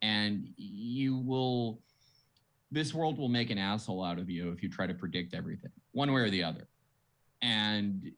and 0.00 0.48
you 0.56 1.18
will 1.18 1.80
this 2.70 2.94
world 2.94 3.18
will 3.18 3.28
make 3.28 3.50
an 3.50 3.58
asshole 3.58 4.02
out 4.02 4.18
of 4.18 4.30
you 4.30 4.50
if 4.50 4.62
you 4.62 4.70
try 4.70 4.86
to 4.86 4.94
predict 4.94 5.34
everything 5.34 5.70
one 5.92 6.10
way 6.12 6.22
or 6.22 6.30
the 6.30 6.42
other 6.42 6.66
and 7.42 8.10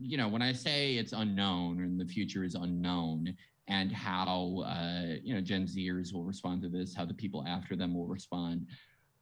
you 0.00 0.16
know 0.16 0.28
when 0.28 0.42
i 0.42 0.52
say 0.52 0.96
it's 0.96 1.12
unknown 1.12 1.80
and 1.80 2.00
the 2.00 2.04
future 2.04 2.44
is 2.44 2.54
unknown 2.54 3.34
and 3.68 3.92
how 3.92 4.62
uh, 4.66 5.14
you 5.22 5.34
know 5.34 5.40
gen 5.40 5.66
zers 5.66 6.12
will 6.12 6.24
respond 6.24 6.62
to 6.62 6.68
this 6.68 6.94
how 6.94 7.04
the 7.04 7.14
people 7.14 7.44
after 7.46 7.76
them 7.76 7.94
will 7.94 8.06
respond 8.06 8.66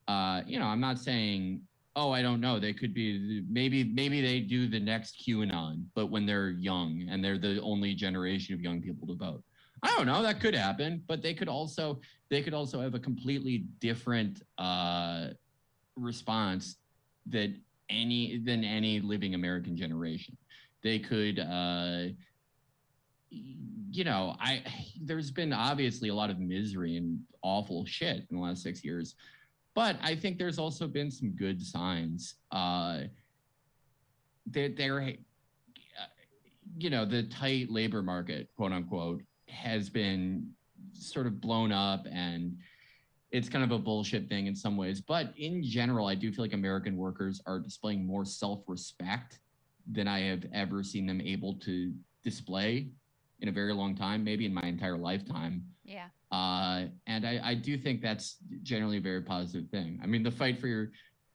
uh, 0.09 0.43
you 0.47 0.59
know 0.59 0.67
i'm 0.67 0.81
not 0.81 0.99
saying 0.99 1.61
oh 1.97 2.13
i 2.13 2.23
don't 2.23 2.41
know. 2.41 2.61
They 2.61 2.75
could 2.75 2.95
be 2.95 3.43
maybe 3.51 3.83
maybe 3.83 4.21
they 4.21 4.41
do 4.41 4.69
the 4.69 4.79
next 4.79 5.25
qanon 5.27 5.85
but 5.95 6.07
when 6.07 6.27
they're 6.27 6.51
young 6.51 7.07
and 7.11 7.25
they're 7.25 7.39
the 7.39 7.61
only 7.63 7.95
generation 7.95 8.55
of 8.55 8.61
young 8.61 8.81
people 8.83 9.07
to 9.09 9.15
vote. 9.15 9.43
I 9.83 9.89
don't 9.97 10.07
know. 10.07 10.23
That 10.23 10.41
could 10.41 10.55
happen 10.55 11.03
but 11.09 11.23
they 11.23 11.35
could 11.35 11.49
also 11.49 12.01
they 12.31 12.43
could 12.43 12.55
also 12.55 12.81
have 12.81 12.95
a 12.95 12.99
completely 12.99 13.65
different 13.81 14.43
uh, 14.59 15.29
response 15.97 16.77
that 17.31 17.51
any 17.89 18.39
than 18.45 18.65
any 18.65 19.01
living 19.01 19.35
american 19.35 19.77
generation 19.77 20.37
they 20.87 20.99
could 20.99 21.39
uh, 21.39 22.05
you 23.31 24.05
know 24.05 24.37
i 24.41 24.63
there's 25.03 25.31
been 25.31 25.53
obviously 25.53 26.09
a 26.09 26.15
lot 26.15 26.31
of 26.31 26.39
misery 26.39 26.97
and 26.97 27.19
awful 27.43 27.85
shit 27.85 28.25
in 28.31 28.37
the 28.37 28.43
last 28.43 28.63
six 28.63 28.85
years 28.85 29.17
but 29.77 29.99
I 30.03 30.17
think 30.17 30.39
there's 30.39 30.59
also 30.59 30.89
been 30.89 31.11
some 31.11 31.33
good 31.33 31.61
signs. 31.61 32.37
Uh, 32.51 33.03
there, 34.47 34.71
there, 34.71 35.13
you 36.79 36.89
know, 36.89 37.05
the 37.05 37.25
tight 37.25 37.71
labor 37.71 38.03
market, 38.03 38.49
quote 38.57 38.73
unquote, 38.73 39.23
has 39.51 39.91
been 39.91 40.49
sort 40.95 41.27
of 41.27 41.43
blown 41.43 41.73
up, 41.73 42.07
and 42.11 42.57
it's 43.31 43.51
kind 43.51 43.63
of 43.63 43.71
a 43.71 43.79
bullshit 43.79 44.31
thing 44.31 44.47
in 44.47 44.57
some 44.57 44.79
ways. 44.79 45.03
But 45.03 45.35
in 45.37 45.63
general, 45.63 46.07
I 46.07 46.15
do 46.15 46.33
feel 46.33 46.47
like 46.47 46.55
American 46.55 46.97
workers 46.97 47.43
are 47.45 47.61
displaying 47.61 48.07
more 48.07 48.25
self-respect 48.25 49.41
than 49.91 50.09
I 50.09 50.21
have 50.21 50.45
ever 50.53 50.83
seen 50.83 51.07
them 51.07 51.21
able 51.21 51.55
to 51.61 51.93
display 52.25 52.91
in 53.41 53.49
a 53.49 53.53
very 53.53 53.73
long 53.73 53.95
time, 53.95 54.25
maybe 54.25 54.47
in 54.47 54.55
my 54.55 54.63
entire 54.63 54.97
lifetime. 54.97 55.65
Yeah. 55.85 56.09
Uh, 56.33 56.87
and 57.07 57.27
I, 57.27 57.41
I 57.43 57.55
do 57.55 57.77
think 57.77 58.03
that's 58.03 58.37
generally 58.63 58.97
a 58.97 59.01
very 59.01 59.23
positive 59.23 59.71
thing. 59.71 60.01
I 60.03 60.07
mean, 60.07 60.23
the 60.23 60.31
fight 60.31 60.59
for 60.59 60.67
your 60.67 60.91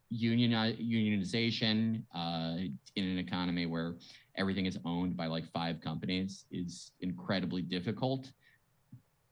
union 0.09 0.51
unionization 0.51 2.03
uh, 2.13 2.57
in 2.95 3.05
an 3.05 3.17
economy 3.17 3.65
where 3.65 3.95
everything 4.35 4.65
is 4.65 4.77
owned 4.83 5.15
by 5.15 5.27
like 5.27 5.45
five 5.51 5.79
companies 5.79 6.45
is 6.51 6.91
incredibly 6.99 7.61
difficult. 7.61 8.31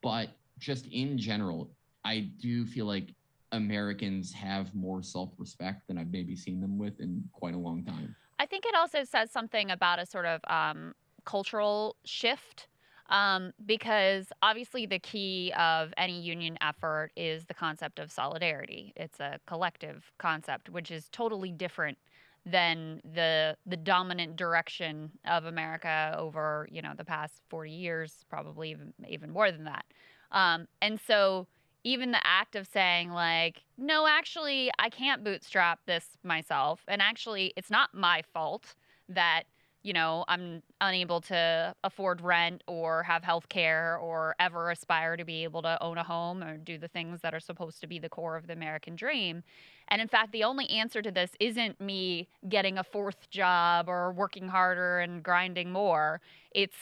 But 0.02 0.30
just 0.58 0.86
in 0.88 1.18
general, 1.18 1.72
I 2.06 2.32
do 2.40 2.66
feel 2.66 2.86
like 2.86 3.14
Americans 3.52 4.32
have 4.32 4.74
more 4.74 5.02
self-respect 5.02 5.88
than 5.88 5.98
I've 5.98 6.12
maybe 6.12 6.36
seen 6.36 6.62
them 6.62 6.78
with 6.78 7.00
in 7.02 7.24
quite 7.34 7.56
a 7.56 7.58
long 7.58 7.84
time. 7.84 8.16
I 8.40 8.46
think 8.46 8.66
it 8.66 8.76
also 8.76 9.04
says 9.04 9.32
something 9.32 9.70
about 9.72 10.00
a 10.00 10.06
sort 10.06 10.26
of 10.26 10.42
um, 10.48 10.94
cultural 11.26 11.98
shift 12.06 12.68
Um, 13.10 13.54
because 13.66 14.32
obviously 14.44 14.86
the 14.88 15.00
key 15.00 15.52
of 15.58 15.94
any 15.98 16.22
union 16.22 16.58
effort 16.62 17.12
is 17.18 17.46
the 17.48 17.56
concept 17.56 18.00
of 18.00 18.12
solidarity. 18.12 18.94
It's 18.96 19.20
a 19.20 19.40
collective 19.48 20.14
concept, 20.20 20.70
which 20.70 20.92
is 20.92 21.10
totally 21.10 21.52
different 21.52 21.98
than 22.46 23.02
the 23.04 23.58
the 23.66 23.78
dominant 23.78 24.36
direction 24.38 25.12
of 25.26 25.46
America 25.46 26.16
over 26.18 26.68
you 26.72 26.82
know 26.84 26.94
the 26.96 27.06
past 27.06 27.42
40 27.50 27.72
years, 27.72 28.26
probably 28.30 28.72
even 28.72 28.94
even 29.08 29.32
more 29.32 29.52
than 29.52 29.66
that. 29.66 29.86
Um, 30.32 30.68
and 30.82 31.00
so 31.02 31.48
even 31.84 32.12
the 32.12 32.26
act 32.26 32.56
of 32.56 32.68
saying 32.68 33.12
like 33.12 33.64
no 33.78 34.08
actually 34.08 34.70
i 34.80 34.90
can't 34.90 35.24
bootstrap 35.24 35.80
this 35.86 36.18
myself 36.24 36.82
and 36.88 37.02
actually 37.02 37.54
it's 37.56 37.70
not 37.70 37.94
my 37.94 38.22
fault 38.34 38.76
that 39.08 39.44
you 39.82 39.94
know 39.94 40.26
i'm 40.28 40.62
unable 40.82 41.22
to 41.22 41.74
afford 41.84 42.22
rent 42.22 42.64
or 42.68 43.04
have 43.04 43.24
health 43.24 43.48
care 43.50 43.98
or 43.98 44.36
ever 44.40 44.72
aspire 44.72 45.16
to 45.16 45.24
be 45.24 45.44
able 45.44 45.62
to 45.62 45.82
own 45.82 45.98
a 45.98 46.04
home 46.04 46.44
or 46.44 46.58
do 46.58 46.78
the 46.78 46.88
things 46.88 47.22
that 47.22 47.34
are 47.34 47.40
supposed 47.40 47.80
to 47.80 47.88
be 47.88 47.98
the 48.00 48.10
core 48.10 48.36
of 48.36 48.48
the 48.48 48.54
american 48.54 48.96
dream. 48.96 49.44
And 49.88 50.02
in 50.02 50.08
fact 50.08 50.32
the 50.32 50.44
only 50.44 50.70
answer 50.70 51.02
to 51.02 51.12
this 51.12 51.32
isn't 51.40 51.80
me 51.80 52.28
getting 52.48 52.78
a 52.78 52.84
fourth 52.84 53.30
job 53.30 53.88
or 53.88 54.12
working 54.12 54.50
harder 54.50 55.00
and 55.00 55.24
grinding 55.24 55.72
more. 55.72 56.22
It's 56.52 56.76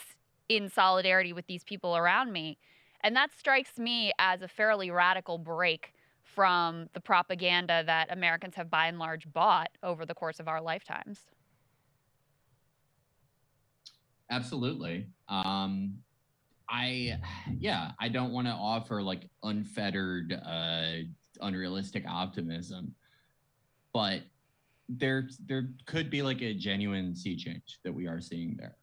in 0.48 0.68
solidarity 0.68 1.32
with 1.32 1.46
these 1.46 1.62
people 1.62 1.96
around 1.96 2.32
me 2.32 2.58
and 3.02 3.14
that 3.16 3.30
strikes 3.36 3.78
me 3.78 4.12
as 4.18 4.42
a 4.42 4.48
fairly 4.48 4.90
radical 4.90 5.38
break 5.38 5.92
from 6.22 6.88
the 6.92 7.00
propaganda 7.00 7.82
that 7.86 8.12
Americans 8.12 8.54
have 8.54 8.70
by 8.70 8.86
and 8.86 8.98
large 8.98 9.30
bought 9.32 9.70
over 9.82 10.04
the 10.04 10.14
course 10.14 10.40
of 10.40 10.48
our 10.48 10.60
lifetimes. 10.60 11.20
Absolutely. 14.30 15.06
Um, 15.28 15.94
I, 16.68 17.18
yeah, 17.58 17.92
I 17.98 18.08
don't 18.08 18.32
want 18.32 18.46
to 18.46 18.52
offer 18.52 19.02
like 19.02 19.26
unfettered, 19.42 20.38
uh, 20.44 20.92
unrealistic 21.40 22.04
optimism, 22.06 22.94
but 23.94 24.20
there, 24.88 25.28
there 25.46 25.68
could 25.86 26.10
be 26.10 26.20
like 26.20 26.42
a 26.42 26.52
genuine 26.52 27.14
sea 27.14 27.36
change 27.36 27.78
that 27.84 27.92
we 27.92 28.06
are 28.06 28.20
seeing 28.20 28.54
there. 28.58 28.76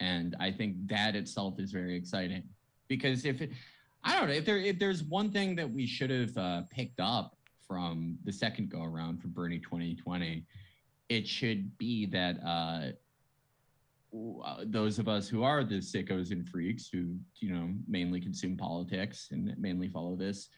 And 0.00 0.36
I 0.40 0.50
think 0.50 0.88
that 0.88 1.14
itself 1.14 1.60
is 1.60 1.70
very 1.70 1.94
exciting 1.96 2.42
because 2.88 3.24
if 3.24 3.40
it, 3.40 3.50
I 4.04 4.18
don't 4.18 4.28
know 4.28 4.34
if 4.34 4.44
there 4.44 4.58
if 4.58 4.78
there's 4.78 5.04
one 5.04 5.30
thing 5.30 5.54
that 5.56 5.70
we 5.70 5.86
should 5.86 6.10
have 6.10 6.36
uh, 6.36 6.62
picked 6.70 7.00
up 7.00 7.36
from 7.66 8.18
the 8.24 8.32
second 8.32 8.70
go 8.70 8.82
around 8.82 9.20
for 9.20 9.28
Bernie 9.28 9.58
2020, 9.58 10.44
it 11.08 11.28
should 11.28 11.76
be 11.78 12.06
that 12.06 12.38
uh, 12.44 12.92
uh, 14.42 14.64
those 14.64 14.98
of 14.98 15.08
us 15.08 15.28
who 15.28 15.42
are 15.42 15.62
the 15.62 15.76
sickos 15.76 16.30
and 16.30 16.48
freaks 16.48 16.88
who 16.88 17.16
you 17.36 17.52
know 17.52 17.68
mainly 17.86 18.20
consume 18.20 18.56
politics 18.56 19.28
and 19.30 19.54
mainly 19.58 19.88
follow 19.88 20.16
this, 20.16 20.48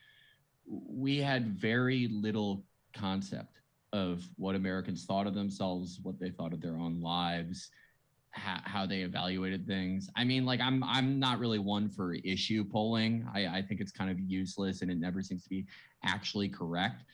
we 0.66 1.18
had 1.18 1.58
very 1.58 2.08
little 2.08 2.64
concept 2.94 3.60
of 3.92 4.24
what 4.36 4.54
Americans 4.54 5.04
thought 5.04 5.26
of 5.26 5.34
themselves, 5.34 5.98
what 6.02 6.20
they 6.20 6.30
thought 6.30 6.52
of 6.52 6.60
their 6.60 6.76
own 6.76 7.00
lives, 7.00 7.70
how, 8.32 8.60
how 8.64 8.86
they 8.86 9.00
evaluated 9.00 9.66
things. 9.66 10.08
I 10.16 10.24
mean, 10.24 10.44
like 10.44 10.60
I'm 10.60 10.82
I'm 10.84 11.18
not 11.18 11.38
really 11.38 11.58
one 11.58 11.88
for 11.88 12.14
issue 12.14 12.64
polling. 12.64 13.26
I, 13.34 13.46
I 13.46 13.62
think 13.62 13.80
it's 13.80 13.92
kind 13.92 14.10
of 14.10 14.20
useless 14.20 14.82
and 14.82 14.90
it 14.90 14.98
never 14.98 15.22
seems 15.22 15.42
to 15.44 15.48
be 15.48 15.66
actually 16.04 16.48
correct. 16.48 17.04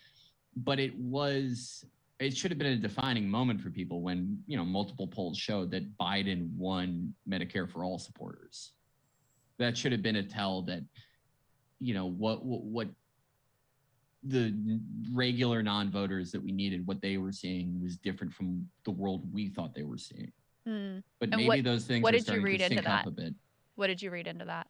But 0.56 0.78
it 0.78 0.96
was 0.98 1.84
it 2.18 2.36
should 2.36 2.50
have 2.50 2.58
been 2.58 2.72
a 2.72 2.76
defining 2.76 3.28
moment 3.28 3.60
for 3.60 3.70
people 3.70 4.02
when 4.02 4.38
you 4.46 4.56
know 4.56 4.64
multiple 4.64 5.06
polls 5.06 5.38
showed 5.38 5.70
that 5.70 5.96
Biden 5.98 6.50
won 6.56 7.14
Medicare 7.28 7.70
for 7.70 7.84
all 7.84 7.98
supporters. 7.98 8.72
That 9.58 9.76
should 9.76 9.92
have 9.92 10.02
been 10.02 10.16
a 10.16 10.22
tell 10.22 10.62
that 10.62 10.82
you 11.78 11.94
know 11.94 12.06
what 12.06 12.44
what, 12.44 12.62
what 12.62 12.88
the 14.22 14.80
regular 15.12 15.62
non-voters 15.62 16.32
that 16.32 16.42
we 16.42 16.50
needed 16.50 16.86
what 16.86 17.00
they 17.00 17.16
were 17.16 17.30
seeing 17.30 17.80
was 17.80 17.96
different 17.96 18.32
from 18.32 18.66
the 18.84 18.90
world 18.90 19.22
we 19.32 19.48
thought 19.48 19.72
they 19.74 19.84
were 19.84 19.98
seeing 19.98 20.32
Mm. 20.66 21.02
but 21.20 21.28
And 21.28 21.36
maybe 21.36 21.48
what- 21.48 21.64
those 21.64 21.84
things 21.86 22.02
what 22.02 22.14
are 22.14 22.18
did 22.18 22.28
you 22.28 22.40
read 22.40 22.58
to 22.58 22.64
into 22.64 22.76
sync 22.76 22.88
up 22.88 23.04
that? 23.04 23.08
a 23.08 23.12
bit. 23.12 23.34
What 23.76 23.86
did 23.88 24.02
you 24.02 24.10
read 24.10 24.26
into 24.26 24.44
that? 24.46 24.66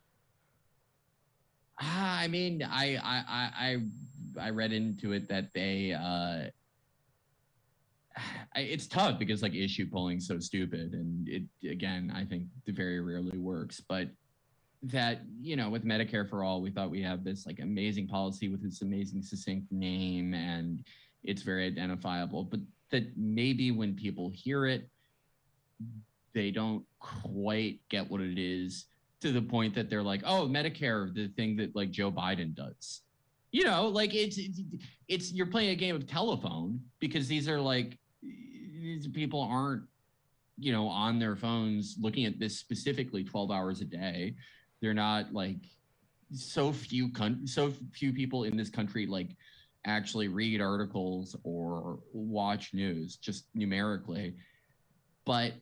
Ah, 1.80 2.18
I 2.18 2.28
mean, 2.28 2.62
I 2.62 2.96
I 2.96 3.24
I 3.28 3.50
I 4.38 4.46
I 4.46 4.50
read 4.50 4.72
into 4.72 5.12
it 5.12 5.28
that 5.28 5.52
they 5.54 5.92
uh 5.92 6.50
I, 8.54 8.60
it's 8.60 8.86
tough 8.86 9.18
because 9.18 9.42
like 9.42 9.54
issue 9.54 9.88
polling 9.90 10.20
so 10.20 10.38
stupid 10.38 10.92
and 10.94 11.28
it 11.28 11.42
again 11.68 12.12
I 12.14 12.24
think 12.24 12.44
it 12.66 12.74
very 12.74 13.00
rarely 13.00 13.38
works 13.38 13.80
but 13.88 14.08
that 14.82 15.20
you 15.40 15.56
know 15.56 15.68
with 15.70 15.84
Medicare 15.84 16.28
for 16.28 16.42
all 16.44 16.60
we 16.62 16.70
thought 16.70 16.90
we 16.90 17.02
have 17.02 17.24
this 17.24 17.46
like 17.46 17.58
amazing 17.60 18.06
policy 18.08 18.48
with 18.48 18.62
this 18.62 18.82
amazing 18.82 19.22
succinct 19.22 19.70
name 19.72 20.32
and 20.34 20.82
it's 21.24 21.42
very 21.42 21.66
identifiable 21.66 22.44
but 22.44 22.60
that 22.90 23.04
maybe 23.16 23.70
when 23.70 23.94
people 23.94 24.30
hear 24.34 24.64
it 24.66 24.88
they 26.34 26.50
don't 26.50 26.84
quite 27.00 27.80
get 27.88 28.10
what 28.10 28.20
it 28.20 28.38
is 28.38 28.86
to 29.20 29.32
the 29.32 29.42
point 29.42 29.74
that 29.74 29.88
they're 29.88 30.02
like, 30.02 30.22
oh, 30.24 30.46
Medicare, 30.46 31.12
the 31.14 31.28
thing 31.28 31.56
that 31.56 31.74
like 31.74 31.90
Joe 31.90 32.12
Biden 32.12 32.54
does. 32.54 33.02
You 33.52 33.64
know, 33.64 33.88
like 33.88 34.14
it's 34.14 34.36
it's, 34.38 34.60
it's 35.08 35.32
you're 35.32 35.46
playing 35.46 35.70
a 35.70 35.74
game 35.74 35.96
of 35.96 36.06
telephone 36.06 36.80
because 37.00 37.26
these 37.26 37.48
are 37.48 37.60
like 37.60 37.98
these 38.22 39.08
people 39.08 39.40
aren't 39.40 39.84
you 40.58 40.72
know 40.72 40.88
on 40.88 41.18
their 41.18 41.36
phones 41.36 41.96
looking 42.00 42.26
at 42.26 42.38
this 42.38 42.58
specifically 42.58 43.24
12 43.24 43.50
hours 43.50 43.80
a 43.80 43.84
day. 43.84 44.34
They're 44.82 44.94
not 44.94 45.32
like 45.32 45.56
so 46.34 46.72
few 46.72 47.10
con- 47.12 47.46
so 47.46 47.72
few 47.92 48.12
people 48.12 48.44
in 48.44 48.56
this 48.56 48.68
country 48.68 49.06
like 49.06 49.30
actually 49.86 50.28
read 50.28 50.60
articles 50.60 51.36
or 51.44 52.00
watch 52.12 52.74
news 52.74 53.16
just 53.16 53.46
numerically. 53.54 54.34
But 55.24 55.54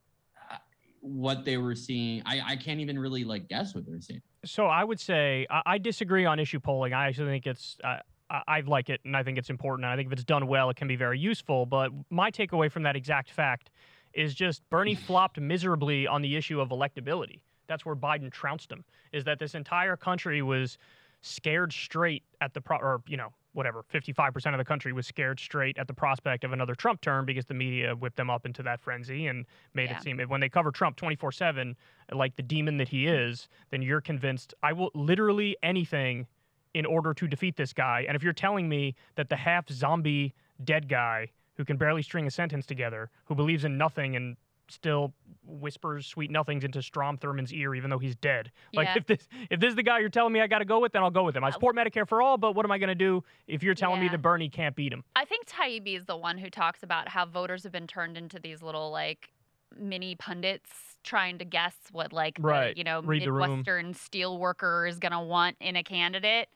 what 1.04 1.44
they 1.44 1.58
were 1.58 1.74
seeing, 1.74 2.22
I, 2.24 2.40
I 2.52 2.56
can't 2.56 2.80
even 2.80 2.98
really 2.98 3.24
like 3.24 3.48
guess 3.48 3.74
what 3.74 3.84
they're 3.86 4.00
seeing. 4.00 4.22
So 4.44 4.66
I 4.66 4.82
would 4.82 4.98
say 4.98 5.46
I, 5.50 5.62
I 5.66 5.78
disagree 5.78 6.24
on 6.24 6.38
issue 6.38 6.58
polling. 6.58 6.94
I 6.94 7.08
actually 7.08 7.30
think 7.30 7.46
it's 7.46 7.76
uh, 7.84 7.98
I, 8.30 8.42
I 8.48 8.60
like 8.60 8.88
it 8.88 9.00
and 9.04 9.16
I 9.16 9.22
think 9.22 9.36
it's 9.36 9.50
important. 9.50 9.84
And 9.84 9.92
I 9.92 9.96
think 9.96 10.06
if 10.06 10.12
it's 10.14 10.24
done 10.24 10.46
well, 10.46 10.70
it 10.70 10.76
can 10.76 10.88
be 10.88 10.96
very 10.96 11.18
useful. 11.18 11.66
But 11.66 11.90
my 12.10 12.30
takeaway 12.30 12.70
from 12.70 12.84
that 12.84 12.96
exact 12.96 13.30
fact 13.30 13.70
is 14.14 14.34
just 14.34 14.62
Bernie 14.70 14.94
flopped 15.06 15.38
miserably 15.38 16.06
on 16.06 16.22
the 16.22 16.36
issue 16.36 16.60
of 16.60 16.70
electability. 16.70 17.40
That's 17.66 17.84
where 17.84 17.96
Biden 17.96 18.32
trounced 18.32 18.72
him. 18.72 18.84
Is 19.12 19.24
that 19.24 19.38
this 19.38 19.54
entire 19.54 19.96
country 19.96 20.40
was 20.42 20.78
scared 21.20 21.72
straight 21.72 22.22
at 22.40 22.52
the 22.54 22.60
pro 22.60 22.78
or 22.78 23.02
you 23.06 23.16
know 23.16 23.32
whatever 23.54 23.84
55% 23.92 24.52
of 24.52 24.58
the 24.58 24.64
country 24.64 24.92
was 24.92 25.06
scared 25.06 25.40
straight 25.40 25.78
at 25.78 25.86
the 25.86 25.94
prospect 25.94 26.44
of 26.44 26.52
another 26.52 26.74
Trump 26.74 27.00
term 27.00 27.24
because 27.24 27.46
the 27.46 27.54
media 27.54 27.94
whipped 27.94 28.16
them 28.16 28.28
up 28.28 28.44
into 28.44 28.62
that 28.62 28.80
frenzy 28.80 29.26
and 29.28 29.46
made 29.72 29.88
Yeah. 29.90 29.96
it 29.96 30.02
seem 30.02 30.18
when 30.28 30.40
they 30.40 30.48
cover 30.48 30.70
Trump 30.70 30.96
24/7 30.96 31.76
like 32.12 32.36
the 32.36 32.42
demon 32.42 32.76
that 32.76 32.88
he 32.88 33.06
is 33.06 33.48
then 33.70 33.80
you're 33.80 34.00
convinced 34.00 34.54
I 34.62 34.72
will 34.72 34.90
literally 34.94 35.56
anything 35.62 36.26
in 36.74 36.84
order 36.84 37.14
to 37.14 37.26
defeat 37.28 37.56
this 37.56 37.72
guy 37.72 38.04
and 38.06 38.16
if 38.16 38.22
you're 38.22 38.32
telling 38.32 38.68
me 38.68 38.94
that 39.14 39.28
the 39.28 39.36
half 39.36 39.68
zombie 39.70 40.34
dead 40.62 40.88
guy 40.88 41.30
who 41.56 41.64
can 41.64 41.76
barely 41.76 42.02
string 42.02 42.26
a 42.26 42.30
sentence 42.30 42.66
together 42.66 43.10
who 43.26 43.34
believes 43.34 43.64
in 43.64 43.78
nothing 43.78 44.16
and 44.16 44.36
still 44.68 45.12
whispers 45.46 46.06
sweet 46.06 46.30
nothings 46.30 46.64
into 46.64 46.80
Strom 46.82 47.18
Thurmond's 47.18 47.52
ear 47.52 47.74
even 47.74 47.90
though 47.90 47.98
he's 47.98 48.16
dead. 48.16 48.50
Like 48.72 48.86
Yeah. 48.88 48.96
if 48.98 49.06
this 49.06 49.28
if 49.50 49.60
this 49.60 49.70
is 49.70 49.76
the 49.76 49.82
guy 49.82 49.98
you're 49.98 50.08
telling 50.08 50.32
me 50.32 50.40
I 50.40 50.46
got 50.46 50.58
to 50.60 50.64
go 50.64 50.80
with, 50.80 50.92
then 50.92 51.02
I'll 51.02 51.10
go 51.10 51.24
with 51.24 51.36
him. 51.36 51.44
I 51.44 51.50
support 51.50 51.76
Medicare 51.76 52.08
for 52.08 52.22
all, 52.22 52.38
but 52.38 52.54
what 52.54 52.64
am 52.64 52.72
I 52.72 52.78
going 52.78 52.88
to 52.88 52.94
do 52.94 53.22
if 53.46 53.62
you're 53.62 53.74
telling 53.74 54.00
me 54.00 54.08
that 54.08 54.22
Bernie 54.22 54.48
can't 54.48 54.74
beat 54.74 54.92
him? 54.92 55.04
I 55.16 55.24
think 55.24 55.46
Taibbi 55.46 55.96
is 55.96 56.06
the 56.06 56.16
one 56.16 56.38
who 56.38 56.48
talks 56.50 56.82
about 56.82 57.08
how 57.08 57.26
voters 57.26 57.62
have 57.64 57.72
been 57.72 57.86
turned 57.86 58.16
into 58.16 58.38
these 58.38 58.62
little 58.62 58.90
like 58.90 59.30
mini 59.78 60.14
pundits 60.14 60.70
trying 61.02 61.36
to 61.38 61.44
guess 61.44 61.74
what 61.92 62.12
like 62.12 62.36
the, 62.36 62.42
Right. 62.42 62.76
you 62.76 62.84
know 62.84 63.02
Read 63.02 63.22
midwestern 63.24 63.92
steel 63.92 64.38
worker 64.38 64.86
is 64.86 64.98
going 64.98 65.12
to 65.12 65.20
want 65.20 65.56
in 65.60 65.76
a 65.76 65.82
candidate 65.82 66.48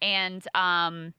and 0.00 0.42
um 0.54 1.12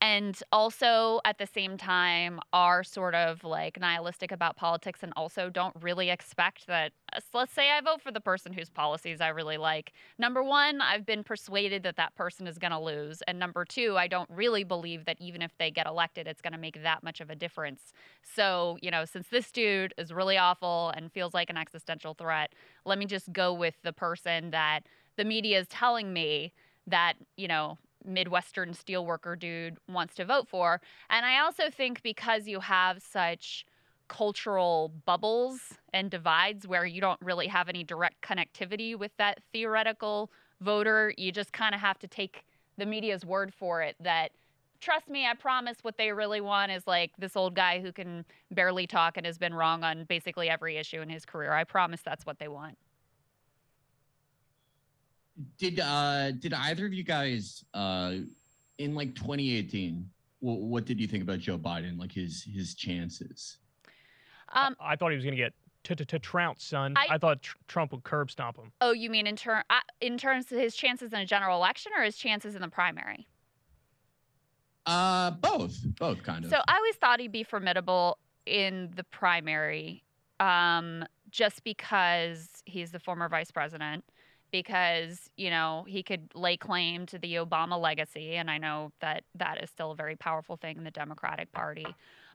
and 0.00 0.40
also 0.52 1.20
at 1.24 1.38
the 1.38 1.46
same 1.46 1.76
time 1.76 2.38
are 2.52 2.84
sort 2.84 3.14
of 3.14 3.42
like 3.42 3.80
nihilistic 3.80 4.30
about 4.30 4.56
politics 4.56 5.00
and 5.02 5.12
also 5.16 5.50
don't 5.50 5.74
really 5.80 6.10
expect 6.10 6.66
that 6.66 6.92
uh, 7.14 7.20
let's 7.34 7.52
say 7.52 7.70
i 7.70 7.80
vote 7.80 8.00
for 8.00 8.12
the 8.12 8.20
person 8.20 8.52
whose 8.52 8.70
policies 8.70 9.20
i 9.20 9.28
really 9.28 9.56
like. 9.56 9.92
Number 10.18 10.42
one 10.42 10.80
i've 10.80 11.04
been 11.04 11.24
persuaded 11.24 11.82
that 11.82 11.96
that 11.96 12.14
person 12.14 12.46
is 12.46 12.58
going 12.58 12.70
to 12.70 12.78
lose 12.78 13.22
and 13.26 13.38
number 13.38 13.64
two 13.64 13.96
i 13.96 14.06
don't 14.06 14.28
really 14.30 14.64
believe 14.64 15.04
that 15.06 15.16
even 15.20 15.42
if 15.42 15.52
they 15.58 15.70
get 15.70 15.86
elected 15.86 16.26
it's 16.26 16.40
going 16.40 16.52
to 16.52 16.58
make 16.58 16.82
that 16.82 17.02
much 17.02 17.20
of 17.20 17.30
a 17.30 17.34
difference. 17.34 17.92
So 18.22 18.78
you 18.82 18.90
know 18.90 19.04
since 19.04 19.28
this 19.28 19.50
dude 19.50 19.94
is 19.98 20.12
really 20.12 20.38
awful 20.38 20.92
and 20.96 21.12
feels 21.12 21.34
like 21.34 21.50
an 21.50 21.56
existential 21.56 22.14
threat 22.14 22.52
let 22.84 22.98
me 22.98 23.06
just 23.06 23.32
go 23.32 23.52
with 23.52 23.74
the 23.82 23.92
person 23.92 24.50
that 24.50 24.80
the 25.16 25.24
media 25.24 25.58
is 25.58 25.66
telling 25.68 26.12
me 26.12 26.52
that 26.86 27.14
you 27.36 27.48
know 27.48 27.78
midwestern 28.04 28.72
steelworker 28.72 29.38
dude 29.38 29.76
wants 29.88 30.14
to 30.14 30.24
vote 30.24 30.48
for 30.48 30.80
and 31.10 31.26
i 31.26 31.38
also 31.38 31.70
think 31.70 32.02
because 32.02 32.46
you 32.46 32.60
have 32.60 33.02
such 33.02 33.64
cultural 34.08 34.92
bubbles 35.04 35.60
and 35.92 36.10
divides 36.10 36.66
where 36.66 36.84
you 36.84 37.00
don't 37.00 37.20
really 37.20 37.46
have 37.46 37.68
any 37.68 37.84
direct 37.84 38.20
connectivity 38.22 38.98
with 38.98 39.12
that 39.18 39.38
theoretical 39.52 40.30
voter. 40.60 41.12
You 41.16 41.30
just 41.30 41.52
kind 41.52 41.74
of 41.74 41.80
have 41.80 41.98
to 42.00 42.08
take 42.08 42.44
the 42.76 42.86
media's 42.86 43.24
word 43.24 43.52
for 43.52 43.82
it 43.82 43.96
that 44.00 44.32
trust 44.80 45.08
me, 45.08 45.26
I 45.26 45.34
promise 45.34 45.78
what 45.82 45.98
they 45.98 46.12
really 46.12 46.40
want 46.40 46.70
is 46.70 46.86
like 46.86 47.10
this 47.18 47.36
old 47.36 47.54
guy 47.54 47.80
who 47.80 47.90
can 47.90 48.24
barely 48.52 48.86
talk 48.86 49.16
and 49.16 49.26
has 49.26 49.36
been 49.36 49.52
wrong 49.52 49.82
on 49.82 50.04
basically 50.04 50.48
every 50.48 50.76
issue 50.76 51.00
in 51.00 51.08
his 51.08 51.24
career. 51.24 51.52
I 51.52 51.64
promise 51.64 52.00
that's 52.02 52.24
what 52.24 52.38
they 52.38 52.46
want. 52.46 52.78
Did 55.56 55.80
uh 55.80 56.32
did 56.32 56.52
either 56.52 56.86
of 56.86 56.92
you 56.92 57.04
guys 57.04 57.64
uh 57.74 58.14
in 58.78 58.94
like 58.94 59.14
2018 59.14 60.08
what, 60.40 60.58
what 60.60 60.84
did 60.84 61.00
you 61.00 61.06
think 61.06 61.22
about 61.22 61.38
Joe 61.40 61.58
Biden 61.58 61.98
like 61.98 62.12
his 62.12 62.42
his 62.44 62.74
chances? 62.74 63.58
Um, 64.52 64.76
I 64.80 64.96
thought 64.96 65.10
he 65.10 65.16
was 65.16 65.24
going 65.24 65.36
to 65.36 65.42
get 65.42 65.52
to 65.84 65.96
to 65.96 66.04
to 66.04 66.18
trounce, 66.18 66.64
son. 66.64 66.94
I- 66.96 67.14
I, 67.14 67.18
thought 67.18 67.42
tr- 67.42 67.56
Trump 67.66 67.92
would 67.92 68.02
curb 68.04 68.30
stomp 68.30 68.56
him. 68.56 68.72
oh, 68.80 68.92
you 68.92 69.10
mean 69.10 69.26
in 69.26 69.36
turn 69.36 69.62
uh, 69.68 69.80
in 70.00 70.16
terms 70.16 70.50
of 70.52 70.58
his 70.58 70.74
chances 70.74 71.12
in 71.12 71.18
a 71.20 71.26
general 71.26 71.56
election 71.56 71.92
or 71.96 72.02
his 72.02 72.16
chances 72.16 72.54
in 72.54 72.62
the 72.62 72.68
primary? 72.68 73.26
Uh 74.86 75.32
both. 75.32 75.76
Both 75.98 76.22
kind 76.22 76.44
of. 76.44 76.50
So 76.50 76.58
I 76.66 76.76
always 76.76 76.96
thought 76.96 77.20
he'd 77.20 77.32
be 77.32 77.42
formidable 77.42 78.18
in 78.46 78.90
the 78.96 79.04
primary, 79.04 80.02
um, 80.40 81.04
just 81.30 81.62
because 81.62 82.48
he's 82.64 82.90
the 82.90 82.98
former 82.98 83.28
vice 83.28 83.50
president, 83.50 84.02
because 84.50 85.30
you 85.36 85.50
know 85.50 85.84
he 85.88 86.02
could 86.02 86.28
lay 86.34 86.56
claim 86.56 87.06
to 87.06 87.18
the 87.18 87.34
Obama 87.34 87.80
legacy, 87.80 88.36
and 88.36 88.50
I 88.50 88.58
know 88.58 88.92
that 89.00 89.24
that 89.34 89.62
is 89.62 89.70
still 89.70 89.92
a 89.92 89.96
very 89.96 90.16
powerful 90.16 90.56
thing 90.56 90.76
in 90.76 90.84
the 90.84 90.90
Democratic 90.90 91.52
Party. 91.52 91.86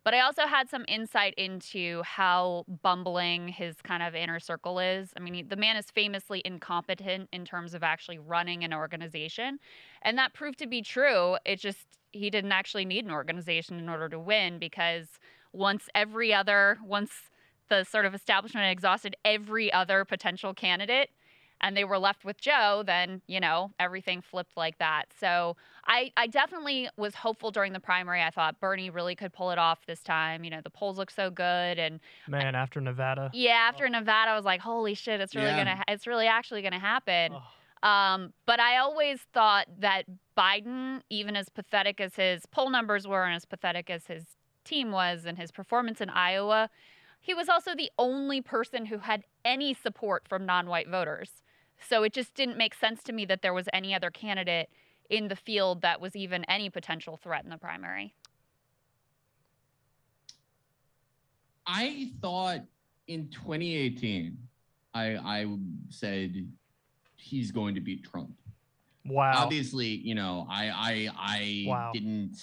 But 0.03 0.13
I 0.13 0.19
also 0.19 0.47
had 0.47 0.69
some 0.69 0.83
insight 0.87 1.33
into 1.35 2.03
how 2.03 2.65
bumbling 2.81 3.47
his 3.47 3.81
kind 3.81 4.03
of 4.03 4.15
inner 4.15 4.39
circle 4.39 4.79
is. 4.79 5.13
I 5.15 5.21
mean, 5.21 5.33
he- 5.33 5.41
the 5.43 5.55
man 5.55 5.77
is 5.77 5.89
famously 5.89 6.41
incompetent 6.43 7.29
in 7.31 7.45
terms 7.45 7.73
of 7.73 7.83
actually 7.83 8.19
running 8.19 8.65
an 8.65 8.73
organization. 8.73 9.59
And 10.01 10.17
that 10.17 10.33
proved 10.33 10.59
to 10.59 10.67
be 10.67 10.81
true. 10.81 11.37
It 11.45 11.59
just, 11.59 11.87
he 12.11 12.29
didn't 12.29 12.51
actually 12.51 12.83
need 12.83 13.05
an 13.05 13.11
organization 13.11 13.79
in 13.79 13.87
order 13.87 14.09
to 14.09 14.19
win 14.19 14.59
because 14.59 15.07
once 15.53 15.87
every 15.95 16.33
other, 16.33 16.79
once 16.83 17.11
the 17.69 17.85
sort 17.85 18.05
of 18.05 18.13
establishment 18.13 18.69
exhausted 18.69 19.15
every 19.23 19.71
other 19.71 20.03
potential 20.03 20.53
candidate, 20.53 21.11
and 21.63 21.75
they 21.77 21.85
were 21.85 21.97
left 21.97 22.25
with 22.25 22.39
Joe, 22.39 22.83
then, 22.85 23.21
you 23.25 23.39
know, 23.39 23.71
everything 23.79 24.21
flipped 24.21 24.57
like 24.57 24.77
that. 24.79 25.05
So 25.17 25.55
I, 25.87 26.11
I 26.17 26.27
definitely 26.27 26.89
was 26.97 27.15
hopeful 27.15 27.51
during 27.51 27.71
the 27.71 27.79
primary. 27.79 28.21
I 28.21 28.29
thought 28.31 28.59
Bernie 28.59 28.89
really 28.89 29.15
could 29.15 29.31
pull 29.31 29.49
it 29.51 29.57
off 29.57 29.85
this 29.87 30.01
time. 30.03 30.43
You 30.43 30.49
know, 30.51 30.59
the 30.61 30.69
polls 30.69 30.97
look 30.97 31.09
so 31.09 31.31
good. 31.31 31.79
And 31.79 32.01
Man, 32.27 32.53
after 32.53 32.81
Nevada. 32.81 33.31
yeah, 33.33 33.69
after 33.69 33.87
Nevada, 33.87 34.31
I 34.31 34.35
was 34.35 34.43
like, 34.43 34.59
holy 34.59 34.93
shit, 34.93 35.21
it's 35.21 35.33
really 35.35 35.51
Yeah. 35.51 35.63
gonna, 35.63 35.83
it's 35.87 36.05
really 36.05 36.27
actually 36.27 36.61
gonna 36.61 36.79
happen. 36.79 37.33
Oh, 37.33 37.87
Um, 37.87 38.33
but 38.45 38.59
I 38.59 38.77
always 38.77 39.21
thought 39.33 39.67
that 39.79 40.03
Biden, 40.37 41.01
even 41.09 41.37
as 41.37 41.47
pathetic 41.47 42.01
as 42.01 42.15
his 42.15 42.45
poll 42.45 42.69
numbers 42.69 43.07
were 43.07 43.23
and 43.23 43.35
as 43.35 43.45
pathetic 43.45 43.89
as 43.89 44.07
his 44.07 44.25
team 44.65 44.91
was 44.91 45.23
and 45.25 45.37
his 45.37 45.51
performance 45.51 46.01
in 46.01 46.09
Iowa, 46.09 46.69
he 47.21 47.33
was 47.33 47.47
also 47.47 47.73
the 47.73 47.89
only 47.97 48.41
person 48.41 48.85
who 48.87 48.97
had 48.97 49.23
any 49.45 49.73
support 49.73 50.27
from 50.27 50.45
non 50.45 50.67
white 50.67 50.89
voters. 50.89 51.41
So 51.79 52.03
it 52.03 52.13
just 52.13 52.33
didn't 52.33 52.57
make 52.57 52.73
sense 52.73 53.03
to 53.03 53.13
me 53.13 53.25
that 53.25 53.41
there 53.41 53.53
was 53.53 53.67
any 53.73 53.93
other 53.93 54.09
candidate 54.09 54.69
in 55.09 55.27
the 55.27 55.35
field 55.35 55.81
that 55.81 55.99
was 55.99 56.15
even 56.15 56.43
any 56.45 56.69
potential 56.69 57.17
threat 57.17 57.43
in 57.43 57.49
the 57.49 57.57
primary. 57.57 58.15
I 61.65 62.11
thought 62.21 62.61
in 63.07 63.29
2018, 63.29 64.37
I 64.93 65.15
I 65.17 65.57
said 65.89 66.47
he's 67.17 67.51
going 67.51 67.75
to 67.75 67.81
beat 67.81 68.03
Trump. 68.03 68.31
wow. 69.05 69.43
Obviously, 69.43 69.87
you 69.87 70.15
know, 70.15 70.45
I 70.49 70.69
I 70.69 71.09
I 71.17 71.63
Wow. 71.67 71.91
didn't 71.93 72.37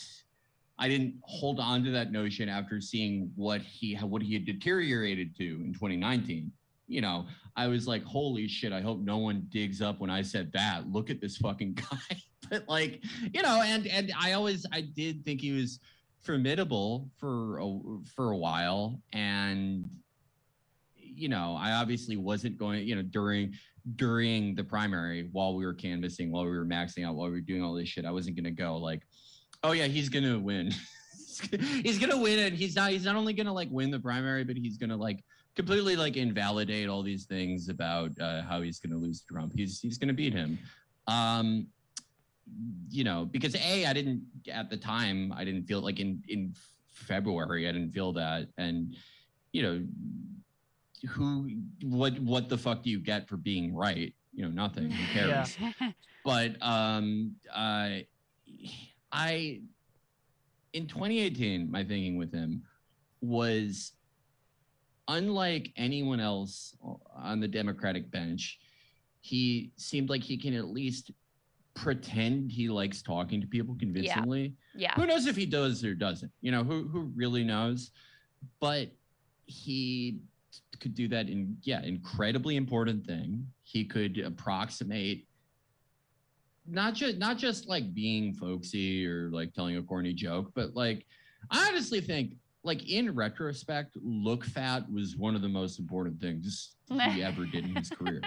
I 0.78 0.88
didn't 0.88 1.16
hold 1.22 1.60
on 1.60 1.84
to 1.84 1.90
that 1.90 2.10
notion 2.12 2.48
after 2.48 2.80
seeing 2.80 3.30
what 3.36 3.60
he 3.60 3.94
what 3.96 4.22
he 4.22 4.34
had 4.34 4.46
deteriorated 4.46 5.36
to 5.36 5.44
in 5.44 5.72
2019. 5.74 6.52
You 6.90 7.00
know, 7.00 7.26
I 7.56 7.68
was 7.68 7.86
like, 7.86 8.02
holy 8.04 8.48
shit, 8.48 8.72
I 8.72 8.80
hope 8.80 9.00
no 9.00 9.18
one 9.18 9.46
digs 9.48 9.80
up 9.80 10.00
when 10.00 10.10
I 10.10 10.22
said 10.22 10.52
that. 10.52 10.90
Look 10.90 11.08
at 11.08 11.20
this 11.20 11.36
fucking 11.36 11.74
guy. 11.90 12.16
but 12.50 12.68
like, 12.68 13.02
you 13.32 13.42
know, 13.42 13.62
and 13.64 13.86
and 13.86 14.12
I 14.18 14.32
always 14.32 14.66
I 14.72 14.80
did 14.82 15.24
think 15.24 15.40
he 15.40 15.52
was 15.52 15.78
formidable 16.20 17.08
for 17.18 17.58
a, 17.60 17.78
for 18.14 18.32
a 18.32 18.36
while 18.36 19.00
and 19.12 19.88
you 20.94 21.28
know, 21.28 21.56
I 21.58 21.72
obviously 21.72 22.16
wasn't 22.16 22.56
going, 22.56 22.86
you 22.86 22.94
know, 22.94 23.02
during 23.02 23.54
during 23.96 24.54
the 24.54 24.64
primary 24.64 25.28
while 25.32 25.54
we 25.54 25.64
were 25.64 25.74
canvassing, 25.74 26.30
while 26.30 26.44
we 26.44 26.50
were 26.50 26.66
maxing 26.66 27.06
out, 27.06 27.14
while 27.14 27.26
we 27.26 27.32
were 27.32 27.40
doing 27.40 27.62
all 27.62 27.74
this 27.74 27.88
shit, 27.88 28.04
I 28.04 28.10
wasn't 28.10 28.36
gonna 28.36 28.50
go 28.50 28.76
like, 28.76 29.02
oh 29.62 29.72
yeah, 29.72 29.86
he's 29.86 30.08
gonna 30.08 30.38
win. 30.38 30.72
he's 31.82 31.98
gonna 31.98 32.16
win 32.16 32.38
and 32.38 32.56
he's 32.56 32.76
not 32.76 32.90
he's 32.90 33.04
not 33.04 33.16
only 33.16 33.32
gonna 33.32 33.52
like 33.52 33.68
win 33.70 33.90
the 33.90 34.00
primary, 34.00 34.44
but 34.44 34.56
he's 34.56 34.76
gonna 34.76 34.96
like 34.96 35.24
completely 35.56 35.96
like 35.96 36.16
invalidate 36.16 36.88
all 36.88 37.02
these 37.02 37.24
things 37.24 37.68
about 37.68 38.10
uh, 38.20 38.42
how 38.42 38.62
he's 38.62 38.78
gonna 38.78 38.96
lose 38.96 39.22
Trump. 39.22 39.52
He's 39.54 39.80
he's 39.80 39.98
gonna 39.98 40.12
beat 40.12 40.32
him. 40.32 40.58
Um 41.06 41.66
you 42.90 43.04
know, 43.04 43.24
because 43.26 43.54
A, 43.54 43.86
I 43.86 43.92
didn't 43.92 44.22
at 44.50 44.70
the 44.70 44.76
time, 44.76 45.32
I 45.36 45.44
didn't 45.44 45.64
feel 45.64 45.80
like 45.80 46.00
in 46.00 46.22
in 46.28 46.54
February, 46.88 47.68
I 47.68 47.72
didn't 47.72 47.92
feel 47.92 48.12
that. 48.14 48.48
And 48.58 48.96
you 49.52 49.62
know, 49.62 49.86
who 51.08 51.50
what 51.82 52.18
what 52.20 52.48
the 52.48 52.58
fuck 52.58 52.82
do 52.82 52.90
you 52.90 52.98
get 53.00 53.28
for 53.28 53.36
being 53.36 53.74
right? 53.74 54.12
You 54.32 54.44
know, 54.44 54.50
nothing. 54.50 54.90
Who 54.90 55.12
cares? 55.12 55.56
Yeah. 55.60 55.92
But 56.22 56.56
um 56.60 57.36
I 57.54 58.04
I 59.10 59.62
in 60.74 60.86
2018, 60.86 61.70
my 61.70 61.82
thinking 61.82 62.16
with 62.18 62.32
him 62.32 62.62
was 63.22 63.92
unlike 65.10 65.72
anyone 65.76 66.20
else 66.20 66.76
on 67.16 67.40
the 67.40 67.48
Democratic 67.48 68.10
bench, 68.10 68.58
he 69.20 69.72
seemed 69.76 70.08
like 70.08 70.22
he 70.22 70.36
can 70.36 70.54
at 70.54 70.66
least 70.66 71.10
pretend 71.74 72.50
he 72.50 72.68
likes 72.68 73.02
talking 73.02 73.40
to 73.40 73.46
people 73.46 73.76
convincingly. 73.78 74.54
yeah. 74.74 74.88
yeah. 74.88 74.94
Who 74.94 75.06
knows 75.06 75.26
if 75.26 75.36
he 75.36 75.46
does 75.46 75.84
or 75.84 75.94
doesn't? 75.94 76.30
You 76.40 76.52
know, 76.52 76.64
who 76.64 76.88
who 76.88 77.12
really 77.14 77.44
knows? 77.44 77.90
But 78.60 78.88
he 79.46 80.20
could 80.80 80.94
do 80.94 81.08
that 81.08 81.28
in 81.28 81.56
yeah, 81.62 81.82
incredibly 81.82 82.56
important 82.56 83.04
thing. 83.04 83.46
He 83.62 83.84
could 83.84 84.18
approximate 84.18 85.26
not 86.66 86.94
just 86.94 87.18
not 87.18 87.36
just 87.36 87.68
like 87.68 87.92
being 87.94 88.32
folksy 88.34 89.06
or 89.06 89.30
like 89.30 89.52
telling 89.54 89.76
a 89.76 89.82
corny 89.82 90.12
joke, 90.12 90.52
but 90.54 90.74
like 90.74 91.04
I 91.50 91.68
honestly 91.68 92.00
think 92.00 92.34
like 92.62 92.88
in 92.88 93.14
retrospect, 93.14 93.96
look 94.02 94.44
fat 94.44 94.90
was 94.92 95.16
one 95.16 95.34
of 95.34 95.42
the 95.42 95.48
most 95.48 95.78
important 95.78 96.20
things 96.20 96.74
he 97.12 97.22
ever 97.22 97.46
did 97.46 97.64
in 97.64 97.74
his 97.76 97.88
career. 97.90 98.20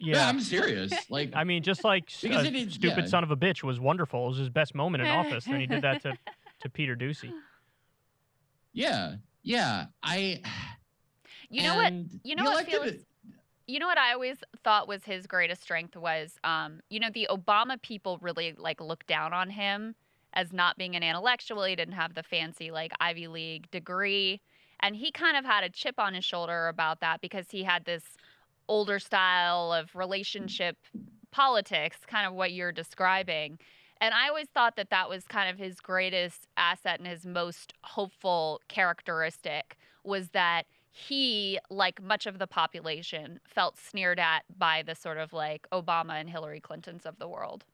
Yeah, 0.00 0.16
yeah. 0.16 0.28
I'm 0.28 0.40
serious. 0.40 0.92
Like 1.10 1.32
I 1.34 1.44
mean, 1.44 1.62
just 1.62 1.84
like 1.84 2.10
Because 2.22 2.44
a 2.44 2.48
it 2.48 2.54
is- 2.56 2.74
stupid 2.74 3.04
yeah. 3.04 3.10
son 3.10 3.22
of 3.24 3.30
a 3.30 3.36
bitch 3.36 3.62
was 3.62 3.78
wonderful. 3.80 4.24
It 4.26 4.28
was 4.28 4.38
his 4.38 4.48
best 4.50 4.74
moment 4.74 5.02
in 5.04 5.08
office, 5.10 5.46
and 5.46 5.56
he 5.60 5.66
did 5.66 5.82
that 5.82 6.02
to, 6.02 6.12
to 6.60 6.68
Peter 6.70 6.96
Doocy. 6.96 7.32
yeah, 8.72 9.16
yeah. 9.42 9.86
I 10.02 10.42
You 11.50 11.62
know 11.62 11.76
what? 11.76 11.92
you 12.24 12.36
know 12.36 12.44
what, 12.44 12.52
elected 12.52 12.74
Felix? 12.74 12.96
it- 12.98 13.06
You 13.66 13.78
know 13.78 13.86
what 13.86 13.96
I 13.98 14.12
always 14.12 14.36
thought 14.64 14.86
was 14.86 15.02
his 15.04 15.26
greatest 15.26 15.62
strength 15.62 15.96
was, 15.96 16.36
um, 16.44 16.80
you 16.90 17.00
know, 17.00 17.08
the 17.12 17.26
Obama 17.30 17.80
people 17.80 18.18
really 18.20 18.54
like 18.58 18.80
looked 18.80 19.06
down 19.06 19.32
on 19.32 19.48
him 19.50 19.94
as 20.34 20.52
not 20.52 20.76
being 20.76 20.94
an 20.94 21.02
intellectual. 21.02 21.64
He 21.64 21.76
didn't 21.76 21.94
have 21.94 22.14
the 22.14 22.22
fancy 22.22 22.70
like 22.70 22.92
Ivy 23.00 23.28
League 23.28 23.70
degree, 23.70 24.40
and 24.80 24.96
he 24.96 25.10
kind 25.10 25.36
of 25.36 25.44
had 25.44 25.64
a 25.64 25.70
chip 25.70 25.98
on 25.98 26.14
his 26.14 26.24
shoulder 26.24 26.68
about 26.68 27.00
that 27.00 27.20
because 27.20 27.50
he 27.50 27.64
had 27.64 27.84
this 27.84 28.04
older 28.68 28.98
style 28.98 29.72
of 29.72 29.94
relationship 29.94 30.76
politics, 31.30 31.98
kind 32.06 32.26
of 32.26 32.34
what 32.34 32.52
you're 32.52 32.72
describing. 32.72 33.58
And 34.00 34.14
I 34.14 34.28
always 34.28 34.48
thought 34.48 34.76
that 34.76 34.90
that 34.90 35.08
was 35.08 35.24
kind 35.24 35.50
of 35.50 35.58
his 35.58 35.80
greatest 35.80 36.46
asset 36.56 37.00
and 37.00 37.08
his 37.08 37.26
most 37.26 37.74
hopeful 37.82 38.60
characteristic 38.68 39.76
was 40.04 40.28
that 40.30 40.66
he, 40.90 41.58
like 41.70 42.02
much 42.02 42.26
of 42.26 42.38
the 42.38 42.46
population, 42.46 43.40
felt 43.44 43.78
sneered 43.78 44.18
at 44.18 44.42
by 44.56 44.82
the 44.86 44.94
sort 44.94 45.18
of 45.18 45.32
like 45.32 45.66
Obama 45.72 46.20
and 46.20 46.30
Hillary 46.30 46.60
Clintons 46.60 47.06
of 47.06 47.18
the 47.18 47.28
world. 47.28 47.64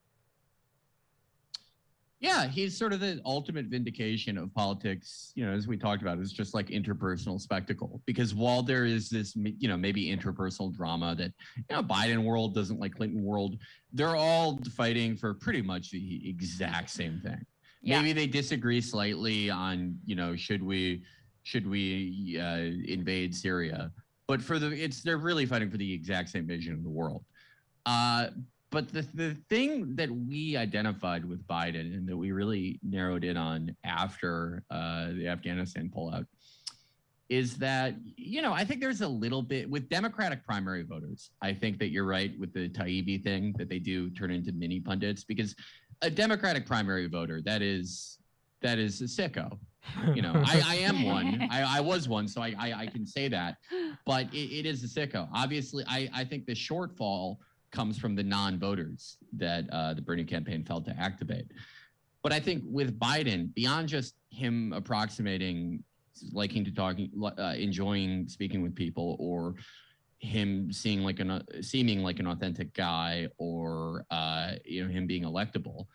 Yeah, 2.21 2.47
he's 2.47 2.77
sort 2.77 2.93
of 2.93 3.01
the 3.01 3.21
ultimate 3.27 3.67
vindication 3.67 4.39
of 4.39 4.55
politics. 4.55 5.33
You 5.35 5.45
know, 5.45 5.53
as 5.53 5.67
we 5.67 5.77
talked 5.77 6.01
about, 6.01 6.19
it's 6.19 6.33
just 6.33 6.55
like 6.55 6.69
interpersonal 6.69 7.41
spectacle. 7.41 8.01
Because 8.07 8.35
while 8.35 8.63
there 8.63 8.87
is 8.87 9.11
this, 9.11 9.37
you 9.37 9.69
know, 9.69 9.77
maybe 9.77 10.07
interpersonal 10.17 10.75
drama 10.75 11.15
that 11.17 11.33
you 11.57 11.65
know 11.71 11.83
Biden 11.83 12.25
world 12.25 12.55
doesn't 12.55 12.81
like 12.81 12.95
Clinton 12.95 13.23
world, 13.23 13.59
they're 13.93 14.17
all 14.17 14.59
fighting 14.75 15.17
for 15.17 15.35
pretty 15.35 15.61
much 15.61 15.91
the 15.91 16.29
exact 16.29 16.91
same 16.91 17.21
thing. 17.21 17.45
Yeah. 17.83 18.01
Maybe 18.01 18.15
they 18.15 18.27
disagree 18.27 18.81
slightly 18.81 19.51
on, 19.51 19.99
you 20.07 20.17
know, 20.17 20.35
should 20.35 20.63
we 20.63 21.03
should 21.43 21.69
we 21.69 22.39
uh, 22.41 22.91
invade 22.91 23.35
Syria. 23.35 23.93
But 24.27 24.41
for 24.41 24.59
the 24.59 24.71
it's 24.71 25.03
they're 25.03 25.19
really 25.19 25.45
fighting 25.45 25.71
for 25.71 25.77
the 25.77 25.93
exact 25.93 26.31
same 26.31 26.47
vision 26.47 26.73
of 26.73 26.83
the 26.83 26.89
world. 26.89 27.25
Uh, 27.85 28.29
but 28.75 28.93
the 28.93 29.03
the 29.15 29.37
thing 29.49 29.95
that 29.95 30.11
we 30.11 30.57
identified 30.57 31.25
with 31.25 31.47
Biden 31.47 31.95
and 31.97 32.09
that 32.09 32.17
we 32.17 32.33
really 32.33 32.81
narrowed 32.83 33.25
in 33.25 33.37
on 33.37 33.75
after 33.85 34.65
uh, 34.71 35.07
the 35.13 35.29
Afghanistan 35.29 35.91
pullout 35.97 36.27
is 37.29 37.57
that 37.57 37.95
you 38.17 38.43
know 38.43 38.53
I 38.53 38.65
think 38.65 38.81
there's 38.81 39.01
a 39.01 39.09
little 39.09 39.43
bit 39.43 39.71
with 39.71 39.89
Democratic 39.89 40.45
primary 40.45 40.83
voters. 40.83 41.31
I 41.41 41.55
think 41.55 41.79
that 41.79 41.91
you're 41.91 42.05
right 42.05 42.33
with 42.39 42.53
the 42.53 42.69
Taibbi 42.69 43.23
thing 43.23 43.55
that 43.59 43.69
they 43.69 43.79
do 43.79 44.11
turn 44.11 44.33
into 44.33 44.53
mini 44.53 44.81
pundits 44.81 45.23
because 45.23 45.55
a 46.03 46.11
Democratic 46.11 46.67
primary 46.67 47.07
voter 47.07 47.41
that 47.43 47.63
is 47.63 48.19
that 48.61 48.79
is 48.79 49.01
a 49.01 49.05
sicko. 49.05 49.57
You 50.15 50.23
know, 50.23 50.33
I, 50.35 50.63
I 50.67 50.75
am 50.77 51.05
one. 51.05 51.47
I, 51.51 51.77
I 51.79 51.81
was 51.81 52.09
one, 52.09 52.27
so 52.27 52.41
I, 52.41 52.55
I, 52.59 52.73
I 52.73 52.87
can 52.87 53.07
say 53.07 53.29
that. 53.29 53.57
But 54.07 54.33
it, 54.33 54.61
it 54.61 54.67
is 54.67 54.83
a 54.83 54.89
sicko. 54.89 55.29
Obviously, 55.35 55.85
I, 55.87 56.09
I 56.15 56.25
think 56.25 56.47
the 56.47 56.55
shortfall 56.55 57.37
comes 57.75 57.99
from 57.99 58.15
the 58.15 58.23
non-voters 58.23 59.19
that 59.35 59.69
uh, 59.71 59.93
the 59.93 60.01
Bernie 60.01 60.25
campaign 60.25 60.65
failed 60.65 60.87
to 60.87 60.97
activate. 60.99 61.51
But 62.23 62.33
I 62.33 62.41
think 62.41 62.63
with 62.65 62.99
Biden, 62.99 63.53
beyond 63.53 63.89
just 63.89 64.15
him 64.31 64.73
approximating 64.73 65.85
liking 66.33 66.65
to 66.65 66.71
talk, 66.71 66.97
uh, 67.39 67.55
enjoying 67.59 68.29
speaking 68.29 68.63
with 68.63 68.75
people, 68.75 69.17
or 69.19 69.57
him 70.21 70.73
seeing 70.73 71.03
like 71.03 71.21
an 71.21 71.31
uh, 71.33 71.43
seeming 71.61 72.03
like 72.03 72.21
an 72.21 72.27
authentic 72.29 72.73
guy, 72.73 73.29
or 73.37 74.07
uh, 74.11 74.53
you 74.65 74.85
know 74.85 74.91
him 74.91 75.07
being 75.07 75.25
electable. 75.25 75.87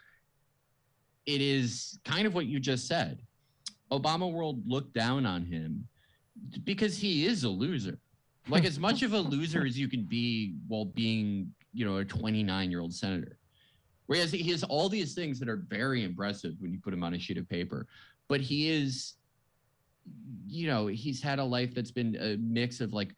It 1.26 1.42
is 1.42 1.98
kind 2.04 2.28
of 2.28 2.36
what 2.36 2.46
you 2.46 2.60
just 2.60 2.88
said. 2.88 3.22
Obama 3.92 4.32
world 4.32 4.62
looked 4.68 4.94
down 4.94 5.26
on 5.26 5.46
him 5.46 5.88
because 6.64 6.98
he 6.98 7.26
is 7.26 7.44
a 7.44 7.50
loser. 7.50 7.98
Like 8.48 8.66
as 8.66 8.80
much 8.80 9.04
of 9.04 9.14
a 9.14 9.20
loser 9.20 9.66
as 9.66 9.78
you 9.78 9.88
can 9.88 10.04
be 10.04 10.56
while 10.68 10.86
being, 10.86 11.54
you 11.74 11.86
know, 11.86 11.98
a 11.98 12.06
29 12.06 12.72
year 12.72 12.82
old 12.82 12.94
senator. 12.94 13.38
Whereas 14.08 14.32
he 14.32 14.50
has 14.52 14.64
all 14.64 14.90
these 14.90 15.14
things 15.14 15.40
that 15.40 15.50
are 15.50 15.64
very 15.68 16.04
impressive 16.04 16.56
when 16.60 16.72
you 16.72 16.80
put 16.80 16.94
him 16.94 17.04
on 17.04 17.14
a 17.14 17.20
sheet 17.20 17.38
of 17.38 17.48
paper, 17.48 17.88
but 18.28 18.42
he 18.42 18.70
is 18.70 19.16
you 20.48 20.68
know, 20.68 20.88
he's 20.88 21.22
had 21.22 21.40
a 21.40 21.44
life 21.44 21.74
that's 21.74 21.92
been 21.92 22.16
a 22.20 22.38
mix 22.38 22.82
of 22.82 22.94
like 22.94 23.16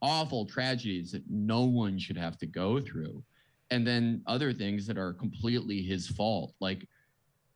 awful 0.00 0.44
tragedies 0.44 1.12
that 1.12 1.22
no 1.30 1.62
one 1.62 1.98
should 1.98 2.16
have 2.16 2.36
to 2.38 2.46
go 2.46 2.80
through. 2.80 3.22
And 3.70 3.86
then 3.86 4.22
other 4.26 4.52
things 4.52 4.86
that 4.86 4.98
are 4.98 5.12
completely 5.12 5.82
his 5.82 6.08
fault, 6.08 6.54
like 6.60 6.86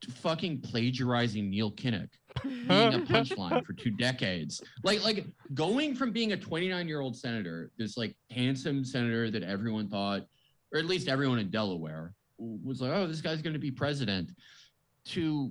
fucking 0.08 0.60
plagiarizing 0.60 1.50
Neil 1.50 1.72
Kinnock, 1.72 2.08
being 2.42 2.94
a 2.94 2.98
punchline 3.00 3.64
for 3.66 3.72
two 3.72 3.90
decades. 3.90 4.62
Like, 4.82 5.04
like 5.04 5.26
going 5.54 5.94
from 5.94 6.12
being 6.12 6.32
a 6.32 6.36
29 6.36 6.88
year 6.88 7.00
old 7.00 7.16
senator, 7.16 7.70
this 7.76 7.96
like 7.96 8.14
handsome 8.30 8.84
senator 8.84 9.30
that 9.30 9.42
everyone 9.42 9.88
thought, 9.88 10.22
or 10.76 10.78
at 10.78 10.84
least 10.84 11.08
everyone 11.08 11.38
in 11.38 11.48
Delaware 11.48 12.12
was 12.38 12.82
like, 12.82 12.92
oh, 12.92 13.06
this 13.06 13.22
guy's 13.22 13.40
going 13.40 13.54
to 13.54 13.58
be 13.58 13.70
president, 13.70 14.30
to 15.06 15.50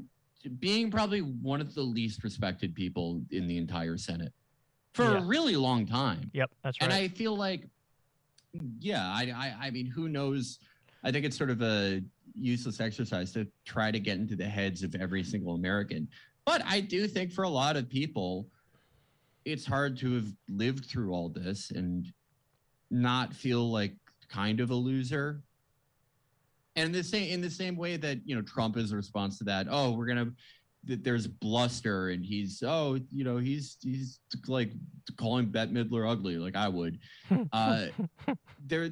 being 0.60 0.92
probably 0.92 1.22
one 1.22 1.60
of 1.60 1.74
the 1.74 1.82
least 1.82 2.24
respected 2.24 2.76
people 2.76 3.24
in 3.32 3.48
the 3.48 3.58
entire 3.58 3.98
Senate 3.98 4.32
for 4.94 5.04
yeah. 5.04 5.18
a 5.18 5.26
really 5.26 5.56
long 5.56 5.88
time. 5.88 6.30
Yep, 6.34 6.52
that's 6.64 6.80
right. 6.80 6.92
And 6.92 6.94
I 6.94 7.08
feel 7.08 7.36
like, 7.36 7.68
yeah, 8.80 9.04
I, 9.04 9.34
I, 9.36 9.68
I 9.68 9.70
mean, 9.72 9.88
who 9.88 10.10
knows? 10.10 10.60
I 11.04 11.12
think 11.12 11.26
it's 11.26 11.36
sort 11.36 11.50
of 11.50 11.64
a 11.64 12.04
useless 12.36 12.80
exercise 12.80 13.32
to 13.32 13.48
try 13.66 13.90
to 13.90 14.00
get 14.00 14.20
into 14.20 14.36
the 14.36 14.46
heads 14.46 14.84
of 14.84 14.94
every 14.94 15.24
single 15.24 15.56
American. 15.56 16.08
But 16.46 16.62
I 16.68 16.82
do 16.82 17.08
think 17.08 17.32
for 17.32 17.46
a 17.46 17.50
lot 17.50 17.78
of 17.78 17.90
people, 17.90 18.48
it's 19.44 19.66
hard 19.66 19.98
to 19.98 20.14
have 20.14 20.28
lived 20.48 20.86
through 20.86 21.12
all 21.14 21.30
this 21.30 21.72
and 21.72 22.14
not 22.92 23.34
feel 23.34 23.72
like 23.72 23.96
kind 24.36 24.60
of 24.60 24.70
a 24.70 24.76
loser 24.76 25.42
and 26.76 26.94
the 26.94 27.04
same 27.04 27.32
in 27.32 27.42
the 27.42 27.50
same 27.50 27.76
way 27.76 27.98
that 27.98 28.20
you 28.26 28.36
know 28.36 28.42
Trump 28.42 28.78
is 28.78 28.92
a 28.92 28.96
response 28.96 29.38
to 29.38 29.44
that. 29.46 29.68
Oh, 29.70 29.92
we're 29.92 30.06
gonna 30.06 30.32
there's 30.84 31.26
bluster 31.26 32.10
and 32.10 32.24
he's 32.24 32.62
oh 32.66 33.00
you 33.12 33.24
know 33.24 33.38
he's 33.38 33.78
he's 33.82 34.20
like 34.48 34.72
calling 35.18 35.48
Bette 35.48 35.72
Midler 35.72 36.10
ugly 36.10 36.38
like 36.38 36.56
I 36.56 36.68
would. 36.68 37.00
Uh, 37.52 37.88
there 38.66 38.90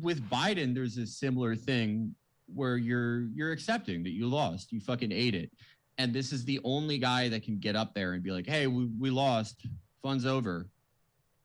with 0.00 0.28
Biden, 0.28 0.74
there's 0.74 0.98
a 0.98 1.06
similar 1.06 1.54
thing 1.54 2.14
where 2.52 2.76
you're 2.76 3.28
you're 3.34 3.52
accepting 3.52 4.02
that 4.02 4.10
you 4.10 4.26
lost, 4.26 4.72
you 4.72 4.80
fucking 4.80 5.12
ate 5.12 5.34
it, 5.34 5.50
and 5.98 6.12
this 6.12 6.32
is 6.32 6.44
the 6.44 6.60
only 6.64 6.98
guy 6.98 7.28
that 7.28 7.44
can 7.44 7.58
get 7.58 7.76
up 7.76 7.94
there 7.94 8.12
and 8.12 8.22
be 8.22 8.30
like, 8.30 8.46
hey, 8.46 8.66
we, 8.66 8.86
we 8.98 9.10
lost, 9.10 9.66
fun's 10.02 10.26
over. 10.26 10.68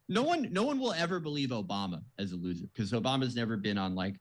No 0.09 0.23
one 0.23 0.47
no 0.51 0.63
one 0.63 0.79
will 0.79 0.93
ever 0.93 1.19
believe 1.19 1.49
Obama 1.49 2.01
as 2.17 2.31
a 2.31 2.35
loser 2.35 2.65
because 2.73 2.91
Obama's 2.91 3.35
never 3.35 3.57
been 3.57 3.77
on 3.77 3.95
like 3.95 4.15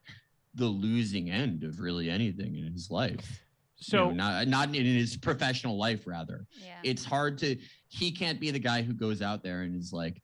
the 0.54 0.66
losing 0.66 1.30
end 1.30 1.62
of 1.64 1.80
really 1.80 2.10
anything 2.10 2.56
in 2.56 2.72
his 2.72 2.90
life. 2.90 3.42
So 3.76 4.08
you 4.08 4.14
know, 4.14 4.14
not 4.14 4.48
not 4.48 4.68
in 4.74 4.84
his 4.84 5.16
professional 5.16 5.76
life, 5.78 6.06
rather. 6.06 6.46
Yeah. 6.52 6.78
It's 6.82 7.04
hard 7.04 7.38
to. 7.38 7.56
He 7.88 8.10
can't 8.10 8.40
be 8.40 8.50
the 8.50 8.58
guy 8.58 8.82
who 8.82 8.94
goes 8.94 9.22
out 9.22 9.42
there 9.42 9.62
and 9.62 9.76
is 9.76 9.92
like, 9.92 10.22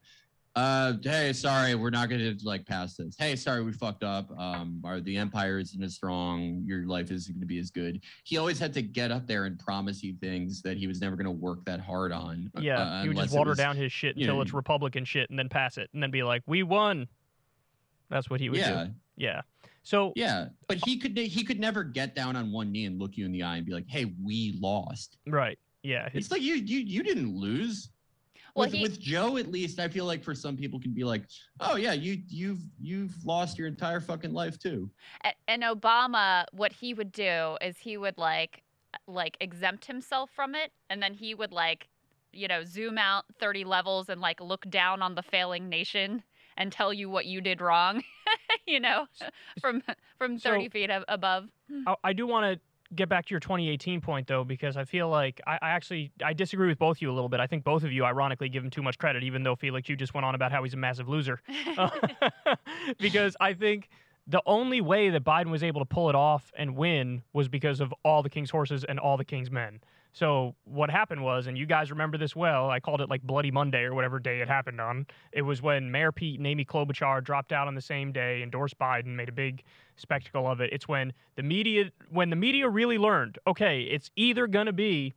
uh, 0.54 0.94
"Hey, 1.02 1.32
sorry, 1.32 1.74
we're 1.74 1.90
not 1.90 2.08
going 2.08 2.20
to 2.20 2.46
like 2.46 2.66
pass 2.66 2.96
this. 2.96 3.16
Hey, 3.18 3.36
sorry, 3.36 3.62
we 3.62 3.72
fucked 3.72 4.04
up. 4.04 4.30
Um, 4.38 4.80
our 4.84 5.00
the 5.00 5.16
empire 5.16 5.58
isn't 5.58 5.82
as 5.82 5.94
strong. 5.94 6.62
Your 6.66 6.86
life 6.86 7.10
isn't 7.10 7.32
going 7.32 7.40
to 7.40 7.46
be 7.46 7.58
as 7.58 7.70
good." 7.70 8.02
He 8.24 8.36
always 8.36 8.58
had 8.58 8.72
to 8.74 8.82
get 8.82 9.10
up 9.10 9.26
there 9.26 9.44
and 9.44 9.58
promise 9.58 10.02
you 10.02 10.14
things 10.20 10.62
that 10.62 10.76
he 10.76 10.86
was 10.86 11.00
never 11.00 11.16
going 11.16 11.26
to 11.26 11.30
work 11.30 11.64
that 11.64 11.80
hard 11.80 12.12
on. 12.12 12.50
Uh, 12.56 12.60
yeah, 12.60 12.80
uh, 12.80 13.02
he 13.02 13.08
would 13.08 13.16
just 13.16 13.34
water 13.34 13.50
was, 13.50 13.58
down 13.58 13.76
his 13.76 13.92
shit 13.92 14.16
until 14.16 14.36
know, 14.36 14.40
it's 14.42 14.52
Republican 14.52 15.04
shit, 15.04 15.30
and 15.30 15.38
then 15.38 15.48
pass 15.48 15.78
it, 15.78 15.88
and 15.94 16.02
then 16.02 16.10
be 16.10 16.22
like, 16.22 16.42
"We 16.46 16.62
won." 16.62 17.08
That's 18.10 18.28
what 18.28 18.40
he 18.40 18.50
would 18.50 18.58
yeah. 18.58 18.84
do. 18.84 18.90
Yeah. 19.16 19.42
So 19.82 20.12
yeah, 20.14 20.46
but 20.68 20.78
he 20.84 20.98
could 20.98 21.16
he 21.16 21.44
could 21.44 21.58
never 21.58 21.82
get 21.82 22.14
down 22.14 22.36
on 22.36 22.52
one 22.52 22.70
knee 22.70 22.84
and 22.84 23.00
look 23.00 23.16
you 23.16 23.24
in 23.24 23.32
the 23.32 23.42
eye 23.42 23.56
and 23.56 23.66
be 23.66 23.72
like, 23.72 23.88
"Hey, 23.88 24.12
we 24.22 24.56
lost." 24.60 25.18
Right. 25.26 25.58
Yeah. 25.82 26.08
It's 26.12 26.30
like 26.30 26.42
you 26.42 26.54
you 26.54 26.78
you 26.80 27.02
didn't 27.02 27.34
lose. 27.34 27.90
Well, 28.54 28.66
with, 28.66 28.74
he, 28.74 28.82
with 28.82 29.00
Joe, 29.00 29.38
at 29.38 29.50
least, 29.50 29.80
I 29.80 29.88
feel 29.88 30.04
like 30.04 30.22
for 30.22 30.34
some 30.34 30.56
people 30.56 30.78
can 30.78 30.92
be 30.92 31.04
like, 31.04 31.22
"Oh 31.60 31.76
yeah, 31.76 31.92
you 31.92 32.18
you've 32.28 32.60
you've 32.78 33.14
lost 33.24 33.58
your 33.58 33.66
entire 33.66 34.00
fucking 34.00 34.32
life 34.32 34.58
too." 34.58 34.90
And 35.48 35.62
Obama, 35.62 36.44
what 36.52 36.72
he 36.72 36.92
would 36.92 37.12
do 37.12 37.56
is 37.62 37.78
he 37.78 37.96
would 37.96 38.18
like 38.18 38.62
like 39.06 39.38
exempt 39.40 39.86
himself 39.86 40.30
from 40.34 40.54
it, 40.54 40.70
and 40.90 41.02
then 41.02 41.14
he 41.14 41.34
would 41.34 41.52
like 41.52 41.88
you 42.32 42.46
know 42.46 42.62
zoom 42.64 42.98
out 42.98 43.24
30 43.38 43.64
levels 43.64 44.08
and 44.08 44.20
like 44.20 44.40
look 44.40 44.68
down 44.68 45.02
on 45.02 45.14
the 45.14 45.22
failing 45.22 45.68
nation 45.68 46.22
and 46.56 46.70
tell 46.70 46.92
you 46.92 47.08
what 47.08 47.24
you 47.24 47.40
did 47.40 47.60
wrong, 47.60 48.02
you 48.66 48.80
know, 48.80 49.06
from 49.60 49.82
from 50.18 50.38
30 50.38 50.64
so, 50.64 50.70
feet 50.70 50.90
above. 51.08 51.48
I 52.04 52.12
do 52.12 52.26
want 52.26 52.54
to 52.54 52.60
get 52.94 53.08
back 53.08 53.26
to 53.26 53.30
your 53.30 53.40
2018 53.40 54.00
point 54.00 54.26
though, 54.26 54.44
because 54.44 54.76
I 54.76 54.84
feel 54.84 55.08
like 55.08 55.40
I, 55.46 55.58
I, 55.62 55.70
actually 55.70 56.12
I 56.24 56.32
disagree 56.32 56.68
with 56.68 56.78
both 56.78 56.98
of 56.98 57.02
you 57.02 57.10
a 57.10 57.14
little 57.14 57.28
bit. 57.28 57.40
I 57.40 57.46
think 57.46 57.64
both 57.64 57.84
of 57.84 57.92
you, 57.92 58.04
ironically, 58.04 58.48
give 58.48 58.64
him 58.64 58.70
too 58.70 58.82
much 58.82 58.98
credit, 58.98 59.22
even 59.24 59.42
though 59.42 59.56
Felix, 59.56 59.88
you 59.88 59.96
just 59.96 60.14
went 60.14 60.24
on 60.24 60.34
about 60.34 60.52
how 60.52 60.62
he's 60.62 60.74
a 60.74 60.78
massive 60.78 61.08
loser. 61.08 61.40
Uh, 61.78 61.88
because 62.98 63.34
I 63.40 63.54
think 63.54 63.88
the 64.26 64.42
only 64.46 64.80
way 64.80 65.08
that 65.10 65.24
Biden 65.24 65.50
was 65.50 65.62
able 65.62 65.80
to 65.80 65.86
pull 65.86 66.10
it 66.10 66.14
off 66.14 66.52
and 66.56 66.76
win 66.76 67.22
was 67.32 67.48
because 67.48 67.80
of 67.80 67.94
all 68.04 68.22
the 68.22 68.28
king's 68.28 68.50
horses 68.50 68.84
and 68.84 68.98
all 68.98 69.16
the 69.16 69.24
king's 69.24 69.50
men. 69.50 69.80
So 70.12 70.54
what 70.64 70.90
happened 70.90 71.22
was, 71.22 71.46
and 71.46 71.56
you 71.56 71.64
guys 71.64 71.90
remember 71.90 72.18
this 72.18 72.36
well, 72.36 72.68
I 72.68 72.80
called 72.80 73.00
it 73.00 73.08
like 73.08 73.22
Bloody 73.22 73.50
Monday 73.50 73.82
or 73.82 73.94
whatever 73.94 74.18
day 74.18 74.40
it 74.40 74.48
happened 74.48 74.80
on. 74.80 75.06
It 75.32 75.42
was 75.42 75.62
when 75.62 75.90
Mayor 75.90 76.12
Pete 76.12 76.38
and 76.38 76.46
Amy 76.46 76.66
Klobuchar 76.66 77.24
dropped 77.24 77.52
out 77.52 77.66
on 77.66 77.74
the 77.74 77.80
same 77.80 78.12
day, 78.12 78.42
endorsed 78.42 78.78
Biden, 78.78 79.16
made 79.16 79.30
a 79.30 79.32
big 79.32 79.62
spectacle 79.96 80.46
of 80.46 80.60
it. 80.60 80.70
It's 80.72 80.86
when 80.86 81.14
the 81.36 81.42
media, 81.42 81.90
when 82.10 82.28
the 82.28 82.36
media 82.36 82.68
really 82.68 82.98
learned, 82.98 83.38
okay, 83.46 83.82
it's 83.82 84.10
either 84.14 84.46
to 84.46 84.72
be 84.72 85.14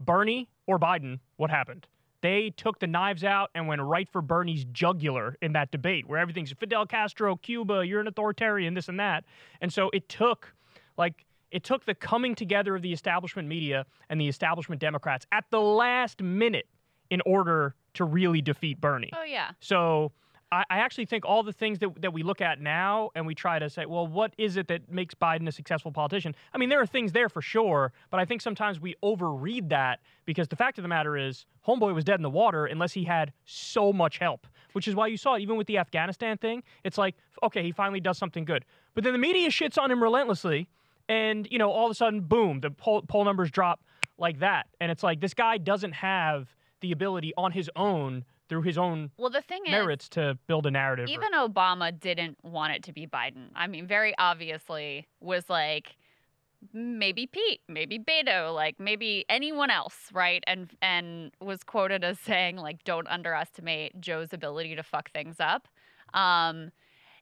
Bernie 0.00 0.48
or 0.66 0.80
Biden. 0.80 1.20
What 1.36 1.50
happened? 1.50 1.86
They 2.20 2.50
took 2.50 2.80
the 2.80 2.86
knives 2.86 3.22
out 3.22 3.50
and 3.54 3.68
went 3.68 3.82
right 3.82 4.08
for 4.08 4.22
Bernie's 4.22 4.64
jugular 4.72 5.36
in 5.42 5.52
that 5.52 5.70
debate, 5.70 6.08
where 6.08 6.18
everything's 6.18 6.52
Fidel 6.52 6.86
Castro, 6.86 7.36
Cuba, 7.36 7.86
you're 7.86 8.00
an 8.00 8.08
authoritarian, 8.08 8.74
this 8.74 8.88
and 8.88 8.98
that. 8.98 9.24
And 9.60 9.72
so 9.72 9.90
it 9.92 10.08
took 10.08 10.54
like 10.96 11.26
it 11.54 11.62
took 11.62 11.84
the 11.84 11.94
coming 11.94 12.34
together 12.34 12.74
of 12.74 12.82
the 12.82 12.92
establishment 12.92 13.46
media 13.46 13.86
and 14.10 14.20
the 14.20 14.28
establishment 14.28 14.80
Democrats 14.80 15.24
at 15.30 15.44
the 15.50 15.60
last 15.60 16.20
minute 16.20 16.66
in 17.10 17.22
order 17.24 17.76
to 17.94 18.04
really 18.04 18.42
defeat 18.42 18.80
Bernie. 18.80 19.10
Oh, 19.16 19.22
yeah. 19.22 19.52
So 19.60 20.10
I, 20.50 20.64
I 20.68 20.78
actually 20.78 21.06
think 21.06 21.24
all 21.24 21.44
the 21.44 21.52
things 21.52 21.78
that, 21.78 22.02
that 22.02 22.12
we 22.12 22.24
look 22.24 22.40
at 22.40 22.60
now 22.60 23.10
and 23.14 23.24
we 23.24 23.36
try 23.36 23.60
to 23.60 23.70
say, 23.70 23.86
well, 23.86 24.04
what 24.04 24.34
is 24.36 24.56
it 24.56 24.66
that 24.66 24.90
makes 24.90 25.14
Biden 25.14 25.46
a 25.46 25.52
successful 25.52 25.92
politician? 25.92 26.34
I 26.52 26.58
mean, 26.58 26.70
there 26.70 26.80
are 26.80 26.86
things 26.86 27.12
there 27.12 27.28
for 27.28 27.40
sure, 27.40 27.92
but 28.10 28.18
I 28.18 28.24
think 28.24 28.40
sometimes 28.40 28.80
we 28.80 28.96
overread 29.04 29.68
that 29.68 30.00
because 30.24 30.48
the 30.48 30.56
fact 30.56 30.78
of 30.78 30.82
the 30.82 30.88
matter 30.88 31.16
is, 31.16 31.46
Homeboy 31.68 31.94
was 31.94 32.02
dead 32.02 32.16
in 32.16 32.22
the 32.22 32.30
water 32.30 32.66
unless 32.66 32.92
he 32.94 33.04
had 33.04 33.32
so 33.44 33.92
much 33.92 34.18
help, 34.18 34.48
which 34.72 34.88
is 34.88 34.96
why 34.96 35.06
you 35.06 35.16
saw 35.16 35.34
it 35.34 35.42
even 35.42 35.56
with 35.56 35.68
the 35.68 35.78
Afghanistan 35.78 36.36
thing. 36.36 36.64
It's 36.82 36.98
like, 36.98 37.14
okay, 37.44 37.62
he 37.62 37.70
finally 37.70 38.00
does 38.00 38.18
something 38.18 38.44
good. 38.44 38.64
But 38.96 39.04
then 39.04 39.12
the 39.12 39.20
media 39.20 39.50
shits 39.50 39.78
on 39.78 39.92
him 39.92 40.02
relentlessly 40.02 40.68
and 41.08 41.46
you 41.50 41.58
know 41.58 41.70
all 41.70 41.86
of 41.86 41.90
a 41.90 41.94
sudden 41.94 42.20
boom 42.20 42.60
the 42.60 42.70
poll, 42.70 43.02
poll 43.02 43.24
numbers 43.24 43.50
drop 43.50 43.80
like 44.18 44.38
that 44.40 44.66
and 44.80 44.90
it's 44.90 45.02
like 45.02 45.20
this 45.20 45.34
guy 45.34 45.58
doesn't 45.58 45.92
have 45.92 46.54
the 46.80 46.92
ability 46.92 47.32
on 47.36 47.52
his 47.52 47.70
own 47.76 48.24
through 48.48 48.62
his 48.62 48.76
own 48.76 49.10
Well, 49.16 49.30
the 49.30 49.40
thing 49.40 49.62
is, 49.64 49.70
merits 49.70 50.08
to 50.10 50.38
build 50.46 50.66
a 50.66 50.70
narrative. 50.70 51.08
or- 51.08 51.12
even 51.12 51.32
Obama 51.32 51.98
didn't 51.98 52.36
want 52.44 52.74
it 52.74 52.82
to 52.84 52.92
be 52.92 53.06
Biden. 53.06 53.48
I 53.54 53.66
mean, 53.66 53.86
very 53.86 54.12
obviously 54.18 55.06
was 55.20 55.48
like 55.48 55.96
maybe 56.72 57.26
Pete, 57.26 57.60
maybe 57.68 57.98
Beto, 57.98 58.54
like 58.54 58.78
maybe 58.78 59.24
anyone 59.28 59.70
else, 59.70 59.96
right? 60.12 60.42
And 60.46 60.70
and 60.82 61.32
was 61.40 61.62
quoted 61.64 62.04
as 62.04 62.18
saying 62.20 62.56
like 62.56 62.84
don't 62.84 63.08
underestimate 63.08 64.00
Joe's 64.00 64.32
ability 64.32 64.76
to 64.76 64.82
fuck 64.82 65.10
things 65.10 65.36
up. 65.40 65.68
Um 66.12 66.70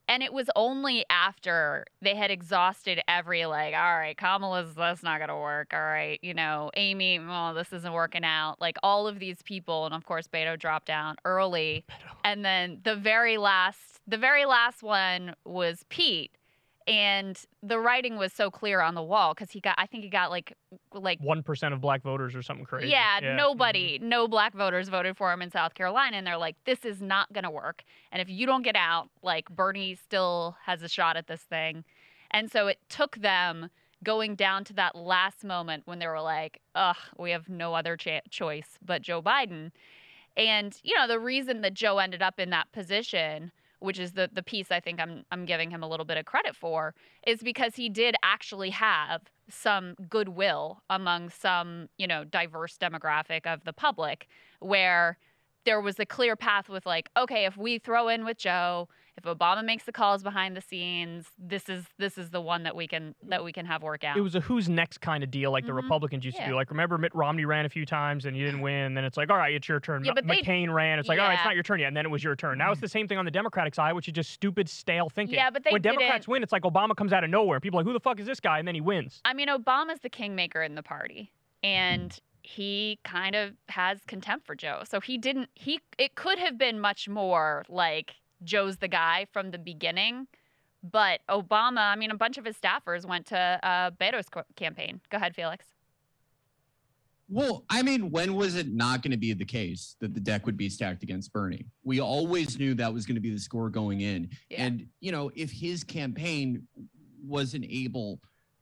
and 0.07 0.21
it 0.21 0.33
was 0.33 0.49
only 0.55 1.05
after 1.09 1.85
they 2.01 2.15
had 2.15 2.31
exhausted 2.31 3.01
every 3.07 3.45
like, 3.45 3.73
all 3.73 3.97
right, 3.97 4.17
Kamala's 4.17 4.75
that's 4.75 5.03
not 5.03 5.19
gonna 5.19 5.39
work. 5.39 5.73
All 5.73 5.79
right, 5.79 6.19
you 6.21 6.33
know, 6.33 6.71
Amy, 6.75 7.19
well, 7.19 7.53
this 7.53 7.71
isn't 7.73 7.93
working 7.93 8.23
out. 8.23 8.59
Like 8.59 8.77
all 8.83 9.07
of 9.07 9.19
these 9.19 9.41
people, 9.43 9.85
and 9.85 9.93
of 9.93 10.05
course 10.05 10.27
Beto 10.27 10.57
dropped 10.57 10.87
down 10.87 11.15
early. 11.25 11.85
And 12.23 12.43
then 12.43 12.79
the 12.83 12.95
very 12.95 13.37
last 13.37 14.01
the 14.07 14.17
very 14.17 14.45
last 14.45 14.83
one 14.83 15.35
was 15.45 15.85
Pete. 15.89 16.31
And 16.85 17.39
the 17.61 17.79
writing 17.79 18.17
was 18.17 18.33
so 18.33 18.51
clear 18.51 18.81
on 18.81 18.93
the 18.93 19.01
wall 19.01 19.33
because 19.33 19.51
he 19.51 19.59
got 19.61 19.75
I 19.77 19.85
think 19.85 20.03
he 20.03 20.09
got 20.09 20.29
like 20.29 20.53
like 20.93 21.19
one 21.21 21.41
percent 21.43 21.73
of 21.73 21.81
black 21.81 22.01
voters 22.03 22.35
or 22.35 22.41
something 22.41 22.65
crazy. 22.65 22.89
yeah, 22.89 23.21
mhm. 23.21 23.37
nobody, 23.37 23.99
no 24.01 24.27
black 24.27 24.53
voters 24.53 24.89
voted 24.89 25.15
for 25.15 25.31
him 25.31 25.41
in 25.41 25.49
South 25.51 25.73
Carolina. 25.75 26.17
And 26.17 26.27
they're 26.27 26.37
like, 26.37 26.55
this 26.65 26.83
is 26.83 27.01
not 27.01 27.31
going 27.31 27.45
to 27.45 27.49
work. 27.51 27.83
And 28.11 28.21
if 28.21 28.29
you 28.29 28.45
don't 28.45 28.63
get 28.63 28.75
out, 28.75 29.09
like 29.21 29.49
Bernie 29.49 29.95
still 29.95 30.57
has 30.65 30.81
a 30.81 30.89
shot 30.89 31.15
at 31.15 31.27
this 31.27 31.41
thing. 31.41 31.83
And 32.31 32.51
so 32.51 32.67
it 32.67 32.79
took 32.89 33.15
them 33.17 33.69
going 34.03 34.35
down 34.35 34.65
to 34.65 34.73
that 34.73 34.95
last 34.95 35.43
moment 35.45 35.83
when 35.85 35.99
they 35.99 36.07
were 36.07 36.21
like, 36.21 36.59
ugh, 36.75 36.97
we 37.17 37.31
have 37.31 37.47
no 37.47 37.73
other 37.73 37.95
cha- 37.95 38.19
choice 38.29 38.77
but 38.85 39.01
Joe 39.01 39.21
Biden. 39.21 39.71
And, 40.35 40.77
you 40.83 40.95
know, 40.97 41.07
the 41.07 41.19
reason 41.19 41.61
that 41.61 41.73
Joe 41.73 41.99
ended 41.99 42.21
up 42.21 42.39
in 42.39 42.49
that 42.49 42.71
position 42.71 43.51
which 43.83 43.99
is 43.99 44.13
the 44.13 44.29
the 44.31 44.41
piece 44.41 44.71
I 44.71 44.79
think 44.79 45.01
I'm 45.01 45.25
I'm 45.29 45.45
giving 45.45 45.69
him 45.69 45.83
a 45.83 45.87
little 45.87 46.05
bit 46.05 46.17
of 46.17 46.23
credit 46.25 46.55
for, 46.55 46.95
is 47.27 47.41
because 47.43 47.75
he 47.75 47.89
did 47.89 48.15
actually 48.23 48.69
have 48.69 49.23
some 49.49 49.95
goodwill 50.09 50.81
among 50.89 51.29
some, 51.29 51.89
you 51.97 52.07
know, 52.07 52.23
diverse 52.23 52.77
demographic 52.77 53.45
of 53.45 53.65
the 53.65 53.73
public 53.73 54.27
where 54.61 55.17
there 55.65 55.81
was 55.81 55.99
a 55.99 56.05
clear 56.05 56.37
path 56.37 56.69
with 56.69 56.85
like, 56.85 57.09
okay, 57.17 57.45
if 57.45 57.57
we 57.57 57.77
throw 57.77 58.07
in 58.07 58.23
with 58.23 58.37
Joe, 58.37 58.87
if 59.17 59.25
Obama 59.25 59.63
makes 59.63 59.83
the 59.83 59.91
calls 59.91 60.23
behind 60.23 60.57
the 60.57 60.61
scenes, 60.61 61.27
this 61.37 61.69
is 61.69 61.85
this 61.99 62.17
is 62.17 62.31
the 62.31 62.41
one 62.41 62.63
that 62.63 62.75
we 62.75 62.87
can 62.87 63.13
that 63.27 63.43
we 63.43 63.51
can 63.53 63.65
have 63.65 63.83
work 63.83 64.03
out. 64.03 64.17
It 64.17 64.21
was 64.21 64.35
a 64.35 64.39
who's 64.39 64.67
next 64.69 65.01
kind 65.01 65.23
of 65.23 65.29
deal, 65.29 65.51
like 65.51 65.65
the 65.65 65.71
Mhm. 65.71 65.83
Republicans 65.83 66.25
used 66.25 66.37
to 66.37 66.43
Yeah. 66.43 66.49
do. 66.49 66.55
Like, 66.55 66.71
remember 66.71 66.97
Mitt 66.97 67.13
Romney 67.13 67.45
ran 67.45 67.65
a 67.65 67.69
few 67.69 67.85
times 67.85 68.25
and 68.25 68.35
you 68.35 68.43
didn't 68.45 68.61
win, 68.69 68.73
and 68.85 68.97
then 68.97 69.05
it's 69.05 69.17
like, 69.17 69.29
all 69.29 69.37
right, 69.37 69.53
it's 69.53 69.67
your 69.69 69.79
turn. 69.79 70.03
Yeah, 70.03 70.13
but 70.15 70.25
they- 70.27 70.41
McCain 70.41 70.73
ran. 70.73 70.97
It's 70.99 71.07
like, 71.07 71.19
all 71.19 71.27
right, 71.27 71.35
it's 71.35 71.45
not 71.45 71.53
your 71.53 71.63
turn 71.63 71.79
yet, 71.79 71.87
and 71.87 71.97
then 71.97 72.05
it 72.05 72.09
was 72.09 72.23
your 72.23 72.35
turn. 72.35 72.57
Now 72.57 72.71
it's 72.71 72.81
the 72.81 72.87
same 72.87 73.07
thing 73.07 73.17
on 73.17 73.25
the 73.25 73.31
Democratic 73.31 73.75
side, 73.75 73.93
which 73.93 74.07
is 74.07 74.13
just 74.13 74.31
stupid, 74.31 74.67
stale 74.67 75.09
thinking. 75.09 75.35
Yeah, 75.35 75.49
but 75.51 75.63
they 75.63 75.71
when 75.71 75.81
Democrats 75.81 76.27
win, 76.27 76.41
it's 76.43 76.51
like 76.51 76.63
Obama 76.63 76.95
comes 76.95 77.13
out 77.13 77.23
of 77.23 77.29
nowhere, 77.29 77.57
and 77.57 77.61
people 77.63 77.79
are 77.79 77.83
like, 77.83 77.87
who 77.87 77.93
the 77.93 77.99
fuck 77.99 78.19
is 78.19 78.25
this 78.25 78.39
guy? 78.39 78.57
And 78.59 78.67
then 78.67 78.75
he 78.75 78.81
wins. 78.81 79.21
I 79.25 79.33
mean, 79.33 79.47
Obama's 79.47 79.99
the 80.01 80.09
kingmaker 80.09 80.61
in 80.63 80.75
the 80.75 80.83
party, 80.83 81.31
and 81.61 82.17
he 82.41 82.99
kind 83.05 83.35
of 83.35 83.53
has 83.69 83.99
contempt 84.05 84.45
for 84.45 84.55
Joe. 84.55 84.81
So 84.85 84.99
he 84.99 85.17
didn't. 85.17 85.49
He 85.55 85.79
it 85.97 86.15
could 86.15 86.39
have 86.39 86.57
been 86.57 86.79
much 86.79 87.07
more 87.07 87.63
like 87.69 88.15
Joe's 88.43 88.77
the 88.77 88.87
guy 88.87 89.27
from 89.31 89.51
the 89.51 89.57
beginning, 89.57 90.27
but 90.83 91.21
Obama. 91.29 91.91
I 91.91 91.95
mean, 91.95 92.11
a 92.11 92.17
bunch 92.17 92.37
of 92.37 92.45
his 92.45 92.57
staffers 92.57 93.05
went 93.05 93.25
to 93.27 93.37
uh, 93.37 93.91
Beto's 93.91 94.29
co- 94.29 94.43
campaign. 94.55 95.01
Go 95.09 95.17
ahead, 95.17 95.35
Felix. 95.35 95.65
Well, 97.29 97.63
I 97.69 97.81
mean, 97.81 98.11
when 98.11 98.35
was 98.35 98.55
it 98.55 98.67
not 98.71 99.01
going 99.01 99.11
to 99.11 99.17
be 99.17 99.33
the 99.33 99.45
case 99.45 99.95
that 100.01 100.13
the 100.13 100.19
deck 100.19 100.45
would 100.45 100.57
be 100.57 100.69
stacked 100.69 101.03
against 101.03 101.31
Bernie? 101.31 101.65
We 101.83 101.99
always 101.99 102.59
knew 102.59 102.73
that 102.75 102.93
was 102.93 103.05
going 103.05 103.15
to 103.15 103.21
be 103.21 103.31
the 103.31 103.39
score 103.39 103.69
going 103.69 104.01
in. 104.01 104.29
Yeah. 104.49 104.65
And, 104.65 104.87
you 104.99 105.11
know, 105.11 105.31
if 105.33 105.49
his 105.49 105.83
campaign 105.83 106.67
wasn't 107.25 107.65
able 107.69 108.19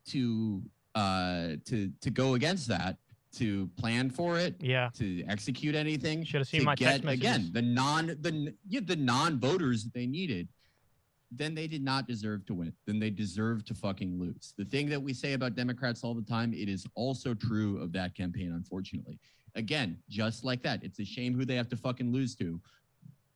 to 0.07 0.61
uh 0.93 1.55
to 1.65 1.91
to 2.01 2.09
go 2.09 2.35
against 2.35 2.67
that, 2.67 2.97
to 3.33 3.67
plan 3.77 4.09
for 4.09 4.37
it, 4.37 4.55
Yeah. 4.59 4.89
to 4.95 5.23
execute 5.25 5.75
anything, 5.75 6.23
Should 6.23 6.39
have 6.41 6.47
seen 6.47 6.63
my 6.63 6.75
text 6.75 7.03
get 7.03 7.13
again 7.13 7.49
the 7.53 7.61
non 7.61 8.07
the 8.07 8.53
yeah, 8.67 8.81
the 8.83 8.95
non-voters 8.95 9.83
that 9.85 9.93
they 9.93 10.05
needed, 10.05 10.47
then 11.31 11.55
they 11.55 11.67
did 11.67 11.83
not 11.83 12.07
deserve 12.07 12.45
to 12.47 12.53
win. 12.53 12.73
Then 12.85 12.99
they 12.99 13.09
deserve 13.09 13.63
to 13.65 13.73
fucking 13.73 14.19
lose. 14.19 14.53
The 14.57 14.65
thing 14.65 14.89
that 14.89 15.01
we 15.01 15.13
say 15.13 15.33
about 15.33 15.55
Democrats 15.55 16.03
all 16.03 16.13
the 16.13 16.21
time, 16.21 16.53
it 16.53 16.67
is 16.67 16.85
also 16.95 17.33
true 17.33 17.77
of 17.81 17.93
that 17.93 18.15
campaign, 18.15 18.51
unfortunately. 18.51 19.17
Again, 19.55 19.97
just 20.09 20.43
like 20.43 20.61
that, 20.63 20.83
it's 20.83 20.99
a 20.99 21.05
shame 21.05 21.33
who 21.33 21.45
they 21.45 21.55
have 21.55 21.69
to 21.69 21.77
fucking 21.77 22.11
lose 22.11 22.35
to. 22.35 22.59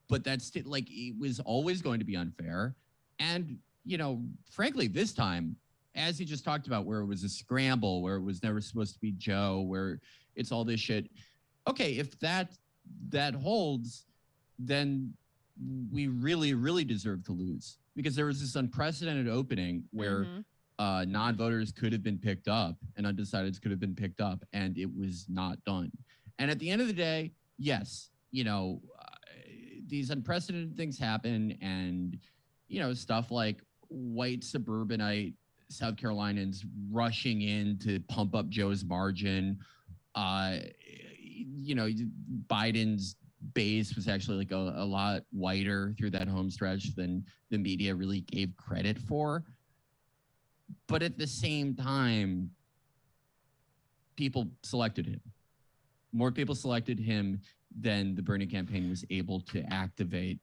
But 0.10 0.24
that's 0.24 0.52
like 0.66 0.90
it 0.90 1.18
was 1.18 1.40
always 1.40 1.82
going 1.82 2.00
to 2.00 2.06
be 2.06 2.16
unfair. 2.18 2.76
And, 3.20 3.58
you 3.86 3.98
know, 3.98 4.22
frankly, 4.52 4.88
this 4.88 5.14
time, 5.14 5.56
as 5.96 6.18
he 6.18 6.26
just 6.26 6.44
talked 6.44 6.68
about, 6.68 6.86
where 6.86 7.00
it 7.00 7.06
was 7.06 7.24
a 7.24 7.30
scramble, 7.30 8.02
where 8.02 8.16
it 8.18 8.22
was 8.22 8.44
never 8.44 8.62
supposed 8.62 8.94
to 8.94 9.00
be 9.00 9.12
Joe, 9.14 9.62
where 9.62 10.00
it's 10.36 10.52
all 10.52 10.66
this 10.66 10.80
shit. 10.80 11.10
Okay, 11.68 11.94
if 11.98 12.20
that 12.20 12.58
that 13.10 13.34
holds, 13.34 14.06
then 14.60 15.12
we 15.92 16.08
really, 16.08 16.54
really 16.54 16.84
deserve 16.84 17.24
to 17.24 17.32
lose 17.32 17.78
because 17.96 18.16
there 18.16 18.26
was 18.26 18.42
this 18.42 18.56
unprecedented 18.56 19.28
opening 19.28 19.84
where 19.92 20.26
Mhm. 20.26 20.44
uh, 20.78 21.06
non-voters 21.08 21.72
could 21.72 21.94
have 21.94 22.04
been 22.04 22.18
picked 22.20 22.50
up 22.50 22.78
and 22.98 23.06
undecideds 23.06 23.62
could 23.62 23.72
have 23.72 23.80
been 23.80 23.96
picked 23.96 24.20
up, 24.20 24.44
and 24.52 24.78
it 24.78 24.94
was 24.94 25.26
not 25.30 25.64
done. 25.64 25.90
And 26.38 26.52
at 26.52 26.60
the 26.60 26.70
end 26.70 26.82
of 26.82 26.88
the 26.88 26.94
day, 26.94 27.32
yes, 27.58 28.12
you 28.32 28.44
know, 28.44 28.82
uh, 29.00 29.06
these 29.88 30.10
unprecedented 30.10 30.76
things 30.76 30.98
happen, 31.00 31.54
and 31.62 32.20
you 32.68 32.80
know, 32.80 32.94
stuff 32.94 33.32
like 33.32 33.64
white 33.88 34.44
suburbanite 34.44 35.36
South 35.70 35.98
Carolinians 35.98 36.64
rushing 36.92 37.42
in 37.42 37.78
to 37.80 38.00
pump 38.02 38.36
up 38.36 38.50
Joe's 38.50 38.84
margin. 38.84 39.60
Uh, 40.14 40.58
you 41.38 41.76
know, 41.76 41.90
Biden's 42.48 43.16
base 43.54 43.96
was 43.96 44.08
actually 44.08 44.38
like 44.38 44.52
a, 44.52 44.74
a 44.78 44.86
lot 44.86 45.24
whiter 45.32 45.94
through 45.98 46.12
that 46.12 46.28
home 46.28 46.50
stretch 46.50 46.96
than 46.96 47.26
the 47.50 47.58
media 47.58 47.94
really 47.94 48.22
gave 48.22 48.56
credit 48.58 48.98
for. 48.98 49.44
But 50.88 51.04
at 51.04 51.18
the 51.18 51.28
same 51.28 51.76
time, 51.76 52.50
people 54.16 54.48
selected 54.64 55.06
him. 55.06 55.22
More 56.12 56.32
people 56.32 56.56
selected 56.56 57.00
him 57.00 57.42
than 57.78 58.16
the 58.16 58.22
Bernie 58.22 58.46
campaign 58.46 58.90
was 58.90 59.04
able 59.10 59.42
to 59.42 59.62
activate 59.72 60.40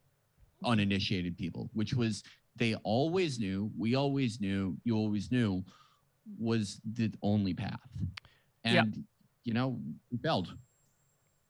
uninitiated 0.65 1.36
people, 1.36 1.70
which 1.73 1.94
was 1.94 2.23
they 2.57 2.74
always 2.77 3.39
knew, 3.39 3.70
we 3.79 3.95
always 3.95 4.41
knew, 4.41 4.77
you 4.85 4.97
always 4.97 5.31
knew 5.31 5.65
was 6.39 6.81
the 6.85 7.12
only 7.23 7.55
path. 7.55 7.81
And 8.65 8.74
Yeah. 8.74 9.03
you 9.45 9.55
know, 9.55 9.81
we 10.11 10.19
failed. 10.19 10.55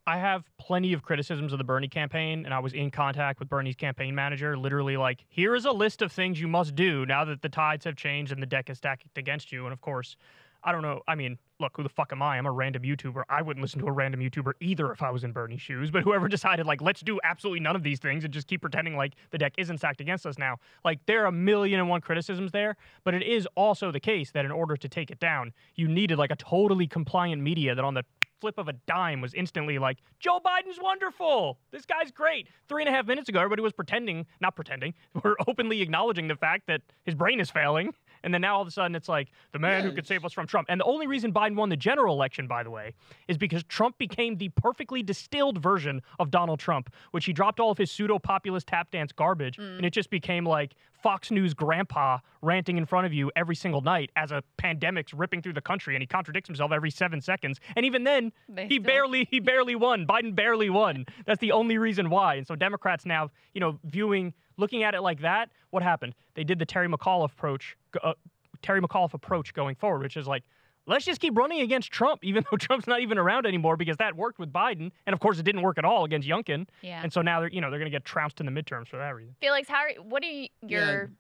I 0.07 0.19
have 0.19 0.45
plenty 0.59 0.93
of 0.95 1.03
criticisms 1.03 1.53
of 1.53 1.59
the 1.59 1.65
Bernie 1.65 1.89
campaign, 1.89 2.45
and 2.45 2.53
I 2.53 2.59
was 2.59 2.73
in 2.73 2.91
contact 2.91 3.39
with 3.39 3.49
Bernie's 3.49 3.77
campaign 3.77 4.15
manager. 4.15 4.57
Literally, 4.57 4.97
like, 4.97 5.25
here 5.29 5.55
is 5.55 5.65
a 5.65 5.71
list 5.71 6.03
of 6.03 6.11
things 6.11 6.41
you 6.41 6.49
must 6.49 6.75
do 6.75 7.07
now 7.07 7.25
that 7.25 7.43
the 7.43 7.49
tides 7.49 7.85
have 7.85 7.95
changed 7.95 8.33
and 8.33 8.43
the 8.43 8.47
deck 8.47 8.69
is 8.69 8.79
stacked 8.79 9.07
against 9.17 9.53
you. 9.53 9.65
And 9.65 9.73
of 9.73 9.81
course, 9.81 10.17
I 10.65 10.73
don't 10.73 10.83
know. 10.83 11.01
I 11.09 11.15
mean, 11.15 11.39
look, 11.61 11.73
who 11.77 11.83
the 11.83 11.89
fuck 11.89 12.13
am 12.13 12.23
I? 12.23 12.39
I'm 12.39 12.47
a 12.47 12.51
random 12.51 12.83
YouTuber. 12.83 13.23
I 13.29 13.43
wouldn't 13.43 13.63
listen 13.63 13.81
to 13.81 13.87
a 13.87 13.93
random 13.93 14.21
YouTuber 14.21 14.53
either 14.61 14.93
if 14.93 15.03
I 15.03 15.11
was 15.11 15.25
in 15.25 15.33
Bernie's 15.33 15.61
shoes. 15.61 15.91
But 15.91 16.03
whoever 16.03 16.29
decided, 16.37 16.67
like, 16.67 16.81
let's 16.81 17.01
do 17.01 17.19
absolutely 17.25 17.61
none 17.61 17.77
of 17.77 17.83
these 17.83 17.99
things 17.99 18.25
and 18.25 18.33
just 18.33 18.47
keep 18.47 18.61
pretending 18.61 18.97
like 18.97 19.15
the 19.31 19.39
deck 19.39 19.55
isn't 19.59 19.79
stacked 19.79 20.01
against 20.01 20.27
us 20.27 20.39
now. 20.39 20.59
Like, 20.85 21.01
there 21.07 21.23
are 21.23 21.27
a 21.27 21.33
million 21.33 21.81
and 21.81 21.89
one 21.89 22.01
criticisms 22.01 22.53
there, 22.53 22.77
but 23.05 23.15
it 23.15 23.23
is 23.23 23.47
also 23.57 23.91
the 23.91 24.01
case 24.01 24.31
that 24.33 24.45
in 24.45 24.51
order 24.51 24.77
to 24.77 24.89
take 24.89 25.11
it 25.11 25.19
down, 25.19 25.53
you 25.75 25.89
needed 25.89 26.19
like 26.19 26.31
a 26.31 26.37
totally 26.37 26.87
compliant 26.87 27.43
media 27.43 27.75
that 27.75 27.85
on 27.85 27.95
the 27.95 28.05
flip 28.43 28.59
of 28.59 28.67
a 28.67 28.73
dime 28.89 29.21
was 29.21 29.33
instantly 29.35 29.79
like, 29.79 29.99
Joe 30.19 30.41
Biden's 30.45 30.81
wonderful. 30.81 31.61
This 31.71 31.87
guy's 31.87 32.11
great. 32.11 32.49
Three 32.69 32.83
and 32.83 32.89
a 32.89 32.93
half 32.93 33.07
minutes 33.07 33.29
ago, 33.29 33.39
everybody 33.39 33.63
was 33.63 33.73
pretending, 33.73 34.27
not 34.41 34.57
pretending, 34.57 34.95
we're 35.23 35.37
openly 35.47 35.81
acknowledging 35.81 36.27
the 36.27 36.35
fact 36.35 36.67
that 36.67 36.83
his 37.05 37.15
brain 37.15 37.39
is 37.39 37.53
failing. 37.53 37.95
And 38.25 38.33
then 38.33 38.41
now 38.41 38.57
all 38.57 38.63
of 38.63 38.69
a 38.69 38.71
sudden 38.71 38.95
it's 38.95 39.09
like 39.09 39.29
the 39.53 39.59
man 39.59 39.83
who 39.85 39.93
could 39.93 40.07
save 40.07 40.25
us 40.25 40.33
from 40.33 40.47
Trump. 40.47 40.69
And 40.71 40.81
the 40.81 40.85
only 40.85 41.07
reason 41.07 41.33
Biden 41.33 41.57
won 41.57 41.69
the 41.69 41.77
general 41.77 42.15
election, 42.15 42.47
by 42.47 42.63
the 42.63 42.71
way, 42.71 42.95
is 43.29 43.37
because 43.37 43.63
Trump 43.65 43.99
became 43.99 44.37
the 44.37 44.49
perfectly 44.51 45.03
distilled 45.03 45.59
version 45.59 46.03
of 46.19 46.31
Donald 46.31 46.61
Trump, 46.61 46.93
which 47.11 47.25
he 47.25 47.33
dropped 47.33 47.61
all 47.61 47.71
of 47.71 47.79
his 47.79 47.91
pseudo 47.91 48.19
populist 48.19 48.67
tap 48.69 48.91
dance 48.91 49.13
garbage. 49.13 49.57
Mm. 49.57 49.77
And 49.79 49.87
it 49.87 49.93
just 49.93 50.11
became 50.11 50.45
like 50.45 50.75
Fox 51.03 51.31
News 51.31 51.53
grandpa 51.53 52.19
ranting 52.43 52.77
in 52.79 52.87
front 52.87 53.07
of 53.07 53.13
you 53.13 53.31
every 53.35 53.57
single 53.57 53.81
night 53.81 54.11
as 54.17 54.31
a 54.31 54.43
pandemic's 54.57 55.13
ripping 55.13 55.43
through 55.43 55.55
the 55.55 55.61
country. 55.61 55.95
And 55.95 56.03
he 56.03 56.07
contradicts 56.07 56.49
himself 56.49 56.71
every 56.73 56.91
seven 56.91 57.21
seconds. 57.21 57.59
And 57.77 57.85
even 57.85 58.05
then, 58.05 58.33
They 58.49 58.67
he 58.69 58.75
still- 58.77 58.85
barely 58.85 59.29
he 59.31 59.41
barely 59.53 59.75
won. 59.75 60.07
Biden 60.07 60.35
barely 60.35 60.71
won. 60.71 61.07
That's 61.27 61.41
the 61.41 61.53
only 61.53 61.79
reason 61.79 62.09
why. 62.11 62.37
And 62.37 62.47
so 62.47 62.55
Democrats 62.55 63.05
now, 63.05 63.31
you 63.55 63.61
know, 63.61 63.79
viewing 63.85 64.33
looking 64.57 64.83
at 64.83 64.95
it 64.95 65.01
like 65.03 65.21
that, 65.23 65.51
what 65.71 65.83
happened? 65.83 66.15
They 66.35 66.45
did 66.45 66.59
the 66.59 66.67
Terry 66.67 66.89
McAuliffe 66.89 67.33
approach, 67.33 67.77
uh, 68.03 68.15
Terry 68.63 68.81
McAuliffe 68.81 69.15
approach 69.15 69.53
going 69.55 69.75
forward, 69.75 70.03
which 70.03 70.17
is 70.17 70.27
like, 70.27 70.45
let's 70.87 71.05
just 71.05 71.21
keep 71.21 71.37
running 71.37 71.61
against 71.61 71.91
Trump, 71.91 72.21
even 72.25 72.45
though 72.51 72.57
Trump's 72.57 72.87
not 72.87 73.01
even 73.01 73.19
around 73.19 73.47
anymore, 73.47 73.77
because 73.77 73.97
that 73.99 74.17
worked 74.17 74.39
with 74.39 74.53
Biden, 74.53 74.91
and 75.07 75.15
of 75.15 75.21
course 75.21 75.39
it 75.39 75.45
didn't 75.45 75.63
work 75.63 75.79
at 75.79 75.85
all 75.85 76.05
against 76.05 76.29
Youngkin, 76.29 76.67
Yeah. 76.83 77.01
and 77.03 77.13
so 77.13 77.23
now 77.23 77.41
they're 77.41 77.51
you 77.51 77.61
know 77.61 77.71
they're 77.71 77.79
going 77.79 77.91
to 77.91 77.95
get 77.97 78.05
trounced 78.05 78.41
in 78.41 78.47
the 78.47 78.53
midterms 78.53 78.89
for 78.89 78.97
that 78.99 79.15
reason. 79.15 79.35
Felix, 79.41 79.69
how 79.69 79.77
are, 79.83 79.93
what 80.03 80.23
are 80.23 80.27
you, 80.27 80.49
your 80.67 81.11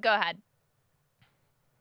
go 0.00 0.14
ahead. 0.14 0.38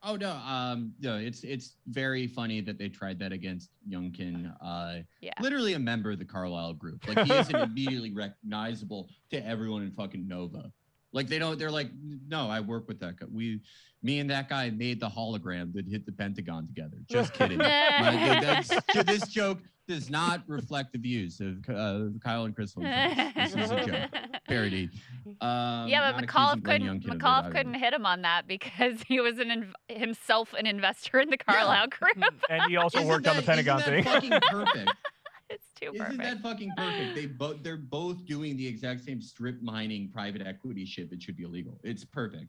Oh 0.01 0.15
no, 0.15 0.31
um, 0.31 0.93
no, 1.01 1.17
it's 1.17 1.43
it's 1.43 1.75
very 1.87 2.25
funny 2.25 2.61
that 2.61 2.77
they 2.77 2.87
tried 2.87 3.19
that 3.19 3.33
against 3.33 3.69
Youngkin. 3.89 4.53
Uh, 4.61 4.99
Yeah. 5.19 5.33
literally 5.41 5.73
a 5.73 5.79
member 5.79 6.11
of 6.11 6.19
the 6.19 6.25
Carlyle 6.25 6.73
group. 6.73 7.05
Like 7.05 7.19
he 7.27 7.33
isn't 7.33 7.53
immediately 7.69 8.13
recognizable 8.13 9.09
to 9.31 9.45
everyone 9.45 9.81
in 9.83 9.91
fucking 9.91 10.25
Nova. 10.25 10.71
Like 11.11 11.27
they 11.27 11.39
don't. 11.39 11.57
They're 11.57 11.71
like, 11.71 11.89
no, 12.27 12.49
I 12.49 12.59
work 12.59 12.87
with 12.87 12.99
that 12.99 13.17
guy. 13.19 13.25
We, 13.31 13.61
me 14.03 14.19
and 14.19 14.29
that 14.29 14.47
guy 14.49 14.69
made 14.69 14.99
the 14.99 15.09
hologram 15.09 15.73
that 15.73 15.87
hit 15.87 16.05
the 16.05 16.11
Pentagon 16.11 16.67
together. 16.67 16.97
Just 17.09 17.33
kidding. 17.33 17.57
My- 17.57 17.65
that's- 18.41 18.71
this 19.05 19.27
joke 19.27 19.59
does 19.87 20.09
not 20.11 20.43
reflect 20.45 20.93
the 20.93 20.99
views 20.99 21.41
of 21.41 21.67
uh, 21.67 22.09
Kyle 22.23 22.45
and 22.45 22.55
Krystal. 22.55 22.83
This 23.33 23.55
is 23.55 23.71
a 23.71 23.85
joke. 23.85 24.21
Parody. 24.47 24.89
Um, 25.41 25.87
yeah, 25.87 26.11
but 26.11 26.23
accusing 26.23 26.27
McAuliffe 26.27 26.63
couldn't 26.65 26.87
Youngkin 26.87 27.13
it 27.13 27.19
McAuliffe 27.19 27.51
couldn't 27.51 27.73
hit 27.75 27.93
him 27.93 28.05
on 28.05 28.23
that 28.23 28.47
because 28.47 29.01
he 29.07 29.19
was 29.19 29.37
an 29.37 29.49
inv- 29.49 29.95
himself 29.95 30.53
an 30.53 30.65
investor 30.65 31.19
in 31.19 31.29
the 31.29 31.37
Carlyle 31.37 31.85
group. 31.87 32.33
and 32.49 32.63
he 32.67 32.75
also 32.75 32.97
Isn't 32.97 33.09
worked 33.09 33.27
on 33.27 33.35
the 33.35 33.41
that- 33.43 33.59
isn't 33.59 33.65
Pentagon 33.67 33.77
that 33.77 33.85
thing. 33.85 34.31
Fucking 34.31 34.39
perfect. 34.49 34.91
Too 35.79 35.91
Isn't 35.93 36.17
perfect. 36.17 36.23
that 36.23 36.41
fucking 36.41 36.71
perfect? 36.75 37.15
They 37.15 37.25
both 37.25 37.63
they're 37.63 37.77
both 37.77 38.25
doing 38.25 38.57
the 38.57 38.67
exact 38.67 39.03
same 39.03 39.21
strip 39.21 39.61
mining 39.61 40.09
private 40.11 40.45
equity 40.45 40.85
shit 40.85 41.09
that 41.09 41.21
should 41.21 41.37
be 41.37 41.43
illegal. 41.43 41.79
It's 41.83 42.03
perfect. 42.03 42.47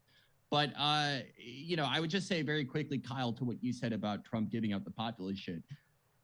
But 0.51 0.73
uh, 0.77 1.19
you 1.37 1.77
know, 1.77 1.87
I 1.89 2.01
would 2.01 2.11
just 2.11 2.27
say 2.27 2.43
very 2.43 2.65
quickly, 2.65 2.99
Kyle, 2.99 3.33
to 3.35 3.45
what 3.45 3.63
you 3.63 3.73
said 3.73 3.93
about 3.93 4.25
Trump 4.25 4.51
giving 4.51 4.73
up 4.73 4.85
the 4.85 4.91
populist 4.91 5.43
shit. 5.43 5.63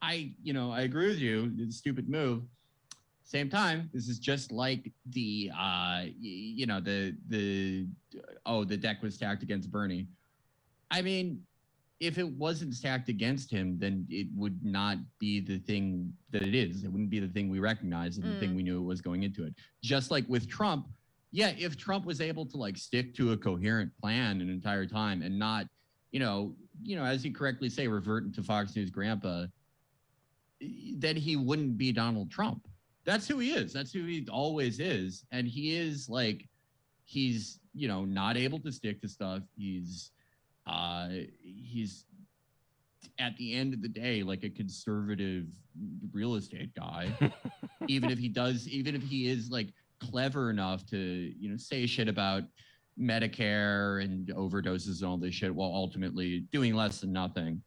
I, 0.02 0.32
you 0.42 0.52
know, 0.52 0.70
I 0.72 0.82
agree 0.82 1.08
with 1.08 1.18
you. 1.18 1.52
It's 1.58 1.74
a 1.76 1.78
stupid 1.78 2.08
move. 2.08 2.42
Same 3.22 3.48
time, 3.50 3.90
this 3.92 4.06
is 4.08 4.20
just 4.20 4.52
like 4.52 4.92
the, 5.10 5.50
uh, 5.58 6.04
you 6.20 6.66
know, 6.66 6.80
the 6.80 7.16
the 7.28 7.86
oh, 8.44 8.64
the 8.64 8.76
deck 8.76 9.02
was 9.02 9.14
stacked 9.14 9.42
against 9.42 9.70
Bernie. 9.70 10.06
I 10.92 11.02
mean, 11.02 11.42
if 12.00 12.18
it 12.18 12.28
wasn't 12.28 12.74
stacked 12.74 13.08
against 13.08 13.50
him, 13.50 13.78
then 13.78 14.06
it 14.10 14.26
would 14.34 14.62
not 14.62 14.98
be 15.18 15.40
the 15.40 15.58
thing 15.58 16.12
that 16.30 16.42
it 16.42 16.54
is. 16.54 16.84
It 16.84 16.88
wouldn't 16.88 17.08
be 17.10 17.20
the 17.20 17.28
thing 17.28 17.48
we 17.48 17.58
recognize 17.58 18.18
and 18.18 18.26
the 18.26 18.38
thing 18.38 18.50
Mm. 18.52 18.56
we 18.56 18.62
knew 18.62 18.78
it 18.78 18.84
was 18.84 19.00
going 19.00 19.22
into 19.22 19.44
it. 19.44 19.54
Just 19.82 20.10
like 20.10 20.28
with 20.28 20.46
Trump, 20.48 20.88
yeah, 21.32 21.54
if 21.58 21.76
Trump 21.76 22.04
was 22.04 22.20
able 22.20 22.44
to 22.46 22.56
like 22.58 22.76
stick 22.76 23.14
to 23.14 23.32
a 23.32 23.36
coherent 23.36 23.90
plan 23.98 24.40
an 24.42 24.50
entire 24.50 24.86
time 24.86 25.22
and 25.22 25.38
not, 25.38 25.66
you 26.12 26.20
know, 26.20 26.54
you 26.82 26.96
know, 26.96 27.04
as 27.04 27.24
you 27.24 27.32
correctly 27.32 27.70
say, 27.70 27.88
revert 27.88 28.24
into 28.24 28.42
Fox 28.42 28.76
News 28.76 28.90
grandpa, 28.90 29.46
then 30.96 31.16
he 31.16 31.36
wouldn't 31.36 31.76
be 31.78 31.92
Donald 31.92 32.30
Trump. 32.30 32.66
That's 33.04 33.26
who 33.28 33.38
he 33.38 33.52
is. 33.52 33.72
That's 33.72 33.92
who 33.92 34.04
he 34.04 34.26
always 34.30 34.80
is. 34.80 35.24
And 35.30 35.46
he 35.46 35.76
is 35.76 36.08
like, 36.08 36.46
he's, 37.04 37.60
you 37.74 37.88
know, 37.88 38.04
not 38.04 38.36
able 38.36 38.58
to 38.60 38.72
stick 38.72 39.00
to 39.02 39.08
stuff. 39.08 39.42
He's, 39.56 40.10
uh, 40.66 41.08
he's 41.40 42.04
at 43.18 43.36
the 43.36 43.54
end 43.54 43.72
of 43.72 43.80
the 43.82 43.88
day 43.88 44.22
like 44.22 44.42
a 44.44 44.50
conservative 44.50 45.46
real 46.12 46.34
estate 46.34 46.74
guy. 46.74 47.10
even 47.88 48.10
if 48.10 48.18
he 48.18 48.28
does, 48.28 48.68
even 48.68 48.94
if 48.94 49.02
he 49.02 49.28
is 49.28 49.50
like 49.50 49.68
clever 50.00 50.50
enough 50.50 50.84
to, 50.86 50.98
you 50.98 51.48
know, 51.50 51.56
say 51.56 51.86
shit 51.86 52.08
about 52.08 52.42
Medicare 53.00 54.02
and 54.02 54.28
overdoses 54.28 55.00
and 55.00 55.08
all 55.10 55.16
this 55.16 55.34
shit 55.34 55.54
while 55.54 55.70
ultimately 55.72 56.40
doing 56.52 56.74
less 56.74 57.00
than 57.00 57.12
nothing. 57.12 57.62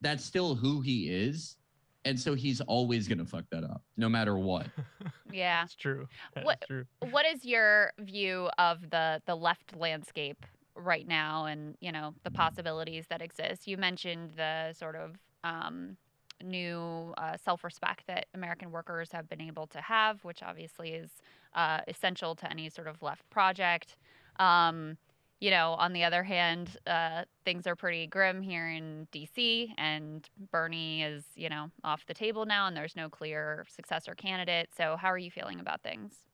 That's 0.00 0.24
still 0.24 0.54
who 0.54 0.80
he 0.80 1.08
is. 1.08 1.56
And 2.04 2.18
so 2.18 2.34
he's 2.34 2.60
always 2.62 3.06
going 3.06 3.18
to 3.18 3.24
fuck 3.24 3.44
that 3.52 3.62
up, 3.62 3.82
no 3.96 4.08
matter 4.08 4.36
what. 4.36 4.66
yeah. 5.32 5.60
That's 5.62 5.76
true. 5.76 6.08
That's 6.34 6.44
What- 6.44 6.64
true. 6.66 6.84
What 7.10 7.24
is 7.26 7.44
your 7.44 7.92
view 8.00 8.48
of 8.58 8.90
the 8.90 9.22
the 9.26 9.36
left 9.36 9.76
landscape 9.76 10.44
right 10.74 11.06
now, 11.06 11.46
and 11.46 11.76
you 11.80 11.92
know 11.92 12.14
the 12.24 12.30
possibilities 12.30 13.06
that 13.08 13.22
exist? 13.22 13.66
You 13.66 13.76
mentioned 13.76 14.32
the 14.36 14.72
sort 14.72 14.96
of 14.96 15.16
um, 15.44 15.96
new 16.42 17.14
uh, 17.18 17.36
self 17.36 17.64
respect 17.64 18.06
that 18.06 18.26
American 18.34 18.70
workers 18.70 19.10
have 19.12 19.28
been 19.28 19.40
able 19.40 19.66
to 19.68 19.80
have, 19.80 20.24
which 20.24 20.42
obviously 20.42 20.90
is 20.90 21.10
uh, 21.54 21.80
essential 21.88 22.34
to 22.36 22.50
any 22.50 22.68
sort 22.68 22.88
of 22.88 23.00
left 23.02 23.28
project. 23.30 23.96
Um, 24.38 24.96
you 25.40 25.50
know, 25.50 25.72
on 25.72 25.92
the 25.92 26.04
other 26.04 26.22
hand, 26.22 26.76
uh, 26.86 27.24
things 27.44 27.66
are 27.66 27.74
pretty 27.74 28.06
grim 28.06 28.42
here 28.42 28.68
in 28.68 29.08
DC, 29.12 29.72
and 29.76 30.28
Bernie 30.52 31.02
is, 31.02 31.24
you 31.34 31.48
know, 31.48 31.68
off 31.82 32.06
the 32.06 32.14
table 32.14 32.46
now, 32.46 32.68
and 32.68 32.76
there's 32.76 32.94
no 32.94 33.08
clear 33.08 33.66
successor 33.68 34.14
candidate. 34.14 34.68
So, 34.76 34.96
how 34.96 35.08
are 35.08 35.18
you 35.18 35.32
feeling 35.32 35.58
about 35.58 35.82
things? 35.82 36.31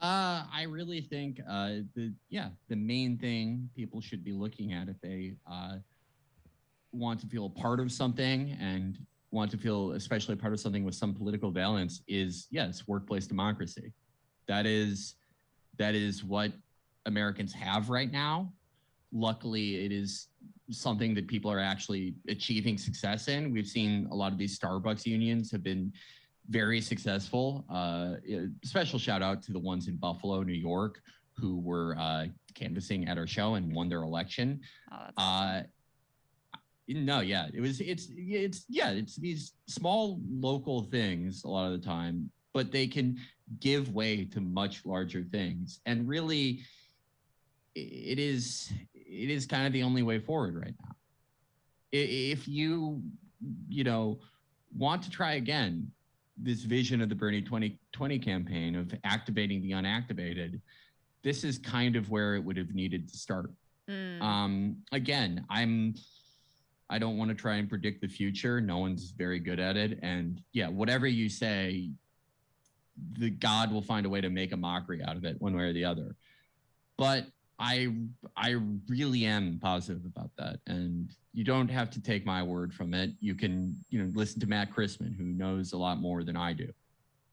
Uh, 0.00 0.44
I 0.52 0.64
really 0.68 1.00
think 1.00 1.40
uh, 1.48 1.76
the 1.94 2.12
yeah 2.28 2.50
the 2.68 2.76
main 2.76 3.16
thing 3.16 3.70
people 3.74 4.02
should 4.02 4.22
be 4.22 4.32
looking 4.32 4.74
at 4.74 4.88
if 4.88 5.00
they 5.00 5.36
uh, 5.50 5.76
want 6.92 7.18
to 7.20 7.26
feel 7.26 7.46
a 7.46 7.50
part 7.50 7.80
of 7.80 7.90
something 7.90 8.56
and 8.60 8.98
want 9.30 9.50
to 9.52 9.56
feel 9.56 9.92
especially 9.92 10.34
a 10.34 10.36
part 10.36 10.52
of 10.52 10.60
something 10.60 10.84
with 10.84 10.94
some 10.94 11.14
political 11.14 11.50
valence 11.50 12.02
is 12.06 12.46
yes 12.50 12.86
workplace 12.86 13.26
democracy. 13.26 13.92
That 14.48 14.66
is 14.66 15.14
that 15.78 15.94
is 15.94 16.22
what 16.22 16.52
Americans 17.06 17.54
have 17.54 17.88
right 17.88 18.12
now. 18.12 18.52
Luckily, 19.12 19.84
it 19.84 19.92
is 19.92 20.28
something 20.70 21.14
that 21.14 21.26
people 21.26 21.50
are 21.50 21.60
actually 21.60 22.16
achieving 22.28 22.76
success 22.76 23.28
in. 23.28 23.50
We've 23.50 23.66
seen 23.66 24.08
a 24.10 24.14
lot 24.14 24.32
of 24.32 24.36
these 24.36 24.58
Starbucks 24.58 25.06
unions 25.06 25.50
have 25.52 25.62
been 25.62 25.92
very 26.48 26.80
successful. 26.80 27.64
Uh, 27.68 28.14
special 28.64 28.98
shout 28.98 29.22
out 29.22 29.42
to 29.42 29.52
the 29.52 29.58
ones 29.58 29.88
in 29.88 29.96
Buffalo, 29.96 30.42
New 30.42 30.52
York, 30.52 31.00
who 31.36 31.58
were 31.60 31.96
uh, 31.98 32.26
canvassing 32.54 33.08
at 33.08 33.18
our 33.18 33.26
show 33.26 33.54
and 33.54 33.74
won 33.74 33.88
their 33.88 34.02
election. 34.02 34.60
Oh. 34.92 35.22
Uh, 35.22 35.62
no, 36.88 37.20
yeah, 37.20 37.48
it 37.52 37.60
was. 37.60 37.80
It's 37.80 38.08
it's 38.16 38.64
yeah, 38.68 38.90
it's 38.90 39.16
these 39.16 39.54
small 39.66 40.20
local 40.30 40.84
things 40.84 41.42
a 41.42 41.48
lot 41.48 41.72
of 41.72 41.80
the 41.80 41.84
time, 41.84 42.30
but 42.54 42.70
they 42.70 42.86
can 42.86 43.18
give 43.58 43.92
way 43.92 44.24
to 44.26 44.40
much 44.40 44.86
larger 44.86 45.24
things, 45.24 45.80
and 45.86 46.06
really, 46.06 46.60
it 47.74 48.20
is 48.20 48.72
it 48.94 49.30
is 49.30 49.46
kind 49.46 49.66
of 49.66 49.72
the 49.72 49.82
only 49.82 50.04
way 50.04 50.20
forward 50.20 50.54
right 50.54 50.74
now. 50.80 50.94
If 51.90 52.46
you 52.46 53.02
you 53.68 53.82
know 53.82 54.20
want 54.76 55.02
to 55.02 55.10
try 55.10 55.34
again 55.34 55.90
this 56.36 56.62
vision 56.62 57.00
of 57.00 57.08
the 57.08 57.14
Bernie 57.14 57.42
2020 57.42 58.18
campaign 58.18 58.76
of 58.76 58.92
activating 59.04 59.62
the 59.62 59.72
unactivated, 59.72 60.60
this 61.22 61.44
is 61.44 61.58
kind 61.58 61.96
of 61.96 62.10
where 62.10 62.34
it 62.36 62.44
would 62.44 62.56
have 62.56 62.74
needed 62.74 63.08
to 63.08 63.16
start. 63.16 63.50
Mm. 63.88 64.20
Um, 64.20 64.76
again, 64.92 65.44
I'm 65.48 65.94
I 66.88 66.98
don't 66.98 67.18
want 67.18 67.30
to 67.30 67.34
try 67.34 67.56
and 67.56 67.68
predict 67.68 68.00
the 68.00 68.08
future. 68.08 68.60
No 68.60 68.78
one's 68.78 69.10
very 69.10 69.40
good 69.40 69.58
at 69.58 69.76
it. 69.76 69.98
And 70.02 70.40
yeah, 70.52 70.68
whatever 70.68 71.06
you 71.06 71.28
say, 71.28 71.90
the 73.18 73.30
God 73.30 73.72
will 73.72 73.82
find 73.82 74.06
a 74.06 74.08
way 74.08 74.20
to 74.20 74.30
make 74.30 74.52
a 74.52 74.56
mockery 74.56 75.02
out 75.02 75.16
of 75.16 75.24
it 75.24 75.40
one 75.40 75.56
way 75.56 75.64
or 75.64 75.72
the 75.72 75.84
other. 75.84 76.14
But 76.96 77.26
I 77.58 77.94
I 78.36 78.56
really 78.88 79.24
am 79.24 79.58
positive 79.62 80.04
about 80.04 80.30
that. 80.38 80.60
And 80.66 81.10
you 81.32 81.44
don't 81.44 81.68
have 81.68 81.90
to 81.90 82.00
take 82.00 82.26
my 82.26 82.42
word 82.42 82.72
from 82.72 82.94
it. 82.94 83.10
You 83.20 83.34
can, 83.34 83.76
you 83.90 84.02
know, 84.02 84.10
listen 84.14 84.40
to 84.40 84.46
Matt 84.46 84.72
Christman, 84.72 85.16
who 85.16 85.24
knows 85.24 85.72
a 85.72 85.78
lot 85.78 85.98
more 85.98 86.22
than 86.22 86.36
I 86.36 86.52
do. 86.52 86.70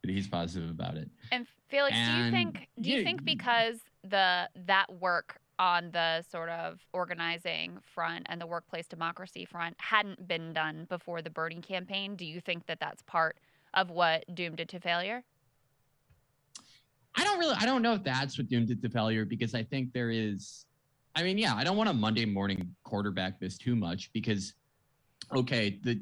But 0.02 0.10
he's 0.10 0.28
positive 0.28 0.70
about 0.70 0.96
it. 0.96 1.10
And 1.32 1.48
Felix, 1.70 1.96
do 1.96 2.18
you 2.18 2.32
think 2.32 2.68
do 2.80 2.90
you 2.90 2.98
yeah, 2.98 3.04
think 3.04 3.24
because 3.24 3.80
the 4.04 4.50
that 4.66 4.86
work 5.00 5.40
on 5.60 5.92
the 5.92 6.24
sort 6.30 6.50
of 6.50 6.80
organizing 6.94 7.78
front 7.94 8.26
and 8.30 8.42
the 8.42 8.48
workplace 8.48 8.88
democracy 8.88 9.46
front 9.46 9.76
hadn't 9.80 10.28
been 10.28 10.52
done 10.52 10.86
before 10.90 11.22
the 11.22 11.30
Bernie 11.30 11.62
campaign, 11.62 12.16
do 12.16 12.26
you 12.26 12.42
think 12.42 12.66
that 12.66 12.80
that's 12.80 13.02
part 13.04 13.38
of 13.74 13.90
what 13.90 14.24
doomed 14.34 14.60
it 14.60 14.70
to 14.70 14.80
failure? 14.80 15.24
I 17.16 17.24
don't 17.24 17.40
really 17.40 17.56
I 17.60 17.66
don't 17.66 17.82
know 17.82 17.94
if 17.94 18.04
that's 18.04 18.38
what 18.38 18.48
doomed 18.48 18.72
it 18.72 18.82
to 18.82 18.90
failure 18.90 19.26
because 19.26 19.54
I 19.54 19.64
think 19.64 19.94
there 19.94 20.10
is 20.10 20.66
I 21.16 21.22
mean, 21.22 21.38
yeah, 21.38 21.56
I 21.56 21.64
don't 21.64 21.78
want 21.78 21.90
to 21.90 21.94
Monday 21.94 22.26
morning 22.26 22.76
quarterback 22.84 23.40
this 23.40 23.58
too 23.58 23.76
much 23.76 24.12
because 24.14 24.54
okay, 25.36 25.80
the 25.84 26.02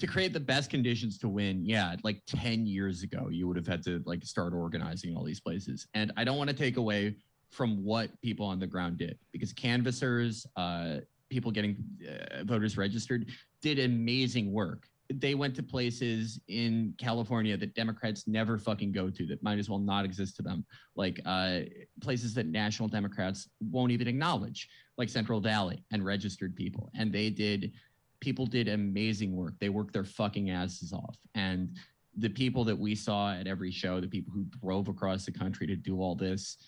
to 0.00 0.06
create 0.06 0.32
the 0.32 0.40
best 0.40 0.70
conditions 0.70 1.18
to 1.18 1.28
win, 1.28 1.62
yeah, 1.64 1.94
like 2.02 2.22
10 2.26 2.66
years 2.66 3.02
ago, 3.02 3.28
you 3.30 3.46
would 3.46 3.56
have 3.56 3.66
had 3.66 3.82
to 3.84 4.02
like 4.06 4.24
start 4.24 4.54
organizing 4.54 5.14
all 5.14 5.22
these 5.22 5.40
places. 5.40 5.86
And 5.92 6.10
I 6.16 6.24
don't 6.24 6.38
want 6.38 6.48
to 6.48 6.56
take 6.56 6.78
away 6.78 7.16
from 7.50 7.84
what 7.84 8.08
people 8.22 8.46
on 8.46 8.58
the 8.58 8.66
ground 8.66 8.96
did 8.96 9.18
because 9.30 9.52
canvassers, 9.52 10.46
uh, 10.56 10.98
people 11.28 11.50
getting 11.50 11.76
uh, 12.08 12.44
voters 12.44 12.78
registered 12.78 13.26
did 13.60 13.78
amazing 13.78 14.50
work. 14.52 14.88
They 15.14 15.34
went 15.34 15.54
to 15.56 15.62
places 15.62 16.40
in 16.48 16.94
California 16.98 17.56
that 17.56 17.74
Democrats 17.74 18.28
never 18.28 18.58
fucking 18.58 18.92
go 18.92 19.10
to 19.10 19.26
that 19.26 19.42
might 19.42 19.58
as 19.58 19.68
well 19.68 19.78
not 19.78 20.04
exist 20.04 20.36
to 20.36 20.42
them, 20.42 20.64
like 20.94 21.20
uh, 21.26 21.60
places 22.00 22.32
that 22.34 22.46
national 22.46 22.88
Democrats 22.88 23.48
won't 23.60 23.90
even 23.90 24.06
acknowledge, 24.06 24.68
like 24.98 25.08
Central 25.08 25.40
Valley 25.40 25.84
and 25.90 26.04
registered 26.04 26.54
people. 26.54 26.90
And 26.94 27.12
they 27.12 27.30
did, 27.30 27.72
people 28.20 28.46
did 28.46 28.68
amazing 28.68 29.34
work. 29.34 29.54
They 29.58 29.68
worked 29.68 29.92
their 29.92 30.04
fucking 30.04 30.50
asses 30.50 30.92
off. 30.92 31.16
And 31.34 31.76
the 32.16 32.30
people 32.30 32.64
that 32.64 32.78
we 32.78 32.94
saw 32.94 33.32
at 33.32 33.46
every 33.46 33.70
show, 33.72 34.00
the 34.00 34.08
people 34.08 34.32
who 34.32 34.44
drove 34.60 34.88
across 34.88 35.24
the 35.24 35.32
country 35.32 35.66
to 35.66 35.76
do 35.76 36.00
all 36.00 36.14
this, 36.14 36.58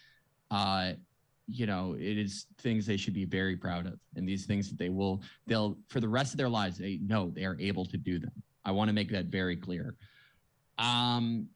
uh, 0.51 0.93
you 1.47 1.66
know, 1.66 1.94
it 1.98 2.19
is 2.19 2.47
things 2.59 2.86
they 2.86 2.97
should 2.97 3.14
be 3.14 3.24
very 3.24 3.56
proud 3.56 3.86
of, 3.86 3.98
and 4.16 4.28
these 4.28 4.47
things 4.47 4.69
that 4.69 4.78
they 4.78 4.89
will, 4.89 5.23
they'll 5.47 5.77
for 5.89 6.01
the 6.01 6.09
rest 6.09 6.32
of 6.32 6.39
their 6.39 6.48
lives, 6.48 6.78
they 6.78 6.98
know 7.02 7.31
they 7.31 7.44
are 7.44 7.59
able 7.60 7.85
to 7.86 7.97
do 7.97 8.19
them. 8.19 8.32
I 8.64 8.70
want 8.70 8.89
to 8.89 8.93
make 8.93 9.10
that 9.10 9.27
very 9.27 9.56
clear. 9.56 9.97
Um, 10.78 11.48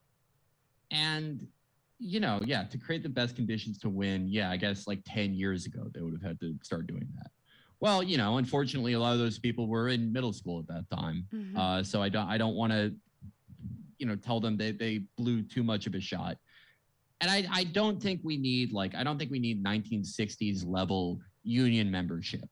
and 0.90 1.46
you 1.98 2.20
know, 2.20 2.40
yeah, 2.44 2.64
to 2.64 2.76
create 2.76 3.02
the 3.02 3.08
best 3.08 3.36
conditions 3.36 3.78
to 3.78 3.88
win, 3.88 4.28
yeah, 4.28 4.50
I 4.50 4.58
guess 4.58 4.86
like 4.86 5.00
10 5.06 5.32
years 5.34 5.64
ago, 5.64 5.86
they 5.94 6.02
would 6.02 6.12
have 6.12 6.22
had 6.22 6.40
to 6.40 6.54
start 6.62 6.86
doing 6.86 7.08
that. 7.16 7.30
Well, 7.80 8.02
you 8.02 8.18
know, 8.18 8.36
unfortunately, 8.36 8.92
a 8.92 9.00
lot 9.00 9.14
of 9.14 9.18
those 9.18 9.38
people 9.38 9.66
were 9.66 9.88
in 9.88 10.12
middle 10.12 10.32
school 10.32 10.58
at 10.58 10.66
that 10.68 10.94
time. 10.94 11.26
Mhm. 11.32 11.56
Uh, 11.56 11.82
so 11.82 12.02
I 12.02 12.10
don't, 12.10 12.28
I 12.28 12.36
don't 12.36 12.54
want 12.54 12.72
to, 12.72 12.94
you 13.98 14.06
know, 14.06 14.16
tell 14.16 14.40
them 14.40 14.58
they, 14.58 14.72
they 14.72 15.04
blew 15.16 15.42
too 15.42 15.62
much 15.62 15.86
of 15.86 15.94
a 15.94 16.00
shot. 16.00 16.36
And 17.20 17.30
I, 17.30 17.46
I 17.50 17.64
don't 17.64 18.00
think 18.00 18.20
we 18.22 18.36
need 18.36 18.72
like, 18.72 18.94
I 18.94 19.02
don't 19.02 19.18
think 19.18 19.30
we 19.30 19.38
need 19.38 19.64
1960s 19.64 20.64
level 20.66 21.20
union 21.42 21.90
membership, 21.90 22.48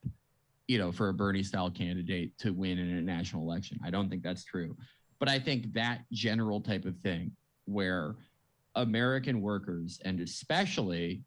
you 0.68 0.78
know, 0.78 0.90
for 0.90 1.10
a 1.10 1.14
Bernie 1.14 1.42
style 1.42 1.70
candidate 1.70 2.36
to 2.38 2.52
win 2.52 2.78
in 2.78 2.96
a 2.96 3.02
national 3.02 3.42
election. 3.42 3.78
I 3.84 3.90
don't 3.90 4.08
think 4.08 4.22
that's 4.22 4.44
true. 4.44 4.76
But 5.18 5.28
I 5.28 5.38
think 5.38 5.72
that 5.74 6.00
general 6.12 6.60
type 6.60 6.86
of 6.86 6.96
thing 6.98 7.32
where 7.66 8.16
American 8.74 9.40
workers 9.40 10.00
and 10.04 10.20
especially 10.20 11.22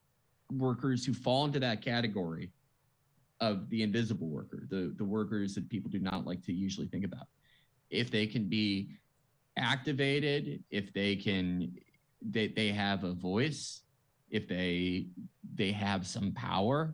workers 0.51 1.05
who 1.05 1.13
fall 1.13 1.45
into 1.45 1.59
that 1.59 1.81
category 1.81 2.51
of 3.39 3.69
the 3.69 3.83
invisible 3.83 4.27
worker, 4.27 4.63
the, 4.69 4.93
the 4.97 5.03
workers 5.03 5.53
that 5.55 5.69
people 5.69 5.89
do 5.89 5.99
not 5.99 6.25
like 6.25 6.41
to 6.43 6.53
usually 6.53 6.87
think 6.87 7.05
about. 7.05 7.27
If 7.89 8.09
they 8.09 8.25
can 8.25 8.49
be 8.49 8.89
activated, 9.57 10.63
if 10.71 10.91
they 10.93 11.15
can 11.15 11.75
they, 12.21 12.47
they 12.47 12.69
have 12.69 13.03
a 13.03 13.13
voice, 13.13 13.81
if 14.29 14.47
they 14.47 15.07
they 15.55 15.71
have 15.71 16.05
some 16.05 16.31
power, 16.33 16.93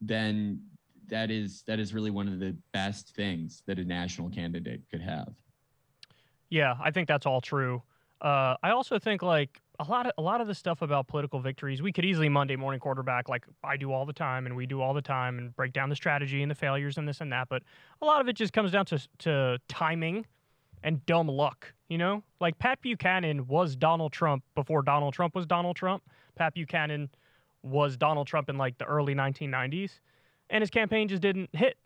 then 0.00 0.60
that 1.08 1.30
is 1.30 1.62
that 1.66 1.78
is 1.78 1.94
really 1.94 2.10
one 2.10 2.28
of 2.28 2.38
the 2.38 2.56
best 2.72 3.14
things 3.14 3.62
that 3.66 3.78
a 3.78 3.84
national 3.84 4.30
candidate 4.30 4.82
could 4.90 5.00
have. 5.00 5.32
Yeah, 6.50 6.74
I 6.82 6.90
think 6.90 7.08
that's 7.08 7.26
all 7.26 7.40
true. 7.40 7.82
Uh, 8.20 8.56
I 8.62 8.70
also 8.70 8.98
think 8.98 9.22
like 9.22 9.60
a 9.80 9.84
lot 9.84 10.06
of 10.06 10.12
a 10.18 10.22
lot 10.22 10.40
of 10.40 10.46
the 10.46 10.54
stuff 10.54 10.82
about 10.82 11.08
political 11.08 11.40
victories, 11.40 11.82
we 11.82 11.92
could 11.92 12.04
easily 12.04 12.28
Monday 12.28 12.56
morning 12.56 12.80
quarterback 12.80 13.28
like 13.28 13.44
I 13.62 13.76
do 13.76 13.92
all 13.92 14.06
the 14.06 14.12
time, 14.12 14.46
and 14.46 14.56
we 14.56 14.66
do 14.66 14.80
all 14.80 14.94
the 14.94 15.02
time, 15.02 15.38
and 15.38 15.54
break 15.56 15.72
down 15.72 15.88
the 15.88 15.96
strategy 15.96 16.42
and 16.42 16.50
the 16.50 16.54
failures 16.54 16.96
and 16.96 17.08
this 17.08 17.20
and 17.20 17.32
that. 17.32 17.48
But 17.48 17.62
a 18.00 18.06
lot 18.06 18.20
of 18.20 18.28
it 18.28 18.34
just 18.34 18.52
comes 18.52 18.70
down 18.70 18.86
to 18.86 19.08
to 19.20 19.58
timing 19.68 20.26
and 20.82 21.04
dumb 21.06 21.28
luck. 21.28 21.73
You 21.88 21.98
know, 21.98 22.22
like 22.40 22.58
Pat 22.58 22.80
Buchanan 22.80 23.46
was 23.46 23.76
Donald 23.76 24.12
Trump 24.12 24.42
before 24.54 24.82
Donald 24.82 25.12
Trump 25.12 25.34
was 25.34 25.46
Donald 25.46 25.76
Trump. 25.76 26.02
Pat 26.34 26.54
Buchanan 26.54 27.10
was 27.62 27.96
Donald 27.96 28.26
Trump 28.26 28.48
in 28.48 28.56
like 28.56 28.78
the 28.78 28.84
early 28.84 29.14
1990s, 29.14 30.00
and 30.50 30.62
his 30.62 30.70
campaign 30.70 31.08
just 31.08 31.22
didn't 31.22 31.50
hit 31.52 31.76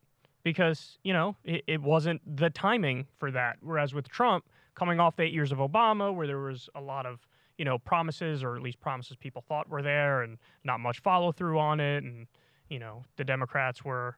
because 0.44 0.98
you 1.02 1.12
know 1.12 1.36
it, 1.44 1.64
it 1.66 1.82
wasn't 1.82 2.20
the 2.36 2.50
timing 2.50 3.06
for 3.18 3.30
that. 3.30 3.56
Whereas 3.60 3.92
with 3.92 4.08
Trump 4.08 4.44
coming 4.74 5.00
off 5.00 5.18
eight 5.18 5.32
years 5.32 5.50
of 5.50 5.58
Obama, 5.58 6.14
where 6.14 6.26
there 6.26 6.38
was 6.38 6.68
a 6.74 6.80
lot 6.80 7.04
of 7.04 7.26
you 7.56 7.64
know 7.64 7.78
promises, 7.78 8.44
or 8.44 8.56
at 8.56 8.62
least 8.62 8.80
promises 8.80 9.16
people 9.16 9.42
thought 9.48 9.68
were 9.68 9.82
there, 9.82 10.22
and 10.22 10.38
not 10.64 10.78
much 10.80 11.00
follow 11.00 11.32
through 11.32 11.58
on 11.58 11.80
it, 11.80 12.04
and 12.04 12.26
you 12.68 12.78
know 12.78 13.04
the 13.16 13.24
Democrats 13.24 13.84
were 13.84 14.16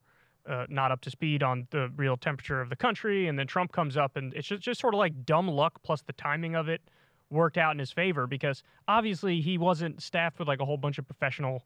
uh, 0.50 0.66
not 0.68 0.90
up 0.90 1.00
to 1.02 1.10
speed 1.10 1.42
on 1.42 1.66
the 1.70 1.90
real 1.96 2.16
temperature 2.16 2.60
of 2.60 2.68
the 2.68 2.76
country, 2.76 3.28
and 3.28 3.38
then 3.38 3.46
Trump 3.46 3.72
comes 3.72 3.96
up, 3.96 4.16
and 4.16 4.34
it's 4.34 4.48
just, 4.48 4.62
just 4.62 4.80
sort 4.80 4.92
of 4.92 4.98
like 4.98 5.24
dumb 5.24 5.48
luck 5.48 5.80
plus 5.82 6.02
the 6.02 6.12
timing 6.12 6.54
of 6.56 6.68
it 6.68 6.82
worked 7.30 7.56
out 7.56 7.72
in 7.72 7.78
his 7.78 7.92
favor 7.92 8.26
because 8.26 8.62
obviously 8.88 9.40
he 9.40 9.56
wasn't 9.56 10.02
staffed 10.02 10.38
with 10.38 10.48
like 10.48 10.60
a 10.60 10.64
whole 10.64 10.76
bunch 10.76 10.98
of 10.98 11.06
professional 11.06 11.64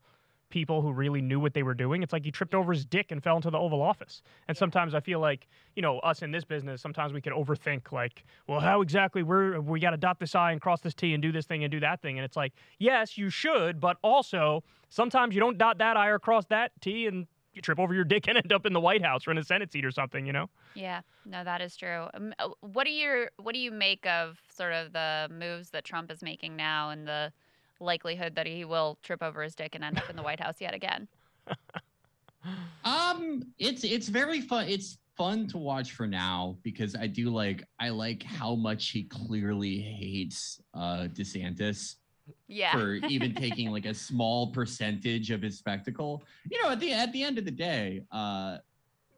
people 0.50 0.82
who 0.82 0.92
really 0.92 1.22
knew 1.22 1.40
what 1.40 1.54
they 1.54 1.62
were 1.62 1.74
doing. 1.74 2.02
It's 2.02 2.12
like 2.12 2.24
he 2.24 2.30
tripped 2.30 2.54
over 2.54 2.72
his 2.72 2.84
dick 2.84 3.10
and 3.10 3.22
fell 3.22 3.36
into 3.36 3.50
the 3.50 3.58
Oval 3.58 3.82
Office. 3.82 4.22
And 4.46 4.56
sometimes 4.56 4.94
I 4.94 5.00
feel 5.00 5.18
like, 5.18 5.48
you 5.74 5.82
know, 5.82 5.98
us 6.00 6.22
in 6.22 6.30
this 6.30 6.44
business, 6.44 6.80
sometimes 6.80 7.12
we 7.12 7.20
can 7.20 7.32
overthink 7.32 7.90
like, 7.90 8.24
well, 8.46 8.60
how 8.60 8.82
exactly 8.82 9.22
we're 9.22 9.60
we 9.60 9.80
got 9.80 9.90
to 9.90 9.96
dot 9.96 10.20
this 10.20 10.34
I 10.34 10.52
and 10.52 10.60
cross 10.60 10.80
this 10.80 10.94
T 10.94 11.12
and 11.14 11.22
do 11.22 11.32
this 11.32 11.46
thing 11.46 11.64
and 11.64 11.72
do 11.72 11.80
that 11.80 12.02
thing. 12.02 12.18
And 12.18 12.24
it's 12.24 12.36
like, 12.36 12.52
yes, 12.78 13.18
you 13.18 13.30
should, 13.30 13.80
but 13.80 13.96
also 14.02 14.62
sometimes 14.90 15.34
you 15.34 15.40
don't 15.40 15.58
dot 15.58 15.78
that 15.78 15.96
I 15.96 16.08
or 16.08 16.18
cross 16.18 16.44
that 16.46 16.72
T 16.80 17.06
and 17.06 17.26
you 17.54 17.62
trip 17.62 17.78
over 17.78 17.94
your 17.94 18.04
dick 18.04 18.28
and 18.28 18.36
end 18.42 18.52
up 18.52 18.66
in 18.66 18.72
the 18.72 18.80
White 18.80 19.02
House 19.02 19.26
or 19.26 19.30
in 19.30 19.38
a 19.38 19.44
Senate 19.44 19.72
seat 19.72 19.84
or 19.84 19.90
something, 19.90 20.26
you 20.26 20.32
know? 20.32 20.48
Yeah, 20.74 21.00
no, 21.24 21.44
that 21.44 21.60
is 21.60 21.76
true. 21.76 22.08
Um, 22.14 22.34
uh, 22.38 22.48
what 22.60 22.84
do 22.84 22.90
you 22.90 23.28
what 23.36 23.54
do 23.54 23.60
you 23.60 23.70
make 23.70 24.06
of 24.06 24.38
sort 24.54 24.72
of 24.72 24.92
the 24.92 25.28
moves 25.30 25.70
that 25.70 25.84
Trump 25.84 26.10
is 26.10 26.22
making 26.22 26.56
now 26.56 26.90
and 26.90 27.06
the 27.06 27.32
likelihood 27.80 28.34
that 28.36 28.46
he 28.46 28.64
will 28.64 28.98
trip 29.02 29.22
over 29.22 29.42
his 29.42 29.54
dick 29.54 29.74
and 29.74 29.84
end 29.84 29.98
up 29.98 30.08
in 30.10 30.16
the 30.16 30.22
White 30.22 30.40
House 30.40 30.60
yet 30.60 30.74
again? 30.74 31.08
Um, 32.84 33.42
it's 33.58 33.84
it's 33.84 34.08
very 34.08 34.42
fun. 34.42 34.68
It's 34.68 34.98
fun 35.16 35.46
to 35.48 35.58
watch 35.58 35.92
for 35.92 36.06
now 36.06 36.58
because 36.62 36.94
I 36.94 37.06
do 37.06 37.30
like 37.30 37.64
I 37.78 37.88
like 37.88 38.22
how 38.22 38.54
much 38.54 38.90
he 38.90 39.04
clearly 39.04 39.78
hates 39.78 40.60
uh 40.74 41.08
DeSantis 41.12 41.96
Yeah. 42.48 42.72
for 42.72 42.94
even 42.94 43.34
taking 43.44 43.70
like 43.70 43.86
a 43.86 43.94
small 43.94 44.48
percentage 44.52 45.30
of 45.30 45.42
his 45.42 45.58
spectacle. 45.58 46.22
You 46.50 46.62
know, 46.62 46.70
at 46.70 46.80
the 46.80 46.92
at 46.92 47.12
the 47.12 47.22
end 47.22 47.38
of 47.38 47.44
the 47.44 47.50
day, 47.50 48.02
uh 48.10 48.58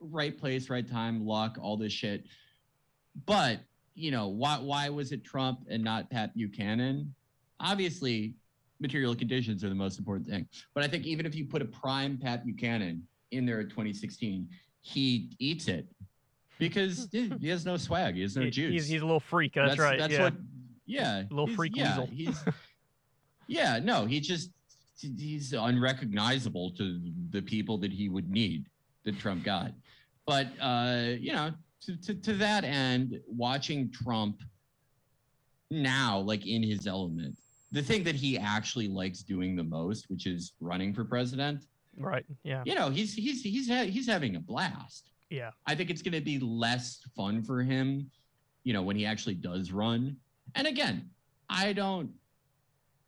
right 0.01 0.37
place, 0.39 0.69
right 0.71 0.89
time, 0.89 1.25
luck, 1.25 1.59
all 1.61 1.77
this 1.77 1.93
shit. 1.93 2.25
But, 3.25 3.61
you 3.95 4.11
know, 4.11 4.29
why 4.29 4.59
why 4.59 4.89
was 4.89 5.13
it 5.13 5.25
Trump 5.25 5.61
and 5.71 5.83
not 5.83 6.11
Pat 6.11 6.35
Buchanan? 6.35 7.15
Obviously, 7.61 8.35
material 8.81 9.15
conditions 9.15 9.65
are 9.65 9.69
the 9.71 9.75
most 9.75 9.99
important 9.99 10.29
thing. 10.29 10.47
But 10.75 10.85
I 10.85 10.89
think 10.89 11.07
even 11.07 11.25
if 11.25 11.35
you 11.35 11.47
put 11.47 11.63
a 11.63 11.67
prime 11.67 12.19
Pat 12.19 12.45
Buchanan 12.45 13.07
in 13.31 13.47
there 13.47 13.61
at 13.61 13.71
2016, 13.71 14.49
he 14.83 15.31
eats 15.39 15.69
it 15.69 15.87
because 16.59 17.09
he 17.13 17.49
has 17.49 17.65
no 17.65 17.77
swag, 17.77 18.15
he 18.17 18.23
has 18.23 18.37
no 18.37 18.43
He- 18.43 18.51
juice. 18.51 18.73
He's, 18.73 18.89
he's 18.89 19.01
a 19.03 19.05
little 19.07 19.21
freak. 19.21 19.55
That's, 19.55 19.79
right. 19.79 19.99
That's 19.99 20.13
yeah. 20.13 20.23
what. 20.25 20.35
Yeah, 20.89 21.23
Little 21.31 21.47
he's- 21.47 21.57
freak 21.57 21.77
yeah, 21.77 21.99
weasel. 21.99 22.15
He's, 22.15 22.45
yeah, 23.47 23.79
no, 23.83 24.07
he 24.07 24.21
just 24.21 24.51
he's 24.99 25.53
unrecognizable 25.53 26.71
to 26.73 27.01
the 27.31 27.43
people 27.43 27.79
that 27.79 27.93
he 27.93 28.09
would 28.09 28.31
need 28.31 28.67
that 29.05 29.19
Trump 29.19 29.45
got. 29.45 29.73
But 30.27 30.49
uh, 30.61 31.13
you 31.19 31.33
know, 31.33 31.53
to, 31.83 31.97
to 32.03 32.15
to 32.15 32.35
that 32.35 32.65
end, 32.65 33.21
watching 33.27 33.91
Trump 33.91 34.41
now, 35.71 36.19
like 36.19 36.47
in 36.47 36.63
his 36.63 36.87
element, 36.87 37.37
the 37.73 37.83
thing 37.83 38.05
that 38.05 38.15
he 38.15 38.39
actually 38.39 38.89
likes 38.89 39.23
doing 39.23 39.57
the 39.57 39.65
most, 39.65 40.09
which 40.09 40.27
is 40.27 40.53
running 40.61 40.93
for 40.93 41.05
president, 41.05 41.67
right. 41.97 42.25
Yeah. 42.43 42.63
you 42.65 42.75
know, 42.75 42.91
he's 42.91 43.15
he's 43.15 43.43
he's 43.43 43.69
ha- 43.69 43.85
he's 43.85 44.07
having 44.07 44.37
a 44.37 44.41
blast. 44.41 45.11
Yeah. 45.31 45.51
I 45.67 45.75
think 45.75 45.91
it's 45.91 46.03
going 46.03 46.15
to 46.15 46.21
be 46.21 46.39
less 46.39 47.01
fun 47.17 47.43
for 47.43 47.63
him, 47.63 48.11
you 48.65 48.73
know, 48.73 48.83
when 48.83 48.97
he 48.97 49.05
actually 49.05 49.35
does 49.35 49.73
run. 49.73 50.17
And 50.55 50.67
again, 50.67 51.11
I 51.51 51.73
don't. 51.73 52.11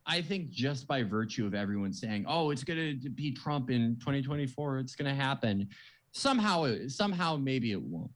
I 0.09 0.23
think 0.23 0.49
just 0.51 0.89
by 0.89 1.03
virtue 1.03 1.47
of 1.47 1.55
everyone 1.55 1.93
saying, 1.93 2.25
"Oh, 2.27 2.51
it's 2.51 2.65
going 2.65 2.99
to 3.01 3.11
be 3.11 3.31
Trump 3.31 3.71
in 3.71 3.97
2024, 4.01 4.79
it's 4.79 4.97
going 4.97 5.15
to 5.15 5.15
happen," 5.15 5.69
somehow, 6.13 6.65
it- 6.65 6.91
somehow, 6.91 7.37
maybe 7.37 7.73
it 7.73 7.81
won't. 7.81 8.11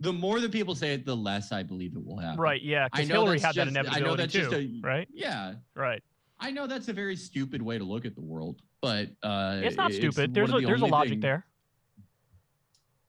The 0.00 0.12
more 0.12 0.40
that 0.40 0.50
people 0.50 0.74
say 0.74 0.92
it, 0.94 1.06
the 1.06 1.14
less 1.16 1.52
I 1.52 1.62
believe 1.62 1.94
it 1.94 2.04
will 2.04 2.18
happen. 2.18 2.40
Right. 2.40 2.60
Yeah. 2.62 2.88
I 2.92 3.04
know 3.04 3.22
Hillary 3.22 3.38
that's 3.38 3.56
had 3.56 3.66
that 3.68 3.72
just- 3.84 3.96
I 3.96 4.00
know 4.00 4.14
inevitability 4.14 4.22
that's 4.22 4.32
too. 4.32 4.40
just 4.40 4.82
a- 4.84 4.86
right. 4.86 5.08
Yeah, 5.12 5.54
Right. 5.74 6.02
I 6.42 6.50
know 6.50 6.66
that's 6.66 6.88
a 6.88 6.92
very 6.94 7.16
stupid 7.16 7.60
way 7.60 7.76
to 7.76 7.84
look 7.84 8.06
at 8.06 8.14
the 8.14 8.22
world, 8.22 8.62
but 8.80 9.10
uh, 9.22 9.60
It's 9.62 9.76
not 9.76 9.92
stupid. 9.92 10.32
There's 10.32 10.48
a 10.50 10.54
the 10.54 10.66
there's 10.66 10.80
a 10.80 10.86
logic 10.86 11.10
thing- 11.10 11.20
there. 11.20 11.46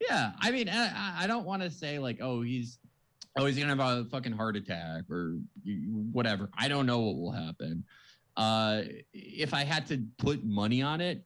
Yeah, 0.02 0.34
I 0.40 0.52
mean, 0.52 0.68
I, 0.68 0.88
I- 0.88 1.24
I 1.24 1.28
don't 1.28 1.46
want 1.46 1.62
to 1.64 1.72
say 1.72 1.98
like, 1.98 2.18
oh, 2.22 2.42
he's, 2.42 2.78
oh, 3.38 3.46
he's 3.46 3.58
gonna 3.58 3.70
have 3.70 3.80
a 3.80 4.04
fucking 4.10 4.34
heart 4.34 4.58
attack 4.58 5.10
or 5.10 5.38
whatever. 6.12 6.50
I 6.58 6.68
don't 6.68 6.86
know 6.86 7.00
what 7.00 7.16
will 7.16 7.32
happen. 7.32 7.86
Uh, 8.38 8.84
if 9.14 9.54
I 9.54 9.64
had 9.64 9.86
to 9.88 10.04
put 10.18 10.44
money 10.44 10.82
on 10.82 11.02
it, 11.02 11.24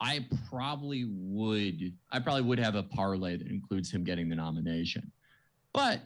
I 0.00 0.26
probably 0.48 1.06
would. 1.08 1.92
I 2.12 2.20
probably 2.20 2.42
would 2.42 2.58
have 2.58 2.74
a 2.74 2.82
parlay 2.82 3.36
that 3.36 3.48
includes 3.48 3.90
him 3.90 4.04
getting 4.04 4.28
the 4.28 4.36
nomination. 4.36 5.10
But 5.72 6.00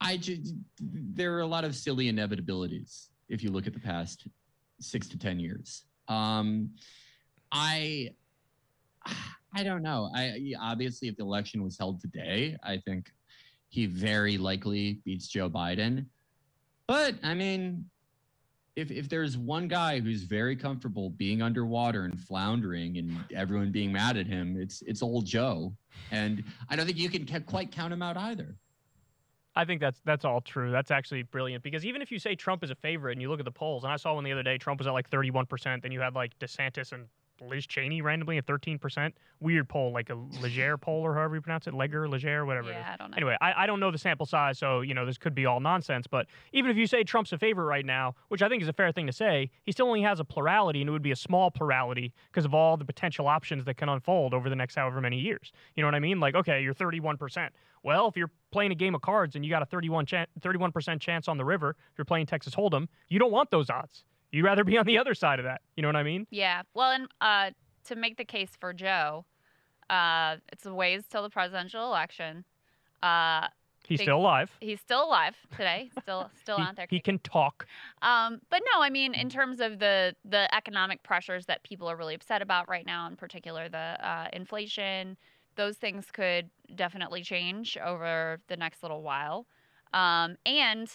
I 0.00 0.16
just 0.16 0.54
there 0.80 1.34
are 1.36 1.40
a 1.40 1.46
lot 1.46 1.64
of 1.64 1.74
silly 1.74 2.10
inevitabilities 2.10 3.08
if 3.28 3.42
you 3.42 3.50
look 3.50 3.66
at 3.66 3.74
the 3.74 3.80
past 3.80 4.26
six 4.80 5.08
to 5.08 5.18
ten 5.18 5.38
years. 5.38 5.84
Um, 6.08 6.70
I 7.52 8.10
I 9.54 9.62
don't 9.62 9.82
know. 9.82 10.10
I 10.14 10.54
obviously, 10.60 11.08
if 11.08 11.16
the 11.16 11.22
election 11.22 11.62
was 11.62 11.78
held 11.78 12.00
today, 12.00 12.56
I 12.62 12.78
think 12.78 13.10
he 13.68 13.86
very 13.86 14.38
likely 14.38 15.00
beats 15.04 15.28
Joe 15.28 15.50
Biden. 15.50 16.06
But 16.86 17.16
I 17.22 17.34
mean, 17.34 17.84
if 18.78 18.92
if 18.92 19.08
there's 19.08 19.36
one 19.36 19.66
guy 19.66 19.98
who's 19.98 20.22
very 20.22 20.54
comfortable 20.54 21.10
being 21.10 21.42
underwater 21.42 22.04
and 22.04 22.18
floundering 22.18 22.98
and 22.98 23.12
everyone 23.34 23.72
being 23.72 23.92
mad 23.92 24.16
at 24.16 24.26
him, 24.26 24.56
it's 24.56 24.82
it's 24.82 25.02
old 25.02 25.26
Joe. 25.26 25.74
And 26.12 26.44
I 26.70 26.76
don't 26.76 26.86
think 26.86 26.96
you 26.96 27.08
can 27.08 27.26
quite 27.42 27.72
count 27.72 27.92
him 27.92 28.02
out 28.02 28.16
either. 28.16 28.54
I 29.56 29.64
think 29.64 29.80
that's 29.80 30.00
that's 30.04 30.24
all 30.24 30.40
true. 30.40 30.70
That's 30.70 30.92
actually 30.92 31.24
brilliant 31.24 31.64
because 31.64 31.84
even 31.84 32.00
if 32.00 32.12
you 32.12 32.20
say 32.20 32.36
Trump 32.36 32.62
is 32.62 32.70
a 32.70 32.76
favorite 32.76 33.12
and 33.12 33.20
you 33.20 33.28
look 33.28 33.40
at 33.40 33.44
the 33.44 33.50
polls, 33.50 33.82
and 33.82 33.92
I 33.92 33.96
saw 33.96 34.14
one 34.14 34.22
the 34.22 34.32
other 34.32 34.44
day, 34.44 34.58
Trump 34.58 34.78
was 34.78 34.86
at 34.86 34.92
like 34.92 35.10
31%, 35.10 35.82
then 35.82 35.90
you 35.90 36.00
had 36.00 36.14
like 36.14 36.38
DeSantis 36.38 36.92
and 36.92 37.06
Liz 37.40 37.66
Cheney 37.66 38.02
randomly 38.02 38.38
at 38.38 38.46
13%. 38.46 39.12
Weird 39.40 39.68
poll, 39.68 39.92
like 39.92 40.10
a 40.10 40.14
Leger 40.42 40.76
poll 40.80 41.02
or 41.02 41.14
however 41.14 41.36
you 41.36 41.40
pronounce 41.40 41.66
it, 41.66 41.74
Leger, 41.74 42.08
Leger, 42.08 42.44
whatever 42.44 42.70
yeah, 42.70 42.90
I 42.92 42.96
don't 42.96 43.10
know. 43.10 43.16
Anyway, 43.16 43.36
I, 43.40 43.64
I 43.64 43.66
don't 43.66 43.80
know 43.80 43.90
the 43.90 43.98
sample 43.98 44.26
size, 44.26 44.58
so 44.58 44.80
you 44.80 44.94
know 44.94 45.06
this 45.06 45.18
could 45.18 45.34
be 45.34 45.46
all 45.46 45.60
nonsense. 45.60 46.06
But 46.06 46.26
even 46.52 46.70
if 46.70 46.76
you 46.76 46.86
say 46.86 47.04
Trump's 47.04 47.32
a 47.32 47.38
favorite 47.38 47.64
right 47.64 47.86
now, 47.86 48.14
which 48.28 48.42
I 48.42 48.48
think 48.48 48.62
is 48.62 48.68
a 48.68 48.72
fair 48.72 48.92
thing 48.92 49.06
to 49.06 49.12
say, 49.12 49.50
he 49.62 49.72
still 49.72 49.86
only 49.86 50.02
has 50.02 50.20
a 50.20 50.24
plurality, 50.24 50.80
and 50.80 50.88
it 50.88 50.92
would 50.92 51.02
be 51.02 51.12
a 51.12 51.16
small 51.16 51.50
plurality 51.50 52.12
because 52.30 52.44
of 52.44 52.54
all 52.54 52.76
the 52.76 52.84
potential 52.84 53.26
options 53.26 53.64
that 53.64 53.76
can 53.76 53.88
unfold 53.88 54.34
over 54.34 54.48
the 54.48 54.56
next 54.56 54.74
however 54.74 55.00
many 55.00 55.18
years. 55.18 55.52
You 55.74 55.82
know 55.82 55.86
what 55.86 55.94
I 55.94 56.00
mean? 56.00 56.20
Like, 56.20 56.34
okay, 56.34 56.62
you're 56.62 56.74
31%. 56.74 57.48
Well, 57.82 58.08
if 58.08 58.16
you're 58.16 58.30
playing 58.50 58.72
a 58.72 58.74
game 58.74 58.94
of 58.94 59.02
cards 59.02 59.36
and 59.36 59.44
you 59.44 59.50
got 59.50 59.62
a 59.62 59.66
31 59.66 60.06
chan 60.06 60.26
31% 60.40 61.00
chance 61.00 61.28
on 61.28 61.38
the 61.38 61.44
river, 61.44 61.70
if 61.92 61.98
you're 61.98 62.04
playing 62.04 62.26
Texas 62.26 62.54
Hold'em, 62.54 62.88
you 63.08 63.18
don't 63.18 63.32
want 63.32 63.50
those 63.50 63.70
odds. 63.70 64.04
You'd 64.32 64.44
rather 64.44 64.64
be 64.64 64.76
on 64.78 64.86
the 64.86 64.98
other 64.98 65.14
side 65.14 65.38
of 65.38 65.44
that. 65.44 65.62
You 65.76 65.82
know 65.82 65.88
what 65.88 65.96
I 65.96 66.02
mean? 66.02 66.26
Yeah. 66.30 66.62
Well, 66.74 66.90
and 66.92 67.08
uh, 67.20 67.50
to 67.86 67.96
make 67.96 68.16
the 68.16 68.24
case 68.24 68.50
for 68.60 68.72
Joe, 68.72 69.24
uh, 69.90 70.36
it's 70.52 70.66
a 70.66 70.74
ways 70.74 71.04
till 71.08 71.22
the 71.22 71.30
presidential 71.30 71.84
election. 71.86 72.44
Uh, 73.02 73.48
He's 73.86 74.00
Think- 74.00 74.08
still 74.08 74.18
alive. 74.18 74.50
he's 74.60 74.80
still 74.80 75.02
alive 75.06 75.34
today, 75.52 75.88
still 76.02 76.30
still 76.42 76.58
He, 76.58 76.62
out 76.62 76.76
there. 76.76 76.86
he 76.90 77.00
can 77.00 77.18
talk. 77.20 77.66
Um, 78.02 78.38
but 78.50 78.60
no, 78.74 78.82
I 78.82 78.90
mean, 78.90 79.14
in 79.14 79.30
terms 79.30 79.60
of 79.60 79.78
the 79.78 80.14
the 80.26 80.54
economic 80.54 81.02
pressures 81.04 81.46
that 81.46 81.62
people 81.62 81.88
are 81.88 81.96
really 81.96 82.14
upset 82.14 82.42
about 82.42 82.68
right 82.68 82.84
now, 82.84 83.06
in 83.06 83.16
particular 83.16 83.66
the 83.70 83.78
uh, 83.78 84.28
inflation, 84.34 85.16
those 85.56 85.78
things 85.78 86.10
could 86.12 86.50
definitely 86.74 87.22
change 87.22 87.78
over 87.82 88.40
the 88.48 88.58
next 88.58 88.82
little 88.82 89.00
while. 89.00 89.46
Um, 89.94 90.36
and 90.44 90.90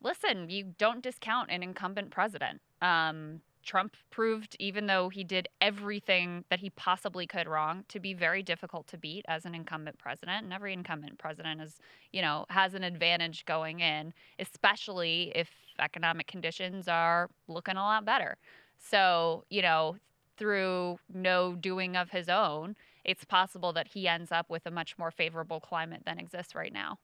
listen, 0.00 0.48
you 0.48 0.74
don't 0.78 1.02
discount 1.02 1.50
an 1.50 1.64
incumbent 1.64 2.10
president. 2.12 2.60
Um, 2.82 3.40
Trump 3.64 3.96
proved, 4.10 4.56
even 4.58 4.86
though 4.86 5.10
he 5.10 5.24
did 5.24 5.46
everything 5.60 6.42
that 6.48 6.60
he 6.60 6.70
possibly 6.70 7.26
could 7.26 7.46
wrong, 7.46 7.84
to 7.88 8.00
be 8.00 8.14
very 8.14 8.42
difficult 8.42 8.86
to 8.86 8.96
beat 8.96 9.26
as 9.28 9.44
an 9.44 9.54
incumbent 9.54 9.98
president. 9.98 10.44
And 10.44 10.54
every 10.54 10.72
incumbent 10.72 11.18
president 11.18 11.60
is, 11.60 11.76
you 12.10 12.22
know, 12.22 12.46
has 12.48 12.72
an 12.72 12.82
advantage 12.82 13.44
going 13.44 13.80
in, 13.80 14.14
especially 14.38 15.32
if 15.34 15.50
economic 15.78 16.26
conditions 16.26 16.88
are 16.88 17.28
looking 17.46 17.76
a 17.76 17.82
lot 17.82 18.06
better. 18.06 18.38
So, 18.78 19.44
you 19.50 19.60
know, 19.60 19.96
through 20.38 20.98
no 21.12 21.54
doing 21.54 21.94
of 21.96 22.10
his 22.10 22.30
own, 22.30 22.74
it's 23.04 23.24
possible 23.24 23.72
that 23.74 23.88
he 23.88 24.08
ends 24.08 24.32
up 24.32 24.48
with 24.48 24.64
a 24.64 24.70
much 24.70 24.96
more 24.96 25.10
favorable 25.10 25.60
climate 25.60 26.02
than 26.06 26.18
exists 26.18 26.54
right 26.54 26.72
now. 26.72 26.98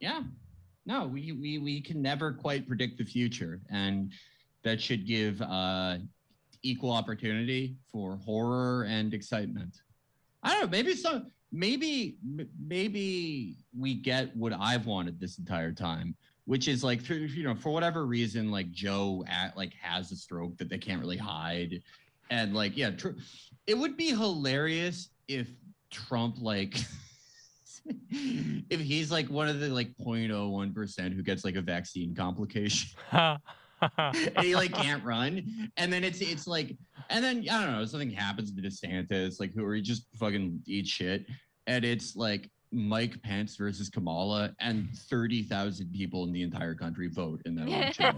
Yeah. 0.00 0.22
No, 0.86 1.06
we, 1.06 1.32
we 1.32 1.58
we 1.58 1.80
can 1.80 2.00
never 2.00 2.32
quite 2.32 2.66
predict 2.68 2.96
the 2.96 3.04
future, 3.04 3.60
and 3.70 4.12
that 4.62 4.80
should 4.80 5.04
give 5.04 5.42
uh, 5.42 5.98
equal 6.62 6.92
opportunity 6.92 7.76
for 7.92 8.18
horror 8.24 8.84
and 8.84 9.12
excitement. 9.12 9.80
I 10.44 10.52
don't 10.52 10.62
know. 10.62 10.68
Maybe 10.68 10.94
some. 10.94 11.32
Maybe 11.50 12.18
maybe 12.64 13.56
we 13.76 13.94
get 13.94 14.34
what 14.36 14.52
I've 14.52 14.86
wanted 14.86 15.18
this 15.18 15.38
entire 15.38 15.72
time, 15.72 16.14
which 16.44 16.68
is 16.68 16.84
like 16.84 17.02
through 17.02 17.16
you 17.16 17.42
know 17.42 17.54
for 17.56 17.70
whatever 17.70 18.06
reason 18.06 18.52
like 18.52 18.70
Joe 18.70 19.24
at, 19.28 19.56
like 19.56 19.72
has 19.80 20.12
a 20.12 20.16
stroke 20.16 20.56
that 20.58 20.68
they 20.68 20.78
can't 20.78 21.00
really 21.00 21.16
hide, 21.16 21.82
and 22.30 22.54
like 22.54 22.76
yeah, 22.76 22.90
tr- 22.90 23.18
it 23.66 23.76
would 23.76 23.96
be 23.96 24.10
hilarious 24.10 25.08
if 25.26 25.48
Trump 25.90 26.36
like. 26.40 26.76
if 28.70 28.80
he's 28.80 29.10
like 29.10 29.28
one 29.28 29.48
of 29.48 29.60
the 29.60 29.68
like 29.68 29.90
0.01% 30.00 31.14
who 31.14 31.22
gets 31.22 31.44
like 31.44 31.56
a 31.56 31.60
vaccine 31.60 32.14
complication 32.14 32.98
and 33.12 34.40
he 34.40 34.54
like 34.54 34.72
can't 34.72 35.04
run 35.04 35.70
and 35.76 35.92
then 35.92 36.02
it's 36.02 36.20
it's 36.20 36.46
like 36.46 36.76
and 37.10 37.22
then 37.22 37.44
i 37.50 37.62
don't 37.62 37.72
know 37.72 37.84
something 37.84 38.10
happens 38.10 38.52
to 38.52 38.62
desantis 38.62 39.38
like 39.38 39.52
who 39.54 39.64
are 39.64 39.74
he 39.74 39.82
just 39.82 40.06
fucking 40.18 40.60
eat 40.66 40.86
shit 40.86 41.26
and 41.66 41.84
it's 41.84 42.16
like 42.16 42.50
mike 42.72 43.20
pence 43.22 43.56
versus 43.56 43.88
kamala 43.88 44.50
and 44.60 44.88
30000 45.08 45.92
people 45.92 46.24
in 46.24 46.32
the 46.32 46.42
entire 46.42 46.74
country 46.74 47.08
vote 47.08 47.40
in 47.44 47.54
that 47.54 47.68
election 47.68 48.16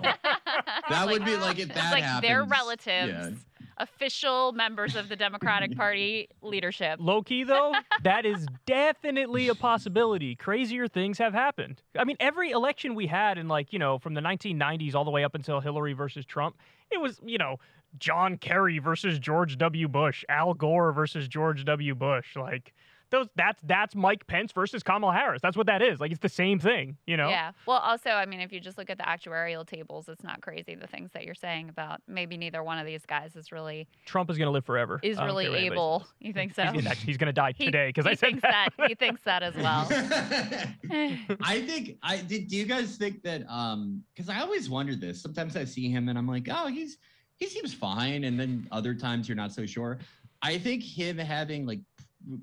that 0.88 1.06
would 1.06 1.24
be 1.24 1.36
like 1.36 1.58
if 1.58 1.66
it's 1.66 1.74
that 1.74 1.92
like 1.92 2.22
their 2.22 2.44
happens, 2.44 2.50
relatives, 2.50 3.12
yeah. 3.12 3.30
Official 3.78 4.52
members 4.52 4.96
of 4.96 5.08
the 5.08 5.16
Democratic 5.16 5.76
Party 5.76 6.28
leadership. 6.42 6.98
Low 7.00 7.22
key 7.22 7.44
though, 7.44 7.74
that 8.02 8.26
is 8.26 8.46
definitely 8.66 9.48
a 9.48 9.54
possibility. 9.54 10.34
Crazier 10.34 10.88
things 10.88 11.18
have 11.18 11.32
happened. 11.32 11.82
I 11.98 12.04
mean, 12.04 12.16
every 12.20 12.50
election 12.50 12.94
we 12.94 13.06
had 13.06 13.38
in 13.38 13.48
like, 13.48 13.72
you 13.72 13.78
know, 13.78 13.98
from 13.98 14.14
the 14.14 14.20
1990s 14.20 14.94
all 14.94 15.04
the 15.04 15.10
way 15.10 15.24
up 15.24 15.34
until 15.34 15.60
Hillary 15.60 15.92
versus 15.92 16.24
Trump, 16.24 16.56
it 16.90 17.00
was, 17.00 17.20
you 17.24 17.38
know, 17.38 17.56
John 17.98 18.36
Kerry 18.36 18.78
versus 18.78 19.18
George 19.18 19.56
W. 19.56 19.88
Bush, 19.88 20.24
Al 20.28 20.54
Gore 20.54 20.92
versus 20.92 21.26
George 21.28 21.64
W. 21.64 21.94
Bush. 21.94 22.36
Like 22.36 22.74
those 23.10 23.28
that's 23.36 23.60
that's 23.62 23.94
Mike 23.94 24.26
Pence 24.26 24.52
versus 24.52 24.82
Kamala 24.82 25.12
Harris. 25.12 25.40
That's 25.42 25.56
what 25.56 25.66
that 25.66 25.82
is. 25.82 26.00
Like 26.00 26.10
it's 26.10 26.20
the 26.20 26.28
same 26.28 26.58
thing, 26.58 26.96
you 27.06 27.16
know? 27.16 27.28
Yeah. 27.28 27.52
Well, 27.66 27.78
also, 27.78 28.10
I 28.10 28.26
mean, 28.26 28.40
if 28.40 28.52
you 28.52 28.60
just 28.60 28.78
look 28.78 28.90
at 28.90 28.98
the 28.98 29.04
actuarial 29.04 29.66
tables, 29.66 30.08
it's 30.08 30.22
not 30.22 30.40
crazy 30.40 30.74
the 30.74 30.86
things 30.86 31.10
that 31.12 31.24
you're 31.24 31.34
saying 31.34 31.68
about 31.68 32.00
maybe 32.06 32.36
neither 32.36 32.62
one 32.62 32.78
of 32.78 32.86
these 32.86 33.04
guys 33.06 33.34
is 33.36 33.50
really 33.52 33.88
Trump 34.06 34.30
is 34.30 34.38
gonna 34.38 34.50
live 34.50 34.64
forever. 34.64 35.00
is 35.02 35.18
really 35.18 35.44
care 35.44 35.50
what 35.52 35.58
anybody 35.58 35.74
able. 35.74 36.06
You 36.20 36.32
think 36.32 36.54
so? 36.56 36.64
He's 36.64 36.82
gonna, 36.82 36.94
he's 36.94 37.16
gonna 37.16 37.32
die 37.32 37.52
He- 37.56 37.64
today 37.66 37.88
because 37.88 38.06
I 38.06 38.14
said 38.14 38.40
thinks 38.40 38.42
that. 38.42 38.68
He 38.86 38.94
thinks 38.94 39.22
that 39.22 39.42
as 39.42 39.54
well. 39.56 39.86
I 41.42 41.62
think 41.66 41.98
I 42.02 42.18
did. 42.18 42.48
Do 42.48 42.56
you 42.56 42.64
guys 42.66 42.96
think 42.96 43.22
that? 43.22 43.42
Um, 43.48 44.02
because 44.14 44.28
I 44.28 44.40
always 44.40 44.68
wonder 44.68 44.94
this. 44.94 45.20
Sometimes 45.22 45.56
I 45.56 45.64
see 45.64 45.90
him 45.90 46.08
and 46.08 46.18
I'm 46.18 46.26
like, 46.28 46.48
oh, 46.50 46.66
he's 46.68 46.98
he 47.36 47.46
seems 47.46 47.72
fine, 47.72 48.24
and 48.24 48.38
then 48.38 48.66
other 48.72 48.94
times 48.94 49.28
you're 49.28 49.36
not 49.36 49.52
so 49.52 49.64
sure. 49.64 49.98
I 50.42 50.58
think 50.58 50.82
him 50.82 51.18
having 51.18 51.66
like 51.66 51.80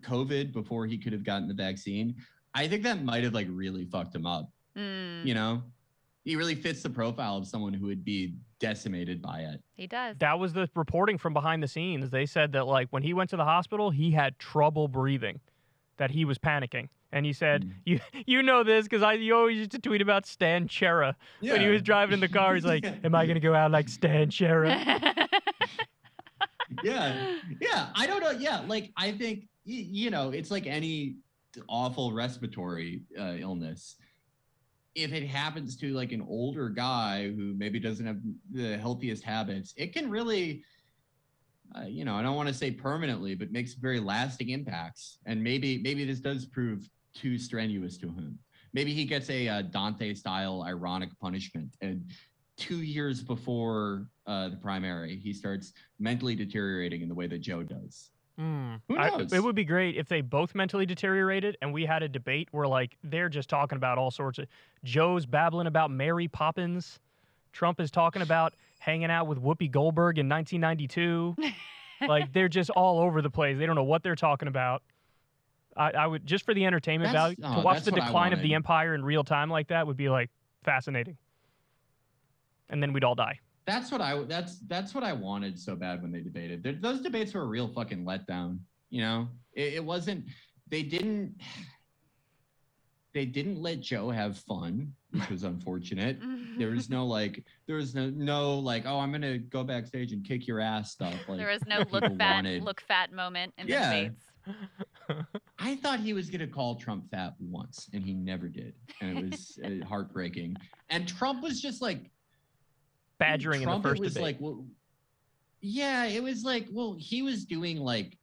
COVID 0.01 0.51
before 0.53 0.85
he 0.85 0.97
could 0.97 1.13
have 1.13 1.23
gotten 1.23 1.47
the 1.47 1.53
vaccine, 1.53 2.15
I 2.53 2.67
think 2.67 2.83
that 2.83 3.03
might 3.03 3.23
have 3.23 3.33
like 3.33 3.47
really 3.49 3.85
fucked 3.85 4.15
him 4.15 4.25
up. 4.25 4.49
Mm, 4.77 5.25
You 5.25 5.33
know, 5.33 5.63
he 6.23 6.35
really 6.35 6.55
fits 6.55 6.81
the 6.81 6.89
profile 6.89 7.37
of 7.37 7.45
someone 7.47 7.73
who 7.73 7.85
would 7.87 8.03
be 8.03 8.35
decimated 8.59 9.21
by 9.21 9.39
it. 9.41 9.61
he 9.75 9.85
does. 9.87 10.15
That 10.19 10.39
was 10.39 10.53
the 10.53 10.67
reporting 10.75 11.17
from 11.17 11.33
behind 11.33 11.61
the 11.61 11.67
scenes. 11.67 12.09
They 12.09 12.25
said 12.25 12.51
that 12.53 12.65
like 12.65 12.87
when 12.89 13.03
he 13.03 13.13
went 13.13 13.29
to 13.31 13.37
the 13.37 13.43
hospital, 13.45 13.89
he 13.91 14.11
had 14.11 14.39
trouble 14.39 14.87
breathing, 14.87 15.39
that 15.97 16.11
he 16.11 16.25
was 16.25 16.37
panicking. 16.37 16.89
And 17.11 17.25
he 17.25 17.31
said, 17.33 17.63
Mm. 17.65 17.71
"You 17.85 17.99
you 18.25 18.43
know 18.43 18.63
this 18.63 18.83
because 18.85 19.01
I 19.03 19.13
you 19.13 19.35
always 19.35 19.57
used 19.57 19.71
to 19.71 19.79
tweet 19.79 20.01
about 20.01 20.25
Stan 20.25 20.67
Chera 20.67 21.15
when 21.39 21.61
he 21.61 21.67
was 21.67 21.81
driving 21.81 22.15
in 22.15 22.19
the 22.19 22.27
car. 22.27 22.55
He's 22.55 22.65
like, 22.65 22.83
"Am 23.05 23.13
I 23.15 23.25
gonna 23.25 23.39
go 23.39 23.53
out 23.53 23.71
like 23.71 23.87
Stan 23.87 24.29
Chera?" 24.29 25.27
yeah 26.83 27.35
yeah 27.61 27.89
i 27.95 28.07
don't 28.07 28.21
know 28.21 28.31
yeah 28.31 28.61
like 28.67 28.91
i 28.97 29.11
think 29.11 29.41
y- 29.41 29.47
you 29.65 30.09
know 30.11 30.29
it's 30.29 30.51
like 30.51 30.67
any 30.67 31.15
awful 31.67 32.13
respiratory 32.13 33.01
uh, 33.19 33.33
illness. 33.39 33.95
If 34.93 35.11
it 35.11 35.27
happens 35.27 35.75
to 35.77 35.93
like 35.93 36.11
an 36.11 36.25
older 36.27 36.69
guy 36.69 37.29
who 37.29 37.53
maybe 37.57 37.79
doesn't 37.79 38.05
have 38.05 38.19
the 38.51 38.77
healthiest 38.77 39.23
habits 39.23 39.73
it 39.75 39.93
can 39.93 40.09
really 40.09 40.63
uh, 41.75 41.85
you 41.85 42.05
know 42.05 42.15
i 42.15 42.21
don't 42.21 42.35
want 42.35 42.47
to 42.47 42.53
say 42.53 42.71
permanently 42.71 43.35
but 43.35 43.51
makes 43.51 43.73
very 43.73 43.99
lasting 43.99 44.49
impacts. 44.49 45.17
And 45.25 45.43
maybe 45.43 45.81
maybe 45.83 46.05
this 46.05 46.19
does 46.19 46.45
prove 46.45 46.87
too 47.13 47.37
strenuous 47.37 47.97
to 47.97 48.07
him. 48.07 48.37
Maybe 48.73 48.93
he 48.93 49.05
gets 49.05 49.29
a 49.29 49.47
uh, 49.47 49.61
dante 49.63 50.13
style 50.13 50.63
ironic 50.67 51.09
punishment 51.19 51.75
and 51.81 52.09
two 52.57 52.81
years 52.81 53.21
before 53.21 54.07
uh, 54.27 54.49
the 54.49 54.57
primary 54.57 55.17
he 55.17 55.33
starts 55.33 55.73
mentally 55.99 56.35
deteriorating 56.35 57.01
in 57.01 57.09
the 57.09 57.15
way 57.15 57.27
that 57.27 57.39
Joe 57.39 57.63
does. 57.63 58.11
Hmm. 58.37 58.75
Who 58.89 58.97
I- 58.97 59.21
it 59.31 59.41
would 59.43 59.55
be 59.55 59.63
great 59.63 59.95
if 59.95 60.07
they 60.09 60.21
both 60.21 60.55
mentally 60.55 60.85
deteriorated 60.85 61.57
and 61.61 61.73
we 61.73 61.85
had 61.85 62.03
a 62.03 62.09
debate 62.09 62.49
where 62.51 62.67
like 62.67 62.97
they're 63.03 63.29
just 63.29 63.49
talking 63.49 63.77
about 63.77 63.97
all 63.97 64.11
sorts 64.11 64.39
of 64.39 64.47
Joe's 64.83 65.25
babbling 65.25 65.67
about 65.67 65.89
Mary 65.89 66.27
Poppins. 66.27 66.99
Trump 67.53 67.79
is 67.79 67.89
talking 67.89 68.21
about 68.21 68.53
hanging 68.79 69.09
out 69.09 69.27
with 69.27 69.41
Whoopi 69.41 69.71
Goldberg 69.71 70.19
in 70.19 70.27
1992. 70.27 71.35
like 72.07 72.33
they're 72.33 72.49
just 72.49 72.69
all 72.71 72.99
over 72.99 73.21
the 73.21 73.29
place. 73.29 73.57
They 73.57 73.65
don't 73.65 73.75
know 73.75 73.83
what 73.83 74.03
they're 74.03 74.15
talking 74.15 74.49
about. 74.49 74.83
I, 75.77 75.91
I 75.91 76.07
would 76.07 76.25
just 76.25 76.45
for 76.45 76.53
the 76.53 76.65
entertainment 76.65 77.13
That's- 77.13 77.35
value 77.35 77.37
oh, 77.43 77.61
to 77.61 77.65
watch 77.65 77.83
the 77.83 77.91
decline 77.91 78.33
of 78.33 78.41
the 78.41 78.53
empire 78.53 78.95
in 78.95 79.03
real 79.03 79.23
time 79.23 79.49
like 79.49 79.67
that 79.69 79.87
would 79.87 79.97
be 79.97 80.09
like 80.09 80.29
fascinating. 80.63 81.17
And 82.69 82.81
then 82.81 82.91
we'd 82.93 83.03
all 83.03 83.15
die. 83.15 83.39
That's 83.65 83.91
what 83.91 84.01
I 84.01 84.21
that's 84.23 84.59
that's 84.67 84.93
what 84.93 85.03
I 85.03 85.13
wanted 85.13 85.57
so 85.59 85.75
bad 85.75 86.01
when 86.01 86.11
they 86.11 86.21
debated. 86.21 86.63
Th- 86.63 86.77
those 86.81 87.01
debates 87.01 87.33
were 87.33 87.41
a 87.41 87.45
real 87.47 87.67
fucking 87.67 88.05
letdown. 88.05 88.59
You 88.89 89.01
know, 89.01 89.27
it, 89.53 89.73
it 89.75 89.83
wasn't. 89.83 90.25
They 90.69 90.83
didn't. 90.83 91.35
they 93.13 93.25
didn't 93.25 93.61
let 93.61 93.79
Joe 93.81 94.09
have 94.09 94.37
fun, 94.39 94.93
which 95.11 95.29
was 95.29 95.43
unfortunate. 95.43 96.19
There 96.57 96.69
was 96.71 96.89
no 96.89 97.05
like, 97.05 97.43
there 97.67 97.75
was 97.75 97.93
no 97.93 98.09
no 98.09 98.57
like, 98.59 98.85
oh, 98.85 98.97
I'm 98.97 99.11
gonna 99.11 99.37
go 99.39 99.61
backstage 99.65 100.13
and 100.13 100.23
kick 100.23 100.47
your 100.47 100.61
ass 100.61 100.93
stuff. 100.93 101.13
Like 101.27 101.37
there 101.37 101.49
was 101.49 101.65
no 101.67 101.79
look 101.91 102.05
fat, 102.17 102.35
wanted. 102.35 102.63
look 102.63 102.79
fat 102.79 103.11
moment 103.11 103.53
in 103.57 103.67
the 103.67 103.73
Yeah. 103.73 103.89
debates. 103.93 104.25
I 105.59 105.75
thought 105.75 105.99
he 105.99 106.13
was 106.13 106.29
gonna 106.29 106.47
call 106.47 106.75
Trump 106.75 107.09
fat 107.11 107.33
once, 107.41 107.89
and 107.93 108.01
he 108.05 108.13
never 108.13 108.47
did, 108.47 108.73
and 109.01 109.17
it 109.17 109.25
was 109.31 109.59
uh, 109.65 109.85
heartbreaking. 109.85 110.55
And 110.89 111.05
Trump 111.09 111.43
was 111.43 111.59
just 111.61 111.81
like 111.81 112.09
Badgering 113.17 113.61
in 113.61 113.69
the 113.69 113.75
it 113.77 113.81
first 113.81 114.01
was 114.01 114.13
debate. 114.13 114.23
like, 114.23 114.37
well, 114.39 114.65
yeah, 115.61 116.05
it 116.05 116.21
was 116.21 116.43
like, 116.43 116.67
well, 116.71 116.95
he 116.97 117.21
was 117.21 117.45
doing 117.45 117.77
like, 117.79 118.17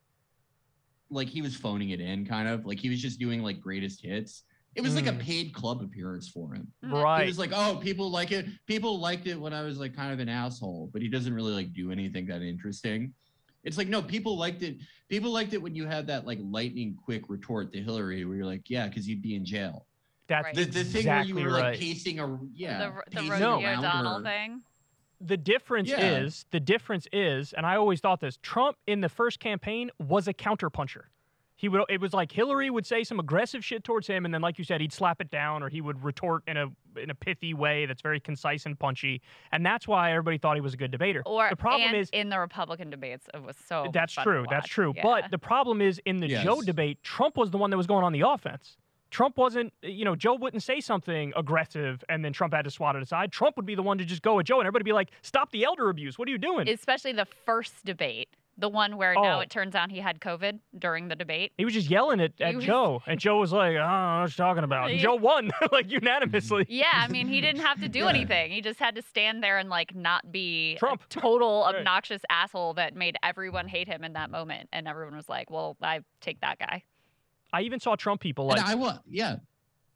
like 1.10 1.28
he 1.28 1.42
was 1.42 1.54
phoning 1.56 1.90
it 1.90 2.00
in, 2.00 2.26
kind 2.26 2.48
of 2.48 2.64
like 2.66 2.78
he 2.78 2.88
was 2.88 3.00
just 3.00 3.18
doing 3.18 3.42
like 3.42 3.60
greatest 3.60 4.02
hits. 4.02 4.44
It 4.74 4.80
was 4.80 4.94
like 4.94 5.06
a 5.06 5.12
Mm. 5.12 5.18
paid 5.20 5.52
club 5.52 5.82
appearance 5.82 6.28
for 6.28 6.54
him. 6.54 6.72
right. 6.82 7.22
He 7.22 7.26
was 7.26 7.38
like, 7.38 7.50
oh, 7.54 7.76
people 7.82 8.10
like 8.10 8.32
it. 8.32 8.46
People 8.66 8.98
liked 8.98 9.26
it 9.26 9.38
when 9.38 9.52
I 9.52 9.62
was 9.62 9.78
like 9.78 9.94
kind 9.94 10.12
of 10.14 10.18
an 10.20 10.30
asshole, 10.30 10.88
but 10.94 11.02
he 11.02 11.08
doesn't 11.08 11.34
really 11.34 11.52
like 11.52 11.74
do 11.74 11.90
anything 11.92 12.26
that 12.26 12.40
interesting. 12.40 13.12
It's 13.64 13.76
like, 13.76 13.88
no, 13.88 14.00
people 14.02 14.38
liked 14.38 14.62
it. 14.62 14.78
People 15.10 15.30
liked 15.30 15.52
it 15.52 15.60
when 15.60 15.74
you 15.74 15.86
had 15.86 16.06
that 16.06 16.26
like 16.26 16.38
lightning 16.42 16.96
quick 17.04 17.24
retort 17.28 17.70
to 17.74 17.82
Hillary 17.82 18.24
where 18.24 18.36
you're 18.36 18.46
like, 18.46 18.70
yeah, 18.70 18.88
because 18.88 19.06
you'd 19.06 19.20
be 19.22 19.34
in 19.34 19.44
jail. 19.44 19.86
That's 20.28 20.44
Right. 20.46 20.54
The, 20.54 20.64
the 20.64 20.84
thing 20.84 21.00
exactly 21.00 21.32
where 21.34 21.42
you 21.42 21.48
were 21.50 21.54
right. 21.54 21.70
like 21.72 21.78
pacing 21.78 22.20
a 22.20 22.38
yeah, 22.54 22.78
the 22.78 22.94
the 23.10 23.16
pacing 23.16 23.28
Rosie 23.30 23.64
around 23.66 23.78
O'Donnell 23.84 24.22
thing. 24.22 24.62
The 25.24 25.36
difference 25.36 25.88
Yeah. 25.88 26.18
is 26.18 26.46
the 26.50 26.60
difference 26.60 27.06
is, 27.12 27.52
and 27.52 27.64
I 27.64 27.76
always 27.76 28.00
thought 28.00 28.20
this: 28.20 28.38
Trump 28.42 28.76
in 28.86 29.00
the 29.00 29.08
first 29.08 29.40
campaign 29.40 29.90
was 29.98 30.28
a 30.28 30.34
counterpuncher. 30.34 31.04
He 31.54 31.68
would. 31.68 31.82
It 31.88 32.00
was 32.00 32.12
like 32.12 32.32
Hillary 32.32 32.70
would 32.70 32.86
say 32.86 33.04
some 33.04 33.20
aggressive 33.20 33.64
shit 33.64 33.84
towards 33.84 34.08
him, 34.08 34.24
and 34.24 34.34
then, 34.34 34.40
like 34.40 34.58
you 34.58 34.64
said, 34.64 34.80
he'd 34.80 34.92
slap 34.92 35.20
it 35.20 35.30
down, 35.30 35.62
or 35.62 35.68
he 35.68 35.80
would 35.80 36.02
retort 36.02 36.42
in 36.48 36.56
a 36.56 36.66
in 36.96 37.08
a 37.08 37.14
pithy 37.14 37.54
way 37.54 37.86
that's 37.86 38.02
very 38.02 38.18
concise 38.18 38.66
and 38.66 38.76
punchy, 38.76 39.22
and 39.52 39.64
that's 39.64 39.86
why 39.86 40.10
everybody 40.10 40.38
thought 40.38 40.56
he 40.56 40.60
was 40.60 40.74
a 40.74 40.76
good 40.76 40.90
debater. 40.90 41.22
Or 41.24 41.48
the 41.48 41.56
problem 41.56 41.90
and 41.90 41.96
is 41.96 42.10
in 42.10 42.30
the 42.30 42.38
Republican 42.40 42.90
debates, 42.90 43.28
it 43.32 43.42
was 43.42 43.56
so. 43.68 43.88
that's 43.92 44.12
fun 44.14 44.24
to 44.24 44.30
true. 44.30 44.46
That's 44.50 44.66
true. 44.68 44.92
Yeah. 44.96 45.02
But 45.02 45.30
the 45.30 45.38
problem 45.38 45.80
is 45.80 46.00
in 46.04 46.16
the 46.16 46.28
Joe 46.28 46.62
debate, 46.62 47.00
Trump 47.04 47.36
was 47.36 47.50
the 47.52 47.58
one 47.58 47.70
that 47.70 47.76
was 47.76 47.86
going 47.86 48.04
on 48.04 48.12
the 48.12 48.22
offense. 48.22 48.76
Trump 49.12 49.36
wasn't, 49.36 49.72
you 49.82 50.04
know, 50.04 50.16
Joe 50.16 50.34
wouldn't 50.34 50.62
say 50.62 50.80
something 50.80 51.32
aggressive 51.36 52.02
and 52.08 52.24
then 52.24 52.32
Trump 52.32 52.54
had 52.54 52.64
to 52.64 52.70
swat 52.70 52.96
it 52.96 53.02
aside. 53.02 53.30
Trump 53.30 53.56
would 53.56 53.66
be 53.66 53.74
the 53.76 53.82
one 53.82 53.98
to 53.98 54.04
just 54.04 54.22
go 54.22 54.40
at 54.40 54.46
Joe 54.46 54.58
and 54.58 54.66
everybody 54.66 54.82
be 54.84 54.92
like, 54.94 55.10
stop 55.22 55.52
the 55.52 55.62
elder 55.64 55.88
abuse. 55.90 56.18
What 56.18 56.26
are 56.28 56.30
you 56.32 56.38
doing? 56.38 56.68
especially 56.68 57.12
the 57.12 57.26
first 57.44 57.84
debate, 57.84 58.28
the 58.56 58.68
one 58.70 58.96
where 58.96 59.14
now 59.14 59.36
Oh. 59.38 59.40
it 59.40 59.50
turns 59.50 59.74
out 59.74 59.90
he 59.90 59.98
had 60.00 60.18
COVID 60.20 60.60
during 60.78 61.08
the 61.08 61.14
debate. 61.16 61.52
He 61.58 61.64
was 61.66 61.74
just 61.74 61.90
yelling 61.90 62.20
at, 62.20 62.32
at 62.40 62.54
was- 62.56 62.64
Joe, 62.64 63.02
and 63.06 63.20
Joe 63.20 63.38
was 63.38 63.52
like, 63.52 63.76
"I 63.76 63.78
don't 63.78 63.80
know 63.80 64.20
what 64.22 64.38
you're 64.38 64.46
talking 64.46 64.64
about." 64.64 64.90
And 64.90 64.98
Joe 65.00 65.14
won 65.16 65.50
like 65.72 65.90
unanimously. 65.90 66.66
Yeah, 66.70 66.86
I 66.94 67.08
mean, 67.08 67.28
he 67.28 67.40
didn't 67.40 67.60
have 67.62 67.80
to 67.80 67.88
do 67.88 68.00
Yeah. 68.00 68.08
anything. 68.08 68.50
He 68.50 68.60
just 68.62 68.78
had 68.78 68.94
to 68.96 69.02
stand 69.02 69.42
there 69.42 69.58
and 69.58 69.68
like 69.68 69.94
not 69.94 70.32
be 70.32 70.76
Trump. 70.78 71.02
a 71.02 71.08
total 71.08 71.62
Right. 71.66 71.76
obnoxious 71.76 72.22
asshole 72.30 72.74
that 72.74 72.94
made 72.96 73.16
everyone 73.22 73.68
hate 73.68 73.88
him 73.88 74.04
in 74.04 74.14
that 74.14 74.30
moment. 74.30 74.68
And 74.72 74.88
everyone 74.88 75.16
was 75.16 75.28
like, 75.28 75.50
"Well, 75.50 75.76
I 75.82 76.00
take 76.20 76.40
that 76.40 76.58
guy." 76.58 76.84
I 77.52 77.62
even 77.62 77.80
saw 77.80 77.96
Trump 77.96 78.20
people 78.20 78.50
And 78.50 78.58
like 78.60 78.66
I 78.68 78.74
was 78.74 78.98
yeah. 79.08 79.36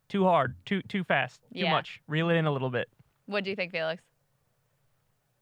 too 0.08 0.24
hard, 0.24 0.54
too 0.66 0.82
too 0.82 1.04
fast, 1.04 1.40
too 1.52 1.60
Yeah. 1.60 1.70
much. 1.70 2.00
Reel 2.06 2.30
it 2.30 2.34
in 2.34 2.46
a 2.46 2.52
little 2.52 2.70
bit. 2.70 2.88
What 3.26 3.44
do 3.44 3.50
you 3.50 3.56
think, 3.56 3.72
Felix? 3.72 4.02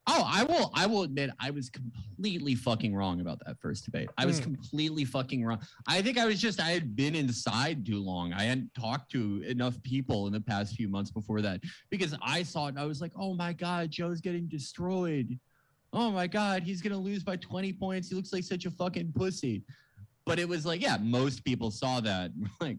Oh, 0.06 0.22
I 0.26 0.44
will. 0.44 0.70
I 0.74 0.84
will 0.86 1.02
admit 1.02 1.30
I 1.40 1.50
was 1.50 1.70
completely 1.70 2.54
fucking 2.54 2.94
wrong 2.94 3.22
about 3.22 3.38
that 3.46 3.58
first 3.58 3.86
debate. 3.86 4.10
I 4.18 4.26
was 4.26 4.38
Mm. 4.38 4.44
completely 4.44 5.04
fucking 5.06 5.42
wrong. 5.42 5.60
I 5.88 6.02
think 6.02 6.18
I 6.18 6.26
was 6.26 6.38
just 6.42 6.60
I 6.60 6.70
had 6.70 6.94
been 6.94 7.14
inside 7.14 7.86
too 7.86 8.00
long. 8.02 8.34
I 8.34 8.42
hadn't 8.44 8.72
talked 8.74 9.10
to 9.12 9.42
enough 9.48 9.82
people 9.82 10.26
in 10.26 10.34
the 10.34 10.42
past 10.42 10.76
few 10.76 10.88
months 10.88 11.10
before 11.10 11.40
that 11.40 11.62
because 11.88 12.14
I 12.20 12.42
saw 12.42 12.66
it 12.66 12.70
and 12.70 12.78
I 12.78 12.84
was 12.84 13.00
like, 13.00 13.12
oh 13.16 13.32
my 13.34 13.54
god, 13.54 13.90
Joe's 13.90 14.20
getting 14.20 14.46
destroyed. 14.46 15.38
Oh 15.94 16.10
my 16.10 16.26
god, 16.26 16.64
he's 16.64 16.82
gonna 16.82 16.98
lose 16.98 17.24
by 17.24 17.36
20 17.36 17.72
points. 17.72 18.10
He 18.10 18.14
looks 18.14 18.32
like 18.32 18.44
such 18.44 18.66
a 18.66 18.70
fucking 18.70 19.12
pussy. 19.14 19.62
But 20.26 20.38
it 20.38 20.48
was 20.48 20.64
like, 20.64 20.80
yeah, 20.80 20.96
most 21.00 21.44
people 21.44 21.70
saw 21.70 22.00
that. 22.00 22.30
Like, 22.60 22.78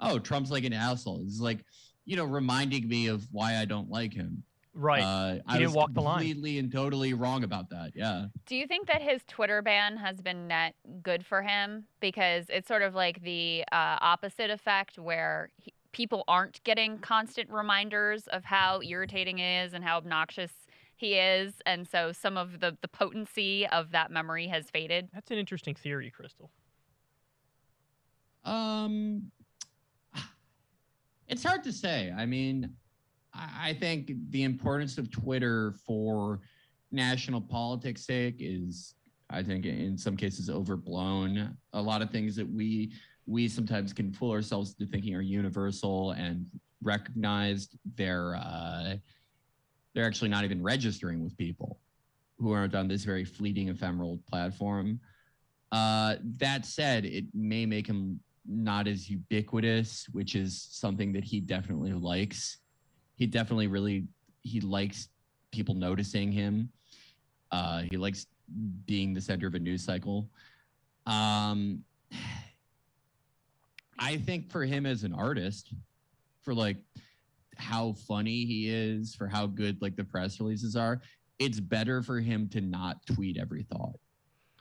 oh, 0.00 0.18
Trump's 0.18 0.50
like 0.50 0.64
an 0.64 0.72
asshole. 0.72 1.22
It's 1.22 1.40
like, 1.40 1.64
you 2.04 2.16
know, 2.16 2.24
reminding 2.24 2.86
me 2.86 3.08
of 3.08 3.26
why 3.32 3.56
I 3.56 3.64
don't 3.64 3.90
like 3.90 4.12
him. 4.12 4.42
Right. 4.74 5.02
Uh, 5.02 5.38
I 5.46 5.54
didn't 5.54 5.70
was 5.70 5.76
walk 5.76 5.94
the 5.94 6.02
line. 6.02 6.18
completely 6.18 6.58
and 6.58 6.70
totally 6.70 7.14
wrong 7.14 7.44
about 7.44 7.70
that. 7.70 7.92
Yeah. 7.94 8.26
Do 8.44 8.56
you 8.56 8.66
think 8.66 8.88
that 8.88 9.00
his 9.00 9.22
Twitter 9.26 9.62
ban 9.62 9.96
has 9.96 10.20
been 10.20 10.46
net 10.46 10.74
good 11.02 11.24
for 11.24 11.40
him 11.40 11.86
because 12.00 12.44
it's 12.50 12.68
sort 12.68 12.82
of 12.82 12.94
like 12.94 13.22
the 13.22 13.64
uh, 13.72 13.96
opposite 14.00 14.50
effect 14.50 14.98
where 14.98 15.48
he, 15.56 15.72
people 15.92 16.24
aren't 16.28 16.62
getting 16.62 16.98
constant 16.98 17.48
reminders 17.48 18.26
of 18.26 18.44
how 18.44 18.82
irritating 18.82 19.38
he 19.38 19.44
is 19.44 19.72
and 19.72 19.82
how 19.82 19.96
obnoxious 19.96 20.52
he 20.96 21.14
is, 21.14 21.54
and 21.66 21.86
so 21.86 22.12
some 22.12 22.36
of 22.36 22.60
the 22.60 22.76
the 22.80 22.88
potency 22.88 23.66
of 23.66 23.92
that 23.92 24.10
memory 24.10 24.48
has 24.48 24.70
faded. 24.70 25.08
That's 25.12 25.30
an 25.30 25.38
interesting 25.38 25.74
theory, 25.74 26.10
Krystal. 26.10 26.48
Um, 28.46 29.30
it's 31.28 31.42
hard 31.42 31.64
to 31.64 31.72
say. 31.72 32.12
I 32.16 32.24
mean, 32.24 32.70
I, 33.34 33.74
think 33.74 34.12
the 34.30 34.44
importance 34.44 34.96
of 34.96 35.10
Twitter 35.10 35.74
for 35.84 36.40
national 36.90 37.40
politics' 37.40 38.06
sake 38.06 38.36
is, 38.38 38.94
I 39.28 39.42
think, 39.42 39.66
in 39.66 39.98
some 39.98 40.16
cases, 40.16 40.48
overblown. 40.48 41.56
A 41.74 41.82
lot 41.82 42.00
of 42.00 42.10
things 42.10 42.36
that 42.36 42.48
we 42.48 42.92
we 43.26 43.48
sometimes 43.48 43.92
can 43.92 44.12
fool 44.12 44.30
ourselves 44.30 44.76
into 44.78 44.90
thinking 44.90 45.14
are 45.16 45.20
universal 45.20 46.12
and 46.12 46.46
recognized. 46.82 47.76
They're 47.96 48.36
uh, 48.36 48.96
they're 49.94 50.06
actually 50.06 50.30
not 50.30 50.44
even 50.44 50.62
registering 50.62 51.22
with 51.22 51.36
people 51.36 51.80
who 52.38 52.52
aren't 52.52 52.74
on 52.74 52.86
this 52.86 53.04
very 53.04 53.24
fleeting, 53.24 53.68
ephemeral 53.68 54.20
platform. 54.30 55.00
Uh, 55.72 56.16
that 56.38 56.64
said, 56.64 57.04
it 57.04 57.24
may 57.34 57.66
make 57.66 57.86
him 57.86 58.20
not 58.48 58.86
as 58.86 59.08
ubiquitous, 59.08 60.06
which 60.12 60.34
is 60.34 60.68
something 60.70 61.12
that 61.12 61.24
he 61.24 61.40
definitely 61.40 61.92
likes. 61.92 62.58
He 63.16 63.26
definitely 63.26 63.66
really 63.66 64.06
he 64.42 64.60
likes 64.60 65.08
people 65.50 65.74
noticing 65.74 66.30
him. 66.30 66.68
Uh, 67.50 67.82
he 67.82 67.96
likes 67.96 68.26
being 68.86 69.12
the 69.12 69.20
center 69.20 69.46
of 69.46 69.54
a 69.54 69.58
news 69.58 69.84
cycle. 69.84 70.28
Um, 71.06 71.82
I 73.98 74.18
think 74.18 74.50
for 74.50 74.64
him 74.64 74.86
as 74.86 75.04
an 75.04 75.12
artist, 75.12 75.72
for 76.42 76.54
like 76.54 76.76
how 77.56 77.94
funny 78.06 78.44
he 78.44 78.68
is, 78.68 79.14
for 79.14 79.26
how 79.26 79.46
good 79.46 79.80
like 79.80 79.96
the 79.96 80.04
press 80.04 80.38
releases 80.38 80.76
are, 80.76 81.00
it's 81.38 81.60
better 81.60 82.02
for 82.02 82.20
him 82.20 82.48
to 82.50 82.60
not 82.60 83.04
tweet 83.06 83.38
every 83.38 83.62
thought. 83.64 83.98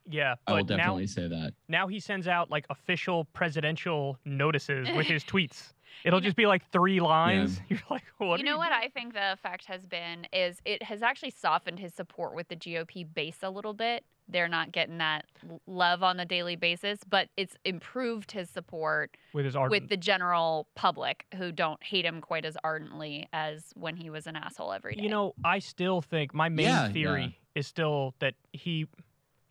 Yeah, 0.08 0.36
I 0.48 0.54
will 0.54 0.64
but 0.64 0.72
now 0.72 0.78
definitely 0.78 1.08
say 1.08 1.28
that. 1.28 1.54
now 1.68 1.88
he 1.88 2.00
sends 2.00 2.28
out 2.28 2.50
like 2.52 2.66
official 2.70 3.26
presidential 3.26 4.18
notices 4.26 4.88
with 4.96 5.08
his 5.08 5.24
tweets. 5.32 5.74
It'll 6.04 6.20
just 6.20 6.36
be 6.36 6.46
like 6.46 6.70
three 6.72 7.00
lines. 7.00 7.60
You're 7.70 7.80
like, 7.90 8.04
what? 8.18 8.40
you 8.40 8.46
are 8.46 8.52
know 8.52 8.58
what 8.58 8.72
I 8.72 8.90
think 8.90 9.14
the 9.14 9.32
effect 9.34 9.66
has 9.66 9.86
been 9.86 10.28
is 10.34 10.60
it 10.66 10.84
has 10.84 11.02
actually 11.02 11.32
softened 11.32 11.80
his 11.80 11.94
support 11.94 12.36
with 12.36 12.48
the 12.50 12.56
GOP 12.56 13.06
base 13.12 13.38
a 13.42 13.50
little 13.50 13.74
bit. 13.74 14.04
They're 14.28 14.48
not 14.50 14.72
getting 14.72 14.98
that 14.98 15.26
love 15.68 16.02
on 16.04 16.20
a 16.20 16.26
daily 16.26 16.56
basis, 16.56 17.00
but 17.08 17.30
it's 17.38 17.56
improved 17.64 18.32
his 18.32 18.50
support 18.50 19.16
with 19.34 19.46
his 19.46 19.56
art? 19.56 19.70
with 19.72 19.88
the 19.88 19.98
general 19.98 20.68
public 20.76 21.26
who 21.36 21.52
don't 21.52 21.82
hate 21.84 22.06
him 22.06 22.22
quite 22.22 22.44
as 22.44 22.58
ardently 22.64 23.28
as 23.32 23.66
when 23.76 23.96
he 23.96 24.10
was 24.10 24.26
an 24.28 24.36
asshole 24.36 24.74
every 24.74 24.96
day. 24.96 25.04
You 25.04 25.10
know, 25.10 25.34
I 25.46 25.60
still 25.60 26.02
think 26.02 26.34
my 26.34 26.50
main 26.50 26.66
Yeah, 26.66 26.92
theory 26.92 27.24
yeah. 27.56 27.60
is 27.60 27.68
still 27.68 28.16
that 28.20 28.34
he 28.52 28.88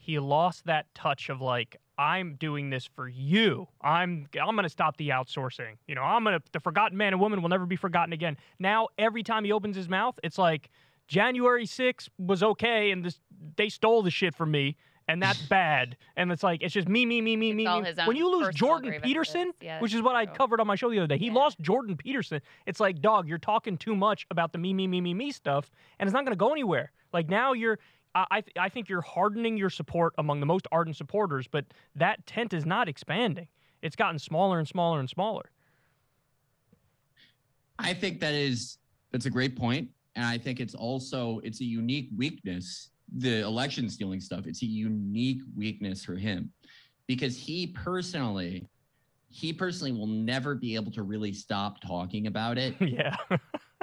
he 0.04 0.18
lost 0.18 0.66
that 0.66 0.94
touch 0.94 1.30
of 1.30 1.40
like 1.40 1.76
I'm 1.96 2.34
doing 2.34 2.68
this 2.68 2.84
for 2.84 3.08
you. 3.08 3.68
I'm 3.80 4.26
I'm 4.40 4.54
gonna 4.54 4.68
stop 4.68 4.98
the 4.98 5.08
outsourcing. 5.08 5.76
You 5.86 5.94
know, 5.94 6.02
I'm 6.02 6.24
gonna 6.24 6.40
the 6.52 6.60
forgotten 6.60 6.98
man 6.98 7.14
and 7.14 7.20
woman 7.20 7.40
will 7.40 7.48
never 7.48 7.64
be 7.64 7.76
forgotten 7.76 8.12
again. 8.12 8.36
Now 8.58 8.88
every 8.98 9.22
time 9.22 9.44
he 9.44 9.52
opens 9.52 9.76
his 9.76 9.88
mouth, 9.88 10.18
it's 10.22 10.36
like 10.36 10.68
January 11.08 11.64
6th 11.64 12.08
was 12.18 12.42
okay 12.42 12.90
and 12.90 13.04
this 13.04 13.18
they 13.56 13.68
stole 13.70 14.02
the 14.02 14.10
shit 14.10 14.34
from 14.34 14.50
me 14.50 14.76
and 15.08 15.22
that's 15.22 15.40
bad. 15.48 15.96
And 16.16 16.30
it's 16.30 16.42
like 16.42 16.62
it's 16.62 16.74
just 16.74 16.88
me, 16.88 17.06
me, 17.06 17.22
me, 17.22 17.36
me, 17.36 17.50
It's 17.50 17.56
me. 17.56 17.64
me. 17.82 18.06
When 18.06 18.16
you 18.16 18.30
lose 18.30 18.54
Jordan. 18.54 19.00
Peterson, 19.02 19.52
Yeah, 19.62 19.80
which 19.80 19.94
is 19.94 20.02
what 20.02 20.16
I 20.16 20.26
covered 20.26 20.60
on 20.60 20.66
my 20.66 20.74
show 20.74 20.90
the 20.90 20.98
other 20.98 21.06
day. 21.06 21.18
He 21.18 21.26
Yeah. 21.28 21.32
lost 21.34 21.58
Jordan 21.60 21.96
Peterson. 21.96 22.42
It's 22.66 22.80
like, 22.80 23.00
dog, 23.00 23.26
you're 23.28 23.38
talking 23.38 23.78
too 23.78 23.96
much 23.96 24.26
about 24.30 24.52
the 24.52 24.58
me, 24.58 24.74
me, 24.74 24.86
me, 24.86 25.00
me, 25.00 25.14
me 25.14 25.30
stuff, 25.32 25.70
and 25.98 26.06
it's 26.06 26.12
not 26.14 26.24
going 26.24 26.32
to 26.36 26.44
go 26.44 26.52
anywhere. 26.52 26.92
Like 27.12 27.28
now 27.30 27.52
you're, 27.52 27.78
I, 28.14 28.40
th- 28.40 28.56
I 28.58 28.68
think 28.68 28.88
you're 28.88 29.00
hardening 29.00 29.56
your 29.56 29.70
support 29.70 30.14
among 30.18 30.40
the 30.40 30.46
most 30.46 30.68
ardent 30.70 30.96
supporters, 30.96 31.48
but 31.48 31.64
that 31.96 32.24
tent 32.26 32.52
is 32.52 32.64
not 32.64 32.88
expanding. 32.88 33.48
It's 33.82 33.96
gotten 33.96 34.18
smaller 34.18 34.58
and 34.58 34.68
smaller 34.68 35.00
and 35.00 35.08
smaller. 35.08 35.50
I 37.78 37.92
think 37.92 38.20
that 38.20 38.34
is 38.34 38.78
that's 39.10 39.26
a 39.26 39.30
great 39.30 39.56
point, 39.56 39.88
and 40.14 40.24
I 40.24 40.38
think 40.38 40.60
it's 40.60 40.74
also 40.74 41.40
it's 41.42 41.60
a 41.60 41.64
unique 41.64 42.08
weakness. 42.16 42.90
The 43.18 43.40
election 43.40 43.90
stealing 43.90 44.20
stuff. 44.20 44.46
It's 44.46 44.62
a 44.62 44.66
unique 44.66 45.42
weakness 45.56 46.04
for 46.04 46.14
him 46.14 46.52
because 47.06 47.36
he 47.36 47.66
personally 47.66 48.66
he 49.28 49.52
personally 49.52 49.90
will 49.90 50.06
never 50.06 50.54
be 50.54 50.76
able 50.76 50.92
to 50.92 51.02
really 51.02 51.32
stop 51.32 51.80
talking 51.80 52.28
about 52.28 52.56
it 52.56 52.76
yeah. 52.80 53.16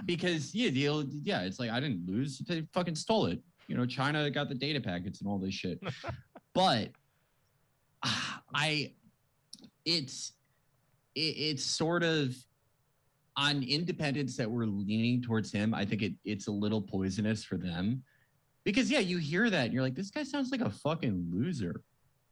because 0.05 0.55
yeah, 0.55 0.69
the, 0.69 1.09
yeah, 1.23 1.41
it's 1.41 1.59
like 1.59 1.69
I 1.69 1.79
didn't 1.81 2.07
lose; 2.07 2.39
they 2.39 2.65
fucking 2.73 2.95
stole 2.95 3.25
it. 3.25 3.39
You 3.71 3.77
know, 3.77 3.85
China 3.85 4.29
got 4.29 4.49
the 4.49 4.55
data 4.55 4.81
packets 4.81 5.21
and 5.21 5.29
all 5.29 5.37
this 5.39 5.53
shit. 5.53 5.79
but 6.53 6.89
ah, 8.03 8.41
I, 8.53 8.91
it's 9.85 10.33
it, 11.15 11.19
it's 11.21 11.63
sort 11.63 12.03
of 12.03 12.35
on 13.37 13.63
independence 13.63 14.35
that 14.35 14.51
we're 14.51 14.65
leaning 14.65 15.21
towards 15.21 15.53
him. 15.53 15.73
I 15.73 15.85
think 15.85 16.01
it 16.01 16.13
it's 16.25 16.47
a 16.47 16.51
little 16.51 16.81
poisonous 16.81 17.45
for 17.45 17.55
them 17.55 18.03
because 18.65 18.91
yeah, 18.91 18.99
you 18.99 19.19
hear 19.19 19.49
that 19.49 19.63
and 19.67 19.73
you're 19.73 19.83
like, 19.83 19.95
this 19.95 20.11
guy 20.11 20.23
sounds 20.23 20.51
like 20.51 20.59
a 20.59 20.69
fucking 20.69 21.29
loser. 21.31 21.79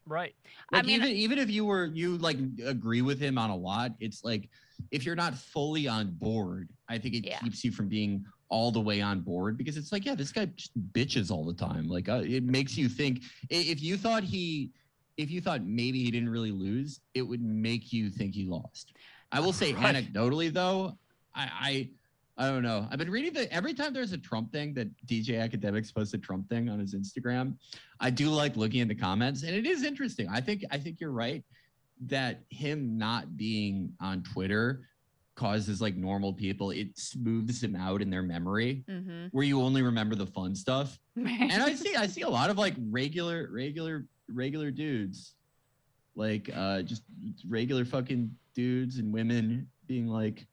Right. 0.06 0.36
I 0.74 0.78
Like 0.80 0.88
mean- 0.88 0.96
even 1.02 1.10
even 1.16 1.38
if 1.40 1.50
you 1.50 1.64
were 1.64 1.86
you 1.86 2.18
like 2.18 2.38
agree 2.66 3.02
with 3.02 3.18
him 3.22 3.38
on 3.38 3.50
a 3.50 3.56
lot, 3.56 3.94
it's 4.02 4.26
like 4.26 4.50
if 4.92 5.06
you're 5.06 5.16
not 5.16 5.36
fully 5.36 5.88
on 5.88 6.12
board, 6.12 6.68
I 6.90 6.98
think 6.98 7.16
it 7.16 7.26
Yeah. 7.26 7.40
keeps 7.40 7.64
you 7.64 7.72
from 7.72 7.88
being 7.88 8.26
all 8.50 8.72
the 8.72 8.80
way 8.80 9.02
on 9.02 9.22
board 9.22 9.58
because 9.58 9.78
it's 9.78 9.92
like, 9.92 10.06
yeah, 10.06 10.16
this 10.16 10.32
guy 10.32 10.46
just 10.46 10.72
bitches 10.92 11.32
all 11.32 11.46
the 11.46 11.54
time. 11.54 11.88
Like 11.88 12.10
uh, 12.10 12.24
it 12.26 12.44
makes 12.44 12.78
you 12.78 12.90
think 12.90 13.22
if 13.50 13.82
you 13.82 13.98
thought 13.98 14.24
he 14.24 14.72
if 15.18 15.30
you 15.30 15.42
thought 15.42 15.64
maybe 15.64 16.04
he 16.04 16.12
didn't 16.12 16.30
really 16.30 16.52
lose, 16.52 17.02
it 17.14 17.22
would 17.22 17.42
make 17.42 17.92
you 17.92 18.10
think 18.10 18.34
he 18.34 18.46
lost. 18.46 18.94
I 19.32 19.40
will 19.40 19.54
say 19.54 19.74
anecdotally 19.74 20.52
though, 20.52 20.98
I 21.36 21.90
I 22.38 22.46
I 22.46 22.50
don't 22.50 22.64
know. 22.64 22.88
I've 22.90 22.98
been 22.98 23.12
reading 23.12 23.34
the 23.34 23.52
every 23.54 23.74
time 23.74 23.94
there's 23.94 24.14
a 24.14 24.18
Trump 24.18 24.52
thing 24.52 24.74
that 24.76 24.88
DJ 25.06 25.46
Akademiks 25.46 25.94
posts 25.94 26.14
a 26.14 26.18
Trump 26.18 26.50
thing 26.50 26.70
on 26.70 26.80
his 26.80 26.96
Instagram. 26.96 27.56
I 28.00 28.10
do 28.10 28.30
like 28.30 28.56
looking 28.56 28.80
in 28.80 28.88
the 28.88 28.96
comments, 28.96 29.44
and 29.44 29.54
it 29.54 29.68
is 29.68 29.84
interesting. 29.84 30.28
I 30.30 30.40
think 30.40 30.64
I 30.72 30.78
think 30.78 31.00
you're 31.00 31.12
right 31.12 31.44
that 32.08 32.44
him 32.50 32.98
not 32.98 33.36
being 33.36 33.92
on 34.00 34.24
Twitter 34.24 34.88
causes 35.40 35.80
like 35.82 35.96
normal 35.96 36.34
people. 36.34 36.72
It 36.72 36.98
smooths 36.98 37.62
them 37.62 37.76
out 37.76 38.02
in 38.02 38.10
their 38.10 38.22
memory, 38.24 38.84
Mm-hmm. 38.90 39.28
where 39.32 39.46
you 39.46 39.62
only 39.62 39.82
remember 39.82 40.16
the 40.16 40.28
fun 40.28 40.54
stuff. 40.54 41.00
And 41.16 41.64
I 41.64 41.74
see 41.76 41.96
I 41.96 42.08
see 42.08 42.22
a 42.22 42.30
lot 42.30 42.50
of 42.50 42.58
like 42.58 42.76
regular 42.92 43.48
regular 43.52 44.06
regular 44.34 44.70
dudes, 44.72 45.36
like 46.16 46.50
uh 46.54 46.82
just 46.82 47.04
regular 47.48 47.86
fucking 47.86 48.30
dudes 48.54 48.98
and 49.00 49.14
women 49.14 49.68
being 49.88 50.08
like, 50.08 50.46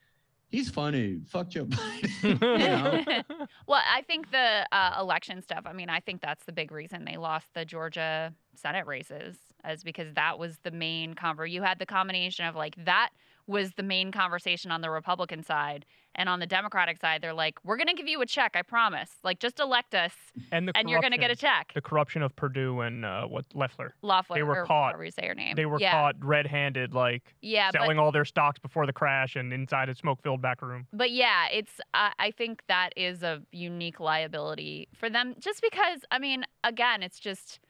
he's 0.48 0.70
funny. 0.70 1.20
Fuck 1.26 1.48
Joe 1.50 1.66
Biden. 1.66 3.24
well, 3.66 3.82
I 3.98 4.02
think 4.06 4.30
the 4.30 4.66
uh, 4.72 4.96
election 5.00 5.42
stuff. 5.42 5.62
I 5.66 5.72
mean, 5.72 5.90
I 5.90 6.00
think 6.00 6.20
that's 6.22 6.44
the 6.44 6.52
big 6.52 6.70
reason 6.70 7.04
they 7.04 7.16
lost 7.16 7.46
the 7.54 7.64
Georgia 7.64 8.32
Senate 8.54 8.86
races, 8.86 9.36
is 9.68 9.82
because 9.84 10.14
that 10.14 10.38
was 10.38 10.58
the 10.62 10.70
main 10.70 11.14
conver. 11.14 11.50
You 11.50 11.62
had 11.62 11.78
the 11.78 11.86
combination 11.86 12.46
of 12.46 12.54
like 12.54 12.76
that 12.84 13.10
was 13.46 13.72
the 13.72 13.82
main 13.82 14.12
conversation 14.12 14.70
on 14.70 14.80
the 14.80 14.90
Republican 14.90 15.42
side, 15.42 15.84
and 16.14 16.28
on 16.28 16.40
the 16.40 16.46
Democratic 16.46 16.98
side, 17.00 17.22
they're 17.22 17.34
like, 17.34 17.62
"We're 17.64 17.76
gonna 17.76 17.94
give 17.94 18.08
you 18.08 18.20
a 18.22 18.26
check, 18.26 18.56
I 18.56 18.62
promise. 18.62 19.10
Like, 19.22 19.38
just 19.38 19.60
elect 19.60 19.94
us, 19.94 20.12
And 20.50 20.66
the 20.68 20.76
and 20.76 20.88
you're 20.88 21.00
gonna 21.00 21.18
get 21.18 21.30
a 21.30 21.36
check." 21.36 21.72
The 21.74 21.80
corruption 21.80 22.22
of 22.22 22.34
Perdue 22.36 22.80
and 22.80 23.04
uh, 23.04 23.26
what 23.26 23.44
Loeffler. 23.54 23.94
Loeffler, 24.02 24.36
they 24.36 24.42
were 24.42 24.62
or 24.62 24.66
caught. 24.66 24.98
you 25.02 25.10
say 25.10 25.24
your 25.24 25.34
name. 25.34 25.54
They 25.56 25.66
were 25.66 25.78
yeah. 25.80 25.92
caught 25.92 26.16
red-handed, 26.24 26.94
like 26.94 27.34
Yeah, 27.40 27.70
but 27.72 27.80
selling 27.82 27.98
all 27.98 28.12
their 28.12 28.24
stocks 28.24 28.58
before 28.58 28.86
the 28.86 28.92
crash 28.92 29.36
and 29.36 29.52
inside 29.52 29.88
a 29.88 29.94
smoke-filled 29.94 30.40
back 30.42 30.62
room. 30.62 30.86
but 30.92 31.10
yeah, 31.10 31.46
it's 31.52 31.80
I 31.94 32.12
I 32.18 32.30
think 32.30 32.62
that 32.68 32.90
is 32.96 33.22
a 33.22 33.42
unique 33.52 34.00
liability 34.00 34.88
for 34.94 35.08
them 35.10 35.34
just 35.38 35.62
because 35.62 36.00
I 36.10 36.18
mean, 36.18 36.44
again, 36.64 37.02
it's 37.02 37.20
just 37.20 37.60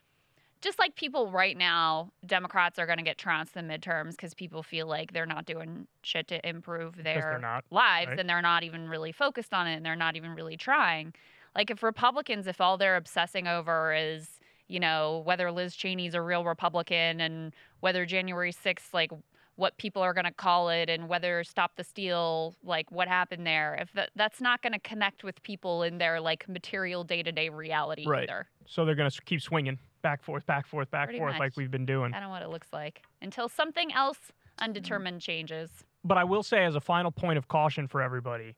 just 0.66 0.80
like 0.80 0.96
people 0.96 1.30
right 1.30 1.56
now, 1.56 2.10
Democrats 2.26 2.76
are 2.76 2.86
going 2.86 2.98
to 2.98 3.04
get 3.04 3.16
trounced 3.18 3.56
in 3.56 3.68
the 3.68 3.78
midterms 3.78 4.10
because 4.10 4.34
people 4.34 4.64
feel 4.64 4.88
like 4.88 5.12
they're 5.12 5.24
not 5.24 5.46
doing 5.46 5.86
shit 6.02 6.26
to 6.26 6.46
improve 6.46 7.04
their 7.04 7.38
not. 7.40 7.64
lives 7.70 8.08
right? 8.08 8.18
and 8.18 8.28
they're 8.28 8.42
not 8.42 8.64
even 8.64 8.88
really 8.88 9.12
focused 9.12 9.54
on 9.54 9.68
it 9.68 9.76
and 9.76 9.86
they're 9.86 9.94
not 9.94 10.16
even 10.16 10.32
really 10.32 10.56
trying. 10.56 11.14
Like 11.54 11.70
if 11.70 11.84
Republicans, 11.84 12.48
if 12.48 12.60
all 12.60 12.76
they're 12.78 12.96
obsessing 12.96 13.46
over 13.46 13.94
is, 13.94 14.40
you 14.66 14.80
know, 14.80 15.22
whether 15.24 15.52
Liz 15.52 15.76
Cheney's 15.76 16.14
a 16.14 16.20
real 16.20 16.44
Republican 16.44 17.20
and 17.20 17.54
whether 17.78 18.04
January 18.04 18.52
6th, 18.52 18.92
like 18.92 19.12
what 19.54 19.76
people 19.78 20.02
are 20.02 20.12
going 20.12 20.24
to 20.24 20.32
call 20.32 20.68
it 20.68 20.90
and 20.90 21.08
whether 21.08 21.44
stop 21.44 21.76
the 21.76 21.84
steal, 21.84 22.56
like 22.64 22.90
what 22.90 23.06
happened 23.06 23.46
there, 23.46 23.78
if 23.80 23.92
that, 23.92 24.10
that's 24.16 24.40
not 24.40 24.62
going 24.62 24.72
to 24.72 24.80
connect 24.80 25.22
with 25.22 25.40
people 25.44 25.84
in 25.84 25.98
their 25.98 26.20
like 26.20 26.48
material 26.48 27.04
day 27.04 27.22
to 27.22 27.30
day 27.30 27.50
reality 27.50 28.04
Right. 28.04 28.24
either. 28.24 28.48
So 28.66 28.84
they're 28.84 28.96
gonna 28.96 29.10
keep 29.24 29.40
swinging 29.40 29.78
back 30.06 30.22
forth, 30.22 30.46
back 30.46 30.68
forth, 30.68 30.88
back 30.92 31.08
Pretty 31.08 31.18
forth, 31.18 31.32
much. 31.32 31.40
like 31.40 31.56
we've 31.56 31.70
been 31.72 31.84
doing. 31.84 32.12
Kind 32.12 32.24
of 32.24 32.30
what 32.30 32.40
it 32.40 32.48
looks 32.48 32.68
like 32.72 33.02
until 33.20 33.48
something 33.48 33.92
else 33.92 34.18
undetermined 34.60 35.20
changes. 35.20 35.68
But 36.04 36.16
I 36.16 36.22
will 36.22 36.44
say, 36.44 36.64
as 36.64 36.76
a 36.76 36.80
final 36.80 37.10
point 37.10 37.38
of 37.38 37.48
caution 37.48 37.88
for 37.88 38.00
everybody, 38.00 38.54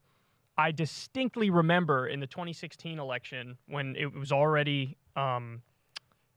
I 0.58 0.72
distinctly 0.72 1.48
remember 1.48 2.06
in 2.06 2.20
the 2.20 2.26
2016 2.26 2.98
election 2.98 3.56
when 3.66 3.96
it 3.96 4.14
was 4.14 4.30
already. 4.30 4.98
Um, 5.16 5.62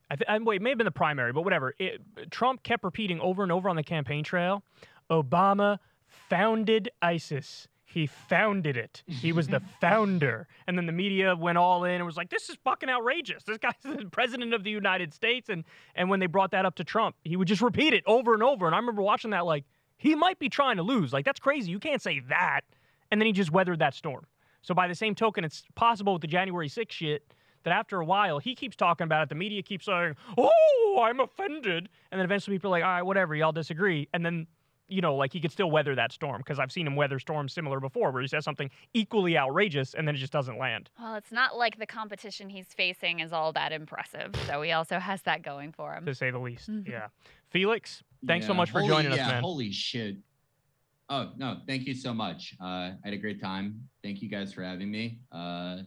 I 0.09 0.15
th- 0.15 0.41
wait, 0.43 0.55
it 0.57 0.61
may 0.61 0.69
have 0.69 0.77
been 0.77 0.85
the 0.85 0.91
primary, 0.91 1.33
but 1.33 1.43
whatever. 1.43 1.73
It, 1.77 2.01
Trump 2.31 2.63
kept 2.63 2.85
repeating 2.85 3.19
over 3.19 3.43
and 3.43 3.51
over 3.51 3.67
on 3.67 3.75
the 3.75 3.83
campaign 3.83 4.23
trail 4.23 4.63
Obama 5.09 5.79
founded 6.07 6.89
ISIS. 7.01 7.67
He 7.91 8.07
founded 8.07 8.77
it. 8.77 9.03
He 9.05 9.33
was 9.33 9.47
the 9.47 9.59
founder. 9.81 10.47
And 10.67 10.77
then 10.77 10.85
the 10.85 10.93
media 10.93 11.35
went 11.35 11.57
all 11.57 11.83
in 11.83 11.95
and 11.95 12.05
was 12.05 12.15
like, 12.15 12.29
this 12.29 12.49
is 12.49 12.57
fucking 12.63 12.89
outrageous. 12.89 13.43
This 13.43 13.57
guy's 13.57 13.73
the 13.83 14.05
president 14.11 14.53
of 14.53 14.63
the 14.63 14.71
United 14.71 15.13
States. 15.13 15.49
And, 15.49 15.65
and 15.95 16.09
when 16.09 16.19
they 16.19 16.27
brought 16.27 16.51
that 16.51 16.65
up 16.65 16.75
to 16.75 16.83
Trump, 16.83 17.15
he 17.23 17.35
would 17.35 17.47
just 17.47 17.61
repeat 17.61 17.93
it 17.93 18.03
over 18.07 18.33
and 18.33 18.41
over. 18.41 18.65
And 18.65 18.73
I 18.73 18.77
remember 18.79 19.01
watching 19.01 19.31
that 19.31 19.45
like, 19.45 19.65
he 19.97 20.15
might 20.15 20.39
be 20.39 20.49
trying 20.49 20.77
to 20.77 20.83
lose. 20.83 21.11
Like, 21.11 21.25
that's 21.25 21.39
crazy. 21.39 21.69
You 21.69 21.79
can't 21.79 22.01
say 22.01 22.21
that. 22.29 22.61
And 23.11 23.19
then 23.19 23.25
he 23.25 23.33
just 23.33 23.51
weathered 23.51 23.79
that 23.79 23.93
storm. 23.93 24.25
So, 24.63 24.73
by 24.73 24.87
the 24.87 24.95
same 24.95 25.13
token, 25.13 25.43
it's 25.43 25.63
possible 25.75 26.13
with 26.13 26.21
the 26.21 26.27
January 26.27 26.69
6th 26.69 26.91
shit 26.91 27.33
that 27.63 27.71
after 27.71 27.99
a 27.99 28.05
while, 28.05 28.39
he 28.39 28.55
keeps 28.55 28.75
talking 28.75 29.05
about 29.05 29.23
it. 29.23 29.29
The 29.29 29.35
media 29.35 29.61
keeps 29.61 29.85
saying, 29.85 30.15
oh, 30.37 31.03
I'm 31.03 31.19
offended. 31.19 31.89
And 32.11 32.19
then 32.19 32.25
eventually 32.25 32.55
people 32.55 32.69
are 32.69 32.79
like, 32.79 32.83
all 32.83 32.89
right, 32.89 33.01
whatever, 33.03 33.35
y'all 33.35 33.51
disagree. 33.51 34.07
And 34.13 34.25
then, 34.25 34.47
you 34.91 35.01
know, 35.01 35.15
like 35.15 35.31
he 35.31 35.39
could 35.39 35.51
still 35.51 35.71
weather 35.71 35.95
that 35.95 36.11
storm 36.11 36.39
because 36.39 36.59
I've 36.59 36.71
seen 36.71 36.85
him 36.85 36.95
weather 36.97 37.17
storms 37.17 37.53
similar 37.53 37.79
before 37.79 38.11
where 38.11 38.21
he 38.21 38.27
says 38.27 38.43
something 38.43 38.69
equally 38.93 39.37
outrageous 39.37 39.93
and 39.93 40.05
then 40.05 40.15
it 40.15 40.17
just 40.17 40.33
doesn't 40.33 40.57
land. 40.57 40.89
Well, 40.99 41.15
it's 41.15 41.31
not 41.31 41.57
like 41.57 41.79
the 41.79 41.85
competition 41.85 42.49
he's 42.49 42.67
facing 42.67 43.21
is 43.21 43.31
all 43.31 43.53
that 43.53 43.71
impressive. 43.71 44.35
So 44.47 44.61
he 44.61 44.73
also 44.73 44.99
has 44.99 45.21
that 45.23 45.43
going 45.43 45.71
for 45.71 45.93
him. 45.93 46.05
To 46.05 46.13
say 46.13 46.29
the 46.29 46.39
least. 46.39 46.69
Mhm. 46.69 46.87
Yeah. 46.89 47.07
Felix, 47.49 48.03
thanks 48.27 48.45
so 48.45 48.53
much 48.53 48.69
for 48.69 48.81
holy- 48.81 48.91
joining 48.91 49.13
us, 49.13 49.17
man. 49.17 49.41
Holy 49.41 49.71
shit. 49.71 50.17
Oh, 51.09 51.31
no, 51.37 51.59
thank 51.67 51.87
you 51.87 51.93
so 51.93 52.13
much. 52.13 52.53
Uh, 52.61 52.65
I 52.65 52.95
had 53.03 53.13
a 53.13 53.17
great 53.17 53.41
time. 53.41 53.87
Thank 54.03 54.21
you 54.21 54.27
guys 54.29 54.53
for 54.53 54.61
having 54.63 54.91
me. 54.91 55.19
Uh, 55.31 55.79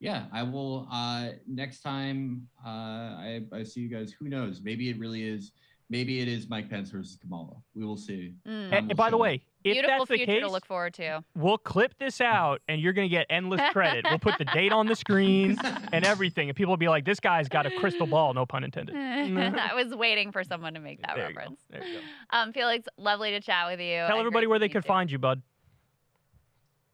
yeah, 0.00 0.26
I 0.32 0.42
will. 0.42 0.88
Uh, 0.90 1.30
next 1.46 1.82
time 1.82 2.48
uh, 2.64 2.68
I, 2.68 3.42
I 3.52 3.62
see 3.62 3.80
you 3.80 3.88
guys, 3.88 4.12
who 4.12 4.28
knows? 4.28 4.60
Maybe 4.62 4.88
it 4.90 4.98
really 4.98 5.22
is. 5.22 5.52
Maybe 5.90 6.20
it 6.20 6.28
is 6.28 6.48
Mike 6.48 6.70
Pence 6.70 6.90
versus 6.90 7.18
Kamala. 7.20 7.56
We 7.74 7.84
will 7.84 7.96
see. 7.96 8.34
Mm. 8.46 8.50
And, 8.50 8.70
Time 8.70 8.84
will 8.84 8.90
and 8.90 8.96
by 8.96 9.10
the 9.10 9.16
way, 9.16 9.42
if 9.64 9.74
Beautiful 9.74 10.06
that's 10.06 10.08
the 10.08 10.24
case, 10.24 10.40
to 10.40 10.48
look 10.48 10.64
forward 10.64 10.94
to. 10.94 11.22
we'll 11.34 11.58
clip 11.58 11.98
this 11.98 12.20
out 12.20 12.62
and 12.68 12.80
you're 12.80 12.92
going 12.92 13.10
to 13.10 13.14
get 13.14 13.26
endless 13.28 13.60
credit. 13.72 14.06
we'll 14.08 14.20
put 14.20 14.38
the 14.38 14.44
date 14.46 14.72
on 14.72 14.86
the 14.86 14.94
screen 14.94 15.58
and 15.92 16.04
everything. 16.04 16.48
And 16.48 16.56
people 16.56 16.70
will 16.70 16.78
be 16.78 16.88
like, 16.88 17.04
this 17.04 17.18
guy's 17.18 17.48
got 17.48 17.66
a 17.66 17.70
crystal 17.72 18.06
ball, 18.06 18.32
no 18.32 18.46
pun 18.46 18.62
intended. 18.62 18.94
I 18.96 19.74
was 19.74 19.92
waiting 19.94 20.30
for 20.30 20.44
someone 20.44 20.74
to 20.74 20.80
make 20.80 21.02
that 21.02 21.16
There 21.16 21.28
you 21.28 21.34
go. 21.34 21.40
reference. 21.40 21.60
There 21.68 21.84
you 21.84 21.94
go. 21.94 22.00
Um, 22.38 22.52
Felix, 22.52 22.86
lovely 22.96 23.32
to 23.32 23.40
chat 23.40 23.66
with 23.66 23.80
you. 23.80 23.96
Tell 24.06 24.18
everybody 24.20 24.46
where 24.46 24.60
they 24.60 24.66
meet 24.66 24.72
could 24.72 24.84
find 24.84 25.10
you, 25.10 25.18
bud. 25.18 25.42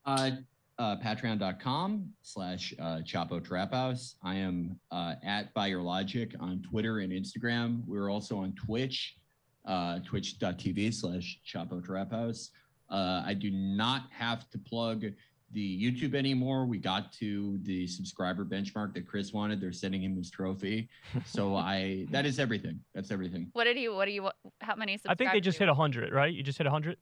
Uh, 0.06 0.30
uh, 0.78 0.96
Patreon.com 0.96 2.10
slash 2.22 2.74
uh, 2.78 2.98
Chapo 2.98 3.42
Trap 3.42 3.72
House. 3.72 4.16
I 4.22 4.34
am 4.36 4.78
uh, 4.90 5.14
at 5.24 5.52
By 5.54 5.68
Your 5.68 5.82
Logic 5.82 6.32
on 6.40 6.62
Twitter 6.62 6.98
and 7.00 7.12
Instagram. 7.12 7.82
We're 7.86 8.10
also 8.10 8.38
on 8.38 8.52
Twitch, 8.52 9.16
uh, 9.64 10.00
twitch.tv 10.00 10.92
slash 10.92 11.40
Chapo 11.46 11.84
Trap 11.84 12.10
House. 12.12 12.50
Uh, 12.90 13.22
I 13.24 13.34
do 13.34 13.50
not 13.50 14.02
have 14.10 14.48
to 14.50 14.58
plug 14.58 15.04
the 15.52 15.80
YouTube 15.92 16.14
anymore. 16.14 16.66
We 16.66 16.78
got 16.78 17.12
to 17.14 17.58
the 17.62 17.86
subscriber 17.86 18.44
benchmark 18.44 18.94
that 18.94 19.06
Chris 19.06 19.32
wanted. 19.32 19.60
They're 19.60 19.72
sending 19.72 20.02
him 20.02 20.16
his 20.16 20.30
trophy. 20.30 20.88
So 21.24 21.54
I 21.56 22.06
that 22.10 22.26
is 22.26 22.38
everything. 22.38 22.80
That's 22.94 23.10
everything. 23.10 23.48
What 23.52 23.64
did 23.64 23.78
you? 23.78 23.94
What 23.94 24.04
do 24.06 24.10
you? 24.10 24.28
How 24.60 24.74
many? 24.74 24.98
I 25.08 25.14
think 25.14 25.32
they 25.32 25.40
just 25.40 25.58
hit 25.58 25.66
you- 25.66 25.70
100, 25.70 26.12
right? 26.12 26.32
You 26.32 26.42
just 26.42 26.58
hit 26.58 26.64
100? 26.66 26.96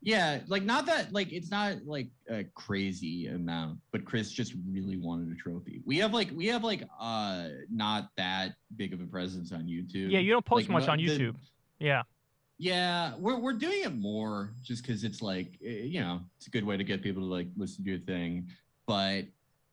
Yeah, 0.00 0.40
like 0.46 0.62
not 0.62 0.86
that 0.86 1.12
like 1.12 1.32
it's 1.32 1.50
not 1.50 1.84
like 1.84 2.08
a 2.30 2.44
crazy 2.54 3.26
amount, 3.26 3.80
but 3.90 4.04
Chris 4.04 4.30
just 4.30 4.54
really 4.70 4.96
wanted 4.96 5.32
a 5.32 5.34
trophy. 5.34 5.82
We 5.84 5.98
have 5.98 6.14
like 6.14 6.30
we 6.32 6.46
have 6.46 6.62
like 6.62 6.84
uh 7.00 7.48
not 7.70 8.10
that 8.16 8.54
big 8.76 8.92
of 8.92 9.00
a 9.00 9.06
presence 9.06 9.50
on 9.50 9.64
YouTube. 9.66 10.10
Yeah, 10.10 10.20
you 10.20 10.30
don't 10.32 10.44
post 10.44 10.68
Like, 10.68 10.72
much 10.82 10.86
mo- 10.86 10.92
on 10.92 10.98
the- 10.98 11.06
YouTube. 11.06 11.34
Yeah. 11.80 12.02
yeah, 12.58 13.14
we're 13.18 13.38
we're 13.38 13.52
doing 13.54 13.82
it 13.84 13.94
more 13.96 14.52
just 14.62 14.82
because 14.86 15.02
it's 15.02 15.20
like 15.20 15.58
eh, 15.64 15.82
you 15.82 16.00
know 16.00 16.20
it's 16.36 16.46
a 16.46 16.50
good 16.50 16.64
way 16.64 16.76
to 16.76 16.84
get 16.84 17.02
people 17.02 17.22
to 17.22 17.28
like 17.28 17.48
listen 17.56 17.82
to 17.84 17.90
your 17.90 18.00
thing. 18.00 18.46
But 18.86 19.24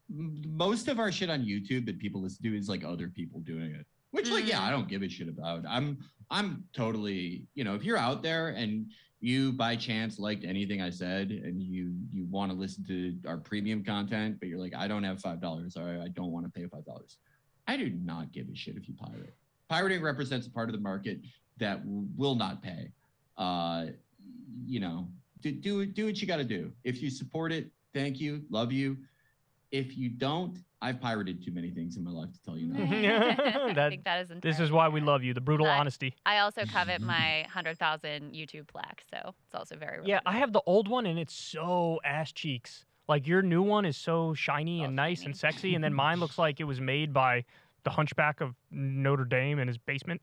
most 0.09 0.87
of 0.87 0.99
our 0.99 1.11
shit 1.11 1.29
on 1.29 1.43
YouTube 1.43 1.85
that 1.85 1.99
people 1.99 2.21
listen 2.21 2.43
to 2.43 2.57
is 2.57 2.67
like 2.69 2.83
other 2.83 3.07
people 3.09 3.39
doing 3.41 3.71
it, 3.71 3.85
which 4.11 4.29
like 4.29 4.47
yeah 4.47 4.59
Mm. 4.59 4.67
i 4.67 4.71
don't 4.71 4.87
give 4.87 5.01
a 5.03 5.09
shit 5.09 5.27
about 5.27 5.63
i'm 5.67 5.97
i'm 6.31 6.63
totally 6.73 7.45
you 7.55 7.63
know 7.63 7.73
if 7.75 7.83
you're 7.83 7.97
out 7.97 8.21
there 8.23 8.49
and 8.49 8.87
you 9.25 9.51
by 9.51 9.75
chance 9.75 10.19
liked 10.19 10.45
anything 10.45 10.81
i 10.83 10.89
said 10.89 11.31
and 11.31 11.59
you 11.59 11.93
you 12.13 12.25
want 12.29 12.51
to 12.51 12.55
listen 12.55 12.85
to 12.85 13.17
our 13.27 13.37
premium 13.37 13.83
content 13.83 14.37
but 14.39 14.47
you're 14.47 14.59
like 14.59 14.75
i 14.75 14.87
don't 14.87 15.03
have 15.03 15.19
five 15.19 15.41
dollars 15.41 15.75
or 15.75 15.99
i 16.03 16.07
don't 16.09 16.31
want 16.31 16.45
to 16.45 16.51
pay 16.51 16.67
five 16.67 16.85
dollars. 16.85 17.17
I 17.67 17.77
do 17.77 17.89
not 17.89 18.31
give 18.31 18.47
a 18.47 18.55
shit 18.55 18.77
if 18.77 18.87
you 18.87 18.93
pirate. 18.93 19.33
Pirating 19.69 20.03
represents 20.03 20.45
a 20.45 20.51
part 20.51 20.69
of 20.69 20.75
the 20.75 20.81
market 20.81 21.17
that 21.57 21.83
w- 21.83 22.07
will 22.15 22.35
not 22.35 22.61
pay. 22.61 22.91
Uh 23.37 23.87
you 24.63 24.79
know 24.79 25.07
do 25.41 25.51
do, 25.51 25.85
do 25.87 26.05
what 26.05 26.21
you 26.21 26.27
got 26.27 26.37
to 26.37 26.43
do. 26.43 26.71
If 26.83 27.01
you 27.01 27.09
support 27.09 27.51
it 27.51 27.71
thank 27.95 28.19
you 28.19 28.43
love 28.51 28.71
you. 28.71 28.97
If 29.71 29.97
you 29.97 30.09
don't 30.09 30.59
i've 30.85 30.99
pirated 31.01 31.43
too 31.43 31.51
many 31.51 31.71
things 31.71 31.97
in 31.97 32.03
my 32.03 32.11
life 32.11 32.31
to 32.31 32.39
tell 32.43 32.57
you 32.57 32.67
no 32.67 32.83
I 32.83 33.73
That- 33.79 33.89
think 33.91 34.03
that 34.05 34.21
is 34.21 34.29
This 34.41 34.59
is 34.59 34.71
why 34.71 34.87
we 34.89 35.01
love 35.01 35.23
you, 35.23 35.33
the 35.33 35.41
brutal 35.41 35.67
I- 35.67 35.77
honesty. 35.79 36.13
I 36.25 36.39
also 36.39 36.65
covet 36.65 37.01
my 37.01 37.41
100,000 37.53 38.33
YouTube 38.33 38.67
plaque, 38.67 39.03
so 39.11 39.33
it's 39.45 39.55
also 39.55 39.75
very 39.75 39.99
Yeah, 40.05 40.19
I 40.25 40.33
have 40.37 40.53
the 40.53 40.61
old 40.65 40.87
one 40.87 41.05
and 41.05 41.17
it's 41.19 41.33
so 41.33 41.99
ass 42.05 42.31
cheeks. 42.31 42.85
Like 43.07 43.27
your 43.27 43.41
new 43.41 43.61
one 43.61 43.85
is 43.85 43.97
so 43.97 44.33
shiny 44.33 44.81
Oh, 44.81 44.85
and 44.85 44.95
nice 44.95 45.19
shiny. 45.19 45.27
and 45.27 45.37
sexy, 45.37 45.75
and 45.75 45.83
then 45.83 45.93
mine 45.93 46.19
looks 46.19 46.37
like 46.39 46.59
it 46.59 46.63
was 46.65 46.79
made 46.81 47.13
by 47.13 47.43
the 47.83 47.89
Hunchback 47.91 48.41
of 48.41 48.55
Notre 48.71 49.25
Dame 49.25 49.59
in 49.59 49.67
his 49.67 49.77
basement. 49.77 50.21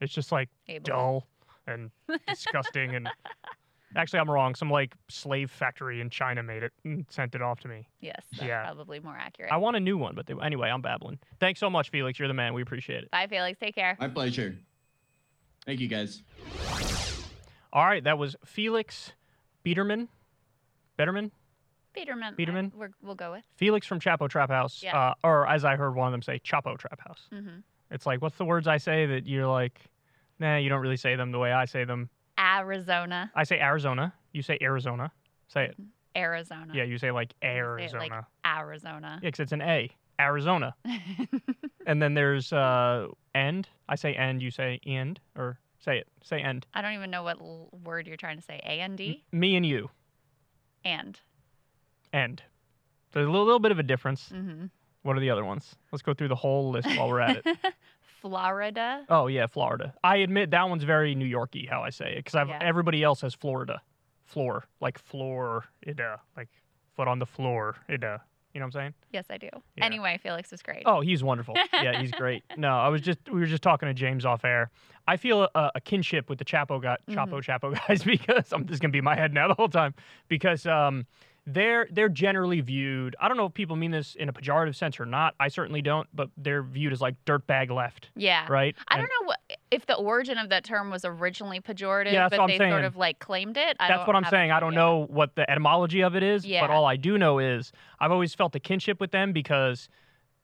It's 0.00 0.12
just 0.12 0.32
like 0.32 0.48
Abel. 0.68 0.84
dull 0.84 1.26
and 1.66 1.90
disgusting. 2.26 2.94
And 2.96 3.08
actually, 3.96 4.18
I'm 4.20 4.30
wrong. 4.30 4.54
Some 4.54 4.70
like 4.70 4.94
slave 5.08 5.50
factory 5.50 6.00
in 6.00 6.10
China 6.10 6.42
made 6.42 6.62
it 6.62 6.72
and 6.84 7.06
sent 7.10 7.34
it 7.34 7.42
off 7.42 7.60
to 7.60 7.68
me. 7.68 7.86
Yes, 8.00 8.24
that's 8.32 8.42
Yeah. 8.44 8.64
probably 8.64 9.00
more 9.00 9.16
accurate. 9.16 9.52
I 9.52 9.56
want 9.56 9.76
a 9.76 9.80
new 9.80 9.96
one, 9.98 10.14
but 10.14 10.26
they, 10.26 10.34
anyway, 10.42 10.68
I'm 10.70 10.82
babbling. 10.82 11.18
Thanks 11.40 11.60
so 11.60 11.68
much, 11.70 11.90
Felix. 11.90 12.18
You're 12.18 12.28
the 12.28 12.34
man. 12.34 12.54
We 12.54 12.62
appreciate 12.62 13.04
it. 13.04 13.10
Bye, 13.10 13.26
Felix. 13.28 13.58
Take 13.58 13.74
care. 13.74 13.96
my 14.00 14.08
pleasure 14.08 14.56
thank 15.66 15.80
you 15.80 15.88
guys 15.88 16.22
All 17.72 17.84
right, 17.86 18.04
that 18.04 18.18
was 18.18 18.36
Felix 18.44 19.12
Biederman. 19.64 20.08
Betterman? 20.98 21.30
Peterman. 21.94 22.34
I- 22.38 22.78
We're, 22.78 22.90
we'll 23.02 23.14
go 23.14 23.32
with. 23.32 23.44
Felix 23.56 23.86
from 23.86 23.98
Chapo 24.00 24.28
Trap 24.28 24.50
House. 24.50 24.82
Yeah. 24.82 24.96
Uh, 24.98 25.14
or 25.24 25.46
as 25.48 25.64
I 25.64 25.76
heard 25.76 25.94
one 25.94 26.06
of 26.08 26.12
them 26.12 26.22
say, 26.22 26.38
Chapo 26.44 26.76
Trap 26.78 27.00
House. 27.00 27.28
Mm-hmm. 27.32 27.58
It's 27.90 28.04
like, 28.06 28.20
what's 28.22 28.36
the 28.36 28.44
words 28.44 28.66
I 28.68 28.76
say 28.78 29.06
that 29.06 29.26
you're 29.26 29.46
like, 29.46 29.80
nah, 30.38 30.56
you 30.56 30.68
don't 30.68 30.80
really 30.80 30.96
say 30.96 31.16
them 31.16 31.32
the 31.32 31.38
way 31.38 31.52
I 31.52 31.64
say 31.64 31.84
them. 31.84 32.10
Arizona. 32.38 33.30
I 33.34 33.44
say 33.44 33.58
Arizona. 33.60 34.12
You 34.32 34.42
say 34.42 34.58
Arizona. 34.60 35.12
Say 35.48 35.66
it. 35.66 35.76
Arizona. 36.16 36.72
Yeah, 36.74 36.84
you 36.84 36.98
say 36.98 37.10
like 37.10 37.32
You 37.42 37.48
say 37.48 37.56
Arizona. 37.56 37.98
like 38.02 38.12
Arizona. 38.46 39.18
Yeah, 39.22 39.30
'cause 39.30 39.40
it's 39.40 39.52
an 39.52 39.62
A. 39.62 39.90
Arizona. 40.20 40.74
And 41.86 42.00
then 42.00 42.14
there's 42.14 42.50
uh 42.50 43.08
end. 43.34 43.68
I 43.90 43.96
say 43.96 44.14
end. 44.14 44.40
You 44.40 44.50
say 44.50 44.80
end. 44.86 45.20
Or 45.36 45.58
say 45.80 45.98
it. 45.98 46.08
Say 46.22 46.40
end. 46.40 46.66
I 46.72 46.80
don't 46.80 46.94
even 46.94 47.10
know 47.10 47.22
what 47.22 47.38
l- 47.40 47.68
word 47.84 48.06
you're 48.06 48.16
trying 48.16 48.36
to 48.38 48.42
say. 48.42 48.58
A 48.64 48.80
N 48.80 48.96
D. 48.96 49.22
Me 49.32 49.54
and 49.56 49.66
you. 49.66 49.90
and. 50.84 51.20
End. 52.12 52.42
There's 53.12 53.26
a 53.26 53.30
little, 53.30 53.44
little 53.44 53.60
bit 53.60 53.70
of 53.70 53.78
a 53.78 53.82
difference. 53.82 54.30
hmm 54.30 54.66
What 55.02 55.14
are 55.16 55.20
the 55.20 55.28
other 55.28 55.44
ones? 55.44 55.74
Let's 55.92 56.00
go 56.02 56.14
through 56.14 56.28
the 56.28 56.34
whole 56.36 56.70
list 56.70 56.88
while 56.96 57.08
we're 57.08 57.20
at 57.20 57.36
it. 57.44 57.58
Florida. 58.24 59.04
Oh 59.10 59.26
yeah, 59.26 59.46
Florida. 59.46 59.92
I 60.02 60.16
admit 60.16 60.50
that 60.52 60.66
one's 60.66 60.84
very 60.84 61.14
New 61.14 61.26
Yorky 61.26 61.66
how 61.70 61.82
I 61.82 61.90
say 61.90 62.12
it 62.12 62.24
because 62.24 62.48
Yeah. 62.48 62.58
everybody 62.58 63.02
else 63.02 63.20
has 63.20 63.34
Florida, 63.34 63.82
floor 64.24 64.64
like 64.80 64.98
floor 64.98 65.66
ida 65.86 66.04
uh, 66.04 66.16
like 66.34 66.48
foot 66.96 67.06
on 67.06 67.18
the 67.18 67.26
floor 67.26 67.76
ida. 67.86 68.06
Uh, 68.06 68.18
you 68.54 68.60
know 68.60 68.64
what 68.64 68.76
I'm 68.76 68.80
saying? 68.80 68.94
Yes, 69.12 69.26
I 69.28 69.36
do. 69.36 69.50
Yeah. 69.76 69.84
Anyway, 69.84 70.18
Felix 70.22 70.54
is 70.54 70.62
great. 70.62 70.84
Oh, 70.86 71.02
he's 71.02 71.22
wonderful. 71.22 71.54
yeah, 71.74 72.00
he's 72.00 72.12
great. 72.12 72.44
No, 72.56 72.70
I 72.78 72.88
was 72.88 73.02
just 73.02 73.18
we 73.30 73.40
were 73.40 73.46
just 73.46 73.62
talking 73.62 73.88
to 73.88 73.94
James 73.94 74.24
off 74.24 74.42
air. 74.42 74.70
I 75.06 75.18
feel 75.18 75.46
a, 75.54 75.72
a 75.74 75.80
kinship 75.82 76.30
with 76.30 76.38
the 76.38 76.46
Chapo 76.46 76.80
guy, 76.80 76.96
Chapo 77.10 77.42
mm-hmm. 77.42 77.66
Chapo 77.66 77.78
guys 77.88 78.02
because 78.02 78.50
I'm 78.54 78.64
just 78.66 78.80
gonna 78.80 78.92
be 78.92 78.98
in 78.98 79.04
my 79.04 79.16
head 79.16 79.34
now 79.34 79.48
the 79.48 79.54
whole 79.54 79.68
time 79.68 79.92
because 80.28 80.64
um 80.66 81.04
they're 81.46 81.86
they're 81.90 82.08
generally 82.08 82.60
viewed. 82.62 83.14
I 83.20 83.28
don't 83.28 83.36
know 83.36 83.44
if 83.46 83.52
people 83.54 83.76
mean 83.76 83.90
this 83.90 84.14
in 84.14 84.28
a 84.28 84.32
pejorative 84.32 84.74
sense 84.74 84.98
or 84.98 85.04
not. 85.04 85.34
I 85.38 85.48
certainly 85.48 85.82
don't, 85.82 86.08
but 86.14 86.30
they're 86.38 86.62
viewed 86.62 86.92
as 86.92 87.00
like 87.02 87.16
dirtbag 87.26 87.70
left, 87.70 88.08
yeah. 88.16 88.46
right? 88.48 88.74
I 88.88 88.94
And- 88.98 89.02
don't 89.06 89.10
know 89.22 89.26
what, 89.28 89.40
if 89.70 89.84
the 89.86 89.94
origin 89.94 90.38
of 90.38 90.48
that 90.48 90.64
term 90.64 90.90
was 90.90 91.04
originally 91.04 91.60
pejorative, 91.60 92.12
Yeah, 92.12 92.28
but 92.30 92.46
they 92.46 92.56
sort 92.56 92.84
of 92.84 92.96
like 92.96 93.18
claimed 93.18 93.56
it. 93.58 93.76
I 93.78 93.88
That's 93.88 94.06
what 94.06 94.16
I'm 94.16 94.24
saying. 94.24 94.52
I 94.52 94.60
don't 94.60 94.70
idea. 94.70 94.78
know 94.78 95.06
what 95.10 95.34
the 95.34 95.48
etymology 95.50 96.02
of 96.02 96.16
it 96.16 96.22
is, 96.22 96.46
Yeah. 96.46 96.62
but 96.62 96.70
all 96.70 96.86
I 96.86 96.96
do 96.96 97.18
know 97.18 97.38
is 97.38 97.72
I've 98.00 98.12
always 98.12 98.34
felt 98.34 98.54
a 98.54 98.60
kinship 98.60 98.98
with 98.98 99.10
them 99.10 99.32
because 99.32 99.88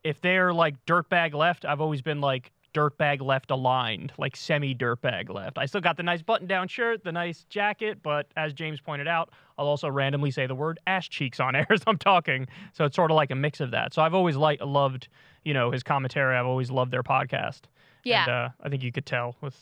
if 0.04 0.20
they're 0.20 0.52
like 0.52 0.84
dirtbag 0.84 1.32
left, 1.34 1.64
I've 1.64 1.80
always 1.80 2.02
been 2.02 2.20
like 2.20 2.52
dirtbag 2.74 3.20
left 3.20 3.50
aligned, 3.50 4.12
like 4.18 4.36
semi 4.36 4.74
dirtbag 4.74 5.28
left. 5.32 5.58
I 5.58 5.66
still 5.66 5.80
got 5.80 5.96
the 5.96 6.02
nice 6.02 6.22
button 6.22 6.46
down 6.46 6.68
shirt, 6.68 7.02
the 7.04 7.12
nice 7.12 7.44
jacket, 7.48 7.98
but 8.02 8.26
as 8.36 8.52
James 8.52 8.80
pointed 8.80 9.08
out, 9.08 9.30
I'll 9.58 9.66
also 9.66 9.88
randomly 9.88 10.30
say 10.30 10.46
the 10.46 10.54
word 10.54 10.78
ass 10.86 11.08
cheeks 11.08 11.40
on 11.40 11.54
air 11.56 11.66
as 11.70 11.82
I'm 11.86 11.98
talking. 11.98 12.46
So 12.72 12.84
it's 12.84 12.96
sort 12.96 13.10
of 13.10 13.16
like 13.16 13.30
a 13.30 13.34
mix 13.34 13.60
of 13.60 13.70
that. 13.72 13.92
So 13.94 14.02
I've 14.02 14.14
always 14.14 14.36
liked, 14.36 14.62
loved, 14.62 15.08
you 15.44 15.54
know, 15.54 15.70
his 15.70 15.82
commentary. 15.82 16.36
I've 16.36 16.46
always 16.46 16.70
loved 16.70 16.92
their 16.92 17.02
podcast. 17.02 17.62
Yeah. 18.04 18.22
And 18.22 18.30
uh, 18.30 18.48
I 18.62 18.68
think 18.68 18.82
you 18.82 18.92
could 18.92 19.06
tell 19.06 19.36
with 19.40 19.56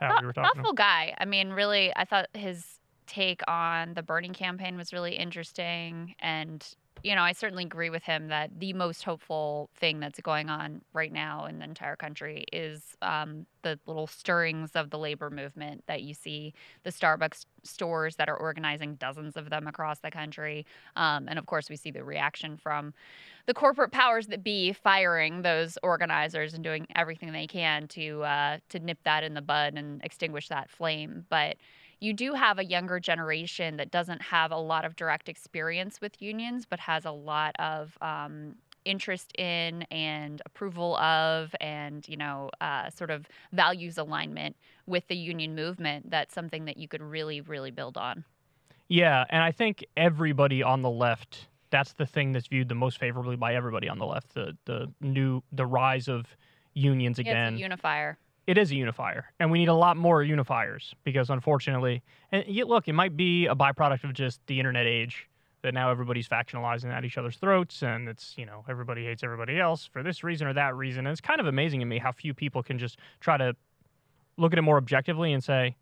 how 0.00 0.14
Thou- 0.14 0.20
we 0.20 0.26
were 0.26 0.32
talking. 0.32 0.50
thoughtful 0.54 0.72
guy. 0.74 1.14
I 1.18 1.24
mean, 1.24 1.50
really, 1.50 1.92
I 1.96 2.04
thought 2.04 2.28
his 2.34 2.64
take 3.06 3.40
on 3.48 3.94
the 3.94 4.02
Bernie 4.02 4.28
campaign 4.28 4.76
was 4.76 4.92
really 4.92 5.16
interesting. 5.16 6.14
And, 6.20 6.64
you 7.02 7.14
know, 7.14 7.22
I 7.22 7.32
certainly 7.32 7.64
agree 7.64 7.90
with 7.90 8.02
him 8.02 8.28
that 8.28 8.50
the 8.58 8.72
most 8.72 9.02
hopeful 9.04 9.70
thing 9.76 10.00
that's 10.00 10.20
going 10.20 10.50
on 10.50 10.82
right 10.92 11.12
now 11.12 11.46
in 11.46 11.58
the 11.58 11.64
entire 11.64 11.96
country 11.96 12.44
is 12.52 12.96
um, 13.02 13.46
the 13.62 13.78
little 13.86 14.06
stirrings 14.06 14.72
of 14.74 14.90
the 14.90 14.98
labor 14.98 15.30
movement 15.30 15.84
that 15.86 16.02
you 16.02 16.14
see 16.14 16.52
the 16.82 16.90
Starbucks 16.90 17.46
stores 17.62 18.16
that 18.16 18.28
are 18.28 18.36
organizing 18.36 18.96
dozens 18.96 19.36
of 19.36 19.50
them 19.50 19.66
across 19.66 20.00
the 20.00 20.10
country. 20.10 20.66
Um, 20.96 21.28
and 21.28 21.38
of 21.38 21.46
course, 21.46 21.70
we 21.70 21.76
see 21.76 21.90
the 21.90 22.04
reaction 22.04 22.56
from 22.56 22.92
the 23.46 23.54
corporate 23.54 23.92
powers 23.92 24.26
that 24.28 24.44
be 24.44 24.72
firing 24.72 25.42
those 25.42 25.78
organizers 25.82 26.54
and 26.54 26.62
doing 26.62 26.86
everything 26.94 27.32
they 27.32 27.46
can 27.46 27.88
to 27.88 28.22
uh, 28.22 28.58
to 28.68 28.78
nip 28.78 28.98
that 29.04 29.24
in 29.24 29.34
the 29.34 29.42
bud 29.42 29.74
and 29.74 30.02
extinguish 30.04 30.48
that 30.48 30.70
flame. 30.70 31.24
But 31.30 31.56
you 32.00 32.12
do 32.12 32.34
have 32.34 32.58
a 32.58 32.64
younger 32.64 32.98
generation 33.00 33.76
that 33.76 33.90
doesn't 33.90 34.22
have 34.22 34.50
a 34.52 34.56
lot 34.56 34.84
of 34.84 34.96
direct 34.96 35.28
experience 35.28 36.00
with 36.00 36.20
unions, 36.22 36.66
but 36.66 36.80
has 36.80 37.04
a 37.04 37.10
lot 37.12 37.54
of 37.58 37.96
um, 38.00 38.56
interest 38.84 39.32
in 39.38 39.82
and 39.90 40.40
approval 40.46 40.96
of, 40.96 41.54
and 41.60 42.08
you 42.08 42.16
know, 42.16 42.50
uh, 42.60 42.90
sort 42.90 43.10
of 43.10 43.28
values 43.52 43.98
alignment 43.98 44.56
with 44.86 45.06
the 45.08 45.16
union 45.16 45.54
movement. 45.54 46.10
That's 46.10 46.34
something 46.34 46.64
that 46.64 46.76
you 46.78 46.88
could 46.88 47.02
really, 47.02 47.40
really 47.40 47.70
build 47.70 47.96
on. 47.98 48.24
Yeah, 48.88 49.24
and 49.30 49.42
I 49.42 49.52
think 49.52 49.84
everybody 49.96 50.62
on 50.62 50.82
the 50.82 50.90
left, 50.90 51.48
that's 51.70 51.92
the 51.94 52.06
thing 52.06 52.32
that's 52.32 52.48
viewed 52.48 52.68
the 52.68 52.74
most 52.74 52.98
favorably 52.98 53.36
by 53.36 53.54
everybody 53.54 53.88
on 53.88 53.98
the 53.98 54.06
left. 54.06 54.34
The 54.34 54.56
the 54.64 54.92
new 55.00 55.42
the 55.52 55.66
rise 55.66 56.08
of 56.08 56.36
unions 56.74 57.18
Yeah, 57.24 57.32
again. 57.32 57.34
it's 57.34 57.46
a 57.46 57.50
unifier. 57.52 58.18
It 58.50 58.58
is 58.58 58.72
a 58.72 58.74
unifier, 58.74 59.26
and 59.38 59.52
we 59.52 59.60
need 59.60 59.68
a 59.68 59.74
lot 59.74 59.96
more 59.96 60.24
unifiers 60.24 60.92
because 61.04 61.30
unfortunately, 61.30 62.02
and 62.32 62.44
you, 62.48 62.64
look, 62.64 62.88
it 62.88 62.94
might 62.94 63.16
be 63.16 63.46
a 63.46 63.54
byproduct 63.54 64.02
of 64.02 64.12
just 64.12 64.40
the 64.48 64.58
internet 64.58 64.86
age 64.86 65.28
that 65.62 65.72
now 65.72 65.88
everybody's 65.88 66.28
factionalizing 66.28 66.92
at 66.92 67.04
each 67.04 67.16
other's 67.16 67.36
throats, 67.36 67.84
and 67.84 68.08
it's 68.08 68.34
you 68.36 68.44
know 68.44 68.64
everybody 68.68 69.04
hates 69.04 69.22
everybody 69.22 69.60
else 69.60 69.86
for 69.86 70.02
this 70.02 70.24
reason 70.24 70.48
or 70.48 70.52
that 70.52 70.74
reason. 70.74 71.06
And 71.06 71.12
it's 71.12 71.20
kind 71.20 71.38
of 71.38 71.46
amazing 71.46 71.78
to 71.78 71.86
me 71.86 71.98
how 71.98 72.10
few 72.10 72.34
people 72.34 72.60
can 72.60 72.76
just 72.76 72.98
try 73.20 73.36
to 73.36 73.54
look 74.36 74.52
at 74.52 74.58
it 74.58 74.62
more 74.62 74.78
objectively 74.78 75.32
and 75.32 75.44
say, 75.44 75.76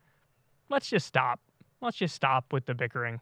let's 0.69 0.91
just 0.91 1.07
stop. 1.07 1.41
Let's 1.81 1.97
just 1.97 2.15
stop 2.15 2.53
with 2.53 2.67
the 2.67 2.75
bickering. 2.75 3.19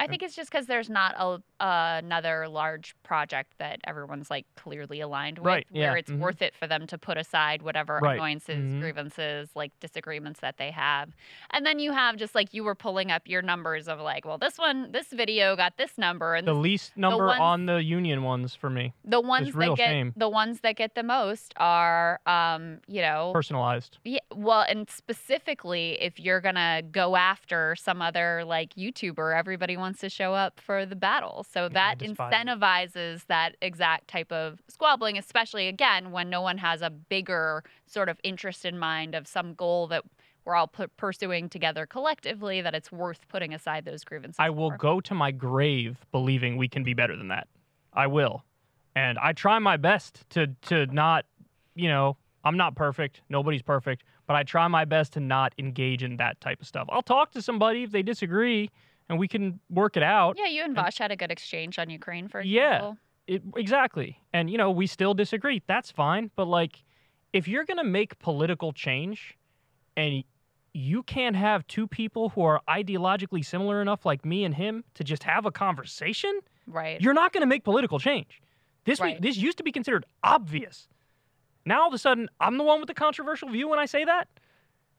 I 0.00 0.06
think 0.08 0.22
it's 0.22 0.34
just 0.34 0.50
because 0.50 0.66
there's 0.66 0.90
not 0.90 1.14
a 1.18 1.42
uh, 1.62 2.00
another 2.02 2.48
large 2.48 2.94
project 3.02 3.52
that 3.58 3.80
everyone's 3.84 4.30
like 4.30 4.46
clearly 4.56 5.00
aligned 5.00 5.38
with, 5.38 5.46
Right, 5.46 5.66
where 5.70 5.82
yeah, 5.92 5.94
it's 5.94 6.10
mhm. 6.10 6.18
worth 6.20 6.40
it 6.40 6.54
for 6.54 6.66
them 6.66 6.86
to 6.86 6.96
put 6.96 7.18
aside 7.18 7.60
whatever 7.62 7.98
Right, 8.02 8.14
annoyances, 8.14 8.56
mhm. 8.72 8.80
grievances, 8.80 9.50
like 9.54 9.72
disagreements 9.78 10.40
that 10.40 10.56
they 10.56 10.70
have. 10.70 11.10
And 11.50 11.66
then 11.66 11.78
you 11.78 11.92
have 11.92 12.16
just 12.16 12.34
like 12.34 12.54
you 12.54 12.64
were 12.64 12.74
pulling 12.74 13.10
up 13.10 13.22
your 13.26 13.42
numbers 13.42 13.88
of 13.88 14.00
like, 14.00 14.24
well, 14.24 14.38
this 14.38 14.56
one, 14.56 14.90
this 14.92 15.08
video 15.12 15.54
got 15.54 15.76
this 15.76 15.98
number, 15.98 16.34
and 16.34 16.48
The 16.48 16.54
this, 16.54 16.62
least 16.62 16.96
number 16.96 17.26
ones- 17.26 17.40
on 17.40 17.66
the 17.66 17.82
union 17.84 18.22
ones 18.22 18.54
for 18.54 18.70
me, 18.70 18.94
the 19.04 19.20
ones 19.20 19.52
that 19.54 19.76
get 19.76 19.88
shame. 19.88 20.12
the 20.16 20.28
ones 20.30 20.60
that 20.60 20.76
get 20.76 20.94
the 20.94 21.02
most 21.02 21.52
are, 21.58 22.20
um, 22.26 22.78
you 22.88 23.02
know, 23.02 23.32
personalized. 23.34 23.98
yeah, 24.04 24.20
well, 24.34 24.62
and 24.66 24.88
specifically, 24.88 25.98
if 26.00 26.18
you're 26.18 26.40
gonna 26.40 26.80
go 26.90 27.16
after 27.16 27.76
some 27.76 28.00
other 28.00 28.44
like 28.46 28.74
YouTuber, 28.74 29.36
everybody 29.38 29.76
wants 29.76 29.89
to 29.98 30.08
show 30.08 30.34
up 30.34 30.60
for 30.60 30.86
the 30.86 30.96
battle. 30.96 31.44
So 31.50 31.68
that 31.68 31.98
incentivizes 31.98 33.26
that 33.26 33.56
exact 33.60 34.08
type 34.08 34.32
of 34.32 34.62
squabbling, 34.68 35.18
especially 35.18 35.68
again 35.68 36.12
when 36.12 36.30
no 36.30 36.40
one 36.40 36.58
has 36.58 36.82
a 36.82 36.90
bigger 36.90 37.64
sort 37.86 38.08
of 38.08 38.18
interest 38.22 38.64
in 38.64 38.78
mind 38.78 39.14
of 39.14 39.26
some 39.26 39.54
goal 39.54 39.86
that 39.88 40.04
we're 40.44 40.54
all 40.54 40.68
pu- 40.68 40.88
pursuing 40.96 41.48
together 41.48 41.86
collectively. 41.86 42.60
That 42.60 42.74
it's 42.74 42.90
worth 42.90 43.28
putting 43.28 43.52
aside 43.52 43.84
those 43.84 44.04
grievances. 44.04 44.36
I 44.38 44.50
will 44.50 44.70
for. 44.70 44.76
go 44.78 45.00
to 45.00 45.14
my 45.14 45.30
grave 45.30 45.98
believing 46.12 46.56
we 46.56 46.68
can 46.68 46.82
be 46.82 46.94
better 46.94 47.16
than 47.16 47.28
that. 47.28 47.48
I 47.92 48.06
will. 48.06 48.44
And 48.96 49.18
I 49.18 49.32
try 49.32 49.58
my 49.58 49.76
best 49.76 50.28
to 50.30 50.48
to 50.62 50.86
not, 50.86 51.26
you 51.74 51.88
know, 51.88 52.16
I'm 52.44 52.56
not 52.56 52.74
perfect. 52.74 53.20
Nobody's 53.28 53.62
perfect, 53.62 54.04
but 54.26 54.36
I 54.36 54.42
try 54.42 54.66
my 54.68 54.84
best 54.84 55.12
to 55.14 55.20
not 55.20 55.54
engage 55.58 56.02
in 56.02 56.16
that 56.16 56.40
type 56.40 56.60
of 56.60 56.66
stuff. 56.66 56.86
I'll 56.90 57.02
talk 57.02 57.32
to 57.32 57.42
somebody 57.42 57.82
if 57.82 57.90
they 57.90 58.02
disagree 58.02 58.70
and 59.10 59.18
we 59.18 59.28
can 59.28 59.60
work 59.68 59.96
it 59.96 60.02
out. 60.02 60.36
Yeah, 60.38 60.46
you 60.46 60.62
and 60.62 60.74
Vaush 60.74 60.98
had 60.98 61.10
a 61.10 61.16
good 61.16 61.30
exchange 61.32 61.78
on 61.78 61.90
Ukraine, 61.90 62.28
for 62.28 62.40
Yeah. 62.40 62.76
example. 62.76 62.98
It, 63.26 63.42
exactly. 63.56 64.18
And, 64.32 64.48
you 64.48 64.56
know, 64.56 64.70
we 64.70 64.86
still 64.86 65.14
disagree. 65.14 65.62
That's 65.66 65.90
fine. 65.90 66.30
But, 66.36 66.46
like, 66.46 66.82
if 67.32 67.46
you're 67.46 67.64
going 67.64 67.78
to 67.78 67.84
make 67.84 68.18
political 68.20 68.72
change 68.72 69.36
and 69.96 70.24
you 70.72 71.02
can't 71.02 71.34
have 71.36 71.66
two 71.66 71.86
people 71.88 72.30
who 72.30 72.42
are 72.42 72.60
ideologically 72.68 73.44
similar 73.44 73.82
enough, 73.82 74.06
like 74.06 74.24
me 74.24 74.44
and 74.44 74.54
him, 74.54 74.84
to 74.94 75.04
just 75.04 75.24
have 75.24 75.44
a 75.44 75.50
conversation, 75.50 76.38
Right. 76.66 77.00
you're 77.00 77.14
not 77.14 77.32
going 77.32 77.42
to 77.42 77.46
make 77.48 77.64
political 77.64 77.98
change. 77.98 78.40
This 78.84 79.00
we- 79.00 79.08
Right. 79.08 79.20
this 79.20 79.36
used 79.36 79.58
to 79.58 79.64
be 79.64 79.72
considered 79.72 80.04
obvious. 80.22 80.88
Now 81.66 81.82
all 81.82 81.88
of 81.88 81.94
a 81.94 81.98
sudden, 81.98 82.28
I'm 82.40 82.56
the 82.58 82.64
one 82.64 82.78
with 82.80 82.86
the 82.86 82.94
controversial 82.94 83.48
view 83.48 83.68
when 83.68 83.78
I 83.80 83.86
say 83.86 84.04
that. 84.04 84.28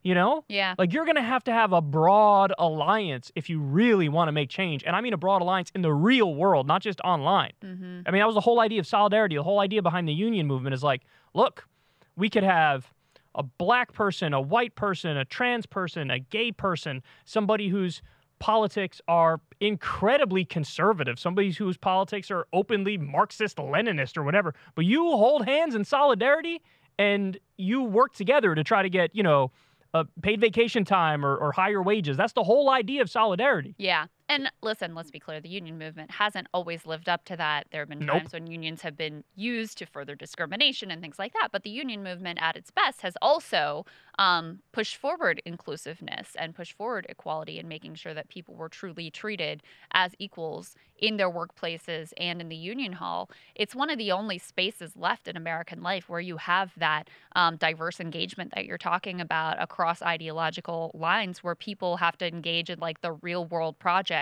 You 0.03 0.15
know, 0.15 0.43
yeah. 0.49 0.73
like 0.79 0.93
you're 0.93 1.05
going 1.05 1.17
to 1.17 1.21
have 1.21 1.43
to 1.43 1.51
have 1.51 1.73
a 1.73 1.81
broad 1.81 2.53
alliance 2.57 3.31
if 3.35 3.51
you 3.51 3.59
really 3.59 4.09
want 4.09 4.29
to 4.29 4.31
make 4.31 4.49
change, 4.49 4.83
and 4.83 4.95
I 4.95 5.01
mean 5.01 5.13
a 5.13 5.17
broad 5.17 5.43
alliance 5.43 5.71
in 5.75 5.83
the 5.83 5.93
real 5.93 6.33
world, 6.33 6.65
not 6.65 6.81
just 6.81 6.99
online. 7.01 7.51
Mm-hmm. 7.63 8.01
I 8.07 8.11
mean 8.11 8.19
that 8.19 8.25
was 8.25 8.33
the 8.33 8.41
whole 8.41 8.59
idea 8.59 8.79
of 8.79 8.87
solidarity. 8.87 9.35
The 9.35 9.43
whole 9.43 9.59
idea 9.59 9.81
behind 9.83 10.07
the 10.07 10.13
union 10.13 10.47
movement 10.47 10.73
is 10.73 10.81
like, 10.81 11.03
look, 11.35 11.67
we 12.15 12.29
could 12.29 12.43
have 12.43 12.91
a 13.35 13.43
black 13.43 13.93
person, 13.93 14.33
a 14.33 14.41
white 14.41 14.75
person, 14.75 15.17
a 15.17 15.25
trans 15.25 15.65
person, 15.65 16.09
a 16.09 16.19
gay 16.19 16.51
person, 16.51 17.03
somebody 17.25 17.69
whose 17.69 18.01
politics 18.39 19.01
are 19.07 19.39
incredibly 19.59 20.43
conservative, 20.43 21.19
somebody 21.19 21.51
whose 21.51 21.77
politics 21.77 22.31
are 22.31 22.47
openly 22.51 22.97
Marxist, 22.97 23.57
Leninist, 23.57 24.17
or 24.17 24.23
whatever. 24.23 24.55
But 24.75 24.85
you 24.85 25.03
hold 25.11 25.45
hands 25.45 25.75
in 25.75 25.85
solidarity 25.85 26.61
and 26.97 27.39
you 27.57 27.83
work 27.83 28.13
together 28.13 28.55
to 28.55 28.63
try 28.63 28.81
to 28.81 28.89
get, 28.89 29.15
you 29.15 29.23
know, 29.23 29.51
uh, 29.93 30.03
paid 30.21 30.39
vacation 30.39 30.85
time 30.85 31.25
or, 31.25 31.35
or 31.35 31.51
higher 31.51 31.81
wages. 31.81 32.17
That's 32.17 32.33
the 32.33 32.43
whole 32.43 32.69
idea 32.69 33.01
of 33.01 33.09
solidarity. 33.09 33.75
Yeah. 33.77 34.05
And 34.31 34.49
listen, 34.61 34.95
let's 34.95 35.11
be 35.11 35.19
clear 35.19 35.41
the 35.41 35.49
union 35.49 35.77
movement 35.77 36.09
hasn't 36.09 36.47
always 36.53 36.85
lived 36.85 37.09
up 37.09 37.25
to 37.25 37.35
that. 37.35 37.67
There 37.69 37.81
have 37.81 37.89
been 37.89 37.99
Nope. 37.99 38.23
times 38.23 38.31
when 38.31 38.47
unions 38.47 38.81
have 38.81 38.95
been 38.95 39.25
used 39.35 39.77
to 39.79 39.85
further 39.85 40.15
discrimination 40.15 40.89
and 40.89 41.01
things 41.01 41.19
like 41.19 41.33
that. 41.33 41.49
But 41.51 41.63
the 41.63 41.69
union 41.69 42.01
movement, 42.01 42.39
at 42.41 42.55
its 42.55 42.71
best, 42.71 43.01
has 43.01 43.17
also 43.21 43.85
um, 44.19 44.59
pushed 44.71 44.95
forward 44.95 45.41
inclusiveness 45.45 46.33
and 46.39 46.55
pushed 46.55 46.77
forward 46.77 47.05
equality 47.09 47.59
and 47.59 47.67
making 47.67 47.95
sure 47.95 48.13
that 48.13 48.29
people 48.29 48.55
were 48.55 48.69
truly 48.69 49.11
treated 49.11 49.63
as 49.91 50.13
equals 50.17 50.75
in 50.97 51.17
their 51.17 51.29
workplaces 51.29 52.13
and 52.15 52.39
in 52.39 52.47
the 52.47 52.55
union 52.55 52.93
hall. 52.93 53.29
It's 53.55 53.75
one 53.75 53.89
of 53.89 53.97
the 53.97 54.13
only 54.13 54.37
spaces 54.37 54.95
left 54.95 55.27
in 55.27 55.35
American 55.35 55.81
life 55.83 56.07
where 56.07 56.19
you 56.21 56.37
have 56.37 56.71
that 56.77 57.09
um, 57.35 57.57
diverse 57.57 57.99
engagement 57.99 58.53
that 58.55 58.65
you're 58.65 58.77
talking 58.77 59.19
about 59.19 59.61
across 59.61 60.01
ideological 60.01 60.91
lines, 60.93 61.43
where 61.43 61.55
people 61.55 61.97
have 61.97 62.17
to 62.19 62.27
engage 62.27 62.69
in 62.69 62.79
like 62.79 63.01
the 63.01 63.13
real 63.13 63.43
world 63.45 63.77
project 63.79 64.20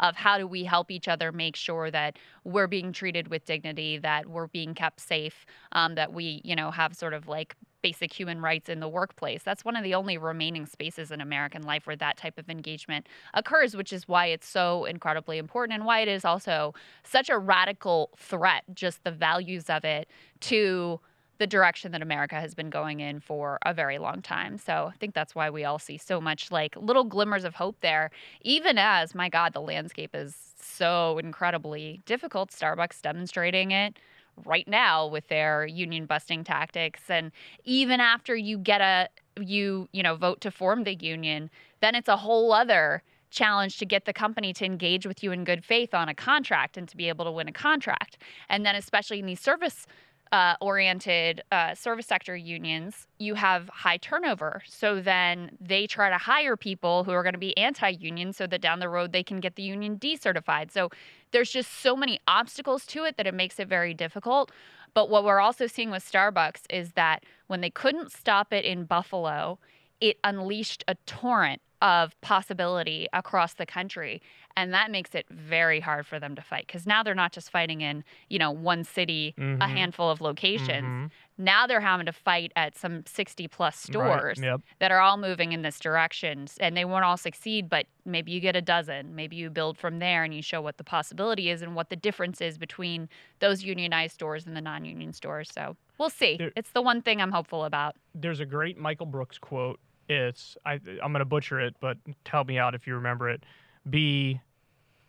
of 0.00 0.16
how 0.16 0.38
do 0.38 0.46
we 0.46 0.64
help 0.64 0.90
each 0.90 1.08
other 1.08 1.32
make 1.32 1.56
sure 1.56 1.90
that 1.90 2.18
we're 2.44 2.66
being 2.66 2.92
treated 2.92 3.28
with 3.28 3.44
dignity, 3.44 3.98
that 3.98 4.26
we're 4.26 4.48
being 4.48 4.74
kept 4.74 5.00
safe, 5.00 5.46
um, 5.72 5.94
that 5.94 6.12
we, 6.12 6.40
you 6.44 6.56
know, 6.56 6.70
have 6.70 6.94
sort 6.94 7.14
of 7.14 7.28
like 7.28 7.56
basic 7.82 8.12
human 8.12 8.40
rights 8.40 8.68
in 8.68 8.80
the 8.80 8.88
workplace. 8.88 9.42
That's 9.42 9.64
one 9.64 9.76
of 9.76 9.82
the 9.82 9.94
only 9.94 10.18
remaining 10.18 10.66
spaces 10.66 11.10
in 11.10 11.20
American 11.20 11.62
life 11.62 11.86
where 11.86 11.96
that 11.96 12.16
type 12.16 12.38
of 12.38 12.50
engagement 12.50 13.06
occurs, 13.34 13.74
which 13.74 13.92
is 13.92 14.06
why 14.06 14.26
it's 14.26 14.46
so 14.46 14.84
incredibly 14.84 15.38
important 15.38 15.76
and 15.76 15.86
why 15.86 16.00
it 16.00 16.08
is 16.08 16.24
also 16.24 16.74
such 17.02 17.30
a 17.30 17.38
radical 17.38 18.10
threat, 18.16 18.64
just 18.74 19.04
the 19.04 19.10
values 19.10 19.70
of 19.70 19.84
it 19.84 20.08
to 20.40 21.00
the 21.40 21.46
direction 21.46 21.90
that 21.90 22.02
America 22.02 22.34
has 22.34 22.54
been 22.54 22.68
going 22.68 23.00
in 23.00 23.18
for 23.18 23.58
a 23.64 23.72
very 23.72 23.96
long 23.96 24.20
time. 24.20 24.58
So 24.58 24.90
I 24.92 24.96
think 24.98 25.14
that's 25.14 25.34
why 25.34 25.48
we 25.48 25.64
all 25.64 25.78
see 25.78 25.96
so 25.96 26.20
much 26.20 26.50
like 26.52 26.76
little 26.76 27.02
glimmers 27.02 27.44
of 27.44 27.54
hope 27.54 27.76
there, 27.80 28.10
even 28.42 28.76
as, 28.76 29.14
my 29.14 29.30
God, 29.30 29.54
the 29.54 29.62
landscape 29.62 30.14
is 30.14 30.36
so 30.60 31.16
incredibly 31.16 32.02
difficult. 32.04 32.50
Starbucks 32.50 33.00
demonstrating 33.00 33.70
it 33.70 33.98
right 34.44 34.68
now 34.68 35.06
with 35.06 35.28
their 35.28 35.64
union 35.64 36.04
busting 36.04 36.44
tactics. 36.44 37.00
And 37.08 37.32
even 37.64 38.00
after 38.00 38.36
you 38.36 38.58
get 38.58 38.82
a, 38.82 39.08
you, 39.40 39.88
you 39.92 40.02
know, 40.02 40.16
vote 40.16 40.42
to 40.42 40.50
form 40.50 40.84
the 40.84 40.94
union, 40.94 41.48
then 41.80 41.94
it's 41.94 42.08
a 42.08 42.18
whole 42.18 42.52
other 42.52 43.02
challenge 43.30 43.78
to 43.78 43.86
get 43.86 44.04
the 44.04 44.12
company 44.12 44.52
to 44.52 44.66
engage 44.66 45.06
with 45.06 45.22
you 45.22 45.32
in 45.32 45.44
good 45.44 45.64
faith 45.64 45.94
on 45.94 46.08
a 46.10 46.14
contract 46.14 46.76
and 46.76 46.86
to 46.88 46.98
be 46.98 47.08
able 47.08 47.24
to 47.24 47.32
win 47.32 47.48
a 47.48 47.52
contract. 47.52 48.18
And 48.50 48.66
then, 48.66 48.74
especially 48.74 49.20
in 49.20 49.26
these 49.26 49.40
service 49.40 49.86
uh, 50.32 50.54
oriented 50.60 51.42
uh, 51.50 51.74
service 51.74 52.06
sector 52.06 52.36
unions, 52.36 53.08
you 53.18 53.34
have 53.34 53.68
high 53.68 53.96
turnover. 53.96 54.62
So 54.66 55.00
then 55.00 55.56
they 55.60 55.86
try 55.86 56.08
to 56.08 56.18
hire 56.18 56.56
people 56.56 57.04
who 57.04 57.10
are 57.10 57.22
going 57.22 57.34
to 57.34 57.38
be 57.38 57.56
anti 57.58 57.88
union 57.88 58.32
so 58.32 58.46
that 58.46 58.60
down 58.60 58.78
the 58.78 58.88
road 58.88 59.12
they 59.12 59.24
can 59.24 59.40
get 59.40 59.56
the 59.56 59.62
union 59.62 59.98
decertified. 59.98 60.70
So 60.70 60.90
there's 61.32 61.50
just 61.50 61.72
so 61.80 61.96
many 61.96 62.20
obstacles 62.28 62.86
to 62.86 63.04
it 63.04 63.16
that 63.16 63.26
it 63.26 63.34
makes 63.34 63.58
it 63.58 63.68
very 63.68 63.92
difficult. 63.92 64.52
But 64.94 65.10
what 65.10 65.24
we're 65.24 65.40
also 65.40 65.66
seeing 65.66 65.90
with 65.90 66.08
Starbucks 66.08 66.62
is 66.68 66.92
that 66.92 67.24
when 67.46 67.60
they 67.60 67.70
couldn't 67.70 68.12
stop 68.12 68.52
it 68.52 68.64
in 68.64 68.84
Buffalo, 68.84 69.58
it 70.00 70.18
unleashed 70.24 70.84
a 70.88 70.94
torrent 71.06 71.60
of 71.82 72.20
possibility 72.20 73.08
across 73.12 73.54
the 73.54 73.64
country 73.66 74.20
and 74.56 74.74
that 74.74 74.90
makes 74.90 75.14
it 75.14 75.24
very 75.30 75.80
hard 75.80 76.06
for 76.06 76.18
them 76.20 76.34
to 76.34 76.42
fight 76.42 76.66
because 76.66 76.86
now 76.86 77.02
they're 77.02 77.14
not 77.14 77.32
just 77.32 77.50
fighting 77.50 77.80
in 77.80 78.04
you 78.28 78.38
know 78.38 78.50
one 78.50 78.84
city 78.84 79.34
a 79.38 79.40
Mhm. 79.40 79.60
handful 79.70 80.10
of 80.10 80.20
locations 80.20 80.68
Mhm. 80.84 81.10
now 81.38 81.66
they're 81.66 81.80
having 81.80 82.04
to 82.06 82.12
fight 82.12 82.52
at 82.56 82.76
some 82.76 83.06
60 83.06 83.48
plus 83.48 83.88
Right. 83.88 83.92
stores 83.94 84.42
Yep. 84.42 84.60
that 84.80 84.90
are 84.92 84.98
all 85.00 85.16
moving 85.16 85.52
in 85.52 85.62
this 85.62 85.80
direction 85.80 86.46
and 86.60 86.76
they 86.76 86.84
won't 86.84 87.04
all 87.04 87.16
succeed 87.16 87.70
but 87.70 87.86
maybe 88.04 88.30
you 88.32 88.40
get 88.40 88.56
a 88.56 88.60
dozen 88.62 89.14
maybe 89.14 89.36
you 89.36 89.48
build 89.48 89.78
from 89.78 90.00
there 90.00 90.22
and 90.24 90.34
you 90.34 90.42
show 90.42 90.60
what 90.60 90.76
the 90.76 90.84
possibility 90.84 91.48
is 91.48 91.62
and 91.62 91.74
what 91.74 91.88
the 91.88 91.96
difference 91.96 92.40
is 92.42 92.58
between 92.58 93.08
those 93.38 93.62
unionized 93.62 94.14
stores 94.14 94.46
and 94.46 94.54
the 94.54 94.60
non-union 94.60 95.12
stores 95.14 95.50
so 95.50 95.76
we'll 95.96 96.10
see 96.10 96.36
There- 96.36 96.52
it's 96.56 96.72
the 96.72 96.82
one 96.82 97.00
thing 97.00 97.22
i'm 97.22 97.32
hopeful 97.32 97.64
about 97.64 97.96
there's 98.14 98.40
a 98.40 98.46
great 98.46 98.76
Michael 98.76 99.06
Brooks 99.06 99.38
quote. 99.38 99.78
It's 100.10 100.56
I 100.66 100.80
I'm 101.02 101.12
gonna 101.12 101.24
butcher 101.24 101.60
it, 101.60 101.76
but 101.80 101.96
tell 102.24 102.44
me 102.44 102.58
out 102.58 102.74
if 102.74 102.86
you 102.86 102.94
remember 102.94 103.28
it. 103.30 103.44
Be 103.88 104.40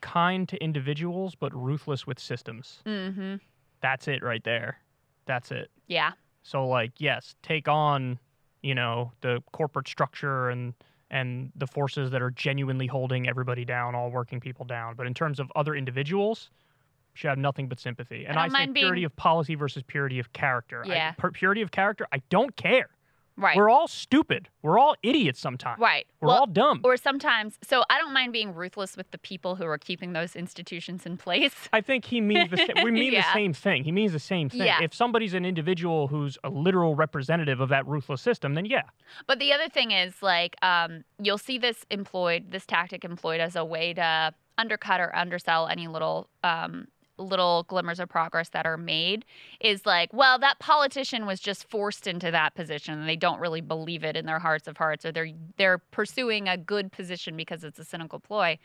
kind 0.02 0.48
to 0.50 0.58
individuals, 0.64 1.36
but 1.36 1.54
ruthless 1.56 2.06
with 2.08 2.20
systems. 2.20 2.82
mm-hmm 2.86 3.36
That's 3.82 4.08
it 4.08 4.24
right 4.24 4.44
there. 4.44 4.78
That's 5.26 5.52
it. 5.52 5.70
yeah 5.88 6.12
So 6.44 6.68
like, 6.68 6.92
yes, 7.00 7.36
take 7.44 7.68
on, 7.68 8.20
you 8.62 8.76
know, 8.76 9.12
the 9.22 9.42
corporate 9.52 9.88
structure 9.88 10.50
and 10.50 10.74
and 11.10 11.52
the 11.56 11.68
forces 11.68 12.10
that 12.12 12.22
are 12.22 12.32
genuinely 12.32 12.88
holding 12.88 13.28
everybody 13.28 13.66
down, 13.66 13.96
all 13.96 14.10
working 14.12 14.40
people 14.40 14.66
down. 14.66 14.96
But 14.96 15.08
in 15.08 15.14
terms 15.14 15.40
of 15.42 15.52
other 15.58 15.76
individuals, 15.76 16.50
should 17.16 17.28
have 17.28 17.38
nothing 17.38 17.68
but 17.68 17.80
sympathy. 17.82 18.24
And 18.26 18.38
I, 18.40 18.44
don't 18.44 18.52
say 18.52 18.58
mind 18.60 18.74
being- 18.74 18.86
purity 18.86 19.04
of 19.04 19.14
policy 19.18 19.56
versus 19.56 19.84
purity 19.84 20.20
of 20.20 20.32
character. 20.32 20.84
I- 20.86 20.88
Yeah. 20.88 21.12
pu- 21.18 21.32
purity 21.32 21.62
of 21.62 21.72
character, 21.72 22.08
I 22.14 22.22
don't 22.30 22.56
care. 22.56 22.90
Right 23.38 23.56
We're 23.58 23.70
all 23.70 23.88
stupid. 23.88 24.50
We're 24.62 24.78
all 24.78 24.96
idiots 25.04 25.40
sometimes. 25.40 25.80
right 25.80 26.06
We're 26.20 26.28
Well, 26.30 26.38
all 26.40 26.46
dumb. 26.48 26.82
or 26.84 26.98
sometimes 26.98 27.58
so 27.64 27.84
i 27.90 27.98
don't 27.98 28.14
mind 28.14 28.34
being 28.34 28.54
ruthless 28.54 28.96
with 28.98 29.10
the 29.12 29.18
people 29.18 29.56
who 29.56 29.66
are 29.66 29.78
keeping 29.78 30.14
those 30.14 30.36
institutions 30.36 31.06
in 31.06 31.18
place 31.18 31.54
I 31.74 31.82
think 31.82 32.06
he 32.06 32.22
means 32.22 32.50
the 32.52 32.58
same. 32.58 32.84
We 32.84 32.92
mean 33.02 33.14
the 33.14 33.24
same 33.34 33.54
thing. 33.54 33.84
He 33.84 33.92
means 33.92 34.12
the 34.12 34.20
same 34.20 34.50
thing. 34.50 34.62
Yeah. 34.62 34.82
If 34.84 34.94
somebody's 34.94 35.34
an 35.34 35.46
individual 35.46 36.08
who's 36.08 36.38
a 36.44 36.50
literal 36.50 36.96
representative 36.96 37.60
of 37.62 37.70
that 37.70 37.88
ruthless 37.88 38.22
system, 38.22 38.54
then 38.56 38.66
yeah, 38.66 38.84
But 39.28 39.40
the 39.40 39.54
other 39.54 39.70
thing 39.70 39.92
is, 39.92 40.22
like, 40.22 40.56
um, 40.64 41.04
you'll 41.20 41.38
see 41.38 41.58
this 41.58 41.86
employed, 41.90 42.52
this 42.52 42.66
tactic 42.66 43.04
employed 43.06 43.40
as 43.40 43.56
a 43.56 43.64
way 43.64 43.94
to 43.94 44.34
undercut 44.58 45.00
or 45.00 45.16
undersell 45.16 45.68
any 45.68 45.88
little, 45.88 46.30
um, 46.44 46.88
little 47.22 47.64
glimmers 47.64 48.00
of 48.00 48.10
progress 48.10 48.50
that 48.50 48.66
are 48.66 48.78
made. 48.78 49.26
Is 49.60 49.86
like, 49.86 50.14
well, 50.14 50.40
that 50.40 50.60
politician 50.60 51.26
was 51.26 51.40
just 51.40 51.70
forced 51.70 52.08
into 52.08 52.32
that 52.32 52.56
position, 52.56 53.00
and 53.00 53.08
they 53.08 53.16
don't 53.16 53.40
really 53.40 53.62
believe 53.62 54.04
it 54.04 54.16
in 54.16 54.26
their 54.26 54.40
hearts 54.40 54.68
of 54.68 54.78
hearts, 54.78 55.06
or 55.06 55.12
they're 55.12 55.32
they're 55.58 55.78
pursuing 55.78 56.48
a 56.48 56.58
good 56.58 56.92
position 56.92 57.36
because 57.38 57.64
it's 57.64 57.80
a 57.80 57.86
cynical 57.86 58.20
ploy. 58.20 58.58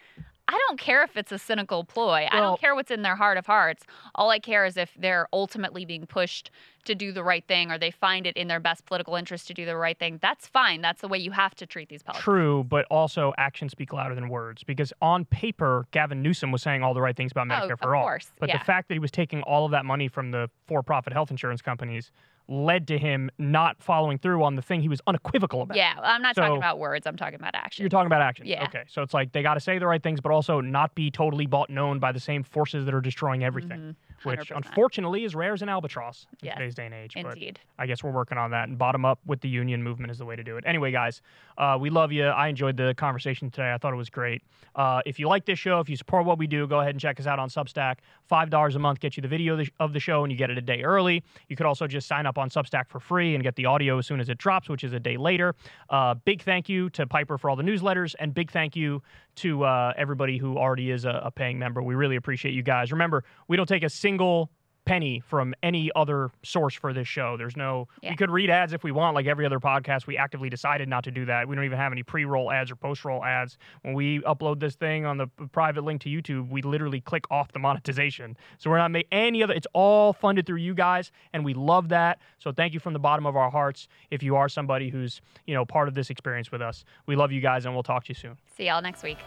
I 0.49 0.59
don't 0.69 0.79
care 0.79 1.03
if 1.03 1.17
it's 1.17 1.33
a 1.33 1.39
cynical 1.39 1.83
ploy. 1.85 2.29
I 2.31 2.39
don't 2.39 2.61
care 2.61 2.75
what's 2.77 2.93
in 2.93 3.03
their 3.03 3.17
heart 3.17 3.37
of 3.37 3.47
hearts. 3.47 3.83
All 4.15 4.31
I 4.31 4.39
care 4.39 4.65
is 4.65 4.77
if 4.77 4.93
they're 4.97 5.27
ultimately 5.33 5.85
being 5.85 6.07
pushed 6.07 6.51
to 6.85 6.95
do 6.95 7.11
the 7.11 7.25
right 7.25 7.45
thing 7.49 7.73
or 7.73 7.79
they 7.79 7.91
find 7.91 8.29
it 8.29 8.37
in 8.37 8.47
their 8.47 8.61
best 8.61 8.87
political 8.87 9.17
interest 9.17 9.49
to 9.49 9.55
do 9.55 9.65
the 9.67 9.77
right 9.77 9.99
thing. 9.99 10.21
That's 10.23 10.47
fine. 10.47 10.83
That's 10.83 11.01
the 11.01 11.09
way 11.09 11.19
you 11.19 11.33
have 11.33 11.57
to 11.57 11.67
treat 11.67 11.89
these 11.89 12.05
politicians. 12.05 12.23
true, 12.25 12.65
but 12.65 12.87
also 12.91 13.33
actions 13.39 13.73
speak 13.73 13.93
louder 13.93 14.15
than 14.15 14.29
words. 14.29 14.63
Because 14.63 14.93
on 15.03 15.25
paper, 15.25 15.89
Gavin 15.91 16.23
Newsom 16.23 16.53
was 16.53 16.63
saying 16.63 16.85
all 16.85 16.95
the 16.95 17.03
right 17.03 17.17
things 17.17 17.33
about 17.33 17.49
oh, 17.49 17.51
Medicare 17.51 17.71
Oh, 17.71 17.73
of 17.73 17.81
for 17.81 17.97
all. 17.97 18.05
course, 18.05 18.29
But 18.39 18.49
yeah. 18.49 18.59
the 18.59 18.65
fact 18.65 18.87
that 18.87 18.95
he 18.95 19.01
was 19.01 19.11
taking 19.11 19.43
all 19.43 19.65
of 19.65 19.73
that 19.73 19.85
money 19.85 20.07
from 20.07 20.31
the 20.31 20.49
for-profit 20.69 21.13
health 21.13 21.33
insurance 21.33 21.61
companies 21.61 22.13
led 22.49 22.87
to 22.89 22.99
him 22.99 23.31
not 23.39 23.83
following 23.83 24.19
through 24.19 24.45
on 24.45 24.55
the 24.57 24.63
thing 24.63 24.81
he 24.81 24.89
was 24.89 25.01
unequivocal 25.07 25.63
about. 25.63 25.77
Yeah, 25.77 25.95
I'm 26.03 26.23
not 26.23 26.35
So- 26.37 26.43
talking 26.43 26.57
about 26.59 26.79
words. 26.79 27.07
I'm 27.07 27.17
talking 27.17 27.35
about 27.35 27.55
action. 27.55 27.83
You're 27.83 27.91
talking 27.91 28.07
about 28.07 28.23
action. 28.23 28.47
Yeah. 28.47 28.65
Okay. 28.65 28.85
So 28.89 29.03
it's 29.03 29.13
like 29.15 29.33
they 29.33 29.43
got 29.43 29.55
to 29.55 29.61
say 29.61 29.79
the 29.79 29.87
right 29.87 30.03
things, 30.03 30.21
but 30.21 30.31
also 30.33 30.61
not 30.61 30.95
be 30.95 31.11
totally 31.11 31.47
bought 31.47 31.69
and 31.71 31.79
owned 31.79 32.01
by 32.01 32.13
the 32.13 32.21
same 32.21 32.43
forces 32.45 32.85
that 32.85 32.95
are 32.95 33.01
destroying 33.01 33.43
everything. 33.43 33.81
Mhm. 33.81 33.95
Which 34.25 34.51
100%. 34.51 34.57
unfortunately 34.57 35.25
is 35.25 35.35
rare 35.35 35.53
as 35.53 35.63
an 35.63 35.69
albatross 35.69 36.27
in 36.43 36.49
today's 36.53 36.75
day 36.75 36.87
and 36.87 36.95
age. 36.95 37.13
But 37.15 37.35
Indeed. 37.35 37.61
I 37.79 37.87
guess 37.87 38.03
we're 38.03 38.11
working 38.11 38.39
on 38.39 38.51
that. 38.53 38.69
And 38.69 38.77
bottom 38.79 39.05
up 39.05 39.19
with 39.27 39.41
the 39.41 39.49
union 39.49 39.83
movement 39.83 40.11
is 40.11 40.19
the 40.19 40.25
way 40.25 40.37
to 40.37 40.45
do 40.45 40.57
it. 40.57 40.65
Anyway, 40.67 40.91
guys, 40.93 41.23
uh, 41.59 41.77
we 41.81 41.91
love 41.91 42.13
you. 42.13 42.27
I 42.27 42.49
enjoyed 42.49 42.77
the 42.77 42.95
conversation 42.97 43.51
today. 43.51 43.73
I 43.73 43.79
thought 43.79 43.93
it 43.93 43.97
was 43.97 44.11
great. 44.11 44.43
Uh, 44.75 45.01
if 45.07 45.19
you 45.19 45.29
like 45.29 45.45
this 45.47 45.59
show, 45.59 45.81
if 45.81 45.89
you 45.89 45.97
support 45.97 46.25
what 46.27 46.39
we 46.39 46.47
do, 46.47 46.67
go 46.67 46.81
ahead 46.81 46.91
and 46.91 47.01
check 47.01 47.19
us 47.21 47.27
out 47.27 47.39
on 47.39 47.49
Substack. 47.49 47.97
Five 48.27 48.51
dollars 48.51 48.75
a 48.77 48.79
month 48.79 49.01
gets 49.01 49.17
you 49.17 49.21
the 49.23 49.29
video 49.29 49.55
of 49.55 49.59
the- 49.61 49.73
of 49.81 49.93
the 49.93 50.01
show, 50.01 50.23
and 50.25 50.33
you 50.33 50.37
get 50.39 50.51
it 50.51 50.59
a 50.59 50.63
day 50.63 50.83
early. 50.83 51.23
You 51.49 51.57
could 51.57 51.67
also 51.67 51.87
just 51.87 52.07
sign 52.09 52.27
up 52.27 52.39
on 52.39 52.51
Substack 52.51 52.89
for 52.89 53.01
free 53.01 53.35
and 53.35 53.43
get 53.43 53.55
the 53.57 53.67
audio 53.67 53.99
as 53.99 54.07
soon 54.07 54.21
as 54.21 54.29
it 54.29 54.39
drops, 54.39 54.69
which 54.69 54.85
is 54.85 54.93
a 54.93 55.01
day 55.01 55.17
later. 55.17 55.55
Uh, 55.91 56.15
big 56.15 56.43
thank 56.43 56.69
you 56.69 56.91
to 56.91 57.07
Piper 57.07 57.39
for 57.39 57.49
all 57.49 57.57
the 57.57 57.63
newsletters, 57.63 58.15
and 58.19 58.35
big 58.35 58.51
thank 58.51 58.77
you 58.77 59.03
to 59.37 59.65
uh, 59.65 59.93
everybody 59.97 60.39
who 60.39 60.59
already 60.59 60.91
is 60.91 61.05
a, 61.05 61.23
a 61.25 61.31
paying 61.31 61.59
member. 61.59 61.83
We 61.83 61.95
really 61.95 62.17
appreciate 62.17 62.53
you 62.53 62.63
guys. 62.63 62.93
Remember, 62.93 63.25
we 63.49 63.57
don't 63.57 63.69
take 63.69 63.83
a 63.83 63.89
single 63.91 64.51
penny 64.87 65.21
from 65.21 65.53
any 65.63 65.91
other 65.95 66.31
source 66.43 66.75
for 66.75 66.93
this 66.95 67.07
show. 67.07 67.37
There's 67.37 67.57
no 67.57 67.89
Yeah. 68.01 68.11
we 68.11 68.17
could 68.17 68.31
read 68.31 68.49
ads 68.49 68.73
if 68.73 68.83
we 68.83 68.93
want 68.93 69.15
like 69.15 69.27
every 69.27 69.45
other 69.45 69.61
podcast. 69.61 70.07
We 70.07 70.17
actively 70.17 70.49
decided 70.49 70.89
not 70.89 71.05
to 71.05 71.11
do 71.11 71.27
that. 71.27 71.47
We 71.49 71.55
don't 71.57 71.65
even 71.65 71.77
have 71.77 71.93
any 71.93 72.03
pre-roll 72.03 72.51
ads 72.51 72.71
or 72.71 72.77
post-roll 72.77 73.23
ads. 73.25 73.59
When 73.83 73.93
we 73.95 74.21
upload 74.21 74.61
this 74.61 74.77
thing 74.77 75.05
on 75.05 75.19
the 75.19 75.27
private 75.53 75.85
link 75.85 76.01
to 76.03 76.09
YouTube, 76.09 76.49
we 76.49 76.63
literally 76.63 77.01
click 77.01 77.25
off 77.31 77.53
the 77.53 77.59
monetization. 77.59 78.37
So 78.59 78.71
we're 78.71 78.79
not 78.79 78.91
making 78.91 79.09
any 79.13 79.43
other 79.43 79.53
it's 79.55 79.67
all 79.73 80.13
funded 80.13 80.47
through 80.47 80.59
you 80.59 80.73
guys 80.75 81.11
and 81.33 81.45
we 81.45 81.53
love 81.53 81.89
that. 81.91 82.19
So 82.39 82.53
thank 82.53 82.73
you 82.73 82.81
from 82.81 82.93
the 82.93 82.99
bottom 83.01 83.27
of 83.27 83.37
our 83.37 83.51
hearts 83.51 83.89
if 84.11 84.23
you 84.23 84.37
are 84.37 84.49
somebody 84.49 84.89
who's, 84.89 85.21
you 85.47 85.55
know, 85.55 85.65
part 85.67 85.89
of 85.89 85.95
this 85.95 86.09
experience 86.11 86.53
with 86.53 86.63
us. 86.63 86.85
We 87.07 87.17
love 87.17 87.33
you 87.33 87.41
guys 87.41 87.65
and 87.67 87.75
we'll 87.75 87.83
talk 87.83 88.05
to 88.05 88.11
you 88.11 88.15
soon. 88.15 88.37
See 88.57 88.67
y'all 88.67 88.81
next 88.81 89.03
week. 89.03 89.19